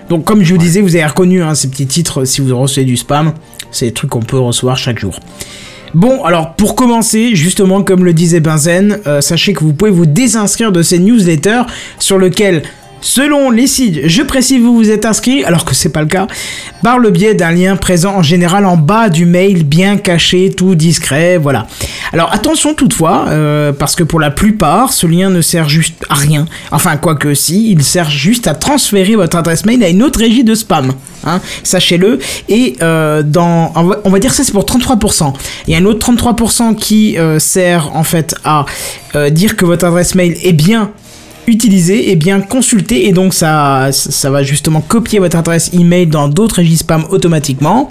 Donc 0.09 0.25
comme 0.25 0.43
je 0.43 0.53
vous 0.55 0.59
disais, 0.59 0.81
vous 0.81 0.97
avez 0.97 1.07
reconnu 1.07 1.43
hein, 1.43 1.55
ces 1.55 1.69
petits 1.69 1.87
titres 1.87 2.25
si 2.25 2.41
vous 2.41 2.59
recevez 2.59 2.85
du 2.87 2.97
spam, 2.97 3.35
c'est 3.71 3.87
des 3.87 3.93
trucs 3.93 4.11
qu'on 4.11 4.23
peut 4.23 4.39
recevoir 4.39 4.77
chaque 4.77 4.99
jour. 4.99 5.19
Bon, 5.95 6.25
alors 6.25 6.55
pour 6.55 6.75
commencer, 6.75 7.35
justement 7.35 7.83
comme 7.83 8.05
le 8.05 8.13
disait 8.13 8.41
Benzen, 8.41 8.99
euh, 9.07 9.21
sachez 9.21 9.55
que 9.55 9.61
vous 9.61 9.73
pouvez 9.73 9.91
vous 9.91 10.07
désinscrire 10.07 10.73
de 10.73 10.83
ces 10.83 10.99
newsletters 10.99 11.63
sur 11.99 12.19
lequel, 12.19 12.63
selon 13.01 13.51
les 13.51 13.67
sites, 13.67 14.01
je 14.07 14.23
précise 14.23 14.61
vous 14.61 14.75
vous 14.75 14.91
êtes 14.91 15.05
inscrit, 15.05 15.45
alors 15.45 15.65
que 15.65 15.75
c'est 15.75 15.89
pas 15.89 16.01
le 16.01 16.09
cas, 16.09 16.27
par 16.83 16.99
le 16.99 17.11
biais 17.11 17.35
d'un 17.35 17.51
lien 17.51 17.77
présent 17.77 18.17
en 18.17 18.23
général 18.23 18.67
en 18.67 18.77
bas 18.77 19.09
du 19.09 19.25
mail, 19.25 19.65
bien 19.65 19.97
caché, 19.97 20.51
tout 20.51 20.75
discret, 20.75 21.39
voilà. 21.39 21.67
Alors 22.13 22.33
attention 22.33 22.75
toutefois, 22.75 23.27
euh, 23.29 23.73
parce 23.73 23.95
que 23.95 24.03
pour 24.03 24.21
la 24.21 24.31
plupart, 24.31 24.93
ce 24.93 25.07
lien 25.07 25.31
ne 25.31 25.41
sert 25.41 25.69
juste 25.69 26.05
à 26.09 26.15
rien. 26.15 26.47
Enfin, 26.71 26.97
quoique 26.97 27.35
si, 27.35 27.71
il 27.71 27.83
sert 27.83 28.11
juste 28.11 28.47
à 28.47 28.55
transférer 28.55 29.17
votre 29.17 29.37
adresse 29.37 29.65
mail 29.65 29.83
à 29.85 29.89
une 29.89 30.03
autre 30.03 30.19
régie 30.19 30.45
de 30.45 30.55
spam. 30.55 30.93
Hein, 31.25 31.41
sachez-le. 31.63 32.19
Et 32.49 32.77
euh, 32.83 33.23
on 33.37 34.11
va, 34.11 34.19
dire 34.19 34.33
ça 34.33 34.45
c'est 34.45 34.53
pour 34.53 34.65
33%. 34.65 35.33
Il 35.67 35.73
y 35.73 35.77
a 35.77 35.79
un 35.79 35.85
autre 35.85 36.11
33% 36.11 36.77
qui 36.77 37.19
euh, 37.19 37.39
sert 37.39 37.95
en 37.97 38.05
fait 38.05 38.35
à 38.45 38.67
dire 39.31 39.57
que 39.57 39.65
votre 39.65 39.87
adresse 39.87 40.15
mail 40.15 40.37
est 40.43 40.53
bien 40.53 40.93
utilisée 41.49 42.11
et 42.11 42.17
bien 42.17 42.41
consultée 42.41 43.07
et 43.09 43.13
donc 43.13 43.35
ça, 43.35 43.89
ça 43.93 44.31
va 44.31 44.43
justement 44.43 44.81
copier 44.81 45.19
votre 45.19 45.37
adresse 45.37 45.71
email 45.73 46.07
dans 46.07 46.29
d'autres 46.29 46.57
régies 46.57 46.77
spam 46.79 47.05
automatiquement. 47.11 47.91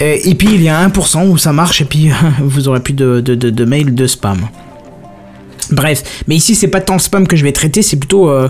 Euh, 0.00 0.16
Et 0.24 0.34
puis 0.34 0.48
il 0.52 0.62
y 0.62 0.68
a 0.68 0.88
1% 0.88 1.28
où 1.28 1.36
ça 1.38 1.52
marche 1.52 1.80
et 1.80 1.84
puis 1.84 2.10
vous 2.42 2.68
aurez 2.68 2.80
plus 2.80 2.94
de, 2.94 3.20
de, 3.20 3.34
de, 3.34 3.50
de 3.50 3.64
mails 3.64 3.94
de 3.94 4.06
spam. 4.06 4.38
Bref, 5.70 6.02
mais 6.26 6.34
ici 6.36 6.54
c'est 6.54 6.68
pas 6.68 6.80
tant 6.80 6.94
le 6.94 6.98
spam 6.98 7.26
que 7.26 7.36
je 7.36 7.44
vais 7.44 7.52
traiter, 7.52 7.80
c'est 7.82 7.96
plutôt, 7.96 8.28
euh, 8.28 8.48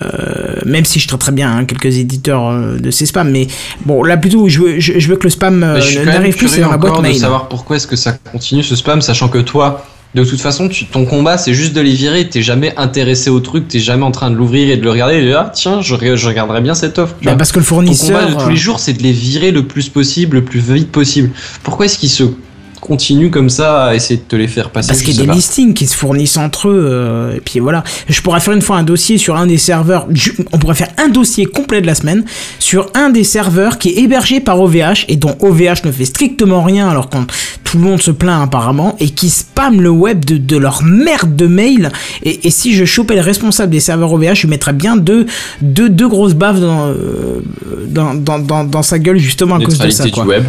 euh, 0.00 0.60
même 0.66 0.84
si 0.84 1.00
je 1.00 1.08
traite 1.08 1.18
très 1.20 1.32
bien 1.32 1.50
hein, 1.50 1.64
quelques 1.64 1.96
éditeurs 1.96 2.48
euh, 2.48 2.76
de 2.78 2.90
ces 2.92 3.06
spams, 3.06 3.30
mais 3.30 3.48
bon 3.86 4.04
là 4.04 4.16
plutôt 4.16 4.48
je 4.48 4.60
veux, 4.60 4.78
je, 4.78 4.98
je 4.98 5.08
veux 5.08 5.16
que 5.16 5.24
le 5.24 5.30
spam 5.30 5.78
je 5.80 6.00
n'arrive 6.00 6.36
plus, 6.36 6.48
c'est 6.48 6.60
dans 6.60 6.70
la 6.70 6.76
boîte 6.76 7.00
mail. 7.00 7.16
savoir 7.16 7.48
pourquoi 7.48 7.76
est-ce 7.76 7.86
que 7.88 7.96
ça 7.96 8.12
continue 8.12 8.62
ce 8.62 8.76
spam, 8.76 9.00
sachant 9.02 9.28
que 9.28 9.38
toi, 9.38 9.84
de 10.14 10.24
toute 10.24 10.40
façon, 10.40 10.68
tu, 10.68 10.86
ton 10.86 11.04
combat 11.04 11.38
c'est 11.38 11.54
juste 11.54 11.72
de 11.72 11.80
les 11.80 11.92
virer, 11.92 12.28
t'es 12.28 12.42
jamais 12.42 12.74
intéressé 12.76 13.30
au 13.30 13.40
truc, 13.40 13.68
t'es 13.68 13.78
jamais 13.78 14.02
en 14.02 14.10
train 14.10 14.30
de 14.30 14.36
l'ouvrir 14.36 14.68
et 14.70 14.76
de 14.76 14.82
le 14.82 14.90
regarder 14.90 15.16
et 15.16 15.22
de 15.22 15.26
dire, 15.26 15.38
ah 15.40 15.52
tiens, 15.54 15.80
je, 15.82 15.94
je 16.16 16.26
regarderais 16.26 16.60
bien 16.60 16.74
cette 16.74 16.98
offre. 16.98 17.14
Bah, 17.22 17.36
parce 17.36 17.52
que 17.52 17.58
le 17.58 17.64
Ton 17.64 17.68
fournisseur. 17.68 18.20
combat 18.20 18.30
de 18.30 18.34
tous 18.34 18.46
euh, 18.46 18.50
les 18.50 18.56
jours, 18.56 18.80
c'est 18.80 18.92
de 18.92 19.02
les 19.02 19.12
virer 19.12 19.52
le 19.52 19.64
plus 19.66 19.88
possible, 19.88 20.38
le 20.38 20.44
plus 20.44 20.60
vite 20.60 20.90
possible. 20.90 21.30
Pourquoi 21.62 21.86
est-ce 21.86 21.98
qu'ils 21.98 22.10
se 22.10 22.24
continuent 22.90 23.30
comme 23.30 23.50
ça 23.50 23.84
à 23.84 23.94
essayer 23.94 24.16
de 24.16 24.24
te 24.26 24.34
les 24.34 24.48
faire 24.48 24.70
passer 24.70 24.88
Parce 24.88 25.02
qu'il 25.02 25.14
y 25.14 25.18
a 25.18 25.20
des 25.22 25.28
pas. 25.28 25.34
listings 25.34 25.74
qui 25.74 25.86
se 25.86 25.96
fournissent 25.96 26.36
entre 26.36 26.68
eux, 26.68 26.88
euh, 26.90 27.36
et 27.36 27.40
puis 27.40 27.60
voilà. 27.60 27.84
Je 28.08 28.20
pourrais 28.20 28.40
faire 28.40 28.52
une 28.52 28.62
fois 28.62 28.78
un 28.78 28.82
dossier 28.82 29.16
sur 29.16 29.36
un 29.36 29.46
des 29.46 29.58
serveurs, 29.58 30.08
on 30.52 30.58
pourrait 30.58 30.74
faire 30.74 30.88
un 30.98 31.08
dossier 31.08 31.46
complet 31.46 31.80
de 31.80 31.86
la 31.86 31.94
semaine 31.94 32.24
sur 32.58 32.90
un 32.94 33.10
des 33.10 33.22
serveurs 33.22 33.78
qui 33.78 33.90
est 33.90 33.98
hébergé 34.02 34.40
par 34.40 34.60
OVH 34.60 35.04
et 35.06 35.14
dont 35.14 35.36
OVH 35.38 35.84
ne 35.84 35.92
fait 35.92 36.04
strictement 36.04 36.64
rien 36.64 36.88
alors 36.88 37.08
que 37.08 37.16
tout 37.62 37.78
le 37.78 37.84
monde 37.84 38.02
se 38.02 38.10
plaint 38.10 38.42
apparemment 38.42 38.96
et 38.98 39.10
qui 39.10 39.30
spam 39.30 39.80
le 39.80 39.90
web 39.90 40.24
de, 40.24 40.36
de 40.36 40.56
leur 40.56 40.82
merde 40.82 41.36
de 41.36 41.46
mail. 41.46 41.92
Et, 42.24 42.48
et 42.48 42.50
si 42.50 42.74
je 42.74 42.84
chopais 42.84 43.14
le 43.14 43.20
responsable 43.20 43.70
des 43.70 43.78
serveurs 43.78 44.12
OVH, 44.12 44.34
je 44.34 44.46
mettrais 44.48 44.72
bien 44.72 44.96
deux, 44.96 45.26
deux, 45.62 45.88
deux 45.88 46.08
grosses 46.08 46.34
baves 46.34 46.60
dans, 46.60 46.88
euh, 46.88 47.40
dans, 47.86 48.14
dans, 48.14 48.40
dans, 48.40 48.64
dans 48.64 48.82
sa 48.82 48.98
gueule 48.98 49.18
justement 49.18 49.54
à 49.54 49.60
cause 49.64 49.78
de 49.78 49.90
ça. 49.90 50.10
Quoi. 50.10 50.24
du 50.24 50.28
web. 50.30 50.44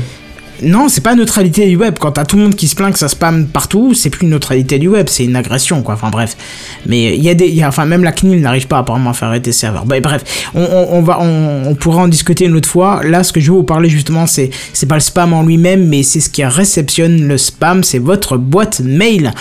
Non, 0.61 0.89
c'est 0.89 1.01
pas 1.01 1.15
neutralité 1.15 1.67
du 1.67 1.75
web. 1.75 1.95
Quand 1.99 2.11
t'as 2.11 2.25
tout 2.25 2.37
le 2.37 2.43
monde 2.43 2.55
qui 2.55 2.67
se 2.67 2.75
plaint 2.75 2.93
que 2.93 2.99
ça 2.99 3.07
spam 3.07 3.47
partout, 3.47 3.93
c'est 3.93 4.09
plus 4.09 4.23
une 4.23 4.31
neutralité 4.31 4.79
du 4.79 4.87
web, 4.87 5.07
c'est 5.09 5.25
une 5.25 5.35
agression, 5.35 5.81
quoi. 5.81 5.95
Enfin 5.95 6.09
bref. 6.09 6.37
Mais 6.85 7.15
il 7.15 7.23
y 7.23 7.29
a 7.29 7.33
des, 7.33 7.47
y 7.47 7.63
a, 7.63 7.67
enfin 7.67 7.85
même 7.85 8.03
la 8.03 8.11
CNIL 8.11 8.41
n'arrive 8.41 8.67
pas 8.67 8.79
apparemment 8.79 9.09
à 9.09 9.13
faire 9.13 9.29
arrêter 9.29 9.51
ses 9.51 9.59
serveurs. 9.61 9.85
Bah, 9.85 9.99
bref, 9.99 10.51
on 10.53 11.01
va, 11.01 11.19
on, 11.21 11.63
on 11.67 11.75
pourra 11.75 12.03
en 12.03 12.07
discuter 12.07 12.45
une 12.45 12.55
autre 12.55 12.69
fois. 12.69 13.01
Là, 13.03 13.23
ce 13.23 13.33
que 13.33 13.39
je 13.39 13.51
veux 13.51 13.57
vous 13.57 13.63
parler 13.63 13.89
justement, 13.89 14.27
c'est, 14.27 14.49
c'est 14.73 14.85
pas 14.87 14.95
le 14.95 15.01
spam 15.01 15.33
en 15.33 15.43
lui-même, 15.43 15.87
mais 15.87 16.03
c'est 16.03 16.19
ce 16.19 16.29
qui 16.29 16.43
réceptionne 16.43 17.27
le 17.27 17.37
spam, 17.37 17.83
c'est 17.83 17.99
votre 17.99 18.37
boîte 18.37 18.81
mail. 18.81 19.33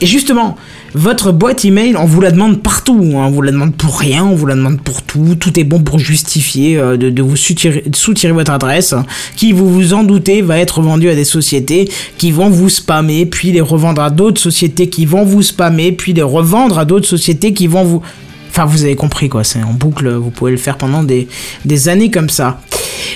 Et 0.00 0.06
justement, 0.06 0.56
votre 0.94 1.32
boîte 1.32 1.64
email, 1.64 1.96
on 1.96 2.04
vous 2.04 2.20
la 2.20 2.30
demande 2.30 2.62
partout. 2.62 2.98
hein. 3.02 3.24
On 3.26 3.30
vous 3.30 3.42
la 3.42 3.50
demande 3.52 3.74
pour 3.74 3.98
rien, 3.98 4.24
on 4.24 4.34
vous 4.34 4.46
la 4.46 4.54
demande 4.54 4.80
pour 4.80 5.02
tout. 5.02 5.34
Tout 5.38 5.58
est 5.58 5.64
bon 5.64 5.80
pour 5.80 5.98
justifier 5.98 6.76
euh, 6.78 6.96
de, 6.96 7.10
de 7.10 7.22
vous 7.22 7.36
soutirer, 7.36 8.32
votre 8.32 8.52
adresse, 8.52 8.92
hein, 8.92 9.04
qui, 9.36 9.52
vous 9.52 9.68
vous 9.68 9.92
en 9.94 10.04
doutez, 10.04 10.40
va 10.42 10.58
être 10.58 10.80
vendue 10.80 11.08
à 11.08 11.14
des 11.14 11.24
sociétés 11.24 11.88
qui 12.18 12.30
vont 12.30 12.48
vous 12.48 12.68
spammer, 12.68 13.26
puis 13.26 13.50
les 13.52 13.60
revendre 13.60 14.02
à 14.02 14.10
d'autres 14.10 14.40
sociétés 14.40 14.88
qui 14.88 15.04
vont 15.04 15.24
vous 15.24 15.42
spammer, 15.42 15.92
puis 15.92 16.12
les 16.12 16.22
revendre 16.22 16.78
à 16.78 16.84
d'autres 16.84 17.08
sociétés 17.08 17.52
qui 17.52 17.66
vont 17.66 17.84
vous... 17.84 18.02
Enfin, 18.50 18.66
vous 18.66 18.84
avez 18.84 18.94
compris 18.94 19.28
quoi, 19.28 19.42
c'est 19.42 19.60
en 19.64 19.72
boucle, 19.72 20.08
vous 20.14 20.30
pouvez 20.30 20.52
le 20.52 20.56
faire 20.58 20.78
pendant 20.78 21.02
des, 21.02 21.26
des 21.64 21.88
années 21.88 22.12
comme 22.12 22.28
ça. 22.30 22.60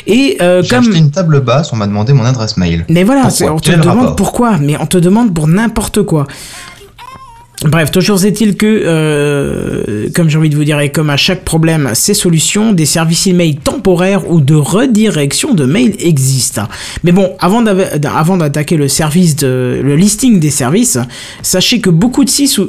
Et 0.05 0.37
euh, 0.43 0.63
J'ai 0.65 0.71
comme... 0.71 0.85
acheté 0.87 0.99
une 0.99 1.13
table 1.13 1.41
basse, 1.43 1.73
on 1.73 1.77
m'a 1.77 1.87
demandé 1.87 2.13
mon 2.13 2.25
adresse 2.25 2.57
mail. 2.57 2.85
Mais 2.89 3.05
voilà, 3.05 3.29
on 3.49 3.59
te 3.61 3.71
demande 3.71 4.17
pourquoi, 4.17 4.59
mais 4.59 4.77
on 4.81 4.87
te 4.87 4.99
demande 4.99 5.33
pour 5.33 5.47
n'importe 5.47 6.03
quoi. 6.03 6.27
Bref, 7.65 7.91
toujours 7.91 8.25
est-il 8.25 8.57
que, 8.57 8.67
euh, 8.85 10.09
comme 10.15 10.29
j'ai 10.29 10.39
envie 10.39 10.49
de 10.49 10.55
vous 10.55 10.63
dire, 10.63 10.79
et 10.79 10.91
comme 10.91 11.11
à 11.11 11.17
chaque 11.17 11.45
problème, 11.45 11.91
ces 11.95 12.15
solutions, 12.15 12.73
des 12.73 12.87
services 12.87 13.27
email 13.27 13.57
temporaires 13.57 14.31
ou 14.31 14.41
de 14.41 14.55
redirection 14.55 15.55
de 15.55 15.65
mail 15.65 15.95
existent. 15.99 16.69
Mais 17.03 17.11
bon, 17.11 17.33
avant 17.41 17.63
d'attaquer 18.37 18.77
le 18.77 18.87
service 18.87 19.35
de, 19.35 19.81
le 19.83 19.97
listing 19.97 20.39
des 20.39 20.51
services, 20.51 20.99
sachez 21.43 21.81
que 21.81 21.91
beaucoup 21.91 22.25
de 22.25 22.31
sites, 22.31 22.59
où- 22.59 22.69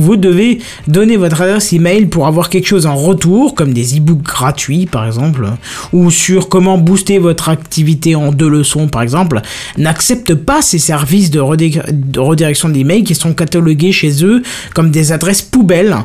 vous 0.00 0.16
devez 0.16 0.58
donner 0.88 1.16
votre 1.16 1.40
adresse 1.42 1.72
email 1.72 2.06
pour 2.06 2.26
avoir 2.26 2.50
quelque 2.50 2.66
chose 2.66 2.86
en 2.86 2.96
retour, 2.96 3.54
comme 3.54 3.72
des 3.72 3.98
e-books 3.98 4.22
gratuits 4.22 4.86
par 4.86 5.06
exemple, 5.06 5.46
ou 5.92 6.10
sur 6.10 6.48
comment 6.48 6.76
booster 6.76 7.18
votre 7.18 7.48
activité 7.50 8.16
en 8.16 8.32
deux 8.32 8.48
leçons 8.48 8.88
par 8.88 9.02
exemple, 9.02 9.42
n'acceptent 9.78 10.34
pas 10.34 10.60
ces 10.60 10.78
services 10.78 11.30
de, 11.30 11.38
redé- 11.38 11.80
de 11.92 12.18
redirection 12.18 12.68
d'email 12.68 13.04
qui 13.04 13.14
sont 13.14 13.32
catalogués 13.32 13.75
chez 13.92 14.24
eux 14.24 14.42
comme 14.74 14.90
des 14.90 15.12
adresses 15.12 15.42
poubelles. 15.42 15.96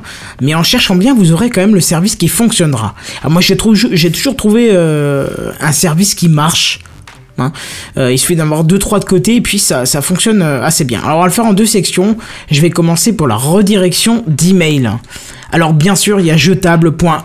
Mais 0.41 0.53
en 0.55 0.63
cherchant 0.63 0.95
bien, 0.95 1.13
vous 1.13 1.31
aurez 1.31 1.49
quand 1.49 1.61
même 1.61 1.75
le 1.75 1.81
service 1.81 2.15
qui 2.15 2.27
fonctionnera. 2.27 2.95
Alors 3.21 3.31
moi, 3.31 3.41
j'ai 3.41 3.55
toujours 4.11 4.35
trouvé 4.35 4.69
euh, 4.71 5.27
un 5.59 5.71
service 5.71 6.15
qui 6.15 6.29
marche. 6.29 6.79
hein. 7.37 7.51
Euh, 7.97 8.11
il 8.11 8.17
suffit 8.19 8.35
d'avoir 8.35 8.63
deux 8.63 8.79
trois 8.79 8.99
de 8.99 9.05
côté 9.05 9.35
et 9.35 9.41
puis 9.41 9.59
ça, 9.59 9.85
ça 9.85 10.01
fonctionne 10.01 10.41
euh, 10.41 10.63
assez 10.63 10.83
bien. 10.83 11.01
Alors 11.03 11.17
on 11.17 11.21
va 11.21 11.27
le 11.27 11.33
faire 11.33 11.45
en 11.45 11.53
deux 11.53 11.65
sections. 11.65 12.17
Je 12.49 12.61
vais 12.61 12.69
commencer 12.69 13.13
pour 13.13 13.27
la 13.27 13.35
redirection 13.35 14.23
d'email. 14.27 14.91
Alors 15.51 15.73
bien 15.73 15.95
sûr, 15.95 16.19
il 16.19 16.25
y 16.25 16.31
a 16.31 16.37
jetable.org. 16.37 17.23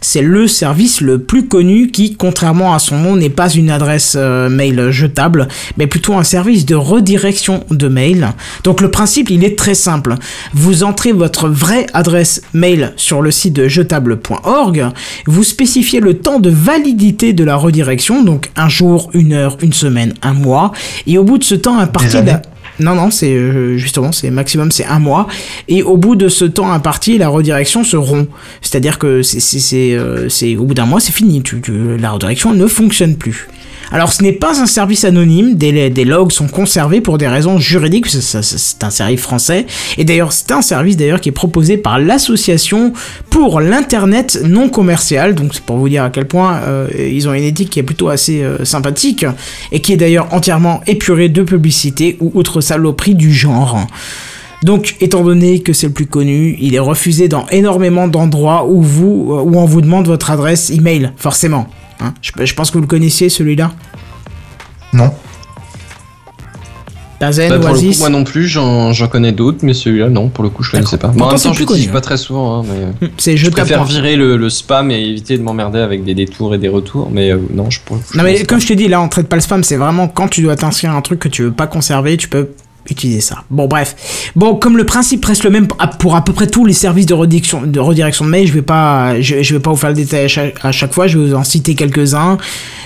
C'est 0.00 0.22
le 0.22 0.46
service 0.48 1.00
le 1.00 1.18
plus 1.18 1.46
connu 1.46 1.90
qui, 1.90 2.14
contrairement 2.16 2.74
à 2.74 2.78
son 2.78 2.96
nom, 2.98 3.16
n'est 3.16 3.28
pas 3.30 3.50
une 3.50 3.70
adresse 3.70 4.14
euh, 4.18 4.48
mail 4.48 4.90
jetable, 4.90 5.48
mais 5.76 5.86
plutôt 5.86 6.14
un 6.14 6.24
service 6.24 6.64
de 6.66 6.74
redirection 6.74 7.64
de 7.70 7.88
mail. 7.88 8.28
Donc 8.64 8.80
le 8.80 8.90
principe, 8.90 9.30
il 9.30 9.44
est 9.44 9.56
très 9.58 9.74
simple. 9.74 10.14
Vous 10.54 10.82
entrez 10.82 11.12
votre 11.12 11.48
vraie 11.48 11.86
adresse 11.94 12.42
mail 12.54 12.92
sur 12.96 13.22
le 13.22 13.30
site 13.30 13.52
de 13.54 13.68
jetable.org, 13.68 14.86
vous 15.26 15.44
spécifiez 15.44 16.00
le 16.00 16.14
temps 16.14 16.40
de 16.40 16.50
validité 16.50 17.32
de 17.32 17.44
la 17.44 17.56
redirection, 17.56 18.22
donc 18.22 18.50
un 18.56 18.68
jour, 18.68 19.10
une 19.14 19.32
heure, 19.32 19.56
une 19.62 19.72
semaine, 19.72 20.14
un 20.22 20.32
mois, 20.34 20.72
et 21.06 21.18
au 21.18 21.24
bout 21.24 21.38
de 21.38 21.44
ce 21.44 21.54
temps 21.54 21.78
années 21.78 21.86
la- 22.32 22.42
non, 22.80 22.94
non, 22.94 23.10
c'est 23.10 23.32
euh, 23.34 23.76
justement, 23.76 24.12
c'est 24.12 24.30
maximum, 24.30 24.70
c'est 24.70 24.84
un 24.84 24.98
mois. 24.98 25.26
Et 25.68 25.82
au 25.82 25.96
bout 25.96 26.16
de 26.16 26.28
ce 26.28 26.44
temps 26.44 26.70
imparti, 26.72 27.18
la 27.18 27.28
redirection 27.28 27.84
se 27.84 27.96
rompt. 27.96 28.28
C'est-à-dire 28.62 28.98
que 28.98 29.22
c'est, 29.22 29.94
euh, 29.94 30.28
c'est- 30.28 30.56
au 30.56 30.64
bout 30.64 30.74
d'un 30.74 30.86
mois, 30.86 31.00
c'est 31.00 31.12
fini. 31.12 31.42
Tu, 31.42 31.60
tu- 31.60 31.96
la 31.98 32.10
redirection 32.10 32.52
ne 32.54 32.66
fonctionne 32.66 33.16
plus. 33.16 33.48
Alors, 33.90 34.12
ce 34.12 34.22
n'est 34.22 34.32
pas 34.32 34.60
un 34.60 34.66
service 34.66 35.04
anonyme. 35.04 35.54
Des, 35.54 36.04
logs 36.04 36.32
sont 36.32 36.48
conservés 36.48 37.00
pour 37.00 37.18
des 37.18 37.28
raisons 37.28 37.58
juridiques. 37.58 38.06
C'est, 38.08 38.84
un 38.84 38.90
service 38.90 39.20
français. 39.20 39.66
Et 39.96 40.04
d'ailleurs, 40.04 40.32
c'est 40.32 40.52
un 40.52 40.62
service 40.62 40.96
d'ailleurs 40.96 41.20
qui 41.20 41.30
est 41.30 41.32
proposé 41.32 41.76
par 41.76 41.98
l'association 41.98 42.92
pour 43.30 43.60
l'internet 43.60 44.40
non 44.44 44.68
commercial. 44.68 45.34
Donc, 45.34 45.54
c'est 45.54 45.62
pour 45.62 45.76
vous 45.78 45.88
dire 45.88 46.04
à 46.04 46.10
quel 46.10 46.26
point 46.26 46.60
euh, 46.64 46.88
ils 46.98 47.28
ont 47.28 47.34
une 47.34 47.44
éthique 47.44 47.70
qui 47.70 47.78
est 47.78 47.84
plutôt 47.84 48.08
assez 48.08 48.42
euh, 48.42 48.64
sympathique 48.64 49.24
et 49.72 49.80
qui 49.80 49.92
est 49.94 49.96
d'ailleurs 49.96 50.28
entièrement 50.32 50.82
épurée 50.86 51.28
de 51.28 51.42
publicité 51.42 52.16
ou 52.20 52.30
autre 52.34 52.60
saloperie 52.60 53.14
du 53.14 53.32
genre. 53.32 53.86
Donc, 54.64 54.96
étant 55.00 55.22
donné 55.22 55.60
que 55.60 55.72
c'est 55.72 55.86
le 55.86 55.92
plus 55.92 56.06
connu, 56.06 56.56
il 56.60 56.74
est 56.74 56.80
refusé 56.80 57.28
dans 57.28 57.46
énormément 57.46 58.08
d'endroits 58.08 58.66
où 58.66 58.82
où 58.82 59.56
on 59.56 59.64
vous 59.64 59.80
demande 59.80 60.06
votre 60.06 60.30
adresse 60.30 60.70
email, 60.70 61.12
forcément. 61.16 61.68
Hein 62.00 62.14
je, 62.22 62.30
je 62.44 62.54
pense 62.54 62.70
que 62.70 62.74
vous 62.74 62.82
le 62.82 62.86
connaissiez 62.86 63.28
celui-là. 63.28 63.72
Non. 64.92 65.12
Tazen, 67.18 67.48
Bah, 67.50 67.56
pour 67.58 67.68
le 67.70 67.74
coup, 67.74 67.78
Oasis. 67.80 67.98
moi 67.98 68.10
non 68.10 68.22
plus, 68.22 68.46
j'en 68.46 68.92
j'en 68.92 69.08
connais 69.08 69.32
d'autres, 69.32 69.58
mais 69.62 69.74
celui-là, 69.74 70.08
non, 70.08 70.28
pour 70.28 70.44
le 70.44 70.50
coup, 70.50 70.62
je 70.62 70.70
connaissais 70.70 70.98
pas. 70.98 71.08
Moi, 71.08 71.26
en 71.26 71.30
même 71.32 71.40
temps, 71.40 71.50
plus 71.50 71.64
je 71.64 71.68
l'utilise 71.68 71.90
pas 71.90 72.00
très 72.00 72.16
souvent, 72.16 72.60
hein, 72.60 72.64
mais 73.00 73.08
C'est 73.18 73.36
je 73.36 73.46
je 73.46 73.50
préfère 73.50 73.82
virer 73.84 74.14
le, 74.14 74.36
le 74.36 74.48
spam 74.50 74.92
et 74.92 75.00
éviter 75.00 75.36
de 75.36 75.42
m'emmerder 75.42 75.80
avec 75.80 76.04
des 76.04 76.14
détours 76.14 76.54
et 76.54 76.58
des 76.58 76.68
retours, 76.68 77.10
mais 77.10 77.32
euh, 77.32 77.38
non, 77.52 77.70
je 77.70 77.80
pourrais. 77.80 77.98
Non 78.14 78.22
mais 78.22 78.44
comme 78.44 78.60
je 78.60 78.68
te 78.68 78.72
dis, 78.72 78.86
là 78.86 79.00
on 79.00 79.08
traite 79.08 79.28
pas 79.28 79.34
le 79.34 79.42
spam, 79.42 79.64
c'est 79.64 79.76
vraiment 79.76 80.06
quand 80.06 80.28
tu 80.28 80.42
dois 80.42 80.54
t'inscrire 80.54 80.92
à 80.92 80.94
un 80.94 81.00
truc 81.02 81.18
que 81.18 81.28
tu 81.28 81.42
veux 81.42 81.50
pas 81.52 81.66
conserver, 81.66 82.16
tu 82.16 82.28
peux 82.28 82.50
utiliser 82.90 83.20
ça. 83.20 83.44
Bon 83.50 83.66
bref. 83.66 84.30
Bon 84.34 84.54
comme 84.54 84.76
le 84.76 84.84
principe 84.84 85.24
reste 85.24 85.44
le 85.44 85.50
même 85.50 85.68
pour 85.98 86.16
à 86.16 86.24
peu 86.24 86.32
près 86.32 86.46
tous 86.46 86.64
les 86.64 86.72
services 86.72 87.06
de 87.06 87.14
redirection 87.14 87.62
de, 87.62 87.80
redirection 87.80 88.24
de 88.24 88.30
mail, 88.30 88.46
je 88.46 88.52
vais 88.52 88.62
pas 88.62 89.20
je, 89.20 89.34
vais 89.54 89.60
pas 89.60 89.70
vous 89.70 89.76
faire 89.76 89.90
le 89.90 89.96
détail 89.96 90.24
à 90.24 90.28
chaque, 90.28 90.64
à 90.64 90.72
chaque 90.72 90.92
fois, 90.92 91.06
je 91.06 91.18
vais 91.18 91.26
vous 91.28 91.34
en 91.34 91.44
citer 91.44 91.74
quelques-uns 91.74 92.38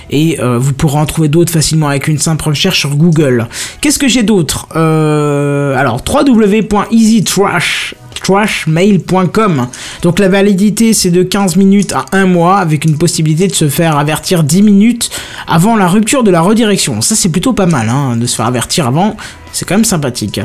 et 0.09 0.39
euh, 0.39 0.57
vous 0.57 0.73
pourrez 0.73 0.99
en 0.99 1.05
trouver 1.05 1.27
d'autres 1.27 1.51
facilement 1.51 1.87
avec 1.87 2.07
une 2.07 2.17
simple 2.17 2.43
recherche 2.45 2.79
sur 2.79 2.95
Google. 2.95 3.47
Qu'est-ce 3.81 3.99
que 3.99 4.07
j'ai 4.07 4.23
d'autre? 4.23 4.67
Euh, 4.75 5.75
Alors 5.75 6.01
www.easytrash 6.05 7.95
trashmail.com. 8.23 9.67
Donc 10.01 10.19
la 10.19 10.29
validité 10.29 10.93
c'est 10.93 11.11
de 11.11 11.21
15 11.21 11.57
minutes 11.57 11.93
à 11.93 12.05
1 12.11 12.25
mois 12.25 12.57
avec 12.57 12.85
une 12.85 12.97
possibilité 12.97 13.47
de 13.47 13.53
se 13.53 13.69
faire 13.69 13.97
avertir 13.97 14.43
10 14.43 14.63
minutes 14.63 15.11
avant 15.47 15.75
la 15.75 15.87
rupture 15.87 16.23
de 16.23 16.31
la 16.31 16.41
redirection. 16.41 17.01
Ça 17.01 17.15
c'est 17.15 17.29
plutôt 17.29 17.53
pas 17.53 17.67
mal 17.67 17.89
hein, 17.89 18.15
de 18.15 18.25
se 18.25 18.35
faire 18.35 18.47
avertir 18.47 18.87
avant, 18.87 19.15
c'est 19.51 19.65
quand 19.67 19.75
même 19.75 19.85
sympathique. 19.85 20.39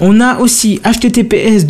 On 0.00 0.20
a 0.20 0.38
aussi 0.40 0.80
https 0.84 1.64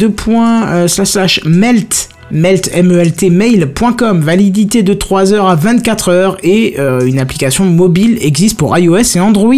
melt 1.44 2.08
melt 2.30 2.82
melt 2.82 3.22
mail.com 3.22 4.20
validité 4.20 4.82
de 4.82 4.94
3 4.94 5.32
heures 5.32 5.48
à 5.48 5.54
24 5.54 6.08
heures 6.08 6.36
et 6.42 6.74
euh, 6.78 7.06
une 7.06 7.20
application 7.20 7.64
mobile 7.64 8.18
existe 8.20 8.56
pour 8.56 8.76
iOS 8.76 9.16
et 9.16 9.20
Android. 9.20 9.54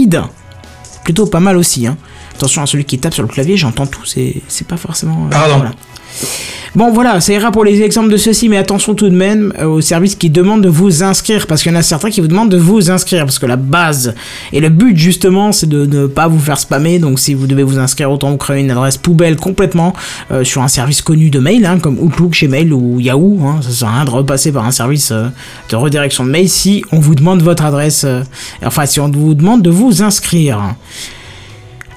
Plutôt 1.05 1.27
pas 1.27 1.41
mal 1.41 1.57
aussi 1.57 1.87
hein. 1.87 1.97
Attention 2.39 2.62
à 2.62 2.66
celui 2.66 2.84
qui 2.84 2.99
tape 3.01 3.14
sur 3.14 3.24
le 3.24 3.28
clavier, 3.28 3.57
j'entends 3.57 3.86
tout, 3.86 4.05
c'est 4.05 4.41
pas 4.68 4.76
forcément. 4.76 5.26
euh, 5.26 5.30
Pardon. 5.30 5.57
voilà. 5.57 5.72
Bon 6.76 6.93
voilà, 6.93 7.20
ça 7.20 7.32
ira 7.32 7.51
pour 7.51 7.64
les 7.64 7.80
exemples 7.82 8.11
de 8.11 8.16
ceci, 8.16 8.49
mais 8.49 8.59
attention 8.59 8.95
tout 8.95 9.09
de 9.09 9.14
même 9.16 9.53
euh, 9.59 9.64
aux 9.66 9.80
services 9.80 10.14
qui 10.14 10.30
demandent 10.30 10.62
de 10.62 10.68
vous 10.68 11.03
inscrire, 11.03 11.49
parce 11.49 11.62
qu'il 11.64 11.72
y 11.72 11.74
en 11.74 11.78
a 11.78 11.82
certains 11.82 12.11
qui 12.11 12.20
vous 12.20 12.28
demandent 12.28 12.51
de 12.51 12.57
vous 12.57 12.91
inscrire, 12.93 13.24
parce 13.24 13.41
que 13.41 13.47
la 13.47 13.57
base 13.57 14.14
et 14.53 14.61
le 14.61 14.68
but 14.68 14.97
justement 14.97 15.51
c'est 15.51 15.68
de 15.68 15.86
ne 15.86 16.07
pas 16.07 16.28
vous 16.28 16.39
faire 16.39 16.59
spammer, 16.59 17.01
donc 17.01 17.18
si 17.18 17.34
vous 17.34 17.49
devez 17.49 17.64
vous 17.64 17.78
inscrire, 17.78 18.12
autant 18.12 18.30
vous 18.30 18.36
créer 18.36 18.61
une 18.61 18.70
adresse 18.70 18.99
poubelle 18.99 19.34
complètement 19.36 19.93
euh, 20.30 20.45
sur 20.45 20.62
un 20.62 20.68
service 20.68 21.03
connu 21.03 21.30
de 21.30 21.41
mail, 21.41 21.66
hein, 21.66 21.80
comme 21.80 21.99
Outlook, 21.99 22.39
Gmail 22.41 22.72
ou 22.72 23.01
Yahoo, 23.01 23.41
hein, 23.45 23.61
ça 23.62 23.70
sert 23.70 23.89
à 23.89 23.95
rien 23.97 24.05
de 24.05 24.11
repasser 24.11 24.53
par 24.53 24.64
un 24.64 24.70
service 24.70 25.11
euh, 25.11 25.26
de 25.70 25.74
redirection 25.76 26.24
de 26.24 26.30
mail 26.30 26.49
si 26.49 26.84
on 26.93 27.01
vous 27.01 27.16
demande 27.16 27.43
votre 27.43 27.64
adresse, 27.64 28.05
euh, 28.05 28.22
enfin 28.64 28.86
si 28.86 29.01
on 29.01 29.11
vous 29.11 29.34
demande 29.34 29.62
de 29.62 29.70
vous 29.70 30.03
inscrire. 30.03 30.74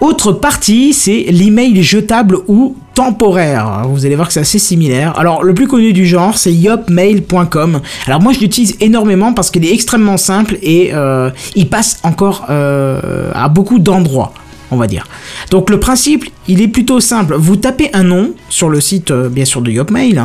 Autre 0.02 0.32
partie, 0.32 0.94
c'est 0.94 1.26
l'email 1.30 1.84
jetable 1.84 2.40
ou 2.48 2.76
temporaire. 2.96 3.84
Vous 3.88 4.04
allez 4.04 4.16
voir 4.16 4.30
que 4.30 4.34
c'est 4.34 4.40
assez 4.40 4.58
similaire. 4.58 5.18
Alors, 5.20 5.44
le 5.44 5.54
plus 5.54 5.68
connu 5.68 5.94
du 5.94 6.08
genre, 6.08 6.40
c'est 6.40 6.52
yopmail.com. 6.52 7.80
Alors, 8.08 8.20
moi, 8.20 8.34
je 8.34 8.40
l'utilise 8.40 8.76
énormément 8.80 9.34
parce 9.34 9.52
qu'il 9.52 9.64
est 9.64 9.72
extrêmement 9.72 10.18
simple 10.18 10.58
et 10.64 10.90
euh, 10.92 11.30
il 11.56 11.70
passe 11.70 12.00
encore 12.02 12.48
euh, 12.50 13.32
à 13.36 13.48
beaucoup 13.48 13.78
d'endroits. 13.78 14.34
On 14.74 14.78
va 14.78 14.88
dire. 14.88 15.06
Donc 15.50 15.70
le 15.70 15.80
principe, 15.80 16.26
il 16.48 16.62
est 16.62 16.70
plutôt 16.70 17.02
simple. 17.02 17.36
Vous 17.38 17.58
tapez 17.58 17.90
un 17.94 18.04
nom 18.04 18.34
sur 18.48 18.70
le 18.70 18.80
site, 18.80 19.12
euh, 19.12 19.28
bien 19.28 19.44
sûr, 19.44 19.62
de 19.62 19.70
Yopmail, 19.70 20.24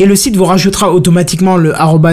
et 0.00 0.04
le 0.04 0.16
site 0.16 0.36
vous 0.36 0.44
rajoutera 0.44 0.92
automatiquement 0.92 1.56
le 1.56 1.72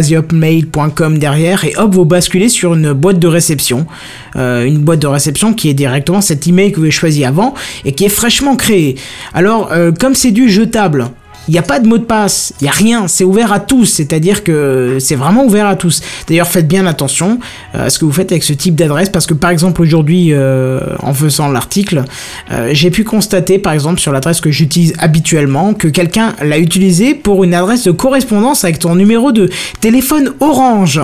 yopmail.com 0.09 1.17
derrière, 1.17 1.65
et 1.65 1.73
hop, 1.77 1.93
vous 1.93 2.05
basculez 2.05 2.49
sur 2.49 2.75
une 2.75 2.93
boîte 2.93 3.17
de 3.17 3.27
réception. 3.27 3.87
Euh, 4.35 4.65
une 4.65 4.77
boîte 4.77 4.99
de 4.99 5.07
réception 5.07 5.53
qui 5.53 5.69
est 5.69 5.73
directement 5.73 6.21
cet 6.21 6.47
email 6.47 6.71
que 6.71 6.77
vous 6.77 6.83
avez 6.83 6.91
choisi 6.91 7.25
avant 7.25 7.53
et 7.83 7.93
qui 7.93 8.05
est 8.05 8.09
fraîchement 8.09 8.55
créé. 8.55 8.95
Alors, 9.33 9.71
euh, 9.71 9.91
comme 9.91 10.13
c'est 10.13 10.31
du 10.31 10.49
jetable, 10.49 11.07
il 11.47 11.51
n'y 11.51 11.57
a 11.57 11.63
pas 11.63 11.79
de 11.79 11.87
mot 11.87 11.97
de 11.97 12.03
passe, 12.03 12.53
il 12.61 12.65
n'y 12.65 12.69
a 12.69 12.73
rien, 12.73 13.07
c'est 13.07 13.23
ouvert 13.23 13.51
à 13.51 13.59
tous, 13.59 13.85
c'est-à-dire 13.85 14.43
que 14.43 14.97
c'est 14.99 15.15
vraiment 15.15 15.43
ouvert 15.43 15.65
à 15.65 15.75
tous. 15.75 16.01
D'ailleurs, 16.27 16.47
faites 16.47 16.67
bien 16.67 16.85
attention 16.85 17.39
euh, 17.73 17.87
à 17.87 17.89
ce 17.89 17.97
que 17.97 18.05
vous 18.05 18.11
faites 18.11 18.31
avec 18.31 18.43
ce 18.43 18.53
type 18.53 18.75
d'adresse, 18.75 19.09
parce 19.09 19.25
que 19.25 19.33
par 19.33 19.49
exemple 19.49 19.81
aujourd'hui, 19.81 20.33
euh, 20.33 20.79
en 20.99 21.13
faisant 21.13 21.49
l'article, 21.49 22.03
euh, 22.51 22.69
j'ai 22.73 22.91
pu 22.91 23.03
constater 23.03 23.57
par 23.57 23.73
exemple 23.73 23.99
sur 23.99 24.11
l'adresse 24.11 24.39
que 24.39 24.51
j'utilise 24.51 24.93
habituellement 24.99 25.73
que 25.73 25.87
quelqu'un 25.87 26.35
l'a 26.41 26.59
utilisé 26.59 27.15
pour 27.15 27.43
une 27.43 27.55
adresse 27.55 27.85
de 27.85 27.91
correspondance 27.91 28.63
avec 28.63 28.77
ton 28.77 28.95
numéro 28.95 29.31
de 29.31 29.49
téléphone 29.79 30.33
orange. 30.39 31.01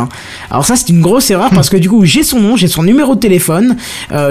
Alors 0.52 0.66
ça 0.66 0.76
c'est 0.76 0.90
une 0.90 1.02
grosse 1.02 1.32
erreur 1.32 1.50
parce 1.50 1.70
que 1.70 1.78
du 1.78 1.90
coup 1.90 2.06
j'ai 2.06 2.24
son 2.24 2.40
nom, 2.40 2.56
j'ai 2.56 2.68
son 2.68 2.84
numéro 2.84 3.16
de 3.16 3.20
téléphone, 3.20 3.76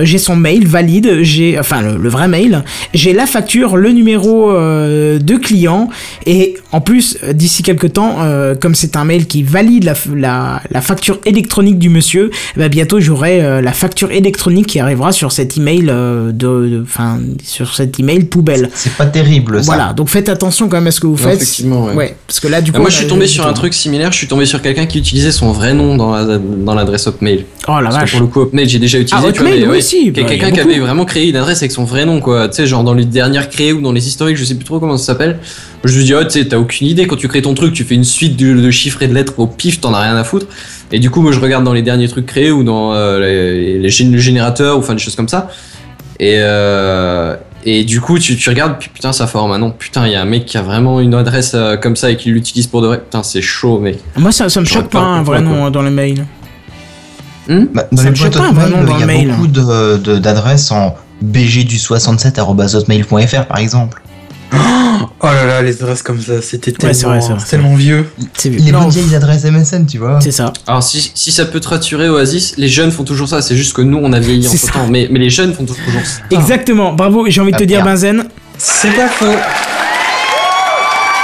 j'ai 0.03 0.19
son 0.19 0.37
mail 0.37 0.67
valide, 0.67 1.23
j'ai 1.23 1.59
enfin 1.59 1.83
le, 1.83 1.97
le 1.97 2.09
vrai 2.09 2.29
mail, 2.29 2.65
j'ai 2.95 3.13
la 3.13 3.27
facture, 3.27 3.77
le 3.77 3.91
numéro 3.91 4.53
de 4.53 5.37
client 5.37 5.89
et 6.25 6.57
en 6.77 6.81
plus 6.83 7.16
euh, 7.24 7.33
d'ici 7.33 7.62
quelques 7.62 7.95
temps, 7.95 8.16
euh, 8.20 8.55
comme 8.55 8.74
c'est 8.74 8.97
un 8.97 9.05
mail 9.05 9.27
qui 9.27 9.43
valide 9.43 9.85
la, 9.85 9.95
la, 10.14 10.62
la 10.70 10.81
facture 10.83 11.18
électronique 11.24 11.79
du 11.79 11.89
monsieur, 11.89 12.31
eh 12.57 12.59
ben, 12.61 12.68
bientôt 12.68 13.01
j'aurai 13.01 13.43
euh, 13.43 13.62
la 13.62 13.72
facture 13.72 14.11
électronique 14.11 14.66
qui 14.66 14.79
arrivera 14.79 15.11
sur 15.12 15.33
cet 15.33 15.57
email 15.57 15.87
euh, 15.89 16.33
de, 16.33 16.68
de- 16.68 16.83
enfin 16.87 17.18
sur 17.43 17.74
cet 17.74 17.99
email 17.99 18.24
poubelle. 18.24 18.68
C'est 18.74 18.93
pas 18.93 19.07
terrible 19.07 19.61
ça. 19.64 19.72
Voilà, 19.72 19.93
donc 19.95 20.09
faites 20.11 20.29
attention 20.29 20.68
quand 20.68 20.77
même 20.77 20.87
à 20.89 20.91
ce 20.91 21.01
que 21.01 21.07
vous 21.07 21.12
Non, 21.14 21.18
faites. 21.31 21.37
effectivement, 21.41 21.85
ouais. 21.87 22.14
parce 22.27 22.41
que 22.41 22.49
là 22.49 22.61
du 22.61 22.72
coup. 22.72 22.77
Ah, 22.77 22.81
moi, 22.81 22.89
on 22.89 22.93
je 22.93 22.97
suis 22.99 23.07
tombé 23.07 23.27
sur 23.27 23.47
un 23.47 23.53
truc 23.55 23.72
similaire. 23.72 24.12
Je 24.12 24.18
suis 24.18 24.29
tombé 24.29 24.45
sur 24.45 24.61
quelqu'un 24.61 24.85
qui 24.87 24.99
utilisait 24.99 25.33
son 25.33 25.53
vrai 25.53 25.72
nom 25.72 25.97
dans 25.97 26.12
la- 26.14 26.39
dans 26.39 26.74
l'adresse 26.74 27.07
Hotmail. 27.07 27.47
Oh 27.68 27.81
la 27.81 27.85
Parce 27.85 27.95
que 27.97 28.01
vache. 28.01 28.11
pour 28.12 28.20
le 28.20 28.27
coup, 28.27 28.41
Hotmail, 28.41 28.68
j'ai 28.68 28.79
déjà 28.79 28.99
utilisé. 28.99 29.27
Ah, 29.27 29.29
Hotmail, 29.29 29.66
oui, 29.66 29.79
ouais, 29.79 30.11
bah, 30.11 30.22
Quelqu'un 30.29 30.51
qui 30.51 30.61
avait 30.61 30.79
vraiment 30.79 31.05
créé 31.07 31.29
une 31.31 31.37
adresse 31.37 31.59
avec 31.59 31.72
son 31.72 31.85
vrai 31.85 32.05
nom, 32.05 32.20
quoi. 32.20 32.49
Tu 32.49 32.57
sais, 32.57 32.66
genre 32.66 32.85
dans 32.85 32.95
les 32.95 33.05
dernières 33.07 33.49
créées 33.49 33.72
ou 33.72 33.81
dans 33.81 33.93
les 33.93 34.07
historiques, 34.07 34.37
je 34.37 34.45
sais 34.45 34.55
plus 34.57 34.64
trop 34.66 34.79
comment 34.79 34.99
ça 34.99 35.07
s'appelle. 35.07 35.39
Je 35.85 35.93
me 35.93 35.97
suis 35.99 36.05
dit, 36.05 36.14
oh, 36.14 36.24
tu 36.24 36.31
sais, 36.31 36.45
t'as 36.49 36.59
aucune 36.67 36.87
idée. 36.87 37.07
Quand 37.07 37.17
tu 37.17 37.29
crées 37.29 37.43
ton 37.43 37.55
truc, 37.55 37.73
tu 37.73 37.85
fais 37.85 37.95
une 37.95 38.05
suite 38.05 38.37
de, 38.37 38.53
de 38.61 38.71
chiffres 38.71 39.03
et 39.03 39.09
de 39.09 39.14
lettres 39.14 39.35
au 39.39 39.47
pif, 39.47 39.81
t'en 39.81 39.95
as 39.95 40.01
rien 40.01 40.17
à 40.17 40.25
foutre. 40.25 40.47
Et 40.93 40.99
du 40.99 41.11
coup, 41.11 41.23
moi, 41.23 41.33
je 41.33 41.41
regarde 41.41 41.64
dans 41.64 41.73
les 41.73 41.83
derniers 41.83 42.09
trucs 42.09 42.27
créés 42.27 42.51
ou 42.53 42.62
dans 42.62 42.93
euh, 42.95 43.19
les, 43.21 43.79
les 43.79 44.05
le 44.05 44.19
générateur 44.19 44.77
ou 44.77 44.81
enfin 44.81 44.93
des 44.95 45.01
choses 45.01 45.17
comme 45.17 45.29
ça. 45.29 45.49
Et, 46.21 46.35
euh, 46.37 47.35
et 47.64 47.85
du 47.85 48.01
coup, 48.01 48.19
tu, 48.19 48.37
tu 48.37 48.49
regardes, 48.49 48.79
puis 48.79 48.89
putain, 48.95 49.12
ça 49.12 49.27
forme 49.27 49.51
un 49.53 49.59
nom. 49.59 49.71
Putain, 49.71 50.07
il 50.07 50.12
y 50.12 50.17
a 50.17 50.23
un 50.23 50.27
mec 50.27 50.45
qui 50.47 50.57
a 50.57 50.62
vraiment 50.62 51.01
une 51.01 51.14
adresse 51.14 51.53
euh, 51.55 51.77
comme 51.77 51.97
ça 51.97 52.11
et 52.11 52.17
qui 52.17 52.31
l'utilise 52.31 52.67
pour 52.69 52.81
de 52.83 52.87
vrai. 52.87 52.99
Putain, 53.01 53.23
c'est 53.23 53.43
chaud, 53.43 53.79
mec. 53.81 53.99
Moi 54.17 54.31
ça, 54.33 54.49
ça 54.49 54.61
me 54.61 54.67
choque 54.67 54.89
pas 54.89 55.01
pas 55.01 55.05
un 55.07 55.23
vrai 55.23 55.41
nom 55.41 55.67
euh, 55.67 55.71
dans 55.71 55.83
le 55.83 55.91
mail. 55.91 56.25
Bah, 57.49 57.87
dans 57.93 58.03
Ça 58.03 58.14
choque 58.14 58.33
boîtes 58.33 58.55
pas, 58.55 58.69
dans 58.69 58.85
il 58.87 58.91
y 58.91 58.95
a 58.95 59.01
le 59.01 59.07
mail. 59.07 59.29
beaucoup 59.29 59.47
de- 59.47 59.97
de- 59.99 60.19
d'adresses 60.19 60.71
en 60.73 60.95
bg 61.23 61.64
du67@hotmail.fr 61.64 63.45
par 63.47 63.59
exemple. 63.59 64.03
Oh 64.53 65.27
là 65.27 65.45
là, 65.45 65.63
les 65.63 65.83
adresses 65.83 66.03
comme 66.03 66.21
ça, 66.21 66.41
c'était 66.43 66.71
Ouais, 66.85 66.93
tellement, 66.93 67.09
vrai, 67.15 67.21
c'est 67.21 67.33
vrai. 67.33 67.45
tellement 67.49 67.75
vieux. 67.75 68.07
C'est 68.35 68.49
Les 68.51 68.71
bonnes 68.73 68.89
vieilles 68.91 69.15
adresses 69.15 69.45
MSN, 69.45 69.87
tu 69.87 69.99
vois. 69.99 70.21
c'est 70.21 70.31
ça. 70.31 70.53
Alors 70.67 70.83
si, 70.83 71.11
si 71.15 71.33
ça 71.33 71.47
peut 71.47 71.59
te 71.61 71.69
rassurer 71.69 72.09
Oasis, 72.09 72.55
les 72.57 72.69
jeunes 72.69 72.91
font 72.93 73.05
toujours 73.05 73.29
ça, 73.29 73.43
c'est 73.43 73.57
juste 73.57 73.75
que 73.75 73.83
nous 73.83 73.99
on 74.01 74.13
a 74.13 74.21
vieilli 74.21 74.47
entre 74.47 74.73
temps, 74.73 74.87
mais, 74.89 75.09
mais 75.11 75.19
les 75.19 75.31
jeunes 75.31 75.53
font 75.55 75.65
toujours 75.65 75.83
ça. 76.05 76.21
Exactement. 76.31 76.93
Bravo. 76.93 77.27
J'ai 77.29 77.41
envie 77.41 77.53
de 77.53 77.57
te 77.57 77.63
Ah, 77.65 77.67
dire. 77.67 77.85
Benzen. 77.85 78.25
C'est 78.59 78.93
pas 78.95 79.09
faux. 79.09 79.27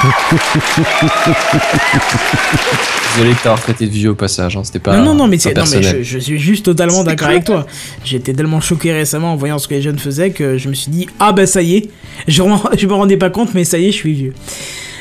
Désolé 3.15 3.35
de 3.35 3.37
t'avoir 3.37 3.61
traité 3.61 3.87
de 3.87 3.93
vieux 3.93 4.11
au 4.11 4.15
passage, 4.15 4.57
hein, 4.57 4.65
c'était 4.65 4.79
pas 4.79 4.97
non, 4.97 5.05
non, 5.05 5.15
non, 5.15 5.29
mais, 5.29 5.37
non, 5.55 5.65
je, 5.65 6.03
je 6.03 6.19
suis 6.19 6.39
juste 6.39 6.65
totalement 6.65 7.05
d'accord 7.05 7.29
avec 7.29 7.45
toi. 7.45 7.67
Été 8.11 8.33
tellement 8.33 8.61
choqué 8.61 8.93
récemment 8.93 9.33
en 9.33 9.37
voyant 9.37 9.59
ce 9.59 9.69
que 9.69 9.75
les 9.75 9.83
jeunes 9.83 9.99
faisaient 9.99 10.31
que 10.31 10.59
je 10.59 10.69
me 10.69 10.75
suis 10.75 10.91
dit, 10.91 11.09
ah 11.19 11.33
bah 11.33 11.47
ça 11.47 11.63
y 11.63 11.77
est, 11.77 11.91
je, 12.27 12.43
je 12.79 12.87
me 12.87 12.95
rendais 12.95 13.17
pas 13.17 13.31
compte, 13.31 13.55
mais 13.55 13.65
ça 13.65 13.79
y 13.79 13.87
est, 13.87 13.93
je 13.93 13.97
suis 13.97 14.13
vieux. 14.13 14.35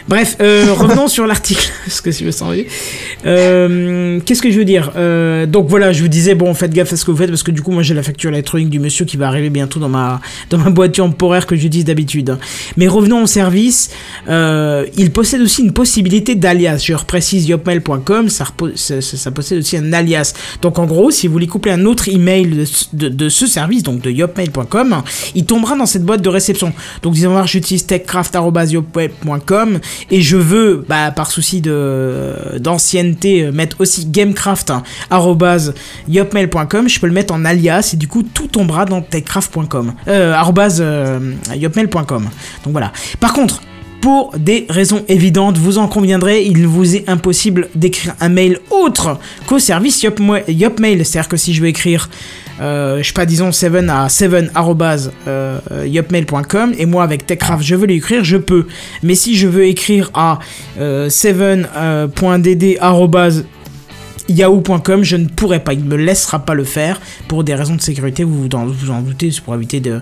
Bref, 0.07 0.37
euh, 0.41 0.73
revenons 0.73 1.07
sur 1.07 1.25
l'article, 1.27 1.69
parce 1.85 2.01
que 2.01 2.11
je 2.11 2.25
me 2.25 2.31
sens. 2.31 2.53
Euh, 3.25 4.19
Qu'est-ce 4.25 4.41
que 4.41 4.51
je 4.51 4.57
veux 4.57 4.65
dire? 4.65 4.91
Euh, 4.95 5.45
Donc 5.45 5.67
voilà, 5.67 5.91
je 5.93 6.01
vous 6.01 6.07
disais, 6.07 6.35
bon, 6.35 6.53
faites 6.53 6.73
gaffe 6.73 6.91
à 6.93 6.97
ce 6.97 7.05
que 7.05 7.11
vous 7.11 7.17
faites, 7.17 7.29
parce 7.29 7.43
que 7.43 7.51
du 7.51 7.61
coup, 7.61 7.71
moi 7.71 7.83
j'ai 7.83 7.93
la 7.93 8.03
facture 8.03 8.29
électronique 8.31 8.69
du 8.69 8.79
monsieur 8.79 9.05
qui 9.05 9.17
va 9.17 9.27
arriver 9.27 9.49
bientôt 9.49 9.79
dans 9.79 9.89
ma, 9.89 10.19
dans 10.49 10.57
ma 10.57 10.69
boîte 10.69 10.93
temporaire 10.93 11.45
que 11.45 11.55
j'utilise 11.55 11.85
d'habitude. 11.85 12.37
Mais 12.77 12.87
revenons 12.87 13.23
au 13.23 13.27
service. 13.27 13.89
Euh, 14.27 14.85
il 14.97 15.11
possède 15.11 15.41
aussi 15.41 15.61
une 15.63 15.73
possibilité 15.73 16.35
d'alias. 16.35 16.83
Je 16.85 16.93
reprécise 16.93 17.47
yopmail.com, 17.47 18.29
ça, 18.29 18.45
possède 19.33 19.59
aussi 19.59 19.77
un 19.77 19.93
alias. 19.93 20.33
Donc 20.61 20.79
en 20.79 20.85
gros, 20.85 21.11
si 21.11 21.27
vous 21.27 21.33
voulez 21.33 21.47
coupler 21.47 21.71
un 21.71 21.85
autre 21.85 22.09
email 22.09 22.47
de, 22.47 22.65
ce- 22.65 22.85
de, 22.93 23.07
de 23.09 23.29
ce 23.29 23.45
service, 23.47 23.83
donc 23.83 24.01
de 24.01 24.09
yopmail.com, 24.11 25.01
il 25.35 25.45
tombera 25.45 25.75
dans 25.77 25.85
cette 25.85 26.03
boîte 26.03 26.21
de 26.21 26.29
réception. 26.29 26.73
Donc 27.01 27.13
disons 27.13 27.45
j'utilise 27.45 27.85
techcraft.yopmail.com 27.85 29.79
et 30.09 30.21
je 30.21 30.37
veux, 30.37 30.85
bah, 30.87 31.11
par 31.11 31.29
souci 31.31 31.59
de 31.61 32.59
d'ancienneté, 32.59 33.43
euh, 33.43 33.51
mettre 33.51 33.81
aussi 33.81 34.05
gamecraft.yopmail.com. 34.05 36.89
Je 36.89 36.99
peux 36.99 37.07
le 37.07 37.13
mettre 37.13 37.33
en 37.33 37.43
alias 37.45 37.91
et 37.93 37.97
du 37.97 38.07
coup 38.07 38.21
tout 38.23 38.47
tombera 38.47 38.85
dans 38.85 39.01
techcraft.com. 39.01 39.93
Euh, 40.07 40.33
euh, 40.79 41.19
yopmail.com. 41.55 42.29
Donc 42.63 42.71
voilà. 42.71 42.93
Par 43.19 43.33
contre, 43.33 43.61
pour 44.01 44.33
des 44.37 44.65
raisons 44.67 45.05
évidentes, 45.07 45.57
vous 45.57 45.77
en 45.77 45.87
conviendrez, 45.87 46.43
il 46.43 46.65
vous 46.65 46.95
est 46.95 47.07
impossible 47.07 47.69
d'écrire 47.75 48.15
un 48.19 48.29
mail 48.29 48.59
autre 48.71 49.19
qu'au 49.45 49.59
service 49.59 50.01
Yopmail. 50.01 51.05
C'est-à-dire 51.05 51.29
que 51.29 51.37
si 51.37 51.53
je 51.53 51.61
veux 51.61 51.67
écrire, 51.67 52.09
euh, 52.59 52.97
je 53.01 53.07
sais 53.07 53.13
pas, 53.13 53.25
disons 53.27 53.51
7 53.51 53.89
à 53.89 54.09
7 54.09 54.51
arobase, 54.55 55.11
euh, 55.27 55.59
yopmail.com 55.85 56.73
et 56.77 56.85
moi 56.85 57.03
avec 57.03 57.27
Techcraft 57.27 57.63
je 57.63 57.75
veux 57.75 57.85
l'écrire, 57.85 58.23
je 58.23 58.37
peux. 58.37 58.65
Mais 59.03 59.15
si 59.15 59.35
je 59.35 59.47
veux 59.47 59.65
écrire 59.65 60.09
à 60.15 60.39
euh, 60.79 61.07
7.dd 61.07 62.77
arobase 62.79 63.45
yahoo.com, 64.31 65.03
je 65.03 65.15
ne 65.17 65.27
pourrai 65.27 65.59
pas, 65.63 65.73
il 65.73 65.83
me 65.83 65.95
laissera 65.95 66.39
pas 66.39 66.53
le 66.53 66.63
faire 66.63 66.99
pour 67.27 67.43
des 67.43 67.55
raisons 67.55 67.75
de 67.75 67.81
sécurité, 67.81 68.23
vous 68.23 68.41
vous 68.43 68.49
en, 68.57 68.65
vous 68.65 68.89
en 68.91 69.01
doutez, 69.01 69.31
c'est 69.31 69.41
pour 69.41 69.55
éviter 69.55 69.79
de 69.79 69.99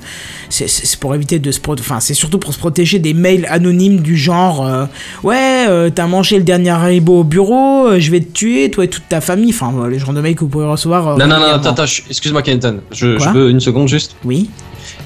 c'est- 0.50 0.96
pour 1.00 1.14
éviter 1.16 1.40
de 1.40 1.52
se 1.52 1.60
enfin 1.70 2.00
c'est 2.00 2.14
surtout 2.14 2.40
pour 2.40 2.54
se 2.54 2.60
protéger 2.60 3.00
des 3.00 3.14
mails 3.14 3.46
anonymes 3.50 4.00
du 4.02 4.18
genre 4.18 4.66
euh, 4.66 4.86
ouais, 5.24 5.66
euh, 5.68 5.90
t'as 5.94 6.08
mangé 6.08 6.38
le 6.38 6.44
dernier 6.44 6.70
haribo 6.72 7.20
au 7.20 7.24
bureau, 7.24 7.88
euh, 7.88 8.00
je 8.00 8.10
vais 8.12 8.20
te 8.22 8.32
tuer 8.32 8.72
toi 8.72 8.86
et 8.86 8.88
toute 8.88 9.08
ta 9.10 9.22
famille, 9.22 9.52
enfin 9.54 9.72
les 9.90 10.00
genres 10.00 10.14
de 10.14 10.22
mails 10.22 10.36
que 10.36 10.42
vous 10.42 10.48
pouvez 10.50 10.66
recevoir 10.66 11.18
Non, 11.18 11.28
non, 11.28 11.40
non, 11.40 11.46
attends, 11.54 11.84
excuse-moi 12.10 12.42
Kenton, 12.42 12.80
je, 12.92 13.18
je 13.18 13.30
veux 13.30 13.50
une 13.50 13.60
seconde 13.60 13.88
juste. 13.88 14.16
Oui, 14.26 14.50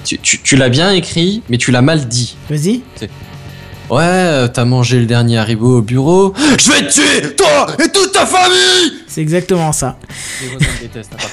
Tu, 0.05 0.17
tu- 0.19 0.41
tu 0.41 0.55
l'as 0.55 0.69
bien 0.69 0.91
écrit, 0.91 1.41
mais 1.49 1.57
tu 1.57 1.71
l'as 1.71 1.81
mal 1.81 2.07
dit. 2.07 2.35
vas-y. 2.49 2.81
Ouais, 3.89 4.49
t'as 4.53 4.65
mangé 4.65 4.99
le 4.99 5.05
dernier 5.05 5.37
haribo 5.37 5.77
au 5.79 5.81
bureau. 5.81 6.33
Je 6.57 6.71
vais 6.71 6.87
te 6.87 6.93
tuer, 6.93 7.35
toi 7.35 7.67
et 7.83 7.89
toute 7.91 8.11
ta 8.13 8.25
famille 8.25 9.02
C'est 9.13 9.21
exactement 9.21 9.71
ça. 9.71 9.97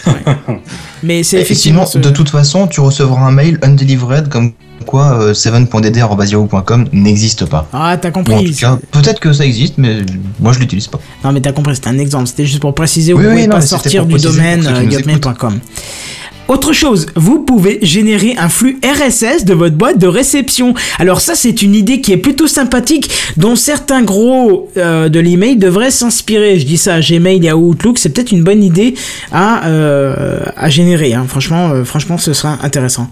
Mais 1.02 1.22
c'est 1.22 1.40
effectivement 1.40 1.86
sinon, 1.86 2.02
ce- 2.04 2.08
de 2.08 2.12
toute 2.14 2.28
façon, 2.28 2.66
tu 2.66 2.80
recevras 2.80 3.22
un 3.26 3.30
mail 3.30 3.58
undelivered 3.62 4.28
comme 4.28 4.52
quoi 4.86 5.18
euh, 5.20 5.32
7.dd.yahoo.com 5.32 6.88
n'existe 6.92 7.46
pas. 7.46 7.66
Ah, 7.72 7.96
t'as 8.00 8.10
compris. 8.10 8.50
tout 8.52 8.58
cas, 8.58 8.78
peut-être 8.90 9.20
que 9.20 9.32
ça 9.32 9.44
existe, 9.46 9.74
mais 9.78 9.98
moi 10.38 10.52
je 10.52 10.58
l'utilise 10.58 10.88
pas. 10.88 10.98
Non, 11.24 11.32
mais 11.32 11.40
t'as 11.40 11.52
compris, 11.52 11.74
c'était 11.74 11.88
un 11.88 11.98
exemple. 11.98 12.26
C'était 12.26 12.44
juste 12.46 12.60
pour 12.60 12.74
préciser, 12.74 13.12
vous 13.14 13.20
Oui, 13.20 13.26
pouvez 13.28 13.42
oui, 13.42 13.48
pas 13.48 13.60
sortir 13.62 14.04
du 14.06 14.16
domaine 14.18 14.62
ceux 14.62 14.70
Autre 16.50 16.72
chose, 16.72 17.06
vous 17.14 17.38
pouvez 17.44 17.78
générer 17.80 18.34
un 18.36 18.48
flux 18.48 18.80
RSS 18.82 19.44
de 19.44 19.54
votre 19.54 19.76
boîte 19.76 19.98
de 19.98 20.08
réception. 20.08 20.74
Alors 20.98 21.20
ça, 21.20 21.36
c'est 21.36 21.62
une 21.62 21.76
idée 21.76 22.00
qui 22.00 22.10
est 22.10 22.16
plutôt 22.16 22.48
sympathique, 22.48 23.08
dont 23.36 23.54
certains 23.54 24.02
gros 24.02 24.68
euh, 24.76 25.08
de 25.08 25.20
l'email 25.20 25.54
devraient 25.58 25.92
s'inspirer. 25.92 26.58
Je 26.58 26.66
dis 26.66 26.76
ça 26.76 26.94
à 26.94 27.00
Gmail 27.00 27.46
et 27.46 27.50
à 27.50 27.56
Outlook, 27.56 27.98
c'est 27.98 28.08
peut-être 28.08 28.32
une 28.32 28.42
bonne 28.42 28.64
idée 28.64 28.94
à, 29.30 29.64
euh, 29.68 30.40
générer. 30.66 31.14
hein. 31.14 31.24
Euh, 31.24 31.84
franchement, 31.84 32.18
ce 32.18 32.32
sera 32.32 32.58
intéressant. 32.64 33.08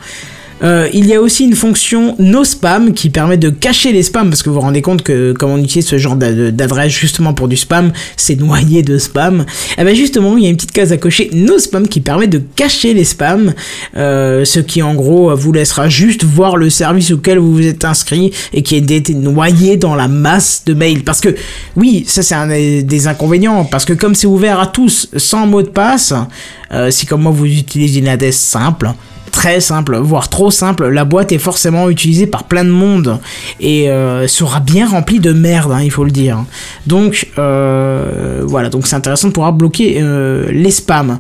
Euh, 0.62 0.88
il 0.92 1.06
y 1.06 1.14
a 1.14 1.20
aussi 1.20 1.44
une 1.44 1.54
fonction 1.54 2.16
no 2.18 2.42
spam 2.42 2.92
qui 2.92 3.11
permet 3.11 3.36
de 3.36 3.48
cacher 3.48 3.92
les 3.92 4.02
spams 4.02 4.28
parce 4.28 4.42
que 4.42 4.48
vous 4.48 4.56
vous 4.56 4.61
rendez 4.61 4.82
compte 4.82 5.02
que 5.02 5.32
comme 5.32 5.50
on 5.52 5.59
utilise 5.59 5.86
ce 5.86 5.98
genre 5.98 6.16
d'a- 6.16 6.50
d'adresse 6.50 6.92
justement 6.92 7.32
pour 7.32 7.46
du 7.46 7.56
spam, 7.56 7.92
c'est 8.16 8.34
noyé 8.34 8.82
de 8.82 8.98
spam. 8.98 9.44
Et 9.78 9.84
ben 9.84 9.94
justement, 9.94 10.36
il 10.36 10.42
y 10.42 10.46
a 10.46 10.50
une 10.50 10.56
petite 10.56 10.72
case 10.72 10.90
à 10.90 10.96
cocher 10.96 11.30
no 11.32 11.59
spam 11.59 11.86
qui 11.86 12.00
permet 12.00 12.26
de 12.26 12.42
cacher 12.56 12.92
les 12.92 13.04
spams, 13.04 13.54
euh, 13.96 14.44
ce 14.44 14.59
qui 14.59 14.82
en 14.82 14.94
gros 14.94 15.34
vous 15.36 15.52
laissera 15.52 15.88
juste 15.88 16.24
voir 16.24 16.56
le 16.56 16.70
service 16.70 17.12
auquel 17.12 17.38
vous 17.38 17.52
vous 17.54 17.66
êtes 17.66 17.84
inscrit 17.84 18.32
et 18.52 18.62
qui 18.62 18.74
est 18.76 19.11
noyé 19.11 19.76
dans 19.76 19.94
la 19.94 20.09
masse 20.09 20.62
de 20.66 20.74
mails. 20.74 21.04
Parce 21.04 21.20
que 21.20 21.36
oui, 21.76 22.04
ça 22.06 22.22
c'est 22.22 22.34
un 22.34 22.48
des 22.48 22.82
des 22.82 23.06
inconvénients 23.06 23.64
parce 23.64 23.84
que 23.84 23.92
comme 23.92 24.14
c'est 24.16 24.26
ouvert 24.26 24.59
à 24.59 24.66
tous 24.66 25.09
sans 25.16 25.46
mot 25.46 25.62
de 25.62 25.68
passe, 25.68 26.14
euh, 26.72 26.90
si 26.90 27.06
comme 27.06 27.22
moi 27.22 27.32
vous 27.32 27.46
utilisez 27.46 28.00
une 28.00 28.09
adresse 28.09 28.38
simple 28.40 28.90
très 29.31 29.61
simple, 29.61 29.97
voire 29.97 30.29
trop 30.29 30.51
simple, 30.51 30.89
la 30.89 31.05
boîte 31.05 31.33
est 31.33 31.39
forcément 31.39 31.89
utilisée 31.91 32.26
par 32.26 32.45
plein 32.45 32.64
de 32.64 32.70
monde 32.70 33.18
et 33.61 33.91
euh, 33.91 34.26
sera 34.26 34.61
bien 34.61 34.89
remplie 34.89 35.20
de 35.20 35.33
merde, 35.33 35.72
hein, 35.72 35.83
il 35.83 35.91
faut 35.91 36.05
le 36.05 36.11
dire. 36.11 36.45
Donc 36.87 37.29
euh, 37.39 38.43
voilà, 38.45 38.68
donc 38.68 38.87
c'est 38.87 38.97
intéressant 38.97 39.29
de 39.29 39.33
pouvoir 39.33 39.53
bloquer 39.53 39.99
euh, 40.01 40.51
les 40.51 40.70
spams. 40.70 41.18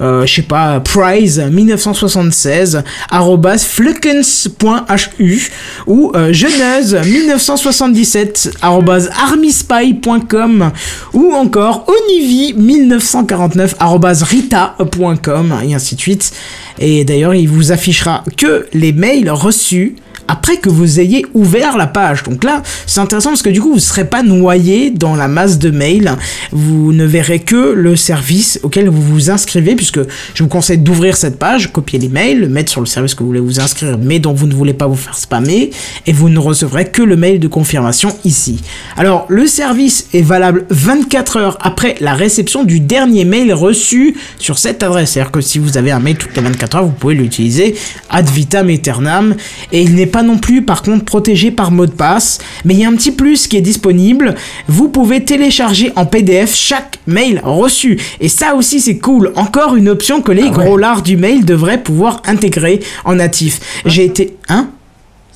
euh, 0.00 0.26
je 0.26 0.34
sais 0.34 0.42
pas, 0.42 0.80
prize 0.80 1.38
1976 1.38 2.82
arrobas 3.10 3.58
fluckens.hu 3.58 5.50
ou 5.86 6.12
euh, 6.14 6.32
geneuse 6.32 6.94
1977 6.94 8.58
arrobas 8.62 9.08
armyspy.com 9.22 10.70
ou 11.12 11.32
encore 11.32 11.86
onivi 11.88 12.54
1949 12.54 13.76
arrobas 13.78 14.22
rita.com 14.22 15.54
et 15.64 15.74
ainsi 15.74 15.94
de 15.94 16.00
suite. 16.00 16.32
Et 16.80 17.04
d'ailleurs, 17.04 17.34
il 17.34 17.46
vous 17.48 17.72
affichera 17.72 18.24
que 18.36 18.66
les 18.72 18.92
mails 18.92 19.30
reçus 19.30 19.96
après 20.30 20.58
que 20.58 20.68
vous 20.68 21.00
ayez 21.00 21.26
ouvert 21.34 21.76
la 21.76 21.88
page. 21.88 22.22
Donc 22.22 22.44
là, 22.44 22.62
c'est 22.86 23.00
intéressant 23.00 23.30
parce 23.30 23.42
que 23.42 23.50
du 23.50 23.60
coup, 23.60 23.70
vous 23.70 23.74
ne 23.74 23.80
serez 23.80 24.04
pas 24.04 24.22
noyé 24.22 24.92
dans 24.92 25.16
la 25.16 25.26
masse 25.26 25.58
de 25.58 25.70
mails. 25.70 26.12
Vous 26.52 26.92
ne 26.92 27.04
verrez 27.04 27.40
que 27.40 27.72
le 27.72 27.96
service 27.96 28.60
auquel 28.62 28.88
vous 28.88 29.02
vous 29.02 29.30
inscrivez, 29.30 29.74
puisque 29.74 29.98
je 30.34 30.42
vous 30.44 30.48
conseille 30.48 30.78
d'ouvrir 30.78 31.16
cette 31.16 31.36
page, 31.36 31.72
copier 31.72 31.98
les 31.98 32.08
mails, 32.08 32.40
le 32.40 32.48
mettre 32.48 32.70
sur 32.70 32.80
le 32.80 32.86
service 32.86 33.14
que 33.14 33.24
vous 33.24 33.26
voulez 33.26 33.40
vous 33.40 33.58
inscrire, 33.58 33.98
mais 34.00 34.20
dont 34.20 34.32
vous 34.32 34.46
ne 34.46 34.54
voulez 34.54 34.72
pas 34.72 34.86
vous 34.86 34.94
faire 34.94 35.18
spammer, 35.18 35.70
et 36.06 36.12
vous 36.12 36.28
ne 36.28 36.38
recevrez 36.38 36.86
que 36.86 37.02
le 37.02 37.16
mail 37.16 37.40
de 37.40 37.48
confirmation 37.48 38.16
ici. 38.24 38.60
Alors, 38.96 39.26
le 39.28 39.48
service 39.48 40.06
est 40.14 40.22
valable 40.22 40.64
24 40.70 41.36
heures 41.38 41.58
après 41.60 41.96
la 42.00 42.14
réception 42.14 42.62
du 42.62 42.78
dernier 42.78 43.24
mail 43.24 43.52
reçu 43.52 44.16
sur 44.38 44.58
cette 44.58 44.84
adresse. 44.84 45.10
C'est-à-dire 45.10 45.32
que 45.32 45.40
si 45.40 45.58
vous 45.58 45.76
avez 45.76 45.90
un 45.90 45.98
mail 45.98 46.16
toutes 46.16 46.36
les 46.36 46.42
24 46.42 46.76
heures, 46.76 46.84
vous 46.84 46.92
pouvez 46.92 47.14
l'utiliser 47.14 47.74
ad 48.10 48.28
vitam 48.28 48.68
aeternam. 48.68 49.34
Et 49.72 49.82
il 49.82 49.96
n'est 49.96 50.06
pas 50.06 50.19
non 50.22 50.38
plus, 50.38 50.62
par 50.62 50.82
contre, 50.82 51.04
protégé 51.04 51.50
par 51.50 51.70
mot 51.70 51.86
de 51.86 51.92
passe. 51.92 52.38
Mais 52.64 52.74
il 52.74 52.80
y 52.80 52.84
a 52.84 52.88
un 52.88 52.94
petit 52.94 53.12
plus 53.12 53.46
qui 53.46 53.56
est 53.56 53.62
disponible. 53.62 54.34
Vous 54.68 54.88
pouvez 54.88 55.24
télécharger 55.24 55.92
en 55.96 56.06
PDF 56.06 56.54
chaque 56.54 56.98
mail 57.06 57.40
reçu. 57.44 57.98
Et 58.20 58.28
ça 58.28 58.54
aussi, 58.54 58.80
c'est 58.80 58.98
cool. 58.98 59.32
Encore 59.36 59.76
une 59.76 59.88
option 59.88 60.22
que 60.22 60.32
les 60.32 60.50
gros 60.50 60.76
lards 60.76 61.02
du 61.02 61.16
mail 61.16 61.44
devraient 61.44 61.82
pouvoir 61.82 62.22
intégrer 62.26 62.80
en 63.04 63.16
natif. 63.16 63.60
J'ai 63.86 64.04
été... 64.04 64.36
Hein? 64.48 64.70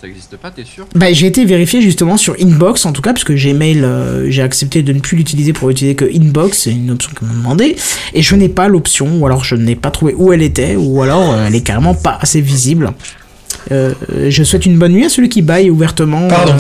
Ça 0.05 0.09
existe 0.09 0.37
pas, 0.37 0.51
t'es 0.51 0.65
sûr? 0.65 0.87
Bah, 0.95 1.11
j'ai 1.15 1.27
été 1.27 1.47
vérifié 1.47 1.81
justement 1.81 2.19
sur 2.19 2.37
Inbox 2.39 2.85
en 2.85 2.93
tout 2.93 3.01
cas 3.01 3.15
parce 3.15 3.25
que 3.25 3.33
Gmail 3.33 3.83
euh, 3.83 4.31
j'ai 4.31 4.43
accepté 4.43 4.83
de 4.83 4.93
ne 4.93 5.01
plus 5.01 5.17
l'utiliser 5.17 5.55
pour 5.55 5.71
utiliser 5.71 5.95
que 5.95 6.05
Inbox 6.05 6.59
c'est 6.59 6.73
une 6.73 6.91
option 6.91 7.11
qu'on 7.19 7.25
m'a 7.25 7.33
demandé 7.33 7.75
et 8.13 8.21
je 8.21 8.37
n'ai 8.37 8.51
pas 8.51 8.69
l'option 8.69 9.09
ou 9.19 9.25
alors 9.25 9.45
je 9.45 9.57
n'ai 9.57 9.77
pas 9.77 9.91
trouvé 9.91 10.13
où 10.15 10.31
elle 10.35 10.43
était 10.43 10.77
ou 10.77 11.01
alors 11.01 11.33
euh, 11.33 11.47
elle 11.47 11.55
est 11.55 11.63
carrément 11.63 11.95
pas 11.95 12.19
assez 12.21 12.43
visible. 12.43 12.93
Euh, 13.73 13.93
je 14.29 14.43
souhaite 14.45 14.67
une 14.67 14.79
bonne 14.79 14.93
nuit 14.93 15.05
à 15.05 15.09
celui 15.09 15.29
qui 15.29 15.43
baille 15.43 15.71
ouvertement. 15.71 16.29
Pardon. 16.29 16.55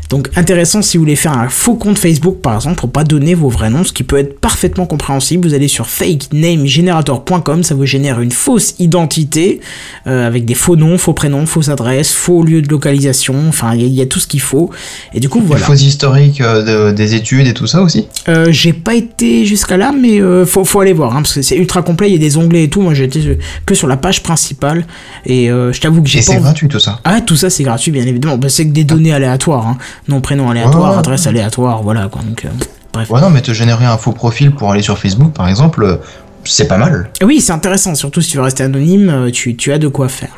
Donc 0.08 0.28
intéressant 0.36 0.80
si 0.82 0.96
vous 0.96 1.02
voulez 1.04 1.16
faire 1.16 1.36
un 1.36 1.48
faux 1.48 1.74
compte 1.74 1.98
Facebook 1.98 2.38
par 2.40 2.54
exemple 2.54 2.76
pour 2.76 2.90
pas 2.90 3.04
donner 3.04 3.34
vos 3.34 3.48
vrais 3.50 3.68
noms, 3.68 3.84
ce 3.84 3.92
qui 3.92 4.04
peut 4.04 4.16
être 4.16 4.40
parfaitement 4.40 4.86
compréhensible. 4.86 5.46
Vous 5.46 5.54
allez 5.54 5.68
sur 5.68 5.86
fakenamegenerator.com, 5.88 7.62
ça 7.62 7.74
vous 7.74 7.84
génère 7.86 8.20
une 8.20 8.30
fausse 8.30 8.74
identité 8.78 9.60
euh, 10.06 10.26
avec 10.26 10.44
des 10.44 10.54
faux 10.54 10.76
noms, 10.76 10.96
faux 10.98 11.12
prénoms, 11.12 11.44
fausses 11.46 11.68
adresses, 11.68 12.12
faux 12.12 12.42
lieux 12.42 12.62
de 12.62 12.68
localisation. 12.68 13.34
Enfin, 13.48 13.74
il 13.74 13.82
y, 13.82 13.84
a- 13.84 13.86
il 13.88 13.94
y 13.94 14.00
a 14.00 14.06
tout 14.06 14.18
ce 14.18 14.26
qu'il 14.26 14.40
faut. 14.40 14.70
Et 15.12 15.20
du 15.20 15.28
coup, 15.28 15.40
Voilà. 15.44 15.64
Faux 15.66 15.74
historique 15.74 16.40
euh, 16.40 16.90
de- 16.90 16.94
des 16.94 17.14
études 17.14 17.46
et 17.46 17.54
tout 17.54 17.66
ça 17.66 17.82
aussi? 17.82 18.08
Euh, 18.28 18.46
j'ai 18.50 18.72
pas 18.72 18.94
été 18.94 19.44
jusqu'à 19.44 19.76
là, 19.76 19.92
mais 19.92 20.20
euh, 20.20 20.46
faut, 20.46 20.64
faut 20.64 20.80
aller 20.80 20.92
voir, 20.94 21.12
hein, 21.16 21.22
parce 21.22 21.34
que 21.34 21.42
c'est 21.42 21.56
ultra 21.56 21.82
complet, 21.82 22.08
il 22.08 22.12
y 22.14 22.16
a 22.16 22.18
des 22.18 22.36
onglets 22.36 22.64
et 22.64 22.70
tout. 22.70 22.80
Moi, 22.80 22.94
j'étais 22.94 23.20
euh, 23.26 23.38
que 23.66 23.74
sur 23.74 23.86
la 23.88 23.96
page 23.96 24.22
principale, 24.22 24.86
et 25.26 25.48
je 25.48 25.80
t'avoue 25.80 26.02
que 26.02 26.08
j'ai 26.08 26.20
Et 26.20 26.22
c'est 26.22 26.36
gratuit 26.36 26.68
tout 26.68 26.78
ça? 26.80 27.00
Ah, 27.04 27.20
tout 27.20 27.36
ça 27.36 27.50
c'est 27.50 27.62
gratuit, 27.62 27.90
bien 27.92 28.06
évidemment. 28.06 28.38
Bah, 28.38 28.48
c'est 28.48 28.64
que 28.66 28.72
des 28.72 28.84
données 28.84 29.12
aléatoires, 29.12 29.66
hein. 29.66 29.76
Nom, 30.06 30.20
prénom 30.20 30.50
aléatoire, 30.50 30.92
Ouais. 30.92 30.98
adresse 30.98 31.26
aléatoire, 31.26 31.82
voilà 31.82 32.08
quoi. 32.08 32.22
Donc, 32.22 32.44
euh, 32.44 32.48
Bref. 32.92 33.10
Ouais, 33.10 33.20
non, 33.20 33.30
mais 33.30 33.42
te 33.42 33.52
générer 33.52 33.84
un 33.84 33.98
faux 33.98 34.12
profil 34.12 34.50
pour 34.52 34.70
aller 34.72 34.82
sur 34.82 34.98
Facebook, 34.98 35.32
par 35.32 35.48
exemple, 35.48 35.82
euh, 35.84 35.96
c'est 36.44 36.66
pas 36.68 36.78
mal. 36.78 37.10
Oui, 37.22 37.40
c'est 37.40 37.52
intéressant, 37.52 37.94
surtout 37.94 38.20
si 38.22 38.30
tu 38.30 38.36
veux 38.38 38.42
rester 38.42 38.62
anonyme, 38.64 39.08
euh, 39.10 39.30
tu, 39.30 39.56
tu 39.56 39.72
as 39.72 39.78
de 39.78 39.88
quoi 39.88 40.08
faire. 40.08 40.30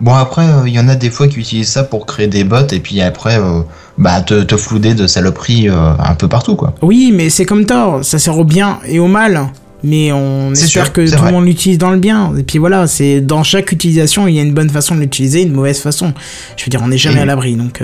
Bon, 0.00 0.14
après, 0.14 0.46
euh, 0.46 0.66
il 0.66 0.72
y 0.74 0.80
en 0.80 0.88
a 0.88 0.94
des 0.96 1.10
fois 1.10 1.28
qui 1.28 1.38
utilisent 1.38 1.68
ça 1.68 1.84
pour 1.84 2.06
créer 2.06 2.26
des 2.28 2.44
bots 2.44 2.66
et 2.72 2.80
puis 2.80 3.02
après, 3.02 3.38
euh, 3.38 3.60
bah, 3.98 4.22
te, 4.22 4.42
te 4.42 4.56
flouder 4.56 4.94
de 4.94 5.06
saloperies 5.06 5.68
euh, 5.68 5.92
un 5.98 6.14
peu 6.14 6.28
partout, 6.28 6.56
quoi. 6.56 6.74
Oui, 6.80 7.12
mais 7.14 7.28
c'est 7.28 7.44
comme 7.44 7.66
Thor, 7.66 8.02
ça 8.02 8.18
sert 8.18 8.38
au 8.38 8.44
bien 8.44 8.78
et 8.86 8.98
au 8.98 9.06
mal. 9.06 9.48
Mais 9.82 10.12
on 10.12 10.52
espère 10.52 10.84
sûr, 10.86 10.92
que 10.92 11.14
tout 11.14 11.24
le 11.24 11.30
monde 11.32 11.44
l'utilise 11.46 11.76
dans 11.78 11.90
le 11.90 11.98
bien. 11.98 12.32
Et 12.38 12.42
puis 12.42 12.58
voilà, 12.58 12.86
c'est 12.86 13.20
dans 13.20 13.42
chaque 13.42 13.72
utilisation, 13.72 14.26
il 14.28 14.34
y 14.34 14.38
a 14.38 14.42
une 14.42 14.52
bonne 14.54 14.68
façon 14.70 14.94
de 14.94 15.00
l'utiliser, 15.00 15.42
une 15.42 15.52
mauvaise 15.52 15.80
façon. 15.80 16.12
Je 16.56 16.64
veux 16.64 16.70
dire, 16.70 16.80
on 16.82 16.88
n'est 16.88 16.98
jamais 16.98 17.18
Et- 17.18 17.22
à 17.22 17.26
l'abri, 17.26 17.54
donc 17.56 17.82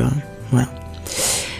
voilà. 0.56 0.68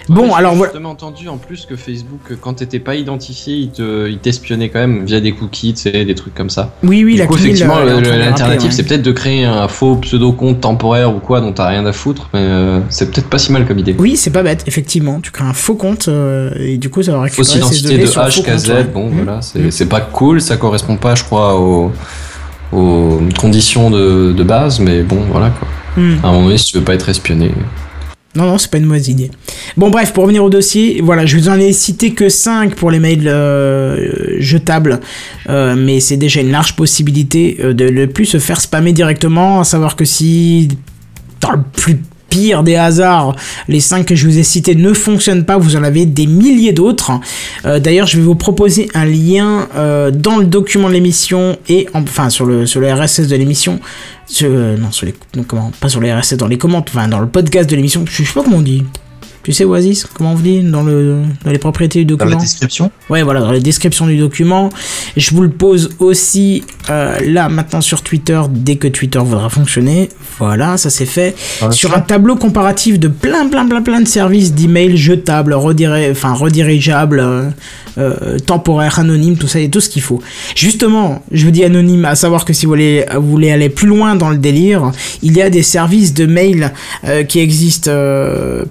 Bon, 0.09 0.28
Ouais, 0.28 0.35
alors 0.36 0.52
j'ai 0.52 0.59
voilà. 0.59 0.73
justement 0.73 0.90
entendu 0.90 1.27
en 1.28 1.36
plus 1.36 1.66
que 1.66 1.74
Facebook, 1.74 2.20
euh, 2.31 2.36
quand 2.40 2.55
t'étais 2.55 2.78
pas 2.78 2.94
identifié, 2.94 3.56
il 3.56 3.70
te- 3.70 4.09
t'espionnait 4.14 4.68
quand 4.68 4.78
même 4.78 5.05
via 5.05 5.20
des 5.20 5.32
cookies, 5.32 5.74
tu 5.74 5.81
sais, 5.90 6.05
des 6.05 6.14
trucs 6.14 6.32
comme 6.32 6.48
ça. 6.48 6.74
Oui, 6.85 7.02
oui, 7.05 7.14
du 7.14 7.18
la 7.18 7.27
coup, 7.27 7.35
effectivement, 7.36 7.81
l'alternative, 7.81 8.70
c'est 8.70 8.85
peut-être 8.85 9.02
de 9.02 9.10
créer 9.10 9.44
un 9.44 9.66
faux 9.66 9.97
pseudo-compte 9.97 10.60
temporaire 10.60 11.12
ou 11.12 11.18
quoi 11.18 11.40
dont 11.40 11.51
t'as 11.52 11.66
rien 11.66 11.85
à 11.86 11.93
foutre, 11.93 12.28
mais 12.32 12.39
euh, 12.40 12.78
c'est 12.89 13.10
peut-être 13.10 13.28
pas 13.28 13.39
si 13.39 13.51
mal 13.51 13.66
comme 13.66 13.81
idée. 13.81 13.97
Oui, 13.98 14.16
c'est 14.16 14.31
pas 14.31 14.44
bête, 14.44 14.62
effectivement. 14.68 15.18
Tu 15.20 15.32
crées 15.32 15.43
un 15.44 15.52
faux 15.52 15.74
compte 15.74 16.06
euh, 16.06 16.52
et 16.60 16.77
du 16.77 16.89
coup, 16.89 17.02
ça 17.02 17.10
va 17.10 17.23
récupérer 17.23 17.44
Fausse 17.44 17.56
identité 17.56 17.98
de 17.98 18.06
sur 18.06 18.23
un 18.23 18.31
faux 18.31 18.43
H, 18.43 18.44
K, 18.44 18.47
compte, 18.52 18.59
Z, 18.60 18.68
ouais. 18.70 18.85
bon 18.85 19.06
Mmh. 19.10 19.14
voilà, 19.24 19.43
c'est 19.43 19.59
Mm. 19.59 19.70
c'est 19.73 19.86
pas 19.89 20.01
cool, 20.02 20.40
ça 20.40 20.56
correspond 20.56 20.97
pas, 20.98 21.16
je 21.16 21.24
crois, 21.24 21.59
aux, 21.60 21.90
aux 22.73 23.18
conditions 23.40 23.90
de, 23.90 24.32
de 24.32 24.43
base, 24.44 24.78
mais 24.78 25.02
bon, 25.02 25.18
voilà 25.32 25.51
quoi. 25.51 25.66
Mmh. 25.97 26.18
À 26.23 26.28
un 26.28 26.31
moment 26.32 26.44
donné, 26.44 26.59
si 26.59 26.70
tu 26.70 26.78
veux 26.78 26.85
pas 26.85 26.94
être 26.94 27.09
espionné. 27.09 27.51
Non, 28.36 28.44
non, 28.44 28.58
c'est 28.58 28.70
pas 28.70 28.78
une 28.78 28.84
mauvaise 28.84 29.08
idée. 29.08 29.30
Bon, 29.76 29.88
bref, 29.88 30.12
pour 30.12 30.24
revenir 30.24 30.44
au 30.44 30.50
dossier, 30.50 31.00
voilà, 31.02 31.24
je 31.24 31.36
vous 31.38 31.48
en 31.48 31.58
ai 31.58 31.72
cité 31.72 32.12
que 32.12 32.28
5 32.28 32.74
pour 32.74 32.90
les 32.90 32.98
mails 32.98 33.26
euh, 33.26 34.36
jetables, 34.40 35.00
euh, 35.48 35.74
mais 35.76 36.00
c'est 36.00 36.18
déjà 36.18 36.40
une 36.42 36.50
large 36.50 36.76
possibilité 36.76 37.56
euh, 37.60 37.72
de 37.72 37.88
ne 37.88 38.04
plus 38.06 38.26
se 38.26 38.38
faire 38.38 38.60
spammer 38.60 38.92
directement, 38.92 39.60
à 39.60 39.64
savoir 39.64 39.96
que 39.96 40.04
si, 40.04 40.68
dans 41.40 41.52
le 41.52 41.62
plus 41.72 41.98
pire 42.28 42.62
des 42.62 42.76
hasards, 42.76 43.34
les 43.68 43.80
5 43.80 44.04
que 44.06 44.14
je 44.16 44.26
vous 44.26 44.38
ai 44.38 44.42
cités 44.42 44.74
ne 44.74 44.92
fonctionnent 44.92 45.44
pas, 45.44 45.56
vous 45.58 45.76
en 45.76 45.82
avez 45.84 46.06
des 46.06 46.26
milliers 46.26 46.72
d'autres. 46.72 47.12
Euh, 47.64 47.78
D'ailleurs, 47.78 48.06
je 48.06 48.16
vais 48.18 48.22
vous 48.24 48.34
proposer 48.34 48.88
un 48.94 49.04
lien 49.04 49.68
euh, 49.76 50.10
dans 50.10 50.36
le 50.38 50.46
document 50.46 50.88
de 50.88 50.94
l'émission 50.94 51.56
et 51.68 51.86
en- 51.94 52.02
enfin 52.02 52.30
sur 52.30 52.44
le 52.46 52.66
sur 52.66 52.80
le 52.80 52.92
RSS 52.92 53.28
de 53.28 53.36
l'émission. 53.36 53.80
Euh, 54.42 54.76
non, 54.76 54.90
sur 54.90 55.06
les 55.06 55.14
comment 55.46 55.70
pas 55.80 55.88
sur 55.88 56.00
les 56.00 56.12
RSS 56.12 56.34
dans 56.36 56.48
les 56.48 56.58
commentaires, 56.58 56.94
enfin 56.96 57.08
dans 57.08 57.20
le 57.20 57.28
podcast 57.28 57.70
de 57.70 57.76
l'émission. 57.76 58.04
Je 58.06 58.24
sais 58.24 58.32
pas 58.34 58.42
comment 58.42 58.56
on 58.58 58.62
dit. 58.62 58.82
Tu 59.47 59.52
sais 59.52 59.62
Oasis, 59.64 60.09
comment 60.12 60.32
on 60.32 60.35
dit 60.35 60.60
dans 60.60 60.82
le 60.82 61.23
dans 61.44 61.52
les 61.52 61.59
propriétés 61.60 62.01
du 62.01 62.16
Dans 62.16 62.24
la 62.24 62.32
document. 62.32 62.43
description 62.43 62.90
Ouais, 63.09 63.23
voilà, 63.23 63.39
dans 63.39 63.52
la 63.52 63.60
description 63.60 64.09
du 64.09 64.16
document. 64.18 64.70
Je 65.16 65.31
vous 65.36 65.43
le 65.43 65.51
pose 65.51 65.90
aussi 66.01 66.64
euh, 66.90 67.16
là 67.24 67.48
maintenant 67.48 67.81
sur 67.81 68.02
Twitter 68.02 68.40
dès 68.51 68.74
que 68.74 68.89
Twitter 68.89 69.20
voudra 69.20 69.48
fonctionner. 69.48 70.09
Voilà, 70.40 70.77
ça 70.78 70.90
c'est 70.90 71.06
fait. 71.06 71.36
Sur 71.70 71.97
un 71.97 72.01
tableau 72.01 72.35
comparatif 72.35 72.98
de 72.98 73.06
plein, 73.06 73.47
plein, 73.47 73.66
plein, 73.68 73.82
plein 73.82 74.01
de 74.01 74.09
services 74.09 74.52
d'email 74.52 74.97
jetables, 74.97 75.52
rediri- 75.55 76.10
enfin 76.10 76.32
redirigeables, 76.35 77.20
euh, 77.20 77.48
euh, 77.98 78.39
temporaires, 78.40 78.98
anonymes, 78.98 79.36
tout 79.39 79.47
ça 79.47 79.60
et 79.60 79.70
tout 79.70 79.81
ce 79.81 79.89
qu'il 79.89 80.02
faut. 80.02 80.20
Justement, 80.56 81.23
je 81.31 81.44
vous 81.44 81.52
dis 81.52 81.62
anonyme, 81.62 82.05
à 82.05 82.16
savoir 82.16 82.44
que 82.44 82.52
si 82.52 82.66
vous 82.66 82.73
voulez, 82.73 83.06
vous 83.14 83.31
voulez 83.31 83.52
aller 83.52 83.68
plus 83.68 83.86
loin 83.86 84.16
dans 84.16 84.31
le 84.31 84.39
délire, 84.39 84.90
il 85.23 85.36
y 85.36 85.40
a 85.40 85.51
des 85.51 85.62
services 85.62 86.14
de 86.14 86.27
mail 86.27 86.73
qui 87.28 87.39
existent 87.39 87.93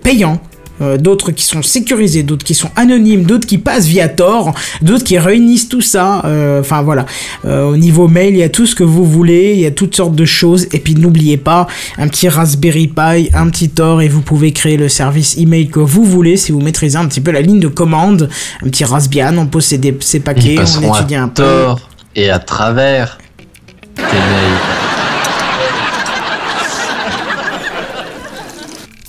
payants. 0.04 0.42
Euh, 0.82 0.98
d'autres 0.98 1.32
qui 1.32 1.44
sont 1.44 1.62
sécurisés, 1.62 2.24
d'autres 2.24 2.46
qui 2.46 2.54
sont 2.54 2.70
anonymes, 2.76 3.24
d'autres 3.24 3.48
qui 3.48 3.58
passent 3.58 3.86
via 3.88 4.08
Tor, 4.10 4.54
d'autres 4.82 5.04
qui 5.04 5.18
réunissent 5.18 5.70
tout 5.70 5.82
ça. 5.82 6.22
euh, 6.26 6.60
Enfin 6.62 6.82
voilà, 6.82 7.06
Euh, 7.46 7.64
au 7.66 7.78
niveau 7.78 8.08
mail, 8.08 8.34
il 8.34 8.40
y 8.40 8.44
a 8.44 8.50
tout 8.50 8.66
ce 8.66 8.76
que 8.76 8.84
vous 8.84 9.06
voulez, 9.06 9.54
il 9.56 9.60
y 9.62 9.66
a 9.66 9.72
toutes 9.72 9.96
sortes 9.96 10.16
de 10.16 10.26
choses. 10.26 10.68
Et 10.74 10.80
puis 10.80 10.96
n'oubliez 10.96 11.38
pas, 11.38 11.68
un 11.98 12.08
petit 12.08 12.28
Raspberry 12.30 12.88
Pi, 12.88 13.30
un 13.34 13.50
petit 13.50 13.70
Tor, 13.70 14.02
et 14.02 14.08
vous 14.08 14.22
pouvez 14.22 14.52
créer 14.52 14.78
le 14.78 14.90
service 14.90 15.38
email 15.38 15.70
que 15.70 15.80
vous 15.80 16.04
voulez 16.04 16.38
si 16.38 16.52
vous 16.52 16.60
maîtrisez 16.62 16.98
un 16.98 17.06
petit 17.08 17.22
peu 17.22 17.32
la 17.32 17.42
ligne 17.42 17.60
de 17.60 17.68
commande. 17.68 18.30
Un 18.64 18.70
petit 18.70 18.84
Raspbian, 18.86 19.38
on 19.38 19.46
pose 19.48 19.66
ses, 19.66 19.80
ses 20.00 20.20
paquets, 20.20 20.58
on 20.60 20.94
étudie 20.94 21.16
un 21.16 21.26
à 21.26 21.28
peu. 21.28 21.44
tort 21.44 21.90
et 22.16 22.30
à 22.30 22.40
travers 22.40 23.18
tes 23.96 24.02
mails. 24.02 24.95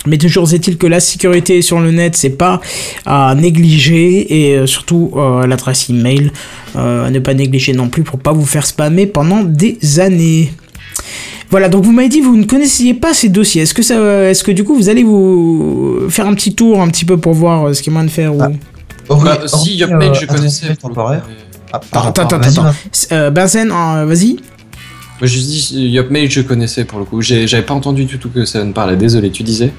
Mais 0.07 0.19
toujours 0.19 0.53
est-il 0.53 0.77
que 0.79 0.87
la 0.87 1.01
sécurité 1.01 1.63
sur 1.63 1.81
le 1.81 1.91
net, 1.91 2.17
c'est 2.17 2.31
pas 2.31 2.61
à 3.05 3.35
négliger 3.35 4.49
et 4.51 4.57
euh, 4.57 4.67
surtout 4.67 5.11
euh, 5.17 5.47
l'adresse 5.47 5.89
email 5.91 6.31
euh, 6.77 7.07
à 7.07 7.11
ne 7.11 7.19
pas 7.19 7.35
négliger 7.35 7.73
non 7.73 7.89
plus 7.89 8.03
pour 8.03 8.19
pas 8.19 8.33
vous 8.33 8.47
faire 8.47 8.67
spammer 8.67 9.07
pendant 9.07 9.43
des 9.43 9.79
années. 10.01 10.53
Voilà, 11.51 11.69
donc 11.69 11.85
vous 11.85 11.93
m'avez 11.93 12.09
dit 12.09 12.21
que 12.21 12.25
vous 12.27 12.37
ne 12.37 12.45
connaissiez 12.45 12.95
pas 12.95 13.15
ces 13.15 13.29
dossiers. 13.29 13.63
Est-ce 13.63 13.75
que 13.75 13.83
ça, 13.83 13.95
est-ce 14.31 14.43
que 14.43 14.51
du 14.51 14.65
coup 14.65 14.75
vous 14.75 14.89
allez 14.89 15.05
vous 15.05 16.07
faire 16.09 16.27
un 16.27 16.35
petit 16.35 16.55
tour 16.55 16.81
un 16.81 16.89
petit 16.89 17.05
peu 17.05 17.17
pour 17.17 17.35
voir 17.35 17.67
euh, 17.69 17.73
ce 17.73 17.83
qu'il 17.83 17.93
y 17.93 17.95
a 17.95 17.95
moyen 17.95 18.07
de 18.07 18.13
faire 18.13 18.35
ou... 18.35 18.41
Ah. 18.43 18.51
Bah, 19.09 19.39
si, 19.47 19.77
Yopmail, 19.77 20.11
euh, 20.11 20.15
je 20.15 20.27
connaissais. 20.27 20.75
temporaire. 20.75 21.23
mais- 21.29 21.35
Ah, 21.73 21.81
Attends, 22.09 22.23
attends, 22.25 22.41
attends. 22.41 22.75
Euh, 23.13 23.31
Benzen, 23.31 23.71
euh, 23.71 24.05
vas-y. 24.07 24.37
Moi, 25.21 25.29
je 25.29 25.39
dis 25.39 25.91
Yopmail, 25.91 26.31
je 26.31 26.43
connaissais 26.43 26.85
pour 26.85 26.99
le 26.99 27.05
coup. 27.05 27.23
J'avais 27.23 27.63
pas 27.63 27.75
entendu 27.75 28.05
du 28.05 28.19
tout 28.19 28.29
que 28.29 28.45
ça 28.45 28.63
me 28.65 28.73
parlait. 28.73 28.97
Désolé, 28.97 29.31
tu 29.31 29.43
disais? 29.43 29.73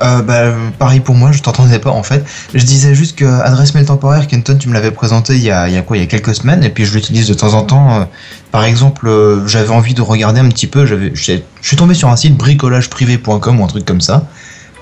Euh, 0.00 0.22
bah, 0.22 0.54
pareil 0.78 1.00
pour 1.00 1.16
moi, 1.16 1.32
je 1.32 1.40
t'entendais 1.42 1.80
pas 1.80 1.90
en 1.90 2.04
fait. 2.04 2.24
Je 2.54 2.64
disais 2.64 2.94
juste 2.94 3.16
que 3.16 3.24
adresse 3.24 3.74
mail 3.74 3.84
temporaire, 3.86 4.28
Kenton, 4.28 4.56
tu 4.56 4.68
me 4.68 4.74
l'avais 4.74 4.92
présenté 4.92 5.34
il 5.34 5.42
y, 5.42 5.50
a, 5.50 5.68
il 5.68 5.74
y 5.74 5.76
a 5.76 5.82
quoi? 5.82 5.96
Il 5.96 6.00
y 6.00 6.02
a 6.04 6.06
quelques 6.06 6.36
semaines, 6.36 6.62
et 6.62 6.70
puis 6.70 6.84
je 6.84 6.94
l'utilise 6.94 7.26
de 7.26 7.34
temps 7.34 7.54
en 7.54 7.62
temps. 7.64 8.00
euh, 8.00 8.04
par 8.52 8.62
exemple, 8.62 9.08
euh, 9.08 9.44
j'avais 9.48 9.70
envie 9.70 9.94
de 9.94 10.02
regarder 10.02 10.40
un 10.40 10.48
petit 10.50 10.68
peu, 10.68 10.86
je 10.86 11.10
suis 11.14 11.76
tombé 11.76 11.94
sur 11.94 12.08
un 12.10 12.16
site 12.16 12.36
bricolageprivé.com 12.36 13.60
ou 13.60 13.64
un 13.64 13.66
truc 13.66 13.84
comme 13.84 14.00
ça, 14.00 14.28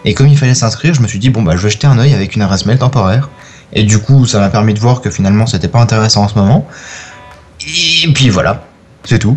et 0.05 0.13
comme 0.13 0.29
il 0.29 0.37
fallait 0.37 0.55
s'inscrire, 0.55 0.93
je 0.93 1.01
me 1.01 1.09
suis 1.09 1.19
dit, 1.19 1.31
bon, 1.31 1.43
bah, 1.43 1.57
je 1.57 1.63
vais 1.63 1.71
jeter 1.71 1.87
un 1.87 1.99
œil 1.99 2.13
avec 2.13 2.37
une 2.37 2.43
adresse 2.43 2.67
mail 2.67 2.79
temporaire. 2.79 3.31
Et 3.73 3.85
du 3.85 3.99
coup, 3.99 4.27
ça 4.27 4.39
m'a 4.39 4.51
permis 4.51 4.75
de 4.75 4.79
voir 4.79 5.01
que 5.01 5.11
finalement, 5.11 5.47
c'était 5.47 5.69
pas 5.69 5.81
intéressant 5.81 6.25
en 6.25 6.29
ce 6.29 6.35
moment. 6.35 6.69
Et 7.61 8.13
puis 8.13 8.29
voilà, 8.29 8.65
c'est 9.07 9.19
tout. 9.19 9.37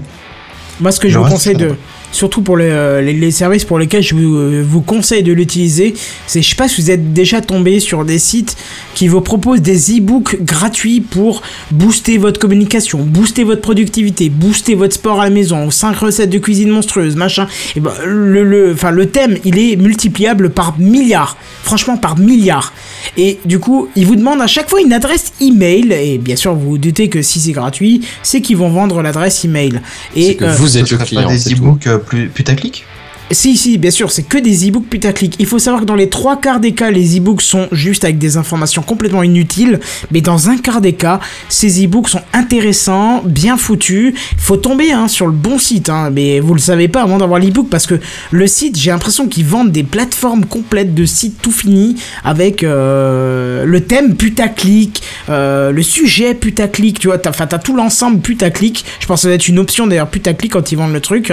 Moi, 0.79 0.91
ce 0.91 0.99
que 0.99 1.09
je 1.09 1.17
vous 1.17 1.25
conseille 1.29 1.55
de. 1.55 1.75
Surtout 2.11 2.41
pour 2.41 2.57
les, 2.57 2.69
euh, 2.69 3.01
les, 3.01 3.13
les 3.13 3.31
services 3.31 3.65
pour 3.65 3.79
lesquels 3.79 4.03
je 4.03 4.15
vous, 4.15 4.35
euh, 4.35 4.63
vous 4.67 4.81
conseille 4.81 5.23
de 5.23 5.33
l'utiliser, 5.33 5.93
c'est, 6.27 6.41
je 6.41 6.49
sais 6.49 6.55
pas 6.55 6.67
si 6.67 6.81
vous 6.81 6.91
êtes 6.91 7.13
déjà 7.13 7.41
tombé 7.41 7.79
sur 7.79 8.05
des 8.05 8.19
sites 8.19 8.55
qui 8.95 9.07
vous 9.07 9.21
proposent 9.21 9.61
des 9.61 9.97
e-books 9.97 10.43
gratuits 10.43 11.01
pour 11.01 11.41
booster 11.71 12.17
votre 12.17 12.39
communication, 12.39 12.99
booster 12.99 13.43
votre 13.43 13.61
productivité, 13.61 14.29
booster 14.29 14.75
votre 14.75 14.95
sport 14.95 15.21
à 15.21 15.25
la 15.25 15.29
maison, 15.29 15.69
5 15.69 15.95
recettes 15.97 16.29
de 16.29 16.39
cuisine 16.39 16.69
monstrueuses, 16.69 17.15
machin. 17.15 17.47
Et 17.75 17.79
ben, 17.79 17.91
le, 18.05 18.43
le, 18.43 18.73
enfin, 18.73 18.91
le 18.91 19.07
thème, 19.07 19.37
il 19.45 19.57
est 19.57 19.75
multipliable 19.75 20.49
par 20.49 20.77
milliards. 20.79 21.37
Franchement, 21.63 21.97
par 21.97 22.17
milliards. 22.17 22.73
Et 23.17 23.39
du 23.45 23.59
coup, 23.59 23.89
ils 23.95 24.05
vous 24.05 24.15
demandent 24.15 24.41
à 24.41 24.47
chaque 24.47 24.69
fois 24.69 24.81
une 24.81 24.93
adresse 24.93 25.33
email. 25.41 25.93
Et 25.93 26.17
bien 26.17 26.35
sûr, 26.35 26.55
vous 26.55 26.71
vous 26.71 26.77
doutez 26.77 27.09
que 27.09 27.21
si 27.21 27.39
c'est 27.39 27.51
gratuit, 27.51 28.01
c'est 28.23 28.41
qu'ils 28.41 28.57
vont 28.57 28.69
vendre 28.69 29.01
l'adresse 29.01 29.45
email. 29.45 29.81
Et 30.15 30.35
que 30.35 30.45
euh, 30.45 30.53
vous 30.53 30.77
êtes 30.77 30.89
le 30.89 30.97
client. 30.97 31.23
pas 31.23 31.33
des 31.33 31.53
e-books 31.53 31.87
plus 31.99 32.29
putaclic 32.29 32.85
Si, 33.31 33.57
si, 33.57 33.77
bien 33.77 33.91
sûr, 33.91 34.11
c'est 34.11 34.23
que 34.23 34.39
des 34.39 34.67
e-books 34.67 34.87
putaclic. 34.87 35.35
Il 35.37 35.45
faut 35.45 35.59
savoir 35.59 35.81
que 35.81 35.85
dans 35.85 35.95
les 35.95 36.09
trois 36.09 36.41
quarts 36.41 36.59
des 36.59 36.71
cas, 36.71 36.89
les 36.89 37.17
e-books 37.17 37.43
sont 37.43 37.67
juste 37.71 38.03
avec 38.03 38.17
des 38.17 38.37
informations 38.37 38.81
complètement 38.81 39.21
inutiles. 39.21 39.79
Mais 40.11 40.21
dans 40.21 40.49
un 40.49 40.57
quart 40.57 40.81
des 40.81 40.93
cas, 40.93 41.19
ces 41.47 41.85
e-books 41.85 42.09
sont 42.09 42.21
intéressants, 42.33 43.21
bien 43.23 43.55
foutus. 43.55 44.15
Faut 44.37 44.57
tomber 44.57 44.91
hein, 44.91 45.07
sur 45.07 45.27
le 45.27 45.31
bon 45.31 45.59
site, 45.59 45.89
hein, 45.89 46.09
mais 46.11 46.39
vous 46.39 46.55
le 46.55 46.59
savez 46.59 46.87
pas 46.87 47.03
avant 47.03 47.19
d'avoir 47.19 47.39
l'e-book 47.39 47.67
parce 47.69 47.85
que 47.85 47.99
le 48.31 48.47
site, 48.47 48.79
j'ai 48.79 48.89
l'impression 48.89 49.27
qu'ils 49.27 49.45
vendent 49.45 49.71
des 49.71 49.83
plateformes 49.83 50.45
complètes 50.45 50.95
de 50.95 51.05
sites 51.05 51.39
tout 51.39 51.51
finis 51.51 51.95
avec 52.23 52.63
euh, 52.63 53.63
le 53.63 53.81
thème 53.81 54.15
putaclic, 54.15 55.03
euh, 55.29 55.71
le 55.71 55.83
sujet 55.83 56.33
putaclic, 56.33 56.99
tu 56.99 57.07
vois. 57.07 57.19
T'as, 57.19 57.31
t'as 57.31 57.59
tout 57.59 57.75
l'ensemble 57.75 58.21
putaclic. 58.21 58.85
Je 58.99 59.05
pense 59.05 59.19
que 59.19 59.21
ça 59.21 59.27
doit 59.27 59.35
être 59.35 59.47
une 59.47 59.59
option 59.59 59.85
d'ailleurs 59.85 60.09
putaclic 60.09 60.51
quand 60.51 60.71
ils 60.71 60.77
vendent 60.77 60.93
le 60.93 61.01
truc. 61.01 61.31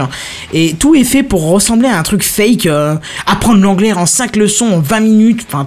Et 0.53 0.75
tout 0.79 0.95
est 0.95 1.05
fait 1.05 1.23
pour 1.23 1.49
ressembler 1.49 1.86
un 1.89 2.03
truc 2.03 2.23
fake. 2.23 2.67
euh, 2.67 2.97
apprendre 3.27 3.61
l'anglais 3.61 3.93
en 3.93 4.07
5 4.07 4.37
leçons 4.37 4.67
en 4.67 4.81
20 4.81 5.01
minutes. 5.01 5.47
Enfin, 5.47 5.67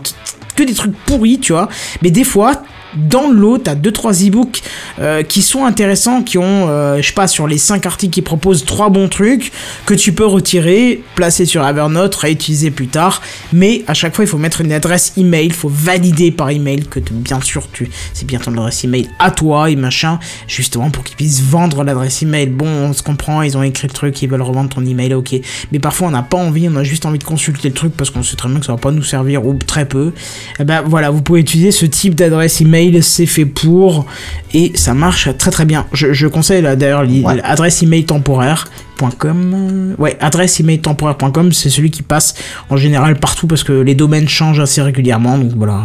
que 0.55 0.63
des 0.63 0.73
trucs 0.73 0.95
pourris, 1.05 1.39
tu 1.39 1.53
vois. 1.53 1.69
Mais 2.01 2.11
des 2.11 2.23
fois, 2.23 2.61
dans 2.95 3.29
le 3.29 3.35
lot, 3.35 3.57
t'as 3.59 3.75
deux 3.75 3.91
trois 3.91 4.13
e-books 4.13 4.61
euh, 4.99 5.23
qui 5.23 5.41
sont 5.41 5.65
intéressants, 5.65 6.23
qui 6.23 6.37
ont, 6.37 6.67
euh, 6.69 7.01
je 7.01 7.07
sais 7.07 7.13
pas, 7.13 7.27
sur 7.27 7.47
les 7.47 7.57
5 7.57 7.85
articles 7.85 8.13
qui 8.13 8.21
proposent 8.21 8.65
trois 8.65 8.89
bons 8.89 9.09
trucs 9.09 9.51
que 9.85 9.93
tu 9.93 10.13
peux 10.13 10.25
retirer, 10.25 11.03
placer 11.15 11.45
sur 11.45 11.65
Evernote, 11.65 12.15
réutiliser 12.15 12.71
plus 12.71 12.87
tard. 12.87 13.21
Mais 13.53 13.83
à 13.87 13.93
chaque 13.93 14.15
fois, 14.15 14.25
il 14.25 14.27
faut 14.27 14.37
mettre 14.37 14.61
une 14.61 14.71
adresse 14.71 15.13
email, 15.17 15.47
il 15.47 15.53
faut 15.53 15.69
valider 15.69 16.31
par 16.31 16.49
email 16.49 16.85
que 16.85 16.99
bien 17.11 17.41
sûr 17.41 17.67
tu, 17.71 17.89
c'est 18.13 18.25
bien 18.25 18.39
ton 18.39 18.53
adresse 18.53 18.83
email 18.83 19.09
à 19.19 19.31
toi 19.31 19.69
et 19.69 19.75
machin, 19.75 20.19
justement 20.47 20.89
pour 20.89 21.03
qu'ils 21.03 21.15
puissent 21.15 21.41
vendre 21.41 21.83
l'adresse 21.83 22.21
email. 22.21 22.47
Bon, 22.47 22.67
on 22.67 22.93
se 22.93 23.03
comprend, 23.03 23.41
ils 23.41 23.57
ont 23.57 23.63
écrit 23.63 23.87
le 23.87 23.93
truc, 23.93 24.21
ils 24.21 24.29
veulent 24.29 24.41
revendre 24.41 24.69
ton 24.69 24.85
email, 24.85 25.13
ok. 25.13 25.35
Mais 25.71 25.79
parfois, 25.79 26.07
on 26.07 26.11
n'a 26.11 26.23
pas 26.23 26.37
envie, 26.37 26.67
on 26.69 26.75
a 26.75 26.83
juste 26.83 27.05
envie 27.05 27.19
de 27.19 27.23
consulter 27.23 27.69
le 27.69 27.73
truc 27.73 27.93
parce 27.95 28.09
qu'on 28.09 28.23
sait 28.23 28.35
très 28.35 28.49
bien 28.49 28.59
que 28.59 28.65
ça 28.65 28.73
va 28.73 28.77
pas 28.77 28.91
nous 28.91 29.03
servir 29.03 29.45
ou 29.45 29.53
très 29.53 29.85
peu. 29.85 30.13
Eh 30.59 30.63
ben 30.63 30.81
voilà, 30.85 31.09
vous 31.09 31.21
pouvez 31.21 31.41
utiliser 31.41 31.71
ce 31.71 31.85
type 31.85 32.15
d'adresse 32.15 32.61
email, 32.61 32.78
c'est 33.01 33.25
fait 33.25 33.45
pour 33.45 34.05
et 34.53 34.71
ça 34.75 34.93
marche 34.93 35.29
très 35.37 35.51
très 35.51 35.65
bien. 35.65 35.85
Je, 35.93 36.13
je 36.13 36.27
conseille 36.27 36.61
là 36.61 36.75
d'ailleurs 36.75 37.03
li- 37.03 37.23
Ouais. 37.23 37.41
email 37.83 38.05
temporaire.com. 38.05 39.95
Ouais, 39.97 40.17
adresse 40.19 40.59
email 40.59 40.79
temporaire.com, 40.79 41.51
c'est 41.51 41.69
celui 41.69 41.91
qui 41.91 42.01
passe 42.01 42.35
en 42.69 42.77
général 42.77 43.19
partout 43.19 43.47
parce 43.47 43.63
que 43.63 43.73
les 43.73 43.95
domaines 43.95 44.27
changent 44.27 44.59
assez 44.59 44.81
régulièrement, 44.81 45.37
donc 45.37 45.51
voilà. 45.55 45.83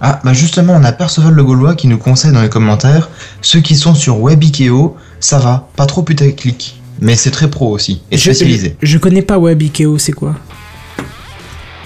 Ah, 0.00 0.20
bah 0.22 0.34
justement, 0.34 0.74
on 0.74 0.84
a 0.84 0.92
Perceval 0.92 1.32
le 1.32 1.42
Gaulois 1.42 1.74
qui 1.74 1.86
nous 1.86 1.96
conseille 1.96 2.32
dans 2.32 2.42
les 2.42 2.50
commentaires 2.50 3.08
ceux 3.40 3.60
qui 3.60 3.76
sont 3.76 3.94
sur 3.94 4.20
Webikeo, 4.20 4.96
ça 5.20 5.38
va, 5.38 5.68
pas 5.76 5.86
trop 5.86 6.02
putaclic, 6.02 6.78
mais 7.00 7.16
c'est 7.16 7.30
très 7.30 7.48
pro 7.48 7.70
aussi, 7.70 8.02
et 8.10 8.16
je, 8.18 8.22
spécialisé. 8.24 8.76
je 8.82 8.98
connais 8.98 9.22
pas 9.22 9.38
WebIKEO, 9.38 9.96
c'est 9.96 10.12
quoi? 10.12 10.34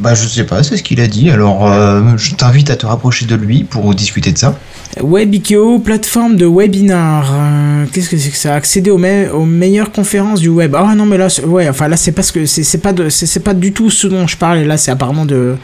Bah, 0.00 0.14
je 0.14 0.26
sais 0.28 0.44
pas, 0.44 0.62
c'est 0.62 0.76
ce 0.76 0.82
qu'il 0.84 1.00
a 1.00 1.08
dit, 1.08 1.28
alors 1.28 1.66
euh, 1.70 2.16
je 2.16 2.34
t'invite 2.36 2.70
à 2.70 2.76
te 2.76 2.86
rapprocher 2.86 3.26
de 3.26 3.34
lui 3.34 3.64
pour 3.64 3.92
discuter 3.94 4.30
de 4.30 4.38
ça. 4.38 4.56
WebIKEO, 5.02 5.80
plateforme 5.80 6.36
de 6.36 6.46
webinar. 6.46 7.28
Euh, 7.32 7.84
Qu'est-ce 7.92 8.08
que 8.08 8.16
c'est 8.16 8.30
que 8.30 8.36
ça? 8.36 8.54
Accéder 8.54 8.90
aux, 8.90 8.98
me- 8.98 9.32
aux 9.32 9.44
meilleures 9.44 9.90
conférences 9.90 10.40
du 10.40 10.48
web. 10.48 10.74
Ah 10.76 10.94
non, 10.94 11.04
mais 11.04 11.18
là, 11.18 11.28
ouais, 11.46 11.68
enfin 11.68 11.88
là, 11.88 11.96
c'est 11.96 12.12
parce 12.12 12.30
que 12.30 12.46
c'est 12.46 12.78
pas 12.78 12.92
pas 13.44 13.54
du 13.54 13.72
tout 13.72 13.90
ce 13.90 14.06
dont 14.06 14.26
je 14.26 14.36
parle. 14.36 14.58
Et 14.58 14.64
là, 14.64 14.76
c'est 14.76 14.90
apparemment 14.92 15.26
de 15.26 15.56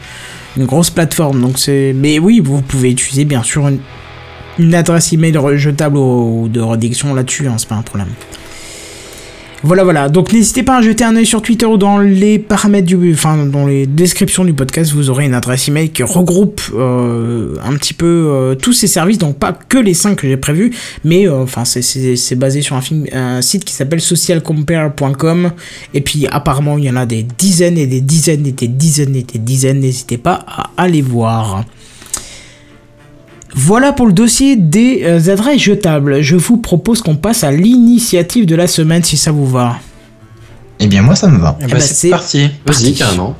une 0.57 0.65
grosse 0.65 0.89
plateforme. 0.89 1.41
Donc 1.41 1.55
mais 1.95 2.19
oui, 2.19 2.41
vous 2.43 2.61
pouvez 2.61 2.91
utiliser 2.91 3.23
bien 3.25 3.41
sûr 3.43 3.67
une, 3.67 3.79
une 4.59 4.75
adresse 4.75 5.11
email 5.13 5.33
jetable 5.55 5.97
ou 5.97 6.49
de 6.51 6.59
rédaction 6.59 7.13
là-dessus. 7.13 7.47
Hein, 7.47 7.55
c'est 7.57 7.67
pas 7.69 7.75
un 7.75 7.81
problème. 7.83 8.09
Voilà, 9.65 9.83
voilà. 9.83 10.09
Donc 10.09 10.31
n'hésitez 10.31 10.61
pas 10.61 10.77
à 10.77 10.81
jeter 10.83 11.03
un 11.03 11.15
œil 11.15 11.25
sur 11.25 11.41
Twitter 11.41 11.65
ou 11.65 11.77
dans 11.77 11.97
les 11.97 12.37
paramètres 12.37 12.85
du, 12.85 13.13
enfin 13.13 13.47
dans 13.47 13.65
les 13.65 13.87
descriptions 13.87 14.45
du 14.45 14.53
podcast, 14.53 14.91
vous 14.93 15.09
aurez 15.09 15.25
une 15.25 15.33
adresse 15.33 15.67
email 15.67 15.89
qui 15.89 16.03
regroupe 16.03 16.61
euh, 16.75 17.55
un 17.65 17.73
petit 17.73 17.95
peu 17.95 18.05
euh, 18.05 18.53
tous 18.53 18.73
ces 18.73 18.85
services, 18.85 19.17
donc 19.17 19.39
pas 19.39 19.53
que 19.53 19.79
les 19.79 19.95
5 19.95 20.17
que 20.17 20.27
j'ai 20.27 20.37
prévus, 20.37 20.71
mais 21.03 21.27
euh, 21.27 21.41
enfin 21.41 21.65
c'est 21.65 22.35
basé 22.35 22.61
sur 22.61 22.75
un, 22.75 22.81
film, 22.81 23.07
un 23.11 23.41
site 23.41 23.65
qui 23.65 23.73
s'appelle 23.73 24.01
socialcompare.com 24.01 25.51
et 25.95 26.01
puis 26.01 26.27
apparemment 26.27 26.77
il 26.77 26.83
y 26.83 26.89
en 26.91 26.95
a 26.95 27.07
des 27.07 27.23
dizaines 27.23 27.79
et 27.79 27.87
des 27.87 28.01
dizaines 28.01 28.45
et 28.45 28.51
des 28.51 28.67
dizaines 28.67 29.15
et 29.15 29.23
des 29.23 29.39
dizaines. 29.39 29.79
N'hésitez 29.79 30.19
pas 30.19 30.45
à 30.47 30.69
aller 30.77 31.01
voir. 31.01 31.65
Voilà 33.57 33.93
pour 33.93 34.05
le 34.05 34.11
dossier 34.11 34.57
des 34.57 35.03
euh, 35.05 35.31
adresses 35.31 35.61
jetables. 35.61 36.21
Je 36.21 36.35
vous 36.35 36.57
propose 36.57 37.01
qu'on 37.01 37.15
passe 37.15 37.45
à 37.45 37.51
l'initiative 37.51 38.45
de 38.45 38.55
la 38.55 38.67
semaine 38.67 39.03
si 39.03 39.15
ça 39.15 39.31
vous 39.31 39.47
va. 39.47 39.77
Eh 40.79 40.87
bien, 40.87 41.01
moi, 41.01 41.15
ça 41.15 41.29
me 41.29 41.37
va. 41.39 41.57
Eh 41.61 41.63
Eh 41.63 41.67
bah, 41.67 41.73
ben, 41.75 41.79
c'est 41.81 41.93
c'est 41.93 42.09
parti. 42.09 42.49
Vas-y, 42.65 42.93
carrément. 42.93 43.37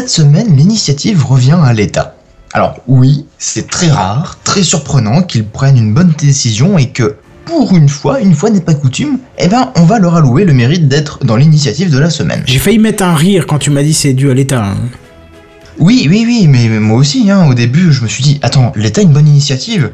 Cette 0.00 0.08
semaine, 0.08 0.56
l'initiative 0.56 1.26
revient 1.26 1.58
à 1.62 1.74
l'État. 1.74 2.14
Alors 2.54 2.76
oui, 2.88 3.26
c'est 3.36 3.68
très 3.68 3.88
rare, 3.88 4.38
très 4.44 4.62
surprenant 4.62 5.20
qu'ils 5.20 5.44
prennent 5.44 5.76
une 5.76 5.92
bonne 5.92 6.14
décision 6.16 6.78
et 6.78 6.88
que, 6.88 7.16
pour 7.44 7.76
une 7.76 7.90
fois, 7.90 8.18
une 8.20 8.34
fois 8.34 8.48
n'est 8.48 8.62
pas 8.62 8.72
coutume, 8.72 9.18
eh 9.36 9.46
ben 9.46 9.70
on 9.76 9.82
va 9.82 9.98
leur 9.98 10.16
allouer 10.16 10.46
le 10.46 10.54
mérite 10.54 10.88
d'être 10.88 11.22
dans 11.26 11.36
l'initiative 11.36 11.90
de 11.90 11.98
la 11.98 12.08
semaine. 12.08 12.42
J'ai 12.46 12.58
failli 12.58 12.78
mettre 12.78 13.04
un 13.04 13.14
rire 13.14 13.46
quand 13.46 13.58
tu 13.58 13.68
m'as 13.68 13.82
dit 13.82 13.92
c'est 13.92 14.14
dû 14.14 14.30
à 14.30 14.34
l'État. 14.34 14.64
hein. 14.64 14.78
Oui, 15.78 16.06
oui, 16.08 16.24
oui, 16.26 16.46
mais 16.48 16.80
moi 16.80 16.96
aussi, 16.96 17.30
hein, 17.30 17.46
au 17.50 17.52
début, 17.52 17.92
je 17.92 18.02
me 18.02 18.08
suis 18.08 18.22
dit, 18.22 18.40
attends, 18.40 18.72
l'État 18.76 19.02
a 19.02 19.04
une 19.04 19.12
bonne 19.12 19.28
initiative 19.28 19.90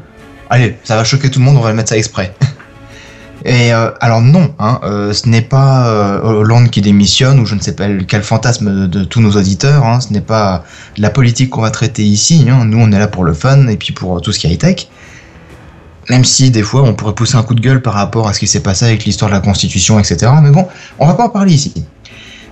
Allez, 0.49 0.77
ça 0.85 0.95
va 0.95 1.03
choquer 1.03 1.29
tout 1.29 1.39
le 1.39 1.45
monde, 1.45 1.57
on 1.57 1.61
va 1.61 1.71
le 1.71 1.75
mettre 1.75 1.89
ça 1.89 1.97
exprès. 1.97 2.33
Et 3.47 3.71
euh, 3.71 3.91
alors 4.01 4.19
non, 4.19 4.53
hein, 4.59 4.81
euh, 4.83 5.13
ce 5.13 5.29
n'est 5.29 5.41
pas 5.41 5.87
euh, 5.87 6.21
Hollande 6.21 6.69
qui 6.69 6.81
démissionne 6.81 7.39
ou 7.39 7.45
je 7.45 7.55
ne 7.55 7.61
sais 7.61 7.73
pas 7.73 7.85
quel 8.05 8.21
fantasme 8.21 8.89
de, 8.89 9.05
tous 9.05 9.21
nos 9.21 9.31
auditeurs. 9.31 9.85
Hein, 9.85 10.01
ce 10.01 10.11
n'est 10.11 10.19
pas 10.19 10.65
la 10.97 11.09
politique 11.09 11.51
qu'on 11.51 11.61
va 11.61 11.71
traiter 11.71 12.03
ici. 12.03 12.45
Hein, 12.49 12.65
nous, 12.65 12.77
on 12.77 12.91
est 12.91 12.99
là 12.99 13.07
pour 13.07 13.23
le 13.23 13.33
fun 13.33 13.69
et 13.69 13.77
puis 13.77 13.93
pour 13.93 14.19
tout 14.19 14.33
ce 14.33 14.39
qui 14.39 14.47
est 14.47 14.51
high 14.51 14.59
tech. 14.59 14.87
Même 16.09 16.25
si 16.25 16.51
des 16.51 16.61
fois, 16.61 16.83
on 16.83 16.93
pourrait 16.93 17.15
pousser 17.15 17.37
un 17.37 17.43
coup 17.43 17.55
de 17.55 17.61
gueule 17.61 17.81
par 17.81 17.93
rapport 17.93 18.27
à 18.27 18.33
ce 18.33 18.39
qui 18.39 18.47
s'est 18.47 18.59
passé 18.59 18.83
avec 18.83 19.05
l'histoire 19.05 19.31
de 19.31 19.35
la 19.35 19.41
Constitution, 19.41 19.97
etc. 19.97 20.29
Mais 20.43 20.51
bon, 20.51 20.67
on 20.99 21.07
va 21.07 21.13
pas 21.13 21.23
en 21.23 21.29
parler 21.29 21.53
ici. 21.53 21.73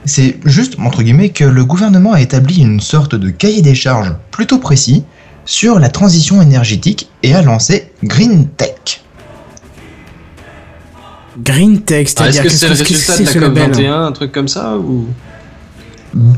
C'est 0.05 0.39
juste, 0.45 0.75
entre 0.79 1.03
guillemets, 1.03 1.29
que 1.29 1.43
le 1.43 1.65
gouvernement 1.65 2.13
a 2.13 2.21
établi 2.21 2.61
une 2.61 2.79
sorte 2.79 3.15
de 3.15 3.29
cahier 3.31 3.61
des 3.61 3.75
charges 3.75 4.13
plutôt 4.31 4.59
précis 4.59 5.03
sur 5.43 5.77
la 5.77 5.89
transition 5.89 6.41
énergétique 6.41 7.09
et 7.21 7.35
a 7.35 7.41
lancé 7.41 7.91
Green 8.01 8.47
Tech. 8.47 9.04
Green 11.43 11.81
Tech, 11.81 12.07
Ah, 12.17 12.27
Est-ce 12.29 12.33
c'est-à-dire 12.33 12.43
que 12.43 12.49
c'est 12.49 12.67
le 12.69 12.75
qu'est-ce 12.75 12.83
que 12.83 12.93
résultat 12.93 13.17
de 13.17 13.23
la 13.25 13.31
ce 13.31 13.39
label 13.39 13.71
COP21, 13.71 14.07
un 14.07 14.11
truc 14.11 14.31
comme 14.31 14.47
ça 14.47 14.77
ou... 14.77 15.07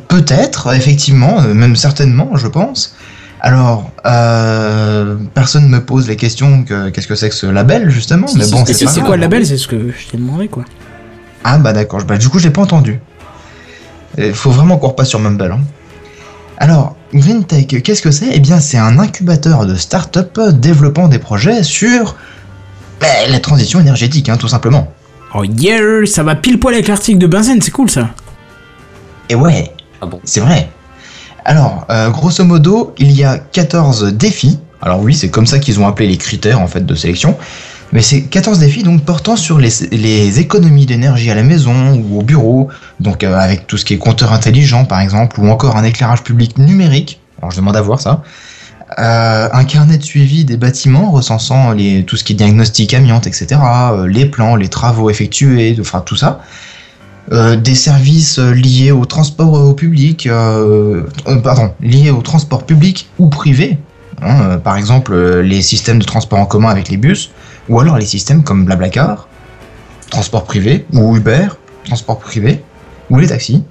Peut-être, 0.08 0.74
effectivement, 0.76 1.40
euh, 1.42 1.54
même 1.54 1.76
certainement, 1.76 2.36
je 2.36 2.48
pense. 2.48 2.96
Alors, 3.42 3.92
euh, 4.08 5.16
personne 5.36 5.66
ne 5.66 5.70
me 5.70 5.82
pose 5.86 6.08
la 6.08 6.16
question 6.16 6.64
que 6.64 6.90
qu'est-ce 6.90 7.06
que 7.08 7.14
c'est 7.14 7.30
que 7.30 7.36
ce 7.36 7.46
label, 7.46 7.90
justement, 7.92 8.26
Si, 8.26 8.40
mais 8.40 8.48
bon, 8.50 8.66
c'est 8.66 9.02
quoi 9.02 9.16
le 9.16 9.22
label? 9.22 9.46
C'est 9.46 9.58
ce 9.58 9.68
que 9.68 9.92
je 9.92 10.08
t'ai 10.10 10.18
demandé 10.18 10.48
quoi. 10.48 10.66
Ah 11.44 11.60
bah 11.60 11.72
d'accord, 11.72 12.04
bah 12.04 12.18
du 12.18 12.28
coup 12.30 12.40
je 12.40 12.46
l'ai 12.48 12.54
pas 12.54 12.64
entendu. 12.64 13.00
Il 14.18 14.34
faut 14.34 14.50
vraiment 14.50 14.78
qu'on 14.78 14.88
repasse 14.88 15.10
sur 15.10 15.20
Mumble. 15.20 15.52
hein. 15.52 15.60
Alors, 16.58 16.96
Green 17.14 17.44
Tech, 17.46 17.68
qu'est-ce 17.68 18.02
que 18.02 18.10
c'est? 18.10 18.30
Eh 18.34 18.40
bien 18.40 18.60
c'est 18.60 18.80
un 18.80 18.98
incubateur 18.98 19.68
de 19.68 19.76
start-up 19.76 20.40
développant 20.54 21.08
des 21.08 21.20
projets 21.20 21.62
sur 21.62 22.16
bah, 23.00 23.08
la 23.30 23.40
transition 23.40 23.80
énergétique, 23.80 24.30
hein, 24.30 24.38
tout 24.38 24.48
simplement. 24.48 24.92
Oh 25.34 25.44
yeah, 25.44 26.06
ça 26.06 26.24
va 26.24 26.36
pile 26.36 26.60
poil 26.60 26.74
avec 26.74 26.88
l'article 26.88 27.18
de 27.20 27.28
Benzen, 27.28 27.62
c'est 27.62 27.72
cool 27.72 27.90
ça. 27.90 28.10
Et 29.30 29.36
ouais, 29.36 29.72
Ah 30.02 30.06
bon? 30.06 30.20
c'est 30.24 30.40
vrai. 30.40 30.70
Alors, 31.46 31.86
euh, 31.90 32.10
grosso 32.10 32.44
modo, 32.44 32.94
il 32.98 33.12
y 33.12 33.24
a 33.24 33.38
14 33.38 34.14
défis. 34.14 34.60
Alors 34.82 35.02
oui, 35.02 35.14
c'est 35.14 35.30
comme 35.30 35.46
ça 35.48 35.60
qu'ils 35.60 35.80
ont 35.80 35.88
appelé 35.88 36.08
les 36.08 36.18
critères 36.18 36.60
en 36.62 36.68
fait 36.68 36.86
de 36.86 36.96
sélection. 36.96 37.38
Mais 37.94 38.02
c'est 38.02 38.24
14 38.24 38.60
défis 38.60 38.84
donc 38.84 39.04
portant 39.06 39.38
sur 39.38 39.58
les, 39.60 39.70
les 39.92 40.40
économies 40.40 40.86
d'énergie 40.86 41.32
à 41.32 41.36
la 41.36 41.44
maison 41.44 41.94
ou 41.96 42.20
au 42.20 42.22
bureau, 42.22 42.68
donc 43.00 43.24
euh, 43.24 43.38
avec 43.38 43.66
tout 43.66 43.78
ce 43.78 43.86
qui 43.86 43.94
est 43.94 43.98
compteur 43.98 44.34
intelligent 44.34 44.84
par 44.86 45.00
exemple, 45.00 45.40
ou 45.40 45.48
encore 45.50 45.78
un 45.78 45.84
éclairage 45.84 46.22
public 46.24 46.58
numérique. 46.58 47.22
Alors 47.40 47.52
je 47.52 47.58
demande 47.58 47.78
à 47.78 47.82
voir 47.82 48.02
ça. 48.02 48.24
Euh, 49.00 49.50
un 49.52 49.66
carnet 49.66 49.98
de 49.98 50.04
suivi 50.04 50.46
des 50.46 50.56
bâtiments 50.56 51.12
recensant 51.12 51.76
tout 52.06 52.16
ce 52.16 52.24
qui 52.24 52.34
est 52.34 52.36
diagnostic 52.38 52.94
amiante, 52.94 53.28
etc. 53.28 53.60
euh, 53.62 54.08
les 54.08 54.26
plans, 54.26 54.56
les 54.56 54.70
travaux 54.70 55.10
effectués, 55.10 55.76
enfin 55.80 56.00
tout 56.00 56.16
ça. 56.16 56.40
Euh, 57.34 57.58
des 57.58 57.76
services 57.76 58.40
liés 58.40 58.92
au 58.92 59.06
transport 59.06 59.76
public, 59.76 60.30
pardon, 61.44 61.74
liés 61.82 62.12
au 62.12 62.22
transport 62.22 62.66
public 62.66 63.10
ou 63.20 63.28
privé. 63.28 63.78
hein, 64.22 64.58
par 64.64 64.78
exemple, 64.78 65.14
les 65.42 65.62
systèmes 65.62 66.00
de 66.00 66.06
transport 66.06 66.40
en 66.40 66.46
commun 66.46 66.70
avec 66.70 66.88
les 66.88 66.98
bus, 66.98 67.32
ou 67.68 67.82
alors 67.82 67.98
les 67.98 68.06
systèmes 68.06 68.44
comme 68.44 68.64
Blablacar, 68.64 69.28
transport 70.10 70.46
privé, 70.46 70.86
ou 70.94 71.18
Uber, 71.18 71.50
transport 71.84 72.20
privé, 72.20 72.64
ou 73.10 73.20
les 73.20 73.28
taxis. 73.28 73.66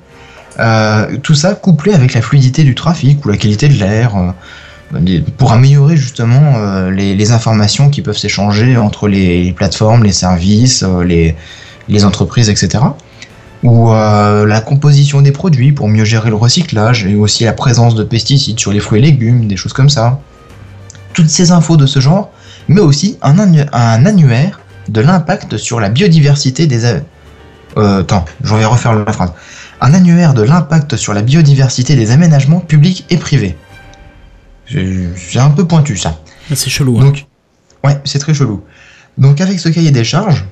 Tout 1.22 1.34
ça 1.34 1.54
couplé 1.54 1.94
avec 1.94 2.12
la 2.12 2.20
fluidité 2.20 2.64
du 2.64 2.74
trafic 2.74 3.24
ou 3.24 3.30
la 3.30 3.38
qualité 3.38 3.68
de 3.68 3.78
l'air, 3.78 4.34
pour 5.36 5.52
améliorer 5.52 5.96
justement 5.96 6.54
euh, 6.56 6.90
les, 6.90 7.32
informations 7.32 7.90
qui 7.90 8.02
peuvent 8.02 8.16
s'échanger 8.16 8.76
entre 8.76 9.08
les, 9.08 9.52
plateformes, 9.52 10.04
les 10.04 10.12
services, 10.12 10.84
euh, 10.84 11.02
les, 11.02 12.04
entreprises, 12.04 12.48
etc. 12.48 12.84
Ou 13.62 13.90
euh, 13.90 14.46
la 14.46 14.60
composition 14.60 15.22
des 15.22 15.32
produits 15.32 15.72
pour 15.72 15.88
mieux 15.88 16.04
gérer 16.04 16.30
le 16.30 16.36
recyclage 16.36 17.04
et 17.06 17.14
aussi 17.14 17.44
la 17.44 17.52
présence 17.52 17.94
de 17.94 18.04
pesticides 18.04 18.60
sur 18.60 18.72
les 18.72 18.80
fruits 18.80 19.00
et 19.00 19.02
légumes, 19.02 19.48
des 19.48 19.56
choses 19.56 19.72
comme 19.72 19.88
ça. 19.88 20.20
Toutes 21.14 21.30
ces 21.30 21.50
infos 21.50 21.76
de 21.76 21.86
ce 21.86 21.98
genre, 21.98 22.30
mais 22.68 22.80
aussi 22.80 23.18
un, 23.22 23.38
annu- 23.38 23.66
un 23.72 24.04
annuaire 24.06 24.60
de 24.88 25.00
l'impact 25.00 25.56
sur 25.56 25.80
la 25.80 25.88
biodiversité 25.88 26.66
des... 26.66 26.84
attends, 27.76 28.24
je 28.44 28.54
vais 28.54 28.64
refaire 28.64 28.94
la 28.94 29.12
phrase. 29.12 29.32
Un 29.80 29.94
annuaire 29.94 30.34
de 30.34 30.42
l'impact 30.42 30.96
sur 30.96 31.12
la 31.12 31.22
biodiversité 31.22 31.96
des 31.96 32.12
aménagements 32.12 32.60
publics 32.60 33.04
et 33.10 33.16
privés. 33.16 33.56
C'est 34.68 35.38
un 35.38 35.50
peu 35.50 35.66
pointu 35.66 35.96
ça. 35.96 36.18
Ah, 36.50 36.54
C'est 36.56 36.70
chelou. 36.70 36.98
hein. 36.98 37.04
Donc, 37.04 37.26
ouais, 37.84 37.98
c'est 38.04 38.18
très 38.18 38.34
chelou. 38.34 38.62
Donc, 39.18 39.40
avec 39.40 39.60
ce 39.60 39.68
cahier 39.68 39.90
des 39.90 40.04
charges, 40.04 40.44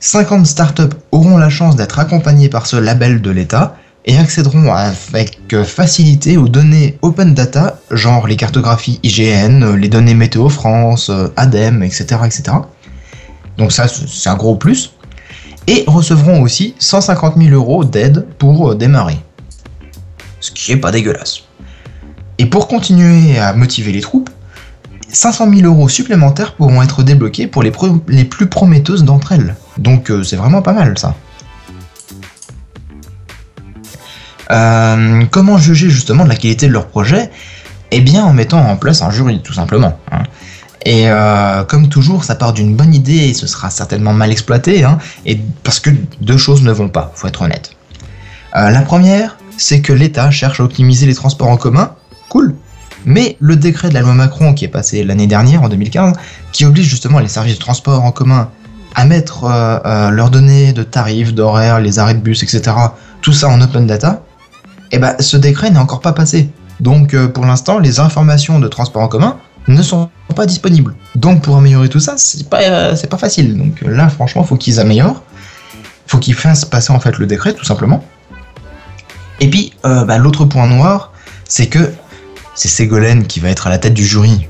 50 0.00 0.46
startups 0.46 0.96
auront 1.12 1.36
la 1.38 1.48
chance 1.48 1.76
d'être 1.76 1.98
accompagnées 1.98 2.48
par 2.48 2.66
ce 2.66 2.76
label 2.76 3.20
de 3.20 3.30
l'État 3.30 3.76
et 4.04 4.16
accéderont 4.16 4.72
avec 4.72 5.38
euh, 5.52 5.64
facilité 5.64 6.36
aux 6.36 6.48
données 6.48 6.96
open 7.02 7.34
data, 7.34 7.80
genre 7.90 8.26
les 8.28 8.36
cartographies 8.36 9.00
IGN, 9.02 9.62
euh, 9.64 9.76
les 9.76 9.88
données 9.88 10.14
Météo 10.14 10.48
France, 10.48 11.10
euh, 11.10 11.32
ADEME, 11.36 11.82
etc., 11.82 12.04
etc. 12.24 12.44
Donc 13.58 13.72
ça, 13.72 13.88
c'est 13.88 14.28
un 14.28 14.36
gros 14.36 14.54
plus. 14.54 14.92
Et 15.66 15.82
recevront 15.88 16.40
aussi 16.42 16.76
150 16.78 17.34
000 17.36 17.50
euros 17.50 17.84
d'aide 17.84 18.26
pour 18.38 18.76
démarrer. 18.76 19.18
Ce 20.38 20.52
qui 20.52 20.70
est 20.70 20.76
pas 20.76 20.92
dégueulasse. 20.92 21.40
Et 22.38 22.46
pour 22.46 22.68
continuer 22.68 23.38
à 23.38 23.52
motiver 23.54 23.92
les 23.92 24.00
troupes, 24.00 24.30
500 25.08 25.50
000 25.54 25.66
euros 25.66 25.88
supplémentaires 25.88 26.54
pourront 26.54 26.82
être 26.82 27.02
débloqués 27.02 27.46
pour 27.46 27.62
les, 27.62 27.72
les 28.08 28.24
plus 28.24 28.46
prometteuses 28.46 29.04
d'entre 29.04 29.32
elles. 29.32 29.56
Donc 29.78 30.10
euh, 30.10 30.22
c'est 30.22 30.36
vraiment 30.36 30.62
pas 30.62 30.72
mal 30.72 30.98
ça. 30.98 31.14
Euh, 34.50 35.24
comment 35.30 35.58
juger 35.58 35.88
justement 35.88 36.24
de 36.24 36.28
la 36.28 36.36
qualité 36.36 36.68
de 36.68 36.72
leur 36.72 36.86
projet? 36.88 37.30
Eh 37.90 38.00
bien 38.00 38.24
en 38.24 38.32
mettant 38.32 38.60
en 38.68 38.76
place 38.76 39.00
un 39.02 39.10
jury 39.10 39.40
tout 39.42 39.54
simplement. 39.54 39.98
hein. 40.12 40.22
Et 40.84 41.08
euh, 41.08 41.64
comme 41.64 41.88
toujours, 41.88 42.22
ça 42.22 42.36
part 42.36 42.52
d'une 42.52 42.76
bonne 42.76 42.94
idée 42.94 43.28
et 43.28 43.34
ce 43.34 43.48
sera 43.48 43.70
certainement 43.70 44.12
mal 44.12 44.30
exploité, 44.30 44.84
hein, 44.84 44.98
et 45.24 45.40
parce 45.64 45.80
que 45.80 45.90
deux 46.20 46.36
choses 46.36 46.62
ne 46.62 46.70
vont 46.70 46.88
pas, 46.88 47.10
faut 47.16 47.26
être 47.26 47.42
honnête. 47.42 47.72
La 48.54 48.80
première, 48.82 49.36
c'est 49.56 49.80
que 49.80 49.92
l'État 49.92 50.30
cherche 50.30 50.60
à 50.60 50.62
optimiser 50.62 51.04
les 51.06 51.14
transports 51.14 51.48
en 51.48 51.56
commun, 51.56 51.92
cool, 52.28 52.54
mais 53.06 53.36
le 53.40 53.56
décret 53.56 53.88
de 53.88 53.94
la 53.94 54.00
loi 54.00 54.12
Macron 54.14 54.52
qui 54.52 54.64
est 54.64 54.68
passé 54.68 55.04
l'année 55.04 55.28
dernière, 55.28 55.62
en 55.62 55.68
2015, 55.68 56.14
qui 56.52 56.64
oblige 56.64 56.86
justement 56.86 57.20
les 57.20 57.28
services 57.28 57.54
de 57.54 57.60
transport 57.60 58.04
en 58.04 58.10
commun 58.10 58.50
à 58.96 59.04
mettre 59.04 59.44
euh, 59.44 59.78
euh, 59.84 60.10
leurs 60.10 60.30
données 60.30 60.72
de 60.72 60.82
tarifs, 60.82 61.34
d'horaires, 61.34 61.80
les 61.80 61.98
arrêts 61.98 62.14
de 62.14 62.20
bus, 62.20 62.42
etc., 62.42 62.74
tout 63.20 63.32
ça 63.32 63.48
en 63.48 63.60
open 63.60 63.86
data, 63.86 64.22
et 64.90 64.98
ben 64.98 65.14
ce 65.20 65.36
décret 65.36 65.70
n'est 65.70 65.78
encore 65.78 66.00
pas 66.00 66.12
passé. 66.12 66.50
Donc 66.80 67.14
euh, 67.14 67.28
pour 67.28 67.44
l'instant, 67.44 67.78
les 67.78 68.00
informations 68.00 68.58
de 68.58 68.68
transport 68.68 69.02
en 69.02 69.08
commun 69.08 69.36
ne 69.68 69.82
sont 69.82 70.08
pas 70.34 70.46
disponibles. 70.46 70.94
Donc 71.14 71.42
pour 71.42 71.56
améliorer 71.56 71.88
tout 71.88 72.00
ça, 72.00 72.14
c'est 72.16 72.48
pas, 72.48 72.94
pas 72.94 73.18
facile. 73.18 73.56
Donc 73.56 73.82
là, 73.82 74.08
franchement, 74.08 74.42
faut 74.44 74.56
qu'ils 74.56 74.80
améliorent. 74.80 75.22
Faut 76.06 76.18
qu'ils 76.18 76.34
fassent 76.34 76.64
passer 76.64 76.92
en 76.92 77.00
fait 77.00 77.18
le 77.18 77.26
décret, 77.26 77.52
tout 77.52 77.64
simplement. 77.64 78.04
Et 79.40 79.50
puis, 79.50 79.72
bah, 79.82 80.18
l'autre 80.18 80.44
point 80.44 80.68
noir, 80.68 81.12
c'est 81.48 81.66
que 81.66 81.92
c'est 82.56 82.68
Ségolène 82.68 83.26
qui 83.26 83.38
va 83.40 83.50
être 83.50 83.66
à 83.68 83.70
la 83.70 83.78
tête 83.78 83.94
du 83.94 84.04
jury. 84.04 84.48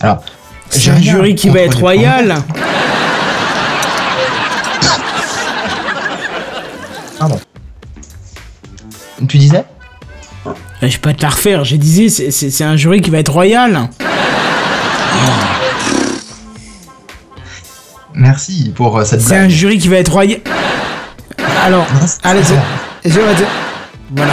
Alors, 0.00 0.22
C'est 0.70 0.90
un 0.90 1.00
jury 1.00 1.34
qui 1.36 1.48
va 1.48 1.60
être 1.60 1.78
royal. 1.78 2.42
Pardon. 7.18 7.40
Tu 9.28 9.38
disais 9.38 9.64
Je 10.82 10.86
vais 10.86 10.98
pas 10.98 11.14
te 11.14 11.22
la 11.22 11.30
refaire. 11.30 11.64
J'ai 11.64 11.78
disais, 11.78 12.08
c'est- 12.08 12.30
c'est 12.30 12.50
c'est 12.50 12.64
un 12.64 12.76
jury 12.76 13.00
qui 13.00 13.10
va 13.10 13.18
être 13.18 13.32
royal. 13.32 13.88
Merci 18.14 18.72
pour 18.74 18.98
euh, 18.98 19.04
cette 19.04 19.20
C'est 19.20 19.36
un 19.36 19.48
jury 19.48 19.78
qui 19.78 19.88
va 19.88 19.96
être 19.96 20.12
royal. 20.12 20.40
Alors, 21.64 21.86
Non, 21.92 22.06
allez, 22.22 22.40
je 23.04 23.10
vais 23.10 23.34
dire. 23.34 23.46
Voilà. 24.14 24.32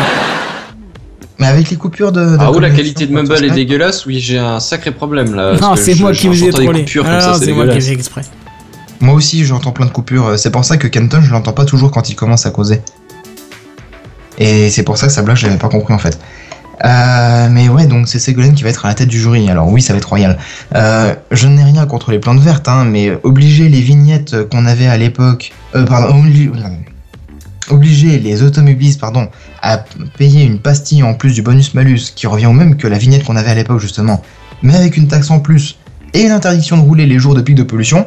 Mais 1.39 1.47
avec 1.47 1.69
les 1.69 1.77
coupures 1.77 2.11
de. 2.11 2.21
de 2.23 2.37
Ah, 2.39 2.51
où 2.51 2.59
la 2.59 2.69
qualité 2.69 3.07
de 3.07 3.13
Mumble 3.13 3.43
est 3.43 3.49
dégueulasse, 3.51 4.05
oui, 4.05 4.19
j'ai 4.19 4.37
un 4.37 4.59
sacré 4.59 4.91
problème 4.91 5.33
là. 5.33 5.53
Non, 5.59 5.75
c'est 5.75 5.95
moi 5.99 6.11
qui 6.13 6.27
vous 6.27 6.43
ai 6.43 6.49
trollé. 6.51 6.81
coupures 6.81 7.03
Ah, 7.07 7.19
comme 7.19 7.27
non, 7.31 7.33
ça, 7.39 7.45
c'est 7.45 7.51
moi 7.53 7.67
qui 7.67 7.77
ai 7.77 7.91
exprès. 7.91 8.21
Moi 9.01 9.15
aussi, 9.15 9.43
j'entends 9.43 9.71
plein 9.71 9.85
de 9.87 9.91
coupures. 9.91 10.27
euh, 10.27 10.37
C'est 10.37 10.51
pour 10.51 10.63
ça 10.63 10.77
que 10.77 10.87
Kenton, 10.87 11.21
je 11.21 11.31
l'entends 11.31 11.51
pas 11.53 11.65
toujours 11.65 11.91
quand 11.91 12.09
il 12.09 12.15
commence 12.15 12.45
à 12.45 12.51
causer. 12.51 12.81
Et 14.37 14.69
c'est 14.69 14.83
pour 14.83 14.97
ça 14.97 15.07
que 15.07 15.13
sa 15.13 15.21
blague, 15.21 15.37
je 15.37 15.45
l'avais 15.47 15.57
pas 15.59 15.69
compris 15.69 15.93
en 15.93 15.97
fait. 15.99 16.17
Euh, 16.85 17.47
mais 17.51 17.69
ouais, 17.69 17.85
donc 17.85 18.07
c'est 18.07 18.19
Ségolène 18.19 18.53
qui 18.55 18.63
va 18.63 18.69
être 18.69 18.85
à 18.85 18.89
la 18.89 18.93
tête 18.95 19.07
du 19.09 19.19
jury. 19.19 19.49
Alors 19.49 19.67
oui, 19.67 19.81
ça 19.81 19.93
va 19.93 19.97
être 19.99 20.09
royal. 20.09 20.37
Euh, 20.75 21.13
je 21.31 21.47
n'ai 21.47 21.63
rien 21.63 21.85
contre 21.85 22.11
les 22.11 22.19
plantes 22.19 22.39
vertes, 22.39 22.67
hein, 22.67 22.83
mais 22.85 23.11
obliger 23.23 23.69
les 23.69 23.79
vignettes 23.81 24.49
qu'on 24.49 24.65
avait 24.65 24.87
à 24.87 24.97
l'époque, 24.97 25.51
euh, 25.75 25.85
pardon, 25.85 26.23
obli- 26.23 26.49
obliger 27.69 28.19
les 28.19 28.41
automobilistes, 28.43 28.99
pardon, 28.99 29.27
à 29.63 29.77
payer 30.17 30.43
une 30.43 30.59
pastille 30.59 31.01
en 31.03 31.15
plus 31.15 31.33
du 31.33 31.41
bonus 31.41 31.73
malus, 31.73 32.11
qui 32.13 32.27
revient 32.27 32.45
au 32.45 32.53
même 32.53 32.75
que 32.75 32.85
la 32.85 32.97
vignette 32.97 33.23
qu'on 33.23 33.37
avait 33.37 33.49
à 33.49 33.55
l'époque 33.55 33.79
justement, 33.79 34.21
mais 34.61 34.75
avec 34.75 34.97
une 34.97 35.07
taxe 35.07 35.31
en 35.31 35.39
plus 35.39 35.77
et 36.13 36.21
une 36.21 36.31
interdiction 36.31 36.77
de 36.77 36.81
rouler 36.81 37.07
les 37.07 37.17
jours 37.17 37.33
de 37.33 37.41
pic 37.41 37.55
de 37.55 37.63
pollution, 37.63 38.05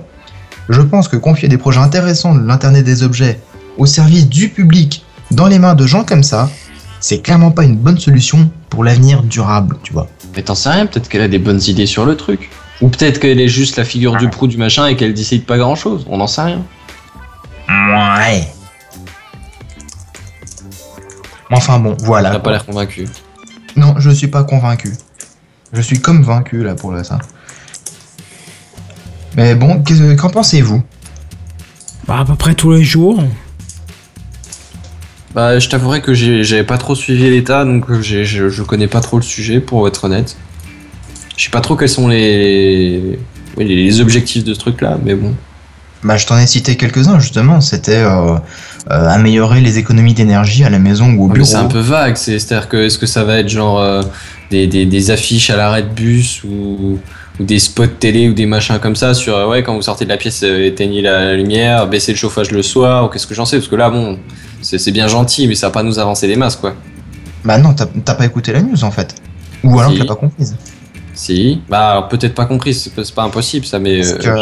je 0.69 0.83
pense 0.83 1.09
que 1.09 1.17
confier 1.17 1.49
des 1.49 1.59
projets 1.59 1.81
intéressants 1.81 2.35
de 2.35 2.47
l'Internet 2.47 2.85
des 2.85 3.03
objets 3.03 3.41
au 3.79 3.87
service 3.87 4.29
du 4.29 4.51
public 4.51 5.05
dans 5.31 5.47
les 5.47 5.59
mains 5.59 5.75
de 5.75 5.87
gens 5.87 6.05
comme 6.05 6.23
ça, 6.23 6.51
c'est 7.01 7.21
clairement 7.21 7.51
pas 7.51 7.65
une 7.65 7.77
bonne 7.77 7.99
solution 7.99 8.51
pour 8.69 8.85
l'avenir 8.85 9.23
durable, 9.23 9.79
tu 9.83 9.95
vois. 9.95 10.09
Mais 10.37 10.43
t'en 10.43 10.55
sais 10.55 10.69
rien, 10.69 10.87
peut-être 10.87 11.09
qu'elle 11.09 11.23
a 11.23 11.29
des 11.29 11.39
bonnes 11.39 11.61
idées 11.67 11.87
sur 11.87 12.05
le 12.05 12.17
truc. 12.17 12.51
Ou 12.83 12.89
peut-être 12.89 13.19
qu'elle 13.19 13.41
est 13.41 13.49
juste 13.49 13.77
la 13.77 13.85
figure 13.85 14.17
du 14.17 14.29
proue 14.29 14.47
du 14.47 14.59
machin 14.59 14.87
et 14.87 14.97
qu'elle 14.97 15.15
décide 15.15 15.47
pas 15.47 15.57
grand 15.57 15.77
chose. 15.77 16.05
On 16.11 16.19
n'en 16.19 16.27
sait 16.27 16.43
rien. 16.43 16.63
Ouais. 17.69 18.47
Enfin 21.51 21.79
bon, 21.79 21.97
voilà. 22.01 22.31
T'as 22.31 22.39
pas 22.41 22.51
l'air 22.51 22.67
convaincu. 22.67 23.07
Non, 23.77 23.95
je 23.99 24.11
suis 24.11 24.27
pas 24.29 24.43
convaincu. 24.45 24.93
Je 25.73 25.81
suis 25.81 26.01
comme 26.01 26.23
vaincu 26.23 26.63
là 26.63 26.75
pour 26.75 26.93
le- 26.93 27.05
ça. 27.05 27.19
Mais 29.37 29.55
bon, 29.55 29.83
qu'en 30.19 30.31
pensez-vous? 30.31 30.83
Bah, 32.07 32.21
à 32.21 32.25
peu 32.25 32.35
près 32.37 32.55
tous 32.55 32.73
les 32.73 32.85
jours. 32.85 33.23
Bah, 35.35 35.59
je 35.59 35.69
t'avouerai 35.69 36.01
que 36.01 36.15
j'ai- 36.15 36.45
j'avais 36.45 36.65
pas 36.65 36.79
trop 36.79 36.95
suivi 36.95 37.29
l'état, 37.29 37.65
donc 37.65 38.01
je, 38.01 38.25
je 38.25 38.63
connais 38.63 38.87
pas 38.89 39.01
trop 39.01 39.19
le 39.19 39.23
sujet, 39.23 39.61
pour 39.61 39.87
être 39.87 40.05
honnête. 40.05 40.37
Je 41.37 41.45
sais 41.45 41.51
pas 41.51 41.61
trop 41.61 41.77
quels 41.77 41.91
sont 41.91 42.09
les, 42.09 43.19
oui, 43.59 43.65
les 43.67 44.01
objectifs 44.01 44.45
de 44.45 44.55
ce 44.55 44.59
truc-là, 44.59 44.97
mais 45.05 45.15
bon. 45.15 45.35
Bah, 46.03 46.17
je 46.17 46.25
t'en 46.27 46.39
ai 46.39 46.47
cité 46.47 46.77
quelques-uns 46.77 47.19
justement. 47.19 47.61
C'était 47.61 47.97
euh, 48.03 48.37
euh, 48.91 49.09
améliorer 49.09 49.61
les 49.61 49.79
économies 49.79 50.15
d'énergie 50.15 50.63
à 50.65 50.71
la 50.71 50.79
maison 50.79 51.13
ou 51.15 51.25
au 51.25 51.29
Mais 51.29 51.35
bureau. 51.35 51.45
c'est 51.47 51.57
un 51.57 51.65
peu 51.67 51.81
vague, 51.81 52.17
c'est- 52.17 52.39
c'est-à-dire 52.39 52.69
que 52.69 52.77
est-ce 52.77 52.99
que 52.99 53.07
ça 53.07 53.25
va 53.25 53.39
être 53.39 53.49
genre 53.49 53.81
euh, 53.81 54.03
des, 54.51 54.67
des, 54.69 54.87
des 54.87 55.11
affiches 55.11 55.51
à 55.51 55.57
l'arrêt 55.57 55.83
de 55.83 55.89
bus 55.89 56.45
ou, 56.45 56.99
ou 57.41 57.45
des 57.45 57.59
spots 57.59 57.87
télé 57.99 58.29
ou 58.29 58.33
des 58.33 58.47
machins 58.47 58.79
comme 58.79 58.95
ça 58.97 59.13
sur 59.13 59.37
euh, 59.37 59.49
ouais 59.49 59.63
quand 59.65 59.75
vous 59.75 59.83
sortez 59.83 60.05
de 60.05 60.11
la 60.11 60.17
pièce 60.17 60.43
éteignez 60.45 61.03
la 61.03 61.35
lumière, 61.35 61.87
baissez 61.89 62.13
le 62.13 62.19
chauffage 62.19 62.51
le 62.53 62.63
soir 62.63 63.05
ou 63.05 63.09
qu'est-ce 63.09 63.27
que 63.27 63.35
j'en 63.35 63.45
sais 63.45 63.57
parce 63.59 63.69
que 63.69 63.75
là 63.77 63.91
bon 63.91 64.19
c'est 64.63 64.91
bien 64.93 65.07
gentil 65.09 65.47
mais 65.49 65.55
ça 65.57 65.67
va 65.69 65.73
pas 65.73 65.83
nous 65.83 65.99
avancer 65.99 66.27
des 66.29 66.37
masses 66.37 66.57
quoi. 66.57 66.75
Bah 67.45 67.59
non, 67.59 67.75
t'as 67.75 67.87
t'as 68.05 68.15
pas 68.15 68.25
écouté 68.25 68.53
la 68.53 68.63
news 68.63 68.83
en 68.85 68.91
fait. 68.91 69.15
Ou 69.65 69.79
alors 69.79 69.93
Si. 69.93 69.99
l'as 69.99 70.05
pas 70.05 70.15
comprise. 70.17 70.57
Si, 71.15 71.61
bah 71.69 72.07
peut-être 72.11 72.35
pas 72.35 72.45
compris, 72.47 72.75
c'est 72.75 72.93
pas- 73.15 73.23
impossible 73.23 73.65
ça 73.67 73.79
mais 73.79 74.01
Parce 74.01 74.13
que, 74.15 74.37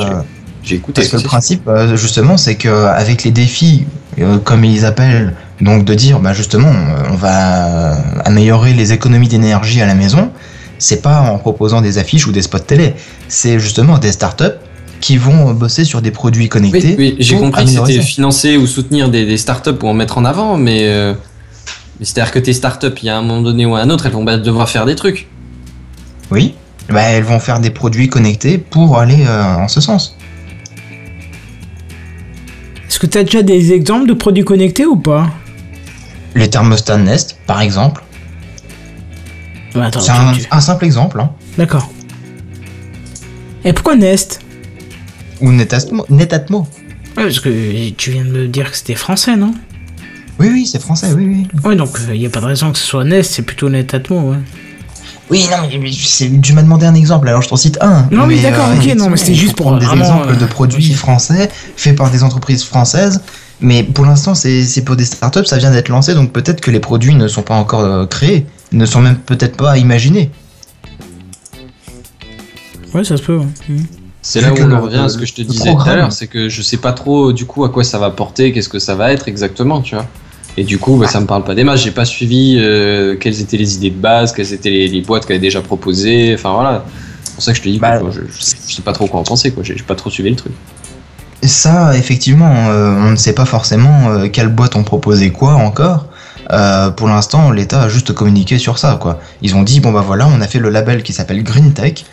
j'ai- 0.63 0.77
écouté. 0.77 1.03
parce 1.03 1.09
que 1.13 1.17
le 1.19 1.23
principe, 1.23 1.71
justement, 1.95 2.37
c'est 2.37 2.57
que 2.57 2.69
avec 2.87 3.23
les 3.25 3.31
défis, 3.31 3.85
euh, 4.19 4.39
comme 4.39 4.65
ils 4.65 4.85
appellent, 4.85 5.35
donc 5.61 5.85
de 5.85 5.95
dire, 5.95 6.21
bah 6.21 6.33
justement, 6.33 6.69
euh, 6.69 7.03
on 7.11 7.17
va 7.17 7.97
améliorer 8.25 8.73
les 8.73 8.93
économies 8.93 9.29
d'énergie 9.29 9.81
à 9.81 9.87
la 9.87 9.95
maison, 9.95 10.31
c'est 10.79 11.03
pas 11.03 11.21
en 11.21 11.39
proposant 11.39 11.81
des 11.81 11.99
affiches 11.99 12.27
ou 12.27 12.33
des 12.33 12.43
spots 12.43 12.59
télé, 12.59 12.95
c'est 13.29 13.59
justement 13.59 13.99
des 13.99 14.13
startups 14.13 14.59
qui 15.01 15.17
vont 15.17 15.53
bosser 15.53 15.85
sur 15.85 16.01
des 16.01 16.11
produits 16.11 16.49
connectés. 16.49 16.95
Oui, 16.99 17.15
oui, 17.15 17.17
j'ai 17.19 17.37
compris 17.37 17.65
que 17.65 17.71
c'était 17.71 18.01
financer 18.01 18.57
ou 18.57 18.67
soutenir 18.67 19.11
des, 19.11 19.27
des 19.27 19.37
startups 19.37 19.75
pour 19.75 19.91
en 19.91 19.95
mettre 19.95 20.19
en 20.19 20.25
avant, 20.25 20.57
mais, 20.57 20.81
euh, 20.85 21.13
mais 21.99 22.07
c'est-à-dire 22.07 22.33
que 22.33 22.39
tes 22.39 22.53
startups, 22.53 22.87
il 23.03 23.07
y 23.07 23.11
a 23.11 23.19
un 23.19 23.23
moment 23.23 23.43
donné 23.43 23.67
ou 23.67 23.77
à 23.77 23.81
un 23.81 23.91
autre, 23.91 24.07
elles 24.07 24.13
vont 24.13 24.25
devoir 24.25 24.69
faire 24.69 24.87
des 24.87 24.95
trucs. 24.95 25.29
Oui, 26.31 26.55
bah, 26.89 27.03
elles 27.03 27.23
vont 27.23 27.39
faire 27.39 27.61
des 27.61 27.71
produits 27.71 28.09
connectés 28.09 28.59
pour 28.59 28.99
aller 28.99 29.25
euh, 29.27 29.57
en 29.57 29.69
ce 29.69 29.81
sens. 29.81 30.17
Est-ce 32.89 32.99
que 32.99 33.07
t'as 33.07 33.25
déjà 33.25 33.43
des 33.43 33.73
exemples 33.73 34.09
de 34.09 34.15
produits 34.15 34.45
connectés 34.45 34.87
ou 34.87 34.97
pas? 34.97 35.31
Les 36.35 36.49
thermostats 36.51 36.97
Nest, 36.99 37.37
par 37.47 37.61
exemple, 37.61 38.03
Bah, 39.75 39.91
c'est 39.93 40.01
tu- 40.01 40.11
un, 40.11 40.33
tu- 40.33 40.47
un 40.51 40.61
simple 40.61 40.85
exemple. 40.85 41.21
hein. 41.21 41.31
D'accord. 41.59 41.91
Et 43.65 43.73
pourquoi 43.73 43.97
Nest? 43.97 44.41
Ou 45.41 45.51
Netatmo. 45.53 46.05
Netatmo. 46.11 46.61
Ouais, 47.17 47.25
parce 47.25 47.41
que 47.41 47.91
tu 47.91 48.11
viens 48.11 48.25
de 48.25 48.31
me 48.31 48.47
dire 48.49 48.71
que 48.71 48.77
c'était 48.77 48.95
français, 48.95 49.37
non? 49.37 49.55
Oui, 50.39 50.49
oui, 50.53 50.67
c'est 50.67 50.81
français, 50.83 51.13
oui, 51.15 51.25
oui. 51.27 51.47
Ouais, 51.65 51.77
donc 51.77 51.97
il 52.13 52.19
n'y 52.19 52.27
a 52.27 52.31
pas 52.31 52.41
de 52.41 52.47
raison 52.47 52.73
que 52.73 52.79
ce 52.79 52.85
soit 52.87 53.05
Nest, 53.05 53.33
c'est 53.33 53.43
plutôt 53.43 53.69
Netatmo, 53.69 54.33
ouais. 54.33 54.39
Oui, 55.31 55.47
non, 55.51 55.57
mais 55.81 55.91
c'est- 55.93 56.41
tu 56.43 56.53
m'as 56.53 56.63
demandé 56.63 56.85
un 56.87 56.95
exemple, 56.95 57.29
alors 57.29 57.41
je 57.43 57.49
t'en 57.49 57.57
cite 57.57 57.79
un. 57.81 58.07
Non, 58.11 58.27
Mais, 58.27 58.41
d'accord, 58.43 58.69
euh, 58.69 58.77
ok, 58.77 58.95
non, 58.97 59.09
mais 59.09 59.17
c'était 59.17 59.35
juste 59.35 59.57
pour 59.57 59.67
prendre 59.67 59.79
des 59.81 59.87
vraiment, 59.87 60.05
exemples 60.05 60.33
euh, 60.33 60.37
de 60.37 60.45
produits 60.47 60.93
français 60.93 61.51
faits 61.77 61.97
par 61.97 62.11
des 62.11 62.23
entreprises 62.23 62.63
françaises. 62.65 63.23
Mais 63.61 63.83
pour 63.83 64.05
l'instant, 64.05 64.35
c'est 64.35 64.83
pour 64.85 64.97
des 64.97 65.05
startups, 65.05 65.47
ça 65.47 65.57
vient 65.57 65.71
d'être 65.71 65.89
lancé, 65.89 66.15
donc 66.15 66.33
peut-être 66.33 66.61
que 66.61 66.71
les 66.71 66.81
produits 66.81 67.15
ne 67.15 67.29
sont 67.29 67.43
pas 67.43 67.55
encore 67.55 67.81
euh, 67.81 68.05
créés, 68.07 68.47
ne 68.73 68.85
sont 68.85 69.01
même 69.01 69.17
peut-être 69.17 69.57
pas 69.57 69.79
imaginés. 69.79 70.31
Ouais, 72.93 73.05
ça 73.05 73.17
se 73.17 73.23
peut. 73.23 73.39
ouais. 73.39 73.47
Mhm. 73.69 73.87
C'est 74.23 74.41
là 74.41 74.53
où 74.53 74.55
que 74.55 74.63
on 74.63 74.81
revient 74.81 74.97
à 74.99 75.09
ce 75.09 75.19
que 75.19 75.27
je 75.27 75.35
te 75.35 75.43
disais 75.43 75.71
tout 75.75 75.81
à 75.83 75.97
l'heure, 75.97 76.13
c'est 76.13 76.27
que 76.29 76.49
je 76.49 76.63
sais 76.63 76.79
pas 76.79 76.93
trop 76.93 77.33
du 77.33 77.45
coup 77.45 77.65
à 77.65 77.69
quoi 77.69 77.85
ça 77.85 77.99
va 77.99 78.11
porter, 78.11 78.53
qu'est-ce 78.53 78.71
que 78.71 78.79
ça 78.79 78.95
va 78.95 79.13
être 79.13 79.29
exactement, 79.29 79.83
tu 79.83 79.95
vois. 79.97 80.07
Et 80.57 80.65
du 80.65 80.79
coup, 80.79 80.97
bah, 80.97 81.09
ça 81.09 81.21
me 81.21 81.27
parle 81.27 81.45
pas 81.45 81.55
des 81.55 81.65
masses. 81.65 81.83
J'ai 81.83 81.91
pas 81.91 82.05
suivi 82.05 82.57
euh, 82.59 83.17
quelles 83.17 83.41
étaient 83.41 83.57
les 83.57 83.75
idées 83.77 83.91
de 83.91 84.01
base, 84.01 84.33
quelles 84.33 84.53
étaient 84.53 84.71
les, 84.71 84.89
les 84.89 85.01
boîtes 85.01 85.27
qu'elle 85.27 85.37
avait 85.37 85.47
déjà 85.47 85.61
proposées. 85.61 86.35
Enfin 86.35 86.53
voilà. 86.53 86.85
C'est 87.25 87.35
pour 87.35 87.43
ça 87.43 87.53
que 87.53 87.59
je 87.59 87.63
te 87.63 87.69
dis 87.69 87.79
Bah, 87.79 87.99
quoi, 87.99 88.11
je, 88.13 88.21
je 88.21 88.43
sais, 88.43 88.83
pas 88.83 88.93
trop 88.93 89.07
quoi 89.07 89.21
en 89.21 89.25
penser. 89.25 89.51
quoi. 89.51 89.65
J'ai 89.65 89.75
pas 89.75 89.97
trop 89.97 90.11
suivi 90.11 90.31
le 90.31 90.37
truc. 90.37 90.53
Ça, 91.43 91.97
effectivement, 91.97 92.69
euh, 92.71 92.97
on 92.97 93.11
ne 93.11 93.17
sait 93.17 93.35
pas 93.35 93.45
forcément 93.45 94.09
euh, 94.11 94.29
quelles 94.29 94.49
boîtes 94.49 94.77
ont 94.77 94.85
proposé 94.85 95.31
quoi 95.31 95.55
encore. 95.55 96.07
Euh, 96.53 96.91
pour 96.91 97.09
l'instant, 97.09 97.51
l'État 97.51 97.83
a 97.83 97.89
juste 97.89 98.13
communiqué 98.13 98.59
sur 98.59 98.79
ça, 98.79 98.99
quoi. 99.01 99.19
Ils 99.43 99.57
ont 99.57 99.63
dit 99.63 99.81
bon 99.81 99.93
bah 99.93 100.05
voilà, 100.07 100.27
on 100.29 100.41
a 100.41 100.47
fait 100.47 100.59
le 100.59 100.71
label 100.71 101.03
qui 101.03 101.13
s'appelle 101.13 101.43
Green 101.43 101.73
Tech. 101.73 102.05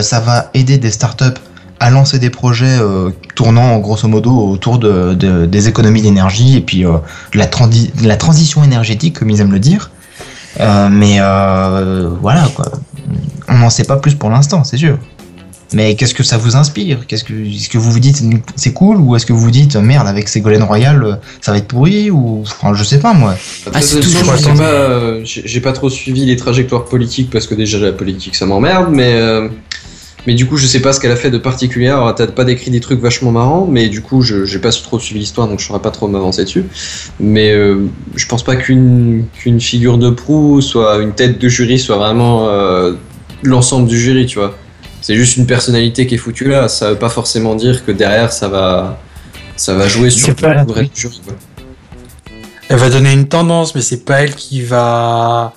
Ça 0.00 0.20
va 0.20 0.48
aider 0.54 0.78
des 0.78 0.92
startups 0.92 1.40
à 1.82 1.90
lancer 1.90 2.18
des 2.18 2.30
projets 2.30 2.78
euh, 2.80 3.10
tournant 3.34 3.78
grosso 3.78 4.06
modo 4.08 4.30
autour 4.30 4.78
de, 4.78 5.14
de- 5.14 5.46
des 5.46 5.68
économies 5.68 6.02
d'énergie 6.02 6.56
et 6.56 6.60
puis 6.60 6.84
euh, 6.86 6.92
de 7.32 7.38
la, 7.38 7.46
transi- 7.46 7.90
de 8.00 8.06
la 8.06 8.16
transition 8.16 8.62
énergétique, 8.62 9.18
comme 9.18 9.30
ils 9.30 9.40
aiment 9.40 9.52
le 9.52 9.58
dire. 9.58 9.90
Euh, 10.60 10.88
mais 10.90 11.16
euh, 11.18 12.08
voilà, 12.20 12.48
quoi. 12.54 12.66
On 13.48 13.58
n'en 13.58 13.70
sait 13.70 13.84
pas 13.84 13.96
plus 13.96 14.14
pour 14.14 14.30
l'instant, 14.30 14.64
c'est 14.64 14.76
sûr. 14.76 14.96
Mais 15.74 15.94
qu'est-ce 15.96 16.14
que 16.14 16.22
ça 16.22 16.36
vous 16.36 16.54
inspire? 16.54 16.98
Qu'est-ce 17.08 17.24
que, 17.24 17.32
est-ce 17.32 17.70
que 17.70 17.78
vous 17.78 17.90
vous 17.90 17.98
dites 17.98 18.22
c'est 18.56 18.74
cool? 18.74 18.98
Ou 18.98 19.16
est-ce 19.16 19.24
que 19.24 19.32
vous 19.32 19.40
vous 19.40 19.50
dites 19.50 19.74
merde 19.76 20.06
avec 20.06 20.28
Ségolène 20.28 20.62
Royal 20.62 21.18
ça 21.40 21.50
va 21.50 21.56
être 21.58 21.66
pourri? 21.68 22.10
Ou 22.10 22.42
enfin 22.42 22.74
je 22.74 22.84
sais 22.84 22.98
pas 22.98 23.14
moi. 23.14 23.34
Après, 23.66 23.80
c'est 23.80 23.96
de 23.96 24.02
toute 24.02 24.12
toujours 24.12 24.26
façon, 24.32 24.42
je 24.42 24.48
comme 24.48 24.56
sais 24.58 24.62
ça. 24.62 24.68
pas, 24.68 24.74
euh, 24.74 25.20
j'ai 25.24 25.42
j'ai 25.46 25.60
pas 25.62 25.72
trop 25.72 25.88
suivi 25.88 26.26
les 26.26 26.36
trajectoires 26.36 26.84
politiques 26.84 27.30
parce 27.30 27.46
que 27.46 27.54
déjà 27.54 27.78
la 27.78 27.92
politique 27.92 28.36
ça 28.36 28.44
m'emmerde, 28.44 28.88
mais 28.92 29.14
euh, 29.14 29.48
mais 30.26 30.34
du 30.34 30.46
coup 30.46 30.56
je 30.56 30.66
sais 30.66 30.80
pas 30.80 30.92
ce 30.92 31.00
qu'elle 31.00 31.10
a 31.10 31.16
fait 31.16 31.30
de 31.30 31.38
particulier. 31.38 31.88
Alors 31.88 32.14
t'as 32.14 32.26
pas 32.26 32.44
décrit 32.44 32.70
des 32.70 32.80
trucs 32.80 33.00
vachement 33.00 33.32
marrants, 33.32 33.66
mais 33.66 33.88
du 33.88 34.02
coup 34.02 34.22
je 34.22 34.44
j'ai 34.44 34.58
pas 34.58 34.70
trop 34.70 34.98
suivi 34.98 35.20
l'histoire 35.20 35.48
donc 35.48 35.60
je 35.60 35.66
saurais 35.66 35.82
pas 35.82 35.90
trop 35.90 36.08
m'avancer 36.08 36.44
dessus. 36.44 36.64
Mais 37.20 37.52
euh, 37.52 37.86
je 38.14 38.26
pense 38.26 38.42
pas 38.42 38.56
qu'une 38.56 39.24
qu'une 39.34 39.60
figure 39.60 39.98
de 39.98 40.10
proue 40.10 40.60
soit 40.60 40.98
une 40.98 41.12
tête 41.12 41.38
de 41.38 41.48
jury 41.48 41.78
soit 41.78 41.96
vraiment 41.96 42.48
euh, 42.48 42.94
l'ensemble 43.42 43.88
du 43.88 43.98
jury, 43.98 44.26
tu 44.26 44.38
vois. 44.38 44.56
C'est 45.00 45.16
juste 45.16 45.36
une 45.36 45.46
personnalité 45.46 46.06
qui 46.06 46.14
est 46.14 46.18
foutue 46.18 46.48
là. 46.48 46.68
Ça 46.68 46.90
veut 46.90 46.98
pas 46.98 47.08
forcément 47.08 47.54
dire 47.54 47.84
que 47.84 47.90
derrière 47.92 48.32
ça 48.32 48.48
va 48.48 49.00
ça 49.56 49.74
va 49.74 49.88
jouer 49.88 50.10
sur 50.10 50.28
le 50.28 50.64
vrai 50.64 50.90
jury. 50.94 51.20
quoi. 51.24 51.34
Elle 52.68 52.78
va 52.78 52.88
donner 52.88 53.12
une 53.12 53.28
tendance, 53.28 53.74
mais 53.74 53.82
c'est 53.82 54.04
pas 54.04 54.22
elle 54.22 54.34
qui 54.34 54.62
va 54.62 55.52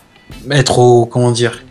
être 0.52 0.80
au 0.80 1.06
comment 1.06 1.32
dire, 1.32 1.64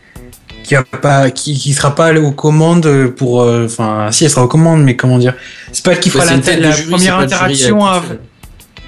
qui 0.64 0.74
va 0.74 0.82
pas, 0.82 1.30
qui, 1.30 1.54
qui 1.56 1.72
sera 1.74 1.94
pas 1.94 2.12
aux 2.14 2.32
commandes 2.32 3.08
pour, 3.16 3.42
euh, 3.42 3.66
enfin, 3.66 4.08
si 4.10 4.24
elle 4.24 4.30
sera 4.30 4.42
aux 4.44 4.48
commandes, 4.48 4.82
mais 4.82 4.96
comment 4.96 5.18
dire, 5.18 5.34
c'est 5.72 5.84
pas 5.84 5.92
elle 5.92 6.00
qui 6.00 6.10
fera 6.10 6.24
Ouais, 6.24 6.30
la, 6.44 6.56
la 6.56 6.70
jury, 6.72 6.90
première 6.90 7.18
interaction. 7.18 7.84
à-. 7.86 8.02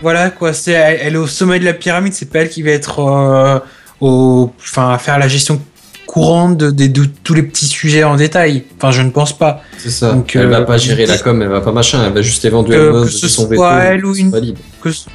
Voilà 0.03 0.31
quoi, 0.31 0.53
c'est 0.53 0.73
elle, 0.73 0.99
elle 1.03 1.15
est 1.15 1.19
au 1.19 1.27
sommet 1.27 1.59
de 1.61 1.65
la 1.65 1.73
pyramide, 1.73 2.13
c'est 2.15 2.31
pas 2.31 2.41
elle 2.41 2.49
qui 2.51 2.63
va 2.63 2.71
être 2.71 2.99
euh, 3.01 3.59
au, 4.01 4.53
enfin, 4.61 4.91
à 4.93 4.99
faire 4.99 5.19
la 5.19 5.29
gestion 5.29 5.61
courante 6.07 6.57
de, 6.57 6.71
de- 6.71 6.87
de 6.87 7.05
tous 7.25 7.35
les 7.35 7.43
petits 7.43 7.67
sujets 7.67 8.05
en 8.05 8.17
détail. 8.17 8.65
Enfin, 8.79 8.91
je 8.91 9.03
ne 9.03 9.11
pense 9.11 9.37
pas. 9.37 9.63
C'est 9.79 9.91
ça. 9.91 10.13
Donc, 10.13 10.35
elle 10.37 10.43
euh, 10.47 10.49
va 10.49 10.63
pas 10.63 10.77
gérer 10.79 11.05
la 11.07 11.19
com, 11.19 11.41
elle 11.43 11.49
va 11.49 11.61
pas 11.61 11.73
machin, 11.73 12.03
elle 12.07 12.13
va 12.13 12.23
juste 12.23 12.45
éventuellement 12.45 13.03
que 13.05 13.09
ce 13.09 13.21
donner 13.23 13.33
son 13.33 13.43
soit 13.47 13.75
veto, 13.77 13.87
elle 13.87 14.07
ou 14.07 14.15
c'est 14.15 14.21
une- 14.21 14.31
valide. 14.31 14.57
que, 14.83 14.91
ce- 14.93 15.07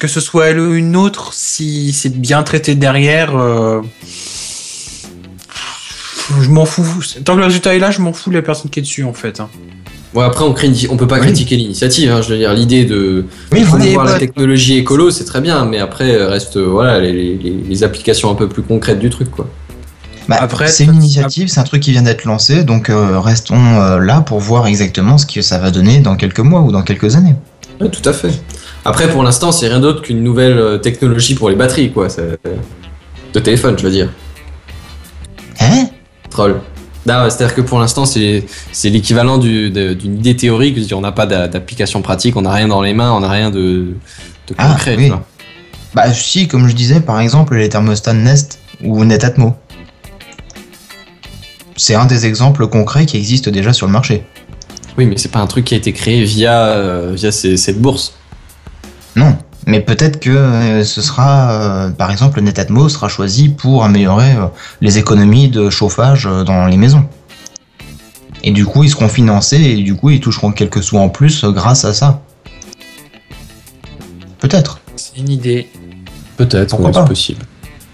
que 0.00 0.08
ce 0.08 0.20
soit 0.20 0.46
elle 0.48 0.58
ou 0.60 0.74
une 0.74 0.96
autre, 0.96 1.32
si 1.34 1.92
c'est 1.92 2.14
bien 2.14 2.42
traité 2.42 2.74
derrière, 2.74 3.36
euh, 3.36 3.80
je 6.40 6.48
m'en 6.50 6.64
fous. 6.64 6.84
Tant 7.24 7.34
que 7.34 7.40
le 7.40 7.46
résultat 7.46 7.74
est 7.74 7.78
là, 7.78 7.90
je 7.90 8.00
m'en 8.00 8.12
fous 8.12 8.30
de 8.30 8.34
la 8.36 8.42
personne 8.42 8.70
qui 8.70 8.78
est 8.80 8.82
dessus 8.82 9.04
en 9.04 9.12
fait. 9.12 9.40
hein. 9.40 9.48
Bon 10.14 10.20
après 10.20 10.44
on, 10.44 10.52
criti- 10.52 10.86
on 10.90 10.96
peut 10.96 11.08
pas 11.08 11.16
Oui. 11.16 11.22
critiquer 11.22 11.56
l'initiative, 11.56 12.10
hein, 12.12 12.22
je 12.22 12.28
veux 12.28 12.38
dire 12.38 12.52
l'idée 12.54 12.84
de 12.84 13.26
Oui, 13.50 13.64
promouvoir 13.64 14.04
la 14.06 14.16
technologie 14.18 14.76
écolo 14.78 15.10
c'est 15.10 15.24
très 15.24 15.40
bien, 15.40 15.64
mais 15.64 15.78
après 15.80 16.24
reste 16.24 16.56
euh, 16.56 16.66
voilà 16.66 17.00
les, 17.00 17.12
les- 17.12 17.50
les 17.68 17.82
applications 17.82 18.30
un 18.30 18.36
peu 18.36 18.48
plus 18.48 18.62
concrètes 18.62 19.00
du 19.00 19.10
truc 19.10 19.30
quoi. 19.32 19.48
Bah, 20.28 20.36
Après, 20.40 20.68
c'est 20.68 20.84
une 20.84 20.94
initiative, 20.94 21.48
c'est 21.48 21.60
un 21.60 21.64
truc 21.64 21.82
qui 21.82 21.90
vient 21.90 22.00
d'être 22.00 22.24
lancé, 22.24 22.64
donc 22.64 22.88
euh, 22.88 23.18
restons 23.20 23.56
euh, 23.82 23.98
là 23.98 24.20
pour 24.22 24.38
voir 24.38 24.66
exactement 24.68 25.18
ce 25.18 25.26
que 25.26 25.42
ça 25.42 25.58
va 25.58 25.70
donner 25.70 25.98
dans 25.98 26.14
quelques 26.16 26.40
mois 26.40 26.60
ou 26.62 26.70
dans 26.72 26.80
quelques 26.82 27.16
années. 27.16 27.34
Ouais, 27.80 27.90
tout 27.90 28.08
à 28.08 28.12
fait. 28.14 28.30
Après 28.84 29.10
pour 29.10 29.22
l'instant 29.24 29.50
c'est 29.50 29.66
rien 29.66 29.80
d'autre 29.80 30.00
qu'une 30.00 30.22
nouvelle 30.22 30.80
technologie 30.80 31.34
pour 31.34 31.50
les 31.50 31.56
batteries 31.56 31.90
quoi, 31.90 32.08
c'est- 32.08 32.38
de 33.34 33.40
téléphone 33.40 33.74
je 33.76 33.82
veux 33.82 33.90
dire. 33.90 34.10
Hein? 35.60 35.86
Troll. 36.34 36.60
C'est-à-dire 37.06 37.54
que 37.54 37.60
pour 37.60 37.78
l'instant, 37.78 38.04
c'est 38.06 38.44
l'équivalent 38.84 39.38
d'une 39.38 40.16
idée 40.18 40.34
théorique. 40.36 40.78
On 40.94 41.00
n'a 41.00 41.12
pas 41.12 41.26
d'a- 41.26 41.48
d'application 41.48 42.02
pratique, 42.02 42.36
on 42.36 42.42
n'a 42.42 42.52
rien 42.52 42.66
dans 42.68 42.82
les 42.82 42.92
mains, 42.92 43.12
on 43.12 43.20
n'a 43.20 43.28
rien 43.30 43.50
de, 43.50 43.94
de 44.48 44.54
Ah, 44.58 44.70
concret. 44.72 44.96
oui. 44.98 45.12
Bah 45.94 46.12
si, 46.12 46.48
comme 46.48 46.66
je 46.68 46.74
disais, 46.74 47.00
par 47.00 47.20
exemple 47.20 47.54
les 47.56 47.68
thermostats 47.68 48.14
Nest 48.14 48.58
ou 48.82 49.04
Netatmo. 49.04 49.54
C'est 51.76 51.94
un 51.94 52.06
des 52.06 52.26
exemples 52.26 52.66
concrets 52.68 53.06
qui 53.06 53.16
existent 53.16 53.50
déjà 53.50 53.72
sur 53.72 53.86
le 53.86 53.92
marché. 53.92 54.24
Oui, 54.96 55.06
mais 55.06 55.16
c'est 55.16 55.30
pas 55.30 55.40
un 55.40 55.46
truc 55.46 55.64
qui 55.66 55.74
a 55.74 55.76
été 55.76 55.92
créé 55.92 56.24
via, 56.24 56.66
euh, 56.66 57.12
via 57.14 57.30
ces- 57.32 57.56
cette 57.56 57.80
bourse. 57.80 58.14
Non, 59.16 59.36
mais 59.66 59.80
peut-être 59.80 60.20
que 60.20 60.30
euh, 60.30 60.84
ce 60.84 61.00
sera, 61.00 61.52
euh, 61.52 61.90
par 61.90 62.10
exemple, 62.10 62.40
Netatmo 62.40 62.88
sera 62.88 63.08
choisi 63.08 63.48
pour 63.48 63.84
améliorer 63.84 64.32
euh, 64.32 64.46
les 64.80 64.98
économies 64.98 65.48
de 65.48 65.70
chauffage 65.70 66.28
dans 66.46 66.66
les 66.66 66.76
maisons. 66.76 67.04
Et 68.42 68.50
du 68.50 68.66
coup, 68.66 68.84
ils 68.84 68.90
seront 68.90 69.08
financés 69.08 69.56
et 69.56 69.82
du 69.82 69.94
coup, 69.94 70.10
ils 70.10 70.20
toucheront 70.20 70.52
quelques 70.52 70.82
sous 70.82 70.98
en 70.98 71.08
plus 71.08 71.44
grâce 71.44 71.84
à 71.84 71.94
ça. 71.94 72.20
Peut-être. 74.38 74.80
C'est 74.96 75.16
une 75.16 75.30
idée. 75.30 75.70
Peut-être, 76.36 76.78
ouais, 76.78 76.90
c'est 76.92 77.04
possible. 77.06 77.44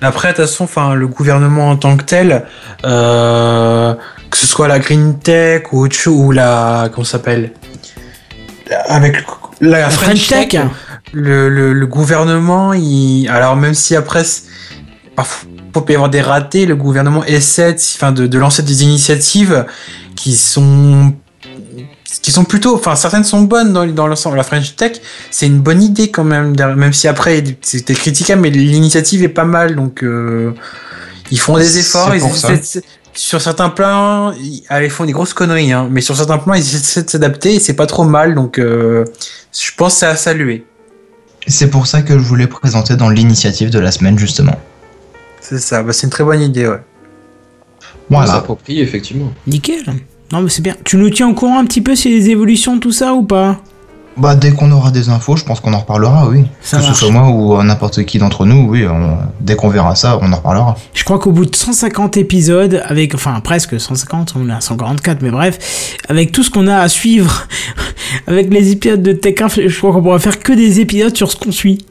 Après, 0.03 0.29
de 0.29 0.37
toute 0.37 0.47
façon, 0.47 0.65
enfin, 0.65 0.95
le 0.95 1.07
gouvernement 1.07 1.71
en 1.71 1.77
tant 1.77 1.97
que 1.97 2.05
tel, 2.05 2.47
euh, 2.85 3.95
que 4.31 4.37
ce 4.37 4.47
soit 4.47 4.67
la 4.67 4.79
green 4.79 5.19
tech 5.19 5.65
ou 5.73 5.85
autre 5.85 5.95
chose, 5.95 6.15
ou 6.15 6.33
la, 6.33 6.89
comment 6.93 7.05
ça 7.05 7.13
s'appelle, 7.13 7.53
avec 8.87 9.25
la, 9.61 9.81
La 9.81 9.91
French 9.91 10.27
Tech. 10.27 10.57
Le, 11.13 11.49
le, 11.49 11.73
le 11.73 11.87
gouvernement, 11.87 12.73
il, 12.73 13.29
alors 13.29 13.57
même 13.57 13.75
si 13.75 13.97
après, 13.97 14.25
parfois, 15.17 15.49
il 15.53 15.83
peut 15.83 15.93
y 15.93 15.95
avoir 15.95 16.11
des 16.11 16.21
ratés, 16.21 16.67
le 16.67 16.77
gouvernement 16.77 17.25
essaie, 17.25 17.73
de- 17.75 17.79
enfin, 17.79 18.13
de, 18.13 18.27
de 18.27 18.39
lancer 18.39 18.63
des 18.63 18.83
initiatives 18.83 19.67
qui 20.17 20.35
sont 20.37 21.15
qui 22.23 22.33
sont 22.33 22.45
plutôt, 22.45 22.75
enfin 22.75 22.97
certaines 22.97 23.25
sont 23.25 23.43
bonnes 23.43 23.73
dans, 23.73 23.87
dans 23.87 24.07
l'ensemble. 24.07 24.37
La 24.37 24.43
French 24.43 24.77
Tech, 24.77 24.93
c'est 25.31 25.47
une 25.47 25.61
bonne 25.61 25.81
idée 25.83 26.11
quand 26.11 26.25
même, 26.25 26.55
même 26.77 26.93
si 26.93 27.09
après 27.09 27.43
c'était 27.63 27.95
critiquable, 27.95 28.43
mais 28.43 28.51
l'initiative 28.51 29.23
est 29.23 29.29
pas 29.29 29.45
mal, 29.45 29.75
donc 29.75 30.03
euh, 30.03 30.53
ils 31.31 31.39
font 31.41 31.57
des 31.57 31.79
efforts. 31.79 32.15
Ils 32.15 32.21
essaient 32.55 32.83
sur 33.15 33.41
certains 33.41 33.71
plans, 33.71 34.33
ils 34.33 34.91
font 34.91 35.05
des 35.05 35.13
grosses 35.13 35.35
conneries, 35.35 35.73
hein, 35.73 35.89
mais 35.91 36.01
sur 36.01 36.17
certains 36.17 36.39
plans, 36.39 36.55
ils 36.55 36.61
essaient 36.61 37.05
de 37.05 37.11
s'adapter 37.11 37.55
et 37.55 37.61
c'est 37.61 37.75
pas 37.75 37.87
trop 37.87 38.05
mal, 38.05 38.35
donc 38.35 38.59
euh, 38.59 39.05
je 39.53 39.71
pense 39.77 39.95
que 39.95 39.99
c'est 40.01 40.07
à 40.07 40.17
saluer. 40.17 40.67
C'est 41.47 41.71
pour 41.71 41.87
ça 41.87 42.03
que 42.03 42.15
je 42.15 42.23
voulais 42.25 42.47
présenter 42.47 42.97
dans 42.97 43.09
l'initiative 43.09 43.71
de 43.71 43.79
la 43.79 43.91
semaine, 43.91 44.19
justement. 44.19 44.57
C'est 45.41 45.59
ça, 45.59 45.83
bah, 45.83 45.93
c'est 45.93 46.07
une 46.07 46.11
très 46.11 46.25
bonne 46.25 46.43
idée, 46.43 46.67
ouais. 46.69 46.81
On 48.11 48.17
Voilà. 48.17 48.33
s'approprie, 48.33 48.81
effectivement. 48.81 49.33
Nickel. 49.47 49.83
Non, 50.33 50.43
mais 50.43 50.51
c'est 50.51 50.63
bien. 50.63 50.77
Tu 50.85 50.97
nous 50.97 51.11
tiens 51.11 51.29
au 51.29 51.35
courant 51.35 51.59
un 51.59 51.65
petit 51.65 51.81
peu 51.81 51.97
sur 51.97 52.11
les 52.11 52.29
évolutions 52.31 52.77
de 52.77 52.81
tout 52.81 52.93
ça 52.93 53.15
ou 53.15 53.23
pas? 53.25 53.61
Bah, 54.17 54.35
dès 54.35 54.51
qu'on 54.51 54.71
aura 54.73 54.91
des 54.91 55.09
infos, 55.09 55.37
je 55.37 55.45
pense 55.45 55.61
qu'on 55.61 55.73
en 55.73 55.79
reparlera, 55.79 56.29
oui. 56.29 56.45
Ça 56.61 56.79
que 56.79 56.83
ce 56.85 56.95
soit 56.95 57.11
moi 57.11 57.29
ou 57.31 57.57
euh, 57.57 57.63
n'importe 57.63 58.05
qui 58.05 58.19
d'entre 58.19 58.45
nous, 58.45 58.67
oui, 58.69 58.85
on- 58.87 59.17
dès 59.41 59.57
qu'on 59.57 59.69
verra 59.69 59.95
ça, 59.95 60.19
on 60.21 60.31
en 60.33 60.37
reparlera. 60.37 60.77
Je 60.93 61.05
crois 61.05 61.19
qu'au 61.19 61.31
bout 61.33 61.47
de 61.47 61.55
150 61.57 62.17
épisodes, 62.17 62.83
avec, 62.85 63.15
enfin 63.15 63.39
presque 63.41 63.81
150, 63.81 64.35
on 64.37 64.49
est 64.49 64.53
à 64.53 64.61
144, 64.61 65.23
mais 65.23 65.31
bref, 65.31 65.97
avec 66.09 66.33
tout 66.33 66.43
ce 66.43 66.51
qu'on 66.51 66.67
a 66.67 66.79
à 66.79 66.89
suivre, 66.89 67.47
avec 68.27 68.53
les 68.53 68.73
épisodes 68.73 69.03
de 69.03 69.13
Tech 69.13 69.41
Inf, 69.43 69.59
je 69.65 69.79
crois 69.79 69.93
qu'on 69.93 70.03
pourra 70.03 70.19
faire 70.19 70.39
que 70.41 70.53
des 70.53 70.81
épisodes 70.81 71.17
sur 71.17 71.31
ce 71.31 71.37
qu'on 71.37 71.53
suit. 71.53 71.85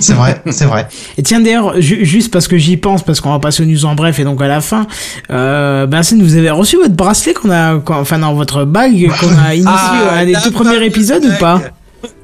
C'est 0.00 0.14
vrai, 0.14 0.42
c'est 0.50 0.64
vrai. 0.64 0.86
Et 1.18 1.22
tiens 1.22 1.40
d'ailleurs, 1.40 1.80
ju- 1.80 2.04
juste 2.04 2.32
parce 2.32 2.48
que 2.48 2.56
j'y 2.58 2.76
pense, 2.76 3.02
parce 3.02 3.20
qu'on 3.20 3.30
va 3.30 3.38
passer 3.38 3.62
aux 3.62 3.66
news 3.66 3.84
en 3.84 3.94
bref 3.94 4.18
et 4.18 4.24
donc 4.24 4.40
à 4.42 4.48
la 4.48 4.60
fin, 4.60 4.86
euh, 5.30 5.86
ben 5.86 6.02
vous 6.20 6.36
avez 6.36 6.50
reçu 6.50 6.76
votre 6.76 6.94
bracelet 6.94 7.34
qu'on 7.34 7.50
a, 7.50 7.76
enfin 7.88 8.18
dans 8.18 8.34
votre 8.34 8.64
bague 8.64 9.08
qu'on 9.20 9.36
a 9.38 9.54
initié 9.54 9.70
Ah, 9.74 10.18
à 10.18 10.24
des 10.24 10.32
la 10.32 10.40
tout 10.40 10.50
premiers 10.52 10.84
épisodes 10.84 11.24
ou 11.24 11.32
pas. 11.38 11.60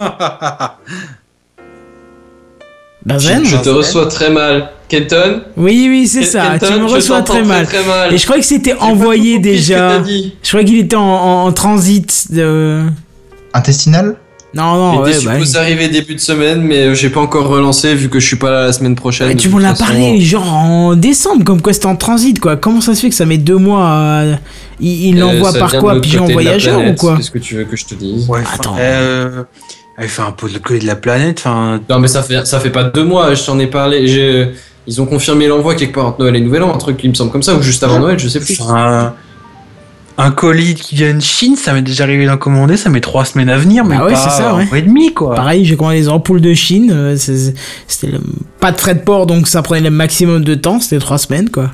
Benzen 3.07 3.45
Je 3.45 3.57
te 3.57 3.69
reçois 3.71 4.07
très 4.09 4.31
mal. 4.31 4.71
Kenton 4.89 5.43
Oui, 5.57 5.87
oui, 5.89 6.07
c'est 6.07 6.25
ça. 6.25 6.59
Kenton, 6.59 6.67
tu 6.75 6.81
me 6.81 6.87
reçois 6.87 7.23
très 7.23 7.45
mal. 7.45 7.65
Très, 7.67 7.83
mal. 7.85 8.13
Et 8.13 8.19
je 8.19 8.25
croyais 8.25 8.43
que 8.43 8.47
c'était 8.49 8.75
envoyé 8.75 9.39
déjà. 9.39 10.03
Je 10.05 10.49
croyais 10.49 10.67
qu'il 10.67 10.79
était 10.79 10.97
en, 10.97 11.03
en- 11.03 11.47
en 11.47 11.53
transit 11.53 12.31
de. 12.33 12.83
Intestinal? 13.55 14.17
Non, 14.53 14.75
non, 14.75 14.93
Il 14.95 14.99
ouais, 15.13 15.25
bah, 15.25 15.33
supposé 15.35 15.59
arriver 15.59 15.89
début 15.89 16.15
de 16.17 16.21
semaine, 16.21 16.61
mais 16.63 16.87
euh, 16.87 16.95
j'ai 16.95 17.09
pas 17.09 17.21
encore 17.21 17.47
relancé 17.47 17.95
vu 17.95 18.09
que 18.09 18.19
je 18.19 18.27
suis 18.27 18.37
pas 18.37 18.51
là 18.51 18.65
la 18.67 18.73
semaine 18.73 18.97
prochaine. 18.97 19.29
Ouais, 19.29 19.35
de 19.35 19.41
tu 19.41 19.49
m'en 19.49 19.63
as 19.63 19.75
parlé 19.75 20.21
genre 20.21 20.53
en 20.53 20.97
décembre, 20.97 21.45
comme 21.45 21.63
quoi 21.63 21.73
c'était 21.73 21.87
en 21.87 21.95
transit 21.95 22.41
quoi. 22.41 22.57
Comment 22.57 22.81
ça 22.81 22.95
se 22.97 23.01
fait 23.01 23.09
que 23.11 23.15
ça 23.15 23.27
met 23.27 23.39
deux 23.39 23.57
mois 23.59 23.85
à... 23.87 24.25
Il 24.81 25.07
il 25.07 25.17
Euh, 25.19 25.21
l'envoie 25.21 25.53
par 25.53 25.71
quoi? 25.79 25.95
l'autre 25.95 26.03
Pigeon 26.03 26.27
voyageur 26.27 26.81
ou 26.85 26.95
quoi? 26.95 27.17
Qu'est-ce 27.17 27.31
que 27.31 27.39
tu 27.39 27.55
veux 27.57 27.65
que 27.65 27.77
je 27.77 27.85
te 27.85 27.95
dise? 27.95 28.29
Ouais, 28.29 28.41
Attends. 28.53 28.75
euh, 28.81 29.45
elle 29.97 30.09
fait 30.09 30.23
un 30.23 30.33
peu 30.33 30.49
de 30.49 30.59
côté 30.59 30.81
de 30.81 30.87
la 30.87 30.97
planète. 30.97 31.39
Enfin, 31.39 31.81
Non, 31.89 32.01
mais 32.01 32.09
ça 32.09 32.23
fait, 32.25 32.45
ça 32.47 32.59
fait 32.59 32.71
pas 32.71 32.85
deux 32.85 33.05
mois, 33.05 33.35
je 33.35 33.45
t'en 33.45 33.59
ai 33.61 33.67
parlé. 33.69 34.07
j'ai- 34.09 34.51
Ils 34.87 35.01
ont 35.01 35.07
confirmé 35.07 35.47
l'envoi 35.47 35.75
quelque 35.77 35.95
part 35.95 36.07
entre 36.07 36.21
Noël 36.21 36.35
et 36.35 36.41
Nouvel 36.41 36.63
An, 36.65 36.75
un 36.75 36.79
truc 36.79 36.97
qui 36.97 37.09
me 37.09 37.15
semble 37.15 37.31
comme 37.31 37.43
ça, 37.43 37.55
ou 37.55 37.63
juste 37.63 37.85
avant 37.85 38.01
Noël, 38.01 38.19
je 38.19 38.27
sais 38.27 38.41
plus. 38.41 38.59
enfin, 38.61 39.15
un 40.19 40.31
colis 40.31 40.75
qui 40.75 40.97
vient 40.97 41.15
de 41.15 41.21
Chine, 41.21 41.57
ça 41.57 41.73
m'est 41.73 41.81
déjà 41.83 42.05
arrivé 42.05 42.27
d'en 42.27 42.37
commander, 42.37 42.77
ça 42.77 42.91
met 42.91 43.01
trois 43.01 43.25
semaines 43.25 43.49
à 43.49 43.57
venir, 43.57 43.85
mais 43.85 43.97
Bah 43.97 44.05
ouais, 44.07 44.13
pas 44.13 44.19
ça, 44.19 44.51
un 44.51 44.65
mois 44.65 44.79
et 44.79 44.83
demi 44.83 45.15
quoi. 45.15 45.35
Pareil, 45.35 45.65
j'ai 45.65 45.77
commandé 45.77 45.97
les 45.97 46.09
ampoules 46.09 46.41
de 46.43 46.53
Chine. 46.53 46.91
euh, 46.95 47.17
C'était 47.17 48.07
le- 48.13 48.21
pas 48.61 48.71
de 48.73 48.79
frais 48.79 48.95
de 48.95 49.01
port, 49.01 49.27
donc 49.27 49.49
ça 49.49 49.63
prenait 49.63 49.81
le 49.81 49.91
maximum 49.91 50.45
de 50.45 50.55
temps. 50.55 50.79
C'était 50.81 50.99
trois 50.99 51.19
semaines 51.19 51.49
quoi. 51.51 51.71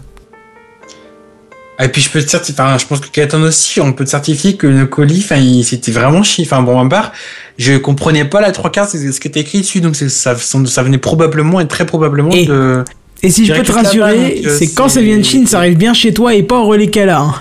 Et 1.78 1.88
puis 1.88 2.00
je 2.00 2.08
peux 2.08 2.22
te 2.22 2.30
certifier, 2.30 2.54
enfin, 2.62 2.78
je 2.78 2.86
pense 2.86 3.00
que 3.00 3.08
Katon 3.08 3.42
aussi, 3.42 3.80
on 3.82 3.92
peut 3.92 4.04
te 4.04 4.10
certifier 4.10 4.56
que 4.56 4.66
le 4.66 4.86
colis, 4.86 5.20
enfin, 5.22 5.42
c'était 5.62 5.92
vraiment 5.92 6.22
chiant. 6.22 6.44
Enfin, 6.46 6.62
bon, 6.62 6.80
à 6.80 6.88
part, 6.88 7.12
je 7.58 7.76
comprenais 7.76 8.24
pas 8.24 8.40
la 8.40 8.50
trois 8.52 8.70
quarts, 8.70 8.88
c'est 8.88 9.12
ce 9.12 9.20
qui 9.20 9.28
était 9.28 9.40
écrit 9.40 9.60
dessus, 9.60 9.82
donc 9.82 9.94
ça, 9.94 10.34
ça 10.36 10.82
venait 10.82 10.96
probablement 10.98 11.60
et 11.60 11.66
très 11.66 11.84
probablement 11.84 12.30
Et- 12.30 12.46
de. 12.46 12.82
Et 13.22 13.30
si 13.30 13.44
je 13.44 13.52
peux 13.52 13.62
te 13.62 13.72
rassurer, 13.72 14.42
c'est 14.58 14.68
quand 14.72 14.88
ça 14.88 15.00
vient 15.00 15.16
de 15.18 15.22
Chine, 15.22 15.46
ça 15.46 15.58
arrive 15.58 15.76
bien 15.76 15.92
chez 15.94 16.14
toi 16.14 16.34
et 16.34 16.42
pas 16.42 16.56
au 16.60 16.66
relais 16.66 16.90
hein. 17.10 17.34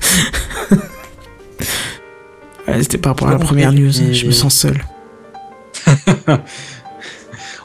Ouais, 2.68 2.82
C'était 2.82 2.98
par 2.98 3.12
rapport 3.12 3.28
à 3.28 3.32
la 3.32 3.38
première 3.38 3.72
news. 3.72 4.00
et- 4.00 4.14
Je 4.14 4.26
me 4.26 4.32
sens 4.32 4.54
seul. 4.54 4.78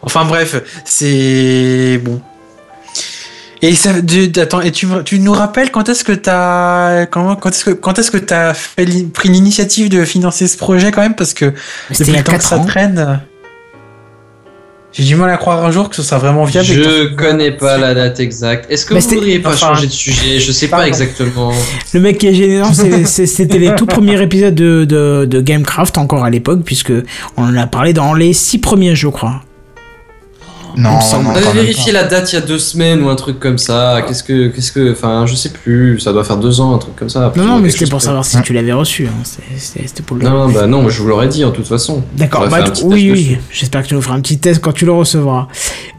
Enfin 0.02 0.24
bref, 0.26 0.56
c'est 0.86 2.00
bon. 2.04 2.22
Et 3.64 3.74
ça, 3.74 3.92
attends, 4.42 4.62
et 4.62 4.72
tu, 4.72 4.86
tu 5.04 5.18
nous 5.20 5.32
rappelles 5.32 5.72
quand 5.72 5.90
est-ce 5.90 6.04
que 6.04 6.12
t'as, 6.12 7.08
quand, 7.08 7.36
quand 7.38 7.50
est-ce 7.50 7.66
que, 7.66 7.72
quand 7.72 7.98
est-ce 7.98 8.12
que 8.12 8.18
t'as 8.18 8.54
pris 9.14 9.30
l'initiative 9.30 9.90
de 9.90 10.06
financer 10.06 10.48
ce 10.48 10.58
projet 10.58 10.92
quand 10.92 11.02
même? 11.02 11.16
Parce 11.16 11.34
que 11.34 11.54
C'était 11.92 12.12
depuis 12.12 12.12
il 12.12 12.14
y 12.14 12.18
a 12.18 12.20
le 12.20 12.24
temps 12.26 12.32
que 12.34 12.38
4 12.38 12.48
ça 12.48 12.58
ans. 12.60 12.66
traîne, 12.66 13.20
j'ai 14.98 15.04
du 15.04 15.16
mal 15.18 15.30
à 15.30 15.36
croire 15.36 15.64
un 15.66 15.72
jour 15.72 15.90
que 15.90 15.96
ce 15.98 16.04
sera 16.04 16.18
vraiment 16.20 16.46
viable. 16.46 16.66
Je 16.68 17.14
connais 17.16 17.52
pas 17.52 17.78
la 17.78 17.94
date 17.94 18.22
exacte. 18.22 18.72
Est-ce 18.72 18.86
que 18.86 18.94
Bah, 18.94 19.02
vous 19.02 19.10
voudriez 19.10 19.40
pas 19.40 19.50
enfin, 19.50 19.74
changer 19.76 19.88
de 19.88 19.92
sujet? 19.92 20.40
Je 20.40 20.52
sais 20.54 20.70
pas 20.70 20.88
exactement. 20.88 21.52
Le 21.94 22.00
mec 22.00 22.18
qui 22.18 22.28
est 22.28 22.34
gênant, 22.34 22.72
c'était 23.06 23.60
les 23.60 23.76
tout 23.76 23.86
premiers 23.86 24.22
épisodes 24.22 24.56
de, 24.56 24.86
de, 24.86 25.26
de 25.30 25.42
Gamecraft 25.42 25.98
encore 25.98 26.24
à 26.24 26.30
l'époque, 26.30 26.62
puisque 26.64 26.94
on 27.36 27.44
en 27.44 27.58
a 27.58 27.68
parlé 27.68 27.92
dans 27.92 28.14
les 28.14 28.32
six 28.32 28.58
premiers, 28.60 28.96
je 28.96 29.10
crois. 29.10 29.42
Non, 30.78 31.00
On 31.14 31.30
avait 31.30 31.52
vérifié 31.54 31.92
la 31.92 32.04
date 32.04 32.32
il 32.34 32.36
y 32.36 32.38
a 32.38 32.42
deux 32.42 32.60
semaines 32.60 33.02
ou 33.04 33.10
un 33.10 33.16
truc 33.16 33.40
comme 33.40 33.58
ça. 33.58 34.02
Qu'est-ce 34.08 34.24
que, 34.24 34.48
qu'est-ce 34.48 34.72
que, 34.72 34.92
enfin, 34.92 35.26
je 35.26 35.36
sais 35.36 35.50
plus. 35.50 36.00
Ça 36.00 36.12
doit 36.14 36.24
faire 36.24 36.38
deux 36.38 36.60
ans, 36.62 36.76
un 36.76 36.78
truc 36.78 36.96
comme 36.96 37.10
ça. 37.10 37.32
Non, 37.36 37.46
non, 37.46 37.60
mais 37.60 37.70
c'était 37.70 37.88
pour 37.90 38.02
savoir 38.02 38.26
si 38.26 38.42
tu 38.42 38.54
l'avais 38.54 38.74
reçu. 38.74 39.08
hein. 39.08 39.24
C'était 39.58 40.04
pour 40.04 40.18
le. 40.18 40.24
Non, 40.24 40.48
non, 40.48 40.54
bah 40.54 40.68
non, 40.68 40.88
je 40.90 41.02
vous 41.02 41.08
l'aurais 41.08 41.28
dit 41.28 41.44
en 41.46 41.52
toute 41.52 41.68
façon. 41.68 42.04
D'accord, 42.18 42.48
bah, 42.50 42.58
oui, 42.62 42.70
test 42.70 42.84
oui. 42.86 43.38
J'espère 43.52 43.84
que 43.84 43.88
tu 43.88 43.94
nous 43.96 44.02
feras 44.02 44.16
un 44.16 44.22
petit 44.22 44.38
test 44.38 44.62
quand 44.62 44.72
tu 44.74 44.86
le 44.86 44.92
recevras. 44.92 45.48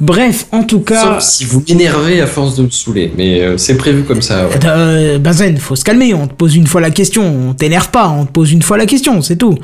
Bref, 0.01 0.47
en 0.53 0.63
tout 0.63 0.81
cas. 0.81 1.03
Sauf 1.03 1.21
si 1.23 1.45
vous 1.45 1.63
m'énervez 1.69 2.21
à 2.21 2.27
force 2.27 2.57
de 2.57 2.63
me 2.65 2.71
saouler, 2.71 3.13
mais 3.17 3.41
euh, 3.41 3.57
c'est 3.57 3.77
prévu 3.77 4.03
comme 4.05 4.23
ça. 4.23 4.47
ouais. 4.47 4.59
Euh, 4.65 5.19
Bazen, 5.19 5.57
faut 5.59 5.77
se 5.77 5.85
calmer, 5.85 6.13
on 6.15 6.27
te 6.27 6.35
pose 6.35 6.55
une 6.57 6.67
fois 6.67 6.81
la 6.81 6.91
question, 6.91 7.49
on 7.51 7.55
t'énerve 7.55 7.91
pas, 7.91 8.09
on 8.09 8.25
te 8.27 8.33
pose 8.33 8.53
une 8.53 8.63
fois 8.63 8.77
la 8.77 8.87
question, 8.87 9.23
c'est 9.23 9.37
tout. 9.37 9.57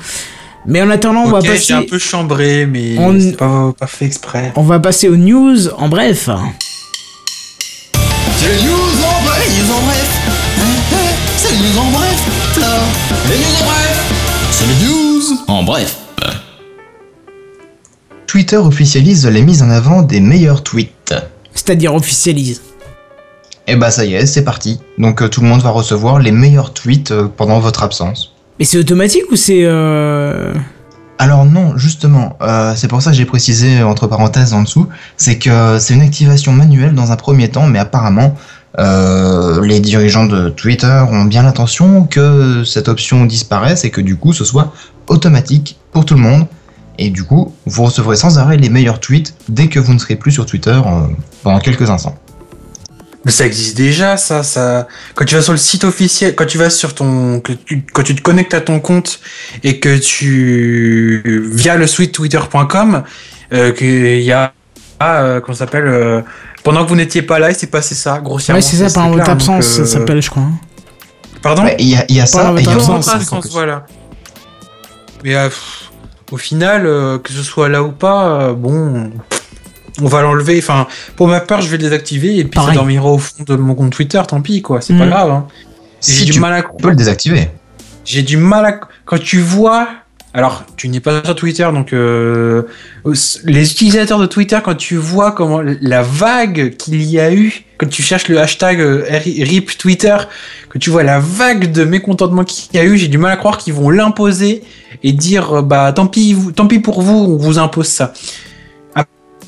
Mais 0.67 0.81
en 0.81 0.91
attendant, 0.91 1.23
on 1.25 1.31
va 1.31 1.41
passer. 1.41 1.59
j'ai 1.59 1.75
un 1.75 1.83
peu 1.83 1.99
chambré, 1.99 2.67
mais 2.67 2.97
On- 2.99 3.19
c'est 3.19 3.37
pas, 3.37 3.73
pas 3.79 3.87
fait 3.87 4.05
exprès. 4.07 4.53
On 4.57 4.63
va 4.63 4.79
passer 4.79 5.09
aux 5.09 5.17
news 5.17 5.69
en 5.77 5.89
bref. 5.89 6.29
C'est 8.39 8.49
les 8.49 8.63
news 8.63 8.73
en 8.73 9.23
bref, 9.25 9.49
les 9.49 9.63
news 9.63 9.73
en 9.73 9.83
bref. 9.83 10.19
C'est 11.37 11.51
les 11.51 11.57
news 11.59 11.79
en 11.79 11.91
bref. 11.91 12.19
Les 13.29 13.39
news 13.39 13.45
en 13.61 13.65
bref. 13.65 14.13
C'est 14.53 14.67
les 14.67 14.87
news 14.87 15.39
en 15.49 15.63
bref. 15.65 15.97
Twitter 18.27 18.57
officialise 18.57 19.27
les 19.27 19.43
mises 19.43 19.63
en 19.63 19.69
avant 19.71 20.03
des 20.03 20.21
meilleurs 20.21 20.63
tweets. 20.63 21.15
C'est-à-dire 21.55 21.95
officialise. 21.95 22.63
Et 23.67 23.77
bah 23.77 23.91
ça 23.91 24.05
y 24.05 24.15
est, 24.15 24.27
c'est 24.27 24.43
parti. 24.45 24.81
Donc 24.99 25.23
euh, 25.23 25.29
tout 25.29 25.41
le 25.43 25.49
monde 25.49 25.61
va 25.61 25.71
recevoir 25.71 26.19
les 26.19 26.33
meilleurs 26.33 26.73
tweets 26.73 27.11
euh, 27.11 27.29
pendant 27.29 27.61
votre 27.61 27.83
absence. 27.83 28.33
Mais 28.63 28.67
c'est 28.67 28.79
automatique 28.79 29.25
ou 29.33 29.35
c'est. 29.35 29.65
Euh... 29.65 30.55
Alors 31.19 31.45
non, 31.45 31.77
justement, 31.77 32.39
euh, 32.43 32.75
c'est 32.77 32.87
pour 32.87 33.03
ça 33.03 33.11
que 33.11 33.17
j'ai 33.17 33.25
précisé 33.25 33.83
entre 33.83 34.07
parenthèses 34.07 34.55
en 34.55 34.63
dessous, 34.63 34.87
c'est 35.17 35.37
que 35.37 35.81
c'est 35.81 35.95
une 35.95 36.01
activation 36.01 36.53
manuelle 36.53 36.95
dans 36.95 37.11
un 37.11 37.17
premier 37.17 37.49
temps, 37.49 37.67
mais 37.67 37.81
apparemment 37.81 38.37
euh, 38.79 39.67
les 39.67 39.81
dirigeants 39.81 40.27
de 40.27 40.49
Twitter 40.49 41.03
ont 41.11 41.25
bien 41.25 41.43
l'intention 41.43 42.05
que 42.05 42.63
cette 42.63 42.87
option 42.87 43.25
disparaisse 43.25 43.85
et 43.85 43.91
que 43.91 44.01
du 44.01 44.15
coup 44.15 44.33
ce 44.33 44.45
soit 44.45 44.73
automatique 45.09 45.77
pour 45.91 46.05
tout 46.05 46.15
le 46.15 46.21
monde. 46.21 46.47
Et 46.99 47.11
du 47.11 47.25
coup, 47.25 47.53
vous 47.67 47.83
recevrez 47.83 48.15
sans 48.15 48.39
arrêt 48.39 48.59
les 48.59 48.69
meilleurs 48.69 49.01
tweets 49.01 49.35
dès 49.49 49.67
que 49.67 49.81
vous 49.81 49.93
ne 49.93 49.99
serez 49.99 50.15
plus 50.15 50.31
sur 50.31 50.47
Twitter 50.47 50.81
pendant 51.43 51.59
quelques 51.59 51.91
instants. 51.91 52.15
Mais 53.25 53.31
ça 53.31 53.47
existe 53.47 53.77
déjà, 53.77 54.17
ça, 54.17 54.43
ça. 54.43 54.89
Quand 55.15 55.25
tu 55.25 55.35
vas 55.37 55.43
sur 55.43 55.53
le 55.53 55.59
site 55.59 55.85
officiel, 55.85 56.35
quand 56.35 56.47
tu 56.47 56.59
vas 56.59 56.71
sur 56.71 56.95
ton, 56.95 57.39
que 57.41 57.53
tu- 57.53 57.85
quand 57.93 58.03
tu 58.03 58.15
te 58.17 58.21
connectes 58.23 58.55
à 58.55 58.61
ton 58.61 58.81
compte 58.81 59.21
et 59.63 59.79
que 59.79 59.97
tu 59.99 61.23
via 61.53 61.77
le 61.77 61.87
site 61.87 62.13
twitter.com, 62.13 63.05
euh, 63.53 63.71
qu'il 63.73 64.21
y 64.23 64.33
a, 64.33 64.53
euh, 65.03 65.41
qu'on 65.41 65.55
s'appelle, 65.55 65.87
euh, 65.87 66.21
pendant 66.65 66.85
que 66.85 66.89
vous 66.89 66.97
n'étiez 66.97 67.23
pas 67.23 67.39
là, 67.39 67.51
il 67.51 67.55
s'est 67.57 67.69
passé 67.69 67.95
ça, 67.95 68.19
grossièrement. 68.19 68.59
Ouais, 68.59 68.63
c'est 68.63 68.77
ça, 68.77 68.93
par 68.93 69.09
votre 69.09 69.31
absence, 69.31 69.67
euh, 69.79 69.85
ça 69.85 69.99
s'appelle, 69.99 70.21
je 70.23 70.31
crois. 70.31 70.43
hein. 70.43 70.53
Pardon. 71.43 71.65
Ouais, 71.65 71.77
Il 71.79 71.89
y 71.89 71.97
a, 71.97 72.05
il 72.09 72.17
y 72.17 72.21
a 72.21 72.27
ça, 72.27 72.53
il 72.59 72.65
y 72.65 72.69
a 72.69 72.73
absence, 72.73 73.09
en 73.09 73.13
absence, 73.13 73.51
voilà. 73.53 73.87
Mais 75.25 75.35
euh, 75.37 75.49
pff, 75.49 75.91
au 76.33 76.37
final, 76.37 76.87
euh, 76.87 77.19
que 77.19 77.33
ce 77.33 77.43
soit 77.43 77.69
là 77.69 77.83
ou 77.83 77.93
pas, 77.93 78.41
euh, 78.49 78.53
bon, 78.53 79.11
on 80.01 80.07
va 80.07 80.23
l'enlever. 80.23 80.59
Enfin, 80.59 80.87
pour 81.17 81.29
ma 81.29 81.41
part, 81.41 81.61
je 81.63 81.69
vais 81.69 81.77
le 81.77 81.83
désactiver 81.83 82.39
et 82.39 82.45
puis 82.45 82.51
Pareil. 82.53 82.71
ça 82.71 82.75
dormira 82.75 83.07
au 83.11 83.19
fond 83.19 83.45
de 83.47 83.57
mon 83.57 83.75
compte 83.75 83.93
Twitter. 83.93 84.21
Tant 84.27 84.41
pis, 84.41 84.63
quoi. 84.63 84.81
C'est 84.81 84.97
pas 84.97 85.07
Mm. 85.07 85.11
grave. 85.11 85.31
Hein. 85.31 85.47
Si 86.01 86.13
J'ai 86.15 86.25
du 86.25 86.33
tu 86.33 86.41
mal 86.41 86.53
à 86.55 86.63
peux 86.63 86.89
le 86.91 86.97
désactiver. 86.97 87.49
j'ai 88.05 88.23
du 88.23 88.37
mal 88.37 88.65
à 88.67 88.81
quand 89.05 89.19
tu 89.21 89.39
vois. 89.41 89.89
Alors, 90.35 90.65
tu 90.79 90.89
n'es 90.89 90.99
pas 91.01 91.23
sur 91.23 91.35
Twitter, 91.37 91.69
donc 91.75 91.93
euh, 91.93 92.63
les 93.45 93.71
utilisateurs 93.71 94.19
de 94.19 94.25
Twitter, 94.25 94.59
quand 94.65 94.75
tu 94.75 94.97
vois 94.97 95.33
comment 95.33 95.61
la 95.83 96.01
vague 96.01 96.75
qu'il 96.79 97.03
y 97.03 97.21
a 97.21 97.31
eu, 97.35 97.65
quand 97.77 97.87
tu 97.91 98.01
cherches 98.03 98.29
le 98.29 98.41
hashtag 98.41 98.81
euh, 98.81 99.05
RIP 99.11 99.77
Twitter, 99.77 100.17
que 100.71 100.79
tu 100.79 100.89
vois 100.89 101.03
la 101.03 101.21
vague 101.21 101.71
de 101.71 101.85
mécontentement 101.85 102.45
qu'il 102.45 102.75
y 102.75 102.79
a 102.79 102.85
eu, 102.85 102.97
j'ai 102.97 103.09
du 103.09 103.19
mal 103.19 103.31
à 103.31 103.37
croire 103.37 103.59
qu'ils 103.59 103.75
vont 103.75 103.91
l'imposer 103.91 104.63
et 105.03 105.13
dire 105.13 105.59
euh, 105.59 105.63
bah 105.63 105.93
tant 105.93 106.07
pis, 106.07 106.33
vous- 106.33 106.51
tant 106.51 106.67
pis 106.67 106.79
pour 106.79 107.03
vous, 107.03 107.13
on 107.15 107.37
vous 107.37 107.59
impose 107.59 107.89
ça. 107.89 108.15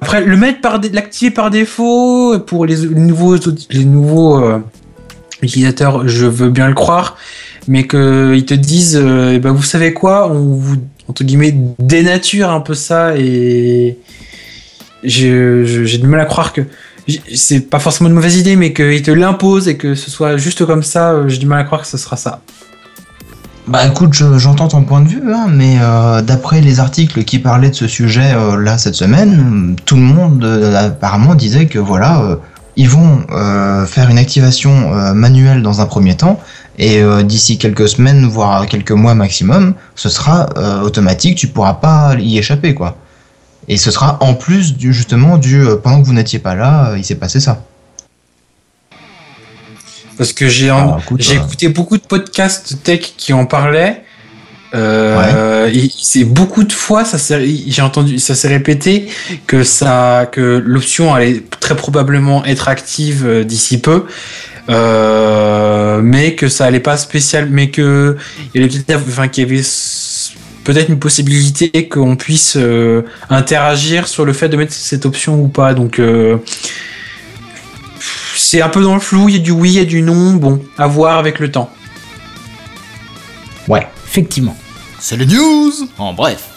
Après, 0.04 0.22
le 0.22 0.36
mettre 0.36 0.60
par 0.60 0.82
l'activer 0.92 1.30
par 1.30 1.50
défaut 1.50 2.38
pour 2.40 2.66
les, 2.66 2.76
nouveaux 2.76 3.36
les 3.70 3.86
nouveaux 3.86 4.36
euh, 4.36 4.58
utilisateurs, 5.40 6.06
je 6.06 6.26
veux 6.26 6.50
bien 6.50 6.68
le 6.68 6.74
croire, 6.74 7.16
mais 7.68 7.86
qu'ils 7.86 8.44
te 8.44 8.52
disent, 8.52 9.00
euh, 9.02 9.38
ben, 9.38 9.52
vous 9.52 9.62
savez 9.62 9.94
quoi, 9.94 10.30
on 10.30 10.56
vous 10.56 10.76
entre 11.08 11.24
guillemets 11.24 11.54
dénature 11.78 12.50
un 12.50 12.60
peu 12.60 12.74
ça 12.74 13.16
et 13.16 13.96
j'ai 15.04 15.98
du 15.98 16.06
mal 16.06 16.20
à 16.20 16.26
croire 16.26 16.52
que 16.52 16.60
c'est 17.34 17.70
pas 17.70 17.78
forcément 17.78 18.10
une 18.10 18.14
mauvaise 18.14 18.36
idée, 18.36 18.56
mais 18.56 18.74
qu'ils 18.74 19.00
te 19.00 19.10
l'imposent 19.10 19.68
et 19.68 19.78
que 19.78 19.94
ce 19.94 20.10
soit 20.10 20.36
juste 20.36 20.66
comme 20.66 20.82
ça, 20.82 21.12
euh, 21.12 21.28
j'ai 21.28 21.38
du 21.38 21.46
mal 21.46 21.60
à 21.60 21.64
croire 21.64 21.80
que 21.80 21.88
ce 21.88 21.96
sera 21.96 22.18
ça. 22.18 22.42
Bah 23.66 23.86
écoute, 23.86 24.12
je- 24.12 24.38
j'entends 24.38 24.68
ton 24.68 24.82
point 24.82 25.00
de 25.00 25.08
vue, 25.08 25.32
hein, 25.32 25.46
mais 25.50 25.78
euh, 25.80 26.20
d'après 26.20 26.60
les 26.60 26.80
articles 26.80 27.24
qui 27.24 27.38
parlaient 27.38 27.70
de 27.70 27.74
ce 27.74 27.86
sujet 27.88 28.32
euh, 28.34 28.60
là 28.60 28.76
cette 28.76 28.94
semaine, 28.94 29.74
tout 29.86 29.96
le 29.96 30.02
monde 30.02 30.44
euh, 30.44 30.88
apparemment 30.88 31.34
disait 31.34 31.66
que 31.66 31.78
voilà, 31.78 32.38
ils 32.76 32.88
vont 32.88 33.20
faire 33.86 34.10
une 34.10 34.18
activation 34.18 34.90
manuelle 35.14 35.62
dans 35.62 35.80
un 35.80 35.86
premier 35.86 36.16
temps, 36.16 36.40
et 36.76 37.00
d'ici 37.22 37.56
quelques 37.56 37.88
semaines, 37.88 38.26
voire 38.26 38.66
quelques 38.66 38.90
mois 38.90 39.14
maximum, 39.14 39.74
ce 39.94 40.08
sera 40.08 40.48
automatique, 40.82 41.36
tu 41.38 41.46
pourras 41.46 41.74
pas 41.74 42.16
y 42.18 42.36
échapper 42.36 42.74
quoi. 42.74 42.96
Et 43.68 43.76
ce 43.76 43.92
sera 43.92 44.18
en 44.20 44.34
plus 44.34 44.76
du 44.76 44.92
justement 44.92 45.38
du 45.38 45.62
pendant 45.84 46.00
que 46.02 46.06
vous 46.06 46.12
n'étiez 46.14 46.40
pas 46.40 46.56
là, 46.56 46.94
il 46.96 47.04
s'est 47.04 47.14
passé 47.14 47.38
ça. 47.38 47.62
Parce 50.18 50.32
que 50.32 50.48
j'ai 50.48 50.70
écoute, 50.98 51.20
j'ai 51.20 51.36
euh, 51.38 51.42
écouté 51.42 51.68
beaucoup 51.68 51.96
de 51.96 52.02
podcasts 52.02 52.82
tech 52.82 53.14
qui 53.16 53.32
en 53.32 53.46
parlaient. 53.46 54.02
Euh, 54.74 55.70
il- 55.72 55.90
c'est 56.02 56.24
beaucoup 56.24 56.64
de 56.64 56.72
fois, 56.72 57.04
ça 57.04 57.16
s'est- 57.18 57.46
j'ai 57.68 57.82
entendu, 57.82 58.18
ça 58.18 58.34
s'est 58.34 58.48
répété 58.48 59.06
que 59.46 59.62
ça, 59.62 60.28
que 60.30 60.60
l'option 60.64 61.14
allait 61.14 61.42
très 61.60 61.76
probablement 61.76 62.44
être 62.44 62.68
active 62.68 63.24
euh, 63.24 63.44
d'ici 63.44 63.80
peu, 63.80 64.04
euh, 64.70 66.00
mais 66.02 66.34
que 66.34 66.48
ça 66.48 66.66
allait 66.66 66.80
pas 66.80 66.96
spécial, 66.96 67.48
mais 67.50 67.70
que 67.70 68.16
il 68.54 68.60
y 68.60 68.64
avait 68.64 68.78
peut-être, 68.78 69.02
enfin, 69.08 69.28
qu'il 69.28 69.44
y 69.44 69.46
avait 69.46 69.60
s- 69.60 70.32
peut-être 70.64 70.88
une 70.88 70.98
possibilité 70.98 71.88
qu'on 71.88 72.16
puisse 72.16 72.56
euh, 72.56 73.02
interagir 73.30 74.08
sur 74.08 74.24
le 74.24 74.32
fait 74.32 74.48
de 74.48 74.56
mettre 74.56 74.72
cette 74.72 75.06
option 75.06 75.40
ou 75.40 75.48
pas. 75.48 75.74
Donc 75.74 75.98
euh, 75.98 76.36
c'est 78.44 78.60
un 78.60 78.68
peu 78.68 78.82
dans 78.82 78.94
le 78.94 79.00
flou. 79.00 79.30
Il 79.30 79.36
y 79.36 79.38
a 79.38 79.42
du 79.42 79.52
oui, 79.52 79.70
il 79.70 79.76
y 79.76 79.80
a 79.80 79.86
du 79.86 80.02
non. 80.02 80.34
Bon, 80.34 80.62
à 80.76 80.86
voir 80.86 81.16
avec 81.16 81.38
le 81.38 81.50
temps. 81.50 81.70
Ouais. 83.68 83.88
Effectivement. 84.06 84.56
C'est 85.00 85.16
les 85.16 85.26
news 85.26 85.72
En 85.98 86.12
bref. 86.12 86.50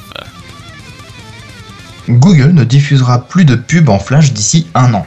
Google 2.09 2.51
ne 2.51 2.63
diffusera 2.63 3.27
plus 3.27 3.45
de 3.45 3.55
pubs 3.55 3.89
en 3.89 3.99
flash 3.99 4.33
d'ici 4.33 4.67
un 4.75 4.93
an. 4.93 5.05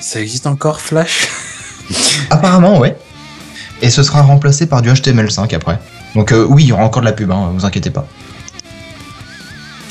Ça 0.00 0.20
existe 0.20 0.46
encore 0.46 0.80
Flash? 0.80 1.28
Apparemment, 2.30 2.78
ouais. 2.78 2.96
Et 3.82 3.90
ce 3.90 4.02
sera 4.02 4.22
remplacé 4.22 4.66
par 4.66 4.80
du 4.82 4.90
HTML5 4.90 5.54
après. 5.54 5.78
Donc 6.14 6.32
euh, 6.32 6.46
oui, 6.48 6.64
il 6.64 6.68
y 6.68 6.72
aura 6.72 6.84
encore 6.84 7.02
de 7.02 7.06
la 7.06 7.12
pub, 7.12 7.30
hein, 7.30 7.52
vous 7.54 7.64
inquiétez 7.64 7.90
pas. 7.90 8.06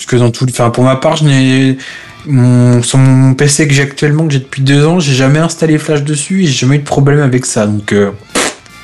Parce 0.07 0.21
que 0.21 0.25
dans 0.25 0.31
tout, 0.31 0.45
enfin 0.49 0.69
pour 0.69 0.85
ma 0.85 0.95
part, 0.95 1.17
je 1.17 1.25
n'ai 1.25 1.77
mon, 2.25 2.81
sur 2.81 2.97
mon 2.97 3.33
PC 3.33 3.67
que 3.67 3.73
j'ai 3.73 3.81
actuellement, 3.83 4.25
que 4.25 4.31
j'ai 4.31 4.39
depuis 4.39 4.61
deux 4.61 4.85
ans, 4.85 5.01
j'ai 5.01 5.13
jamais 5.13 5.39
installé 5.39 5.77
Flash 5.77 6.01
dessus 6.03 6.43
et 6.43 6.47
j'ai 6.47 6.53
jamais 6.53 6.77
eu 6.77 6.79
de 6.79 6.85
problème 6.85 7.19
avec 7.19 7.45
ça. 7.45 7.67
Donc 7.67 7.91
euh, 7.91 8.11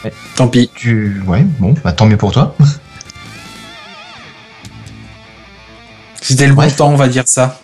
Ouais. 0.03 0.11
tant 0.35 0.49
pis. 0.49 0.69
Tu... 0.75 1.21
Ouais, 1.25 1.45
bon, 1.59 1.73
bah 1.81 1.93
tant 1.93 2.05
mieux 2.07 2.17
pour 2.17 2.33
toi. 2.33 2.57
C'était 6.21 6.47
le 6.47 6.53
bon 6.55 6.69
temps, 6.69 6.89
on 6.91 6.97
va 6.97 7.07
dire 7.07 7.23
ça. 7.25 7.61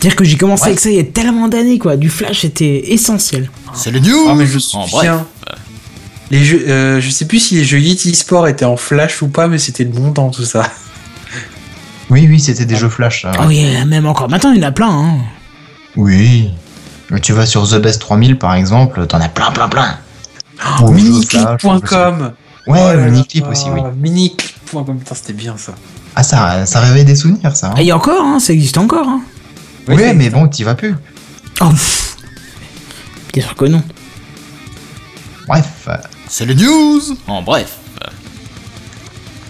Dire 0.00 0.14
que 0.14 0.22
j'ai 0.24 0.36
commencé 0.36 0.62
Ouais. 0.62 0.68
avec 0.68 0.80
ça 0.80 0.90
il 0.90 0.96
y 0.96 1.00
a 1.00 1.04
tellement 1.04 1.48
d'années, 1.48 1.80
quoi. 1.80 1.96
Du 1.96 2.10
flash 2.10 2.44
était 2.44 2.92
essentiel. 2.92 3.50
C'est 3.74 3.90
les 3.90 4.00
news 4.00 4.26
Ah 4.28 4.34
mais 4.36 4.46
je 4.46 4.58
suis 4.60 4.76
En 4.76 4.86
bref. 4.86 5.02
bien. 5.02 5.26
Les 6.30 6.44
jeux, 6.44 6.64
euh, 6.68 7.00
je 7.00 7.10
sais 7.10 7.26
plus 7.26 7.40
si 7.40 7.56
les 7.56 7.64
jeux 7.64 7.80
Yeti 7.80 8.14
Sport 8.14 8.46
étaient 8.46 8.64
en 8.64 8.76
Flash 8.76 9.20
ou 9.22 9.26
pas, 9.28 9.48
mais 9.48 9.58
c'était 9.58 9.82
le 9.84 9.90
bon 9.90 10.12
temps 10.12 10.30
tout 10.30 10.44
ça. 10.44 10.70
Oui, 12.10 12.26
oui, 12.28 12.38
c'était 12.40 12.64
des 12.66 12.76
jeux 12.76 12.88
flash. 12.88 13.26
Oh, 13.44 13.50
yeah, 13.50 13.84
même 13.84 14.06
encore 14.06 14.28
maintenant, 14.28 14.52
il 14.52 14.60
y 14.60 14.64
en 14.64 14.68
a 14.68 14.72
plein, 14.72 14.90
hein. 14.90 15.18
Oui. 15.96 16.50
Tu 17.22 17.32
vas 17.32 17.46
sur 17.46 17.68
The 17.68 17.76
Best 17.76 18.00
3000 18.00 18.38
par 18.38 18.54
exemple, 18.54 19.06
t'en 19.06 19.20
as 19.20 19.28
plein, 19.28 19.50
plein, 19.52 19.68
plein. 19.68 19.98
Ou 20.82 20.90
Miniclip.com. 20.90 22.32
Ouais, 22.66 22.80
Oh 22.96 23.10
Miniclip 23.10 23.46
aussi, 23.48 23.66
oui. 23.70 23.80
Miniclip.com, 24.00 24.98
putain, 24.98 25.14
c'était 25.14 25.32
bien 25.32 25.56
ça. 25.56 25.74
Ah, 26.16 26.22
ça, 26.22 26.64
ça 26.66 26.80
réveille 26.80 27.04
des 27.04 27.16
souvenirs, 27.16 27.54
ça. 27.56 27.68
hein. 27.70 27.74
Et 27.78 27.82
il 27.82 27.86
y 27.86 27.90
a 27.90 27.96
encore, 27.96 28.22
hein, 28.22 28.38
ça 28.40 28.52
existe 28.52 28.78
encore, 28.78 29.06
hein. 29.08 29.20
Oui, 29.88 30.02
mais 30.14 30.30
bon, 30.30 30.48
t'y 30.48 30.64
vas 30.64 30.74
plus. 30.74 30.94
Oh, 31.60 31.68
pff. 31.70 32.16
Bien 33.32 33.42
sûr 33.42 33.54
que 33.54 33.64
non. 33.66 33.82
Bref, 35.46 35.88
C'est 36.28 36.46
les 36.46 36.54
news 36.54 37.00
En 37.26 37.42
bref. 37.42 37.76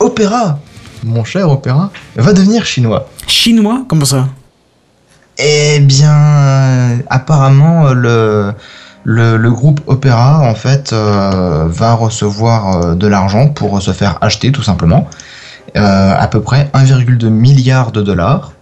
Opéra, 0.01 0.59
mon 1.05 1.24
cher 1.24 1.51
Opéra, 1.51 1.90
va 2.16 2.32
devenir 2.32 2.64
chinois. 2.66 3.09
Chinois 3.26 3.85
Comment 3.89 4.05
ça? 4.05 4.28
Eh 5.39 5.81
bien, 5.81 6.14
euh, 6.14 6.97
apparemment, 7.10 7.93
le, 7.93 8.52
le, 9.05 9.36
le 9.36 9.51
groupe 9.51 9.81
Opéra, 9.86 10.40
en 10.40 10.55
fait, 10.55 10.93
euh, 10.93 11.66
va 11.68 11.94
recevoir 11.94 12.76
euh, 12.76 12.94
de 12.94 13.06
l'argent 13.06 13.48
pour 13.48 13.81
se 13.82 13.93
faire 13.93 14.18
acheter, 14.20 14.52
tout 14.52 14.62
simplement. 14.62 15.09
Euh, 15.76 16.14
à 16.16 16.26
peu 16.28 16.40
près 16.40 16.70
1,2 16.74 17.28
milliard 17.28 17.90
de 17.93 18.01
dollars, 18.01 18.52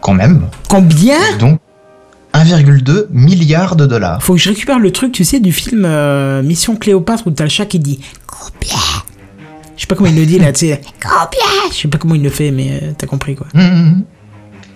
quand 0.00 0.12
même. 0.12 0.42
Combien? 0.68 1.18
Donc, 1.38 1.58
1,2 2.34 3.06
milliard 3.10 3.74
de 3.74 3.86
dollars. 3.86 4.22
Faut 4.22 4.34
que 4.34 4.40
je 4.40 4.50
récupère 4.50 4.78
le 4.78 4.92
truc, 4.92 5.12
tu 5.12 5.24
sais, 5.24 5.40
du 5.40 5.52
film 5.52 5.88
Mission 6.42 6.76
Cléopâtre 6.76 7.26
où 7.26 7.30
t'as 7.30 7.44
le 7.44 7.50
chat 7.50 7.66
qui 7.66 7.78
dit 7.78 8.00
Combien? 8.26 8.76
Je 9.78 9.82
sais 9.82 9.86
pas 9.86 9.94
comment 9.94 10.10
il 10.10 10.16
le 10.16 10.26
dit 10.26 10.38
là, 10.38 10.52
tu 10.52 10.66
sais. 10.66 10.80
Combien 11.00 11.70
Je 11.72 11.76
sais 11.76 11.88
pas 11.88 11.96
comment 11.96 12.16
il 12.16 12.22
le 12.22 12.30
fait, 12.30 12.50
mais 12.50 12.80
euh, 12.82 12.92
t'as 12.98 13.06
compris 13.06 13.34
quoi. 13.34 13.46
Hum. 13.54 14.02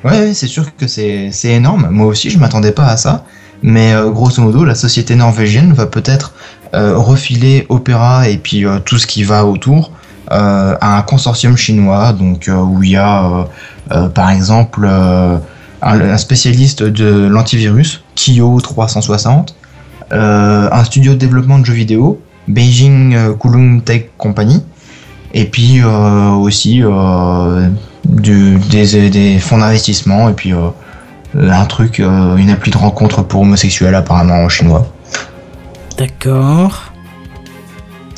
Ouais, 0.04 0.12
ouais, 0.12 0.34
c'est 0.34 0.46
sûr 0.46 0.74
que 0.76 0.86
c'est 0.86 1.28
c'est 1.32 1.50
énorme. 1.50 1.88
Moi 1.90 2.06
aussi, 2.06 2.30
je 2.30 2.38
m'attendais 2.38 2.72
pas 2.72 2.86
à 2.86 2.96
ça. 2.96 3.24
Mais 3.62 3.92
euh, 3.92 4.10
grosso 4.10 4.40
modo, 4.42 4.64
la 4.64 4.74
société 4.74 5.14
norvégienne 5.14 5.72
va 5.72 5.86
peut-être 5.86 6.32
euh, 6.74 6.96
refiler 6.96 7.66
Opéra 7.68 8.28
et 8.28 8.38
puis 8.38 8.64
euh, 8.64 8.78
tout 8.80 8.98
ce 8.98 9.06
qui 9.06 9.22
va 9.22 9.44
autour 9.44 9.92
euh, 10.32 10.74
à 10.80 10.98
un 10.98 11.02
consortium 11.02 11.56
chinois, 11.56 12.12
donc 12.12 12.48
euh, 12.48 12.54
où 12.56 12.82
il 12.82 12.90
y 12.90 12.96
a 12.96 13.24
euh, 13.26 13.44
euh, 13.92 14.08
par 14.08 14.30
exemple 14.30 14.80
euh, 14.84 15.36
un, 15.82 16.00
un 16.00 16.16
spécialiste 16.16 16.82
de 16.82 17.28
l'antivirus, 17.28 18.02
Kyo 18.16 18.60
360, 18.60 19.54
euh, 20.12 20.68
un 20.72 20.84
studio 20.84 21.12
de 21.12 21.18
développement 21.18 21.58
de 21.58 21.66
jeux 21.66 21.74
vidéo, 21.74 22.20
Beijing 22.48 23.36
Kowloon 23.38 23.80
Tech 23.80 24.06
Company, 24.18 24.64
et 25.34 25.44
puis 25.46 25.80
euh, 25.80 26.30
aussi 26.30 26.82
euh, 26.82 27.68
du- 28.04 28.59
des, 28.70 29.10
des 29.10 29.38
fonds 29.38 29.59
d'investissement 29.59 30.28
et 30.28 30.32
puis 30.34 30.52
euh, 30.52 30.68
un 31.34 31.64
truc, 31.64 31.98
une 32.00 32.50
appli 32.50 32.70
de 32.70 32.76
rencontre 32.78 33.22
pour 33.22 33.40
homosexuels 33.42 33.94
apparemment 33.94 34.34
en 34.44 34.48
chinois. 34.48 34.86
D'accord. 35.96 36.92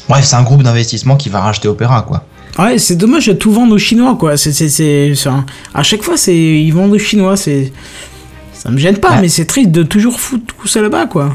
Bref, 0.09 0.25
c'est 0.25 0.37
un 0.37 0.43
groupe 0.43 0.63
d'investissement 0.63 1.17
qui 1.17 1.29
va 1.29 1.41
racheter 1.41 1.69
Opéra 1.69 2.03
quoi. 2.03 2.25
Ouais, 2.59 2.79
c'est 2.79 2.95
dommage 2.97 3.27
de 3.27 3.33
tout 3.33 3.51
vendre 3.53 3.75
aux 3.75 3.79
Chinois 3.79 4.17
quoi. 4.19 4.37
C'est, 4.37 4.53
c'est, 4.53 4.69
c'est, 4.69 5.13
c'est 5.15 5.29
un- 5.29 5.45
À 5.75 5.83
chaque 5.83 6.03
fois, 6.03 6.17
c'est 6.17 6.37
ils 6.37 6.71
vendent 6.71 6.93
aux 6.93 6.99
Chinois. 6.99 7.37
C'est, 7.37 7.73
ça 8.53 8.71
me 8.71 8.79
gêne 8.79 8.99
pas, 8.99 9.13
Ouais. 9.13 9.23
mais 9.23 9.29
c'est 9.29 9.45
triste 9.45 9.71
de 9.71 9.83
toujours 9.83 10.21
foutre 10.21 10.55
tout 10.61 10.69
ça 10.69 10.81
là-bas 10.81 11.07
quoi. 11.07 11.35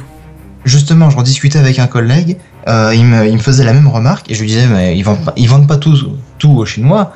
Justement, 0.66 1.10
j'en 1.10 1.22
discutais 1.22 1.60
avec 1.60 1.78
un 1.80 1.88
collègue, 1.88 2.38
euh, 2.70 2.94
il, 2.94 3.04
me, 3.04 3.28
il 3.28 3.34
me 3.34 3.40
faisait 3.40 3.64
la 3.64 3.74
même 3.74 3.88
remarque 3.88 4.30
et 4.30 4.36
je 4.36 4.42
lui 4.42 4.48
disais 4.48 4.68
mais 4.68 4.96
ils 4.96 5.02
vendent 5.02 5.26
pas, 5.26 5.34
ils 5.36 5.50
vendent 5.50 5.68
pas 5.68 5.78
tout, 5.78 5.98
tout 6.38 6.52
aux 6.52 6.66
Chinois, 6.66 7.14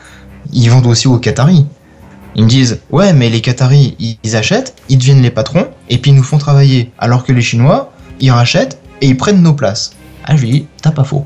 ils 0.51 0.69
vendent 0.69 0.87
aussi 0.87 1.07
aux 1.07 1.19
Qataris. 1.19 1.67
Ils 2.35 2.45
me 2.45 2.49
disent 2.49 2.79
ouais 2.91 3.13
mais 3.13 3.29
les 3.29 3.41
Qataris 3.41 3.95
ils, 3.99 4.35
achètent, 4.35 4.75
ils 4.89 4.97
deviennent 4.97 5.21
les 5.21 5.29
patrons 5.29 5.67
et 5.89 5.99
puis 5.99 6.11
ils 6.11 6.17
nous 6.17 6.23
font 6.23 6.39
travailler 6.39 6.91
alors 6.97 7.23
que 7.23 7.31
les 7.31 7.43
Chinois 7.43 7.91
ils 8.19 8.31
rachètent 8.31 8.81
et 9.01 9.07
ils 9.07 9.17
prennent 9.17 9.43
nos 9.43 9.53
places. 9.53 9.93
Ah 10.25 10.35
je 10.35 10.41
lui 10.41 10.51
dis 10.51 10.67
t'as 10.81 10.91
pas 10.91 11.03
faux. 11.03 11.25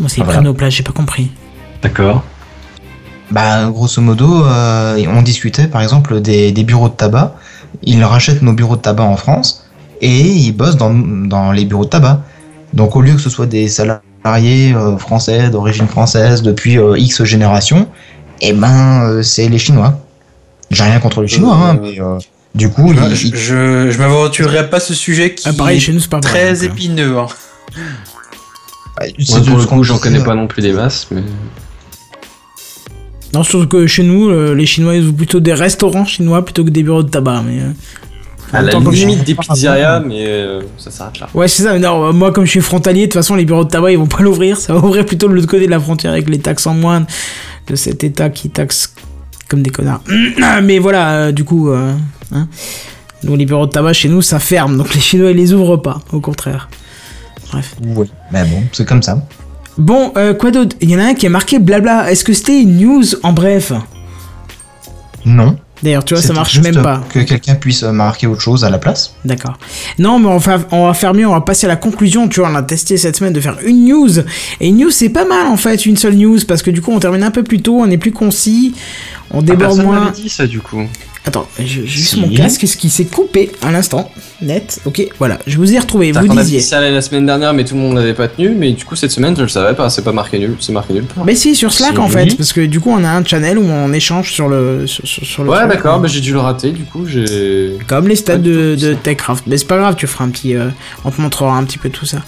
Moi, 0.00 0.08
c'est 0.08 0.16
ils 0.16 0.24
voilà. 0.24 0.38
prennent 0.38 0.44
nos 0.44 0.54
places, 0.54 0.74
j'ai 0.74 0.82
pas 0.82 0.92
compris. 0.92 1.30
D'accord. 1.82 2.24
Bah, 3.30 3.66
grosso 3.66 4.00
modo, 4.00 4.44
euh, 4.46 5.04
on 5.08 5.22
discutait 5.22 5.66
par 5.66 5.82
exemple 5.82 6.20
des, 6.20 6.50
des 6.50 6.64
bureaux 6.64 6.88
de 6.88 6.94
tabac. 6.94 7.34
Ils 7.82 8.02
rachètent 8.04 8.42
nos 8.42 8.52
bureaux 8.52 8.76
de 8.76 8.82
tabac 8.82 9.04
en 9.04 9.16
France 9.16 9.61
et 10.02 10.20
ils 10.20 10.52
bossent 10.52 10.76
dans, 10.76 10.92
dans 10.92 11.50
les 11.52 11.64
bureaux 11.64 11.84
de 11.84 11.90
tabac. 11.90 12.20
Donc, 12.74 12.96
au 12.96 13.00
lieu 13.00 13.14
que 13.14 13.20
ce 13.20 13.30
soit 13.30 13.46
des 13.46 13.68
salariés 13.68 14.74
euh, 14.74 14.96
français, 14.98 15.48
d'origine 15.50 15.86
française, 15.86 16.42
depuis 16.42 16.78
euh, 16.78 16.98
X 16.98 17.22
générations, 17.24 17.88
eh 18.40 18.52
ben, 18.52 19.02
euh, 19.04 19.22
c'est 19.22 19.48
les 19.48 19.58
Chinois. 19.58 19.98
J'ai 20.70 20.82
rien 20.84 20.98
contre 21.00 21.22
les 21.22 21.28
Chinois, 21.28 21.54
hein, 21.54 21.78
mais 21.80 22.00
euh, 22.00 22.18
du 22.54 22.68
coup, 22.70 22.92
Je, 22.94 23.00
ils- 23.04 23.14
je, 23.16 23.26
ils- 23.86 23.92
je, 23.92 23.98
m'aventurerai 23.98 24.68
pas 24.70 24.80
ce 24.80 24.94
sujet 24.94 25.34
qui 25.34 25.48
Ah, 25.48 25.52
pareil, 25.52 25.76
est 25.76 25.80
chez 25.80 25.92
nous, 25.92 26.00
c'est 26.00 26.10
pas 26.10 26.20
très 26.20 26.64
épineux. 26.64 27.18
hein. 27.18 27.26
de 29.00 29.44
pour 29.48 29.58
le 29.58 29.64
coup, 29.66 29.82
j'en 29.84 29.98
connais 29.98 30.22
pas 30.24 30.34
non 30.34 30.46
plus 30.46 30.62
des 30.62 30.72
masses, 30.72 31.06
mais. 31.10 31.22
Non, 33.34 33.42
surtout 33.42 33.66
que 33.68 33.86
chez 33.86 34.02
nous, 34.02 34.30
les 34.54 34.66
Chinois, 34.66 34.94
ils 34.94 35.04
ouvrent 35.06 35.16
plutôt 35.16 35.40
des 35.40 35.54
restaurants 35.54 36.04
chinois 36.04 36.44
plutôt 36.44 36.64
que 36.64 36.70
des 36.70 36.82
bureaux 36.82 37.02
de 37.02 37.08
tabac. 37.08 37.42
Mais, 37.46 37.60
À 38.52 38.62
la 38.62 38.72
limite 38.72 39.24
des 39.24 39.34
pizzerias, 39.34 40.00
mais 40.00 40.26
euh, 40.26 40.62
ça 40.76 40.90
s'arrête 40.90 41.20
là. 41.20 41.28
Ouais, 41.34 41.48
c'est 41.48 41.62
ça. 41.62 41.72
mais 41.72 41.78
Non, 41.78 42.12
moi, 42.12 42.32
comme 42.32 42.44
je 42.44 42.50
suis 42.50 42.60
frontalier, 42.60 43.02
de 43.02 43.06
toute 43.06 43.14
façon, 43.14 43.34
les 43.34 43.44
bureaux 43.44 43.64
de 43.64 43.70
tabac, 43.70 43.92
ils 43.92 43.98
vont 43.98 44.06
pas 44.06 44.18
l'ouvrir. 44.22 44.56
Ça 44.58 44.74
va 44.74 44.80
ouvrir 44.80 45.06
plutôt 45.06 45.28
de 45.28 45.32
l'autre 45.34 45.46
côté 45.48 45.66
de 45.66 45.70
la 45.70 45.80
frontière 45.80 46.12
avec 46.12 46.28
les 46.28 46.38
taxes 46.38 46.66
en 46.66 46.74
moins 46.74 47.06
de 47.66 47.76
cet 47.76 48.04
État 48.04 48.28
qui 48.30 48.50
taxe 48.50 48.94
comme 49.48 49.62
des 49.62 49.70
connards. 49.70 50.02
Mais 50.62 50.78
voilà, 50.78 51.12
euh, 51.12 51.32
du 51.32 51.44
coup, 51.44 51.70
euh, 51.70 51.92
hein. 52.32 52.48
nous, 53.24 53.36
les 53.36 53.46
bureaux 53.46 53.66
de 53.66 53.72
tabac 53.72 53.92
chez 53.94 54.08
nous, 54.08 54.22
ça 54.22 54.38
ferme. 54.38 54.76
Donc 54.76 54.94
les 54.94 55.00
Chinois, 55.00 55.30
ils 55.30 55.36
les 55.36 55.52
ouvrent 55.52 55.76
pas. 55.76 56.00
Au 56.12 56.20
contraire. 56.20 56.68
Bref. 57.50 57.74
ouais. 57.84 58.06
Mais 58.32 58.44
bon, 58.44 58.62
c'est 58.72 58.86
comme 58.86 59.02
ça. 59.02 59.26
Bon, 59.78 60.12
euh, 60.16 60.34
quoi 60.34 60.50
d'autre? 60.50 60.76
Il 60.80 60.90
y 60.90 60.96
en 60.96 60.98
a 60.98 61.04
un 61.04 61.14
qui 61.14 61.26
a 61.26 61.30
marqué 61.30 61.58
blabla. 61.58 62.10
Est-ce 62.10 62.24
que 62.24 62.32
c'était 62.32 62.60
une 62.60 62.78
news 62.78 63.04
en 63.22 63.32
bref? 63.32 63.72
Non. 65.24 65.56
D'ailleurs, 65.82 66.04
tu 66.04 66.14
vois, 66.14 66.22
ça 66.22 66.32
marche 66.32 66.58
même 66.60 66.80
pas. 66.82 67.02
Que 67.12 67.20
quelqu'un 67.20 67.54
puisse 67.56 67.82
euh, 67.82 67.90
marquer 67.92 68.26
autre 68.26 68.40
chose 68.40 68.64
à 68.64 68.70
la 68.70 68.78
place. 68.78 69.14
D'accord. 69.24 69.58
Non, 69.98 70.18
mais 70.20 70.28
on 70.28 70.38
va, 70.38 70.58
on 70.70 70.86
va 70.86 70.94
faire 70.94 71.12
mieux, 71.12 71.26
on 71.26 71.32
va 71.32 71.40
passer 71.40 71.66
à 71.66 71.68
la 71.68 71.76
conclusion. 71.76 72.28
Tu 72.28 72.40
vois, 72.40 72.50
on 72.50 72.54
a 72.54 72.62
testé 72.62 72.96
cette 72.96 73.16
semaine 73.16 73.32
de 73.32 73.40
faire 73.40 73.56
une 73.64 73.84
news. 73.86 74.18
Et 74.60 74.68
une 74.68 74.76
news, 74.78 74.90
c'est 74.90 75.08
pas 75.08 75.24
mal 75.24 75.46
en 75.48 75.56
fait, 75.56 75.84
une 75.86 75.96
seule 75.96 76.14
news, 76.14 76.38
parce 76.46 76.62
que 76.62 76.70
du 76.70 76.80
coup, 76.80 76.92
on 76.92 77.00
termine 77.00 77.22
un 77.24 77.30
peu 77.32 77.42
plus 77.42 77.60
tôt, 77.62 77.78
on 77.80 77.90
est 77.90 77.98
plus 77.98 78.12
concis, 78.12 78.74
on 79.32 79.40
Ah, 79.40 79.42
déborde 79.42 79.60
personne 79.76 79.84
moins. 79.86 80.10
dit 80.12 80.28
ça 80.28 80.46
du 80.46 80.60
coup. 80.60 80.82
Attends, 81.24 81.46
j'ai 81.58 81.86
juste 81.86 82.14
Si. 82.14 82.20
mon 82.20 82.28
casque 82.28 82.66
ce 82.66 82.76
qui 82.76 82.90
s'est 82.90 83.04
coupé 83.04 83.52
à 83.62 83.70
l'instant. 83.70 84.10
Net. 84.40 84.80
Ok, 84.86 85.06
voilà, 85.20 85.38
je 85.46 85.56
vous 85.56 85.72
ai 85.72 85.78
retrouvé. 85.78 86.10
Vous 86.10 86.18
a 86.18 86.42
disiez. 86.42 86.58
dit 86.58 86.64
ça 86.64 86.80
la 86.80 87.00
semaine 87.00 87.26
dernière, 87.26 87.54
mais 87.54 87.64
tout 87.64 87.76
le 87.76 87.80
monde 87.80 87.94
l'avait 87.96 88.12
pas 88.12 88.26
tenu. 88.26 88.48
Mais 88.58 88.72
du 88.72 88.84
coup, 88.84 88.96
cette 88.96 89.12
semaine, 89.12 89.36
je 89.36 89.42
le 89.42 89.48
savais 89.48 89.74
pas. 89.76 89.88
C'est 89.88 90.02
pas 90.02 90.10
marqué 90.10 90.40
nul. 90.40 90.56
C'est 90.58 90.72
marqué 90.72 91.00
part. 91.00 91.24
Mais 91.24 91.36
si, 91.36 91.54
sur 91.54 91.72
Slack 91.72 91.96
en 92.00 92.08
fait, 92.08 92.36
parce 92.36 92.52
que 92.52 92.62
du 92.66 92.80
coup 92.80 92.90
on 92.90 93.04
a 93.04 93.08
un 93.10 93.24
channel 93.24 93.56
où 93.56 93.62
on 93.64 93.92
échange 93.92 94.32
sur 94.32 94.48
le. 94.48 94.88
Sur, 94.88 95.06
sur- 95.06 95.24
sur 95.24 95.44
le 95.44 95.50
Ouais, 95.50 95.68
d'accord. 95.68 96.00
Bah, 96.00 96.08
j'ai 96.08 96.20
dû 96.20 96.32
le 96.32 96.40
rater. 96.40 96.72
Du 96.72 96.82
coup, 96.82 97.06
j'ai. 97.06 97.78
Comme 97.86 98.08
les 98.08 98.16
stats 98.16 98.38
de, 98.38 98.74
de. 98.74 98.94
Techcraft. 98.94 99.44
Mais 99.46 99.58
c'est 99.58 99.66
pas 99.68 99.78
grave, 99.78 99.94
tu 99.96 100.08
feras 100.08 100.24
un 100.24 100.30
petit. 100.30 100.56
euh, 100.56 100.70
on 101.04 101.12
te 101.12 101.20
montrera 101.20 101.56
un 101.56 101.62
petit 101.62 101.78
peu 101.78 101.88
tout 101.88 102.04
ça. 102.06 102.18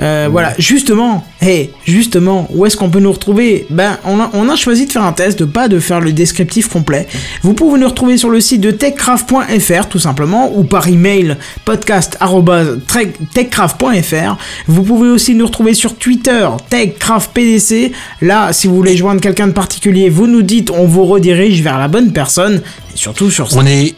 Euh, 0.00 0.28
Voilà, 0.30 0.54
justement, 0.58 1.26
hey, 1.40 1.70
justement, 1.84 2.46
où 2.50 2.64
est-ce 2.66 2.76
qu'on 2.76 2.88
peut 2.88 3.00
nous 3.00 3.12
retrouver? 3.12 3.66
Ben, 3.68 3.98
on 4.04 4.20
a, 4.20 4.30
on 4.32 4.48
a 4.48 4.54
choisi 4.56 4.86
de 4.86 4.92
faire 4.92 5.02
un 5.04 5.12
test, 5.12 5.38
de 5.40 5.44
pas 5.44 5.66
de 5.68 5.80
faire 5.80 6.00
le 6.00 6.12
descriptif 6.12 6.68
complet. 6.68 7.08
Vous 7.42 7.52
pouvez 7.54 7.80
nous 7.80 7.88
retrouver 7.88 8.11
sur 8.16 8.30
le 8.30 8.40
site 8.40 8.60
de 8.60 8.70
techcraft.fr 8.70 9.88
tout 9.88 9.98
simplement, 9.98 10.56
ou 10.56 10.64
par 10.64 10.88
email 10.88 11.36
podcast.techcraft.fr. 11.64 14.36
Vous 14.66 14.82
pouvez 14.82 15.08
aussi 15.08 15.34
nous 15.34 15.46
retrouver 15.46 15.74
sur 15.74 15.96
Twitter, 15.96 16.48
techcraftpdc. 16.68 17.92
Là, 18.20 18.52
si 18.52 18.66
vous 18.66 18.76
voulez 18.76 18.96
joindre 18.96 19.20
quelqu'un 19.20 19.48
de 19.48 19.52
particulier, 19.52 20.08
vous 20.08 20.26
nous 20.26 20.42
dites, 20.42 20.70
on 20.70 20.86
vous 20.86 21.04
redirige 21.04 21.62
vers 21.62 21.78
la 21.78 21.88
bonne 21.88 22.12
personne. 22.12 22.62
Et 22.94 22.96
surtout 22.96 23.30
sur 23.30 23.48
On 23.56 23.66
est, 23.66 23.94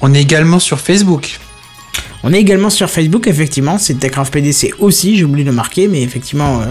on 0.00 0.14
est 0.14 0.22
également 0.22 0.58
sur 0.58 0.80
Facebook. 0.80 1.38
On 2.26 2.32
est 2.32 2.40
également 2.40 2.70
sur 2.70 2.88
Facebook, 2.88 3.26
effectivement, 3.26 3.76
c'est 3.76 3.94
TechCraft 3.94 4.32
PDC 4.32 4.72
aussi, 4.78 5.18
j'ai 5.18 5.24
oublié 5.24 5.44
de 5.44 5.50
marquer, 5.50 5.88
mais 5.88 6.02
effectivement, 6.02 6.62
euh, 6.62 6.64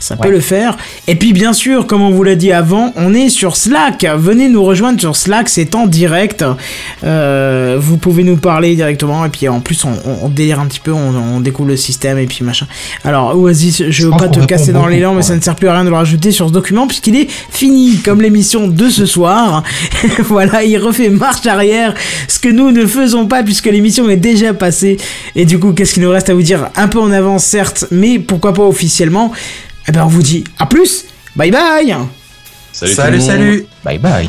ça 0.00 0.16
peut 0.16 0.30
le 0.30 0.40
faire. 0.40 0.76
Et 1.06 1.14
puis 1.14 1.32
bien 1.32 1.52
sûr, 1.52 1.86
comme 1.86 2.02
on 2.02 2.10
vous 2.10 2.24
l'a 2.24 2.34
dit 2.34 2.50
avant, 2.50 2.92
on 2.96 3.14
est 3.14 3.28
sur 3.28 3.54
Slack. 3.56 4.04
Venez 4.16 4.48
nous 4.48 4.64
rejoindre 4.64 4.98
sur 5.00 5.14
Slack, 5.14 5.48
c'est 5.48 5.74
en 5.76 5.86
direct. 5.86 6.44
Euh, 7.04 7.76
vous 7.80 7.96
pouvez 7.96 8.24
nous 8.24 8.36
parler 8.36 8.74
directement, 8.74 9.24
et 9.24 9.28
puis 9.28 9.48
en 9.48 9.60
plus, 9.60 9.84
on, 9.84 9.90
on- 9.90 10.24
on 10.24 10.28
délire 10.28 10.58
un 10.60 10.66
petit 10.66 10.80
peu, 10.80 10.92
on, 10.92 11.14
on 11.14 11.40
découvre 11.40 11.68
le 11.68 11.76
système, 11.76 12.18
et 12.18 12.26
puis 12.26 12.44
machin. 12.44 12.66
Alors, 13.04 13.36
Oasis, 13.38 13.84
je 13.88 14.04
veux 14.04 14.10
pense 14.10 14.20
pas 14.22 14.28
te 14.28 14.40
casser 14.44 14.72
dans 14.72 14.86
l'élan, 14.86 15.14
mais 15.14 15.22
ça 15.22 15.36
ne 15.36 15.40
sert 15.40 15.54
plus 15.54 15.68
à 15.68 15.74
rien 15.74 15.84
de 15.84 15.90
le 15.90 15.94
rajouter 15.96 16.32
sur 16.32 16.48
ce 16.48 16.52
document, 16.52 16.86
puisqu'il 16.86 17.16
est 17.16 17.28
fini, 17.50 17.98
comme 18.04 18.20
l'émission 18.20 18.68
de 18.68 18.88
ce 18.88 19.06
soir. 19.06 19.62
voilà, 20.20 20.64
il 20.64 20.76
refait 20.78 21.10
marche 21.10 21.46
arrière, 21.46 21.94
ce 22.28 22.38
que 22.38 22.48
nous 22.48 22.70
ne 22.70 22.86
faisons 22.86 23.26
pas, 23.26 23.42
puisque 23.42 23.66
l'émission 23.66 24.08
est 24.08 24.16
déjà 24.16 24.54
passée. 24.54 24.96
Et 25.36 25.44
du 25.44 25.58
coup, 25.58 25.72
qu'est-ce 25.72 25.94
qu'il 25.94 26.02
nous 26.02 26.10
reste 26.10 26.30
à 26.30 26.34
vous 26.34 26.42
dire? 26.42 26.68
Un 26.76 26.88
peu 26.88 26.98
en 27.00 27.10
avance, 27.10 27.44
certes, 27.44 27.84
mais 27.90 28.18
pourquoi 28.18 28.54
pas 28.54 28.62
officiellement 28.64 29.32
Eh 29.88 29.92
ben, 29.92 30.04
on 30.04 30.08
vous 30.08 30.22
dit 30.22 30.44
à 30.58 30.66
plus 30.66 31.06
Bye 31.36 31.50
bye 31.50 31.96
Salut, 32.72 32.94
salut. 32.94 33.20
salut. 33.20 33.66
Bye 33.84 33.98
bye. 33.98 34.28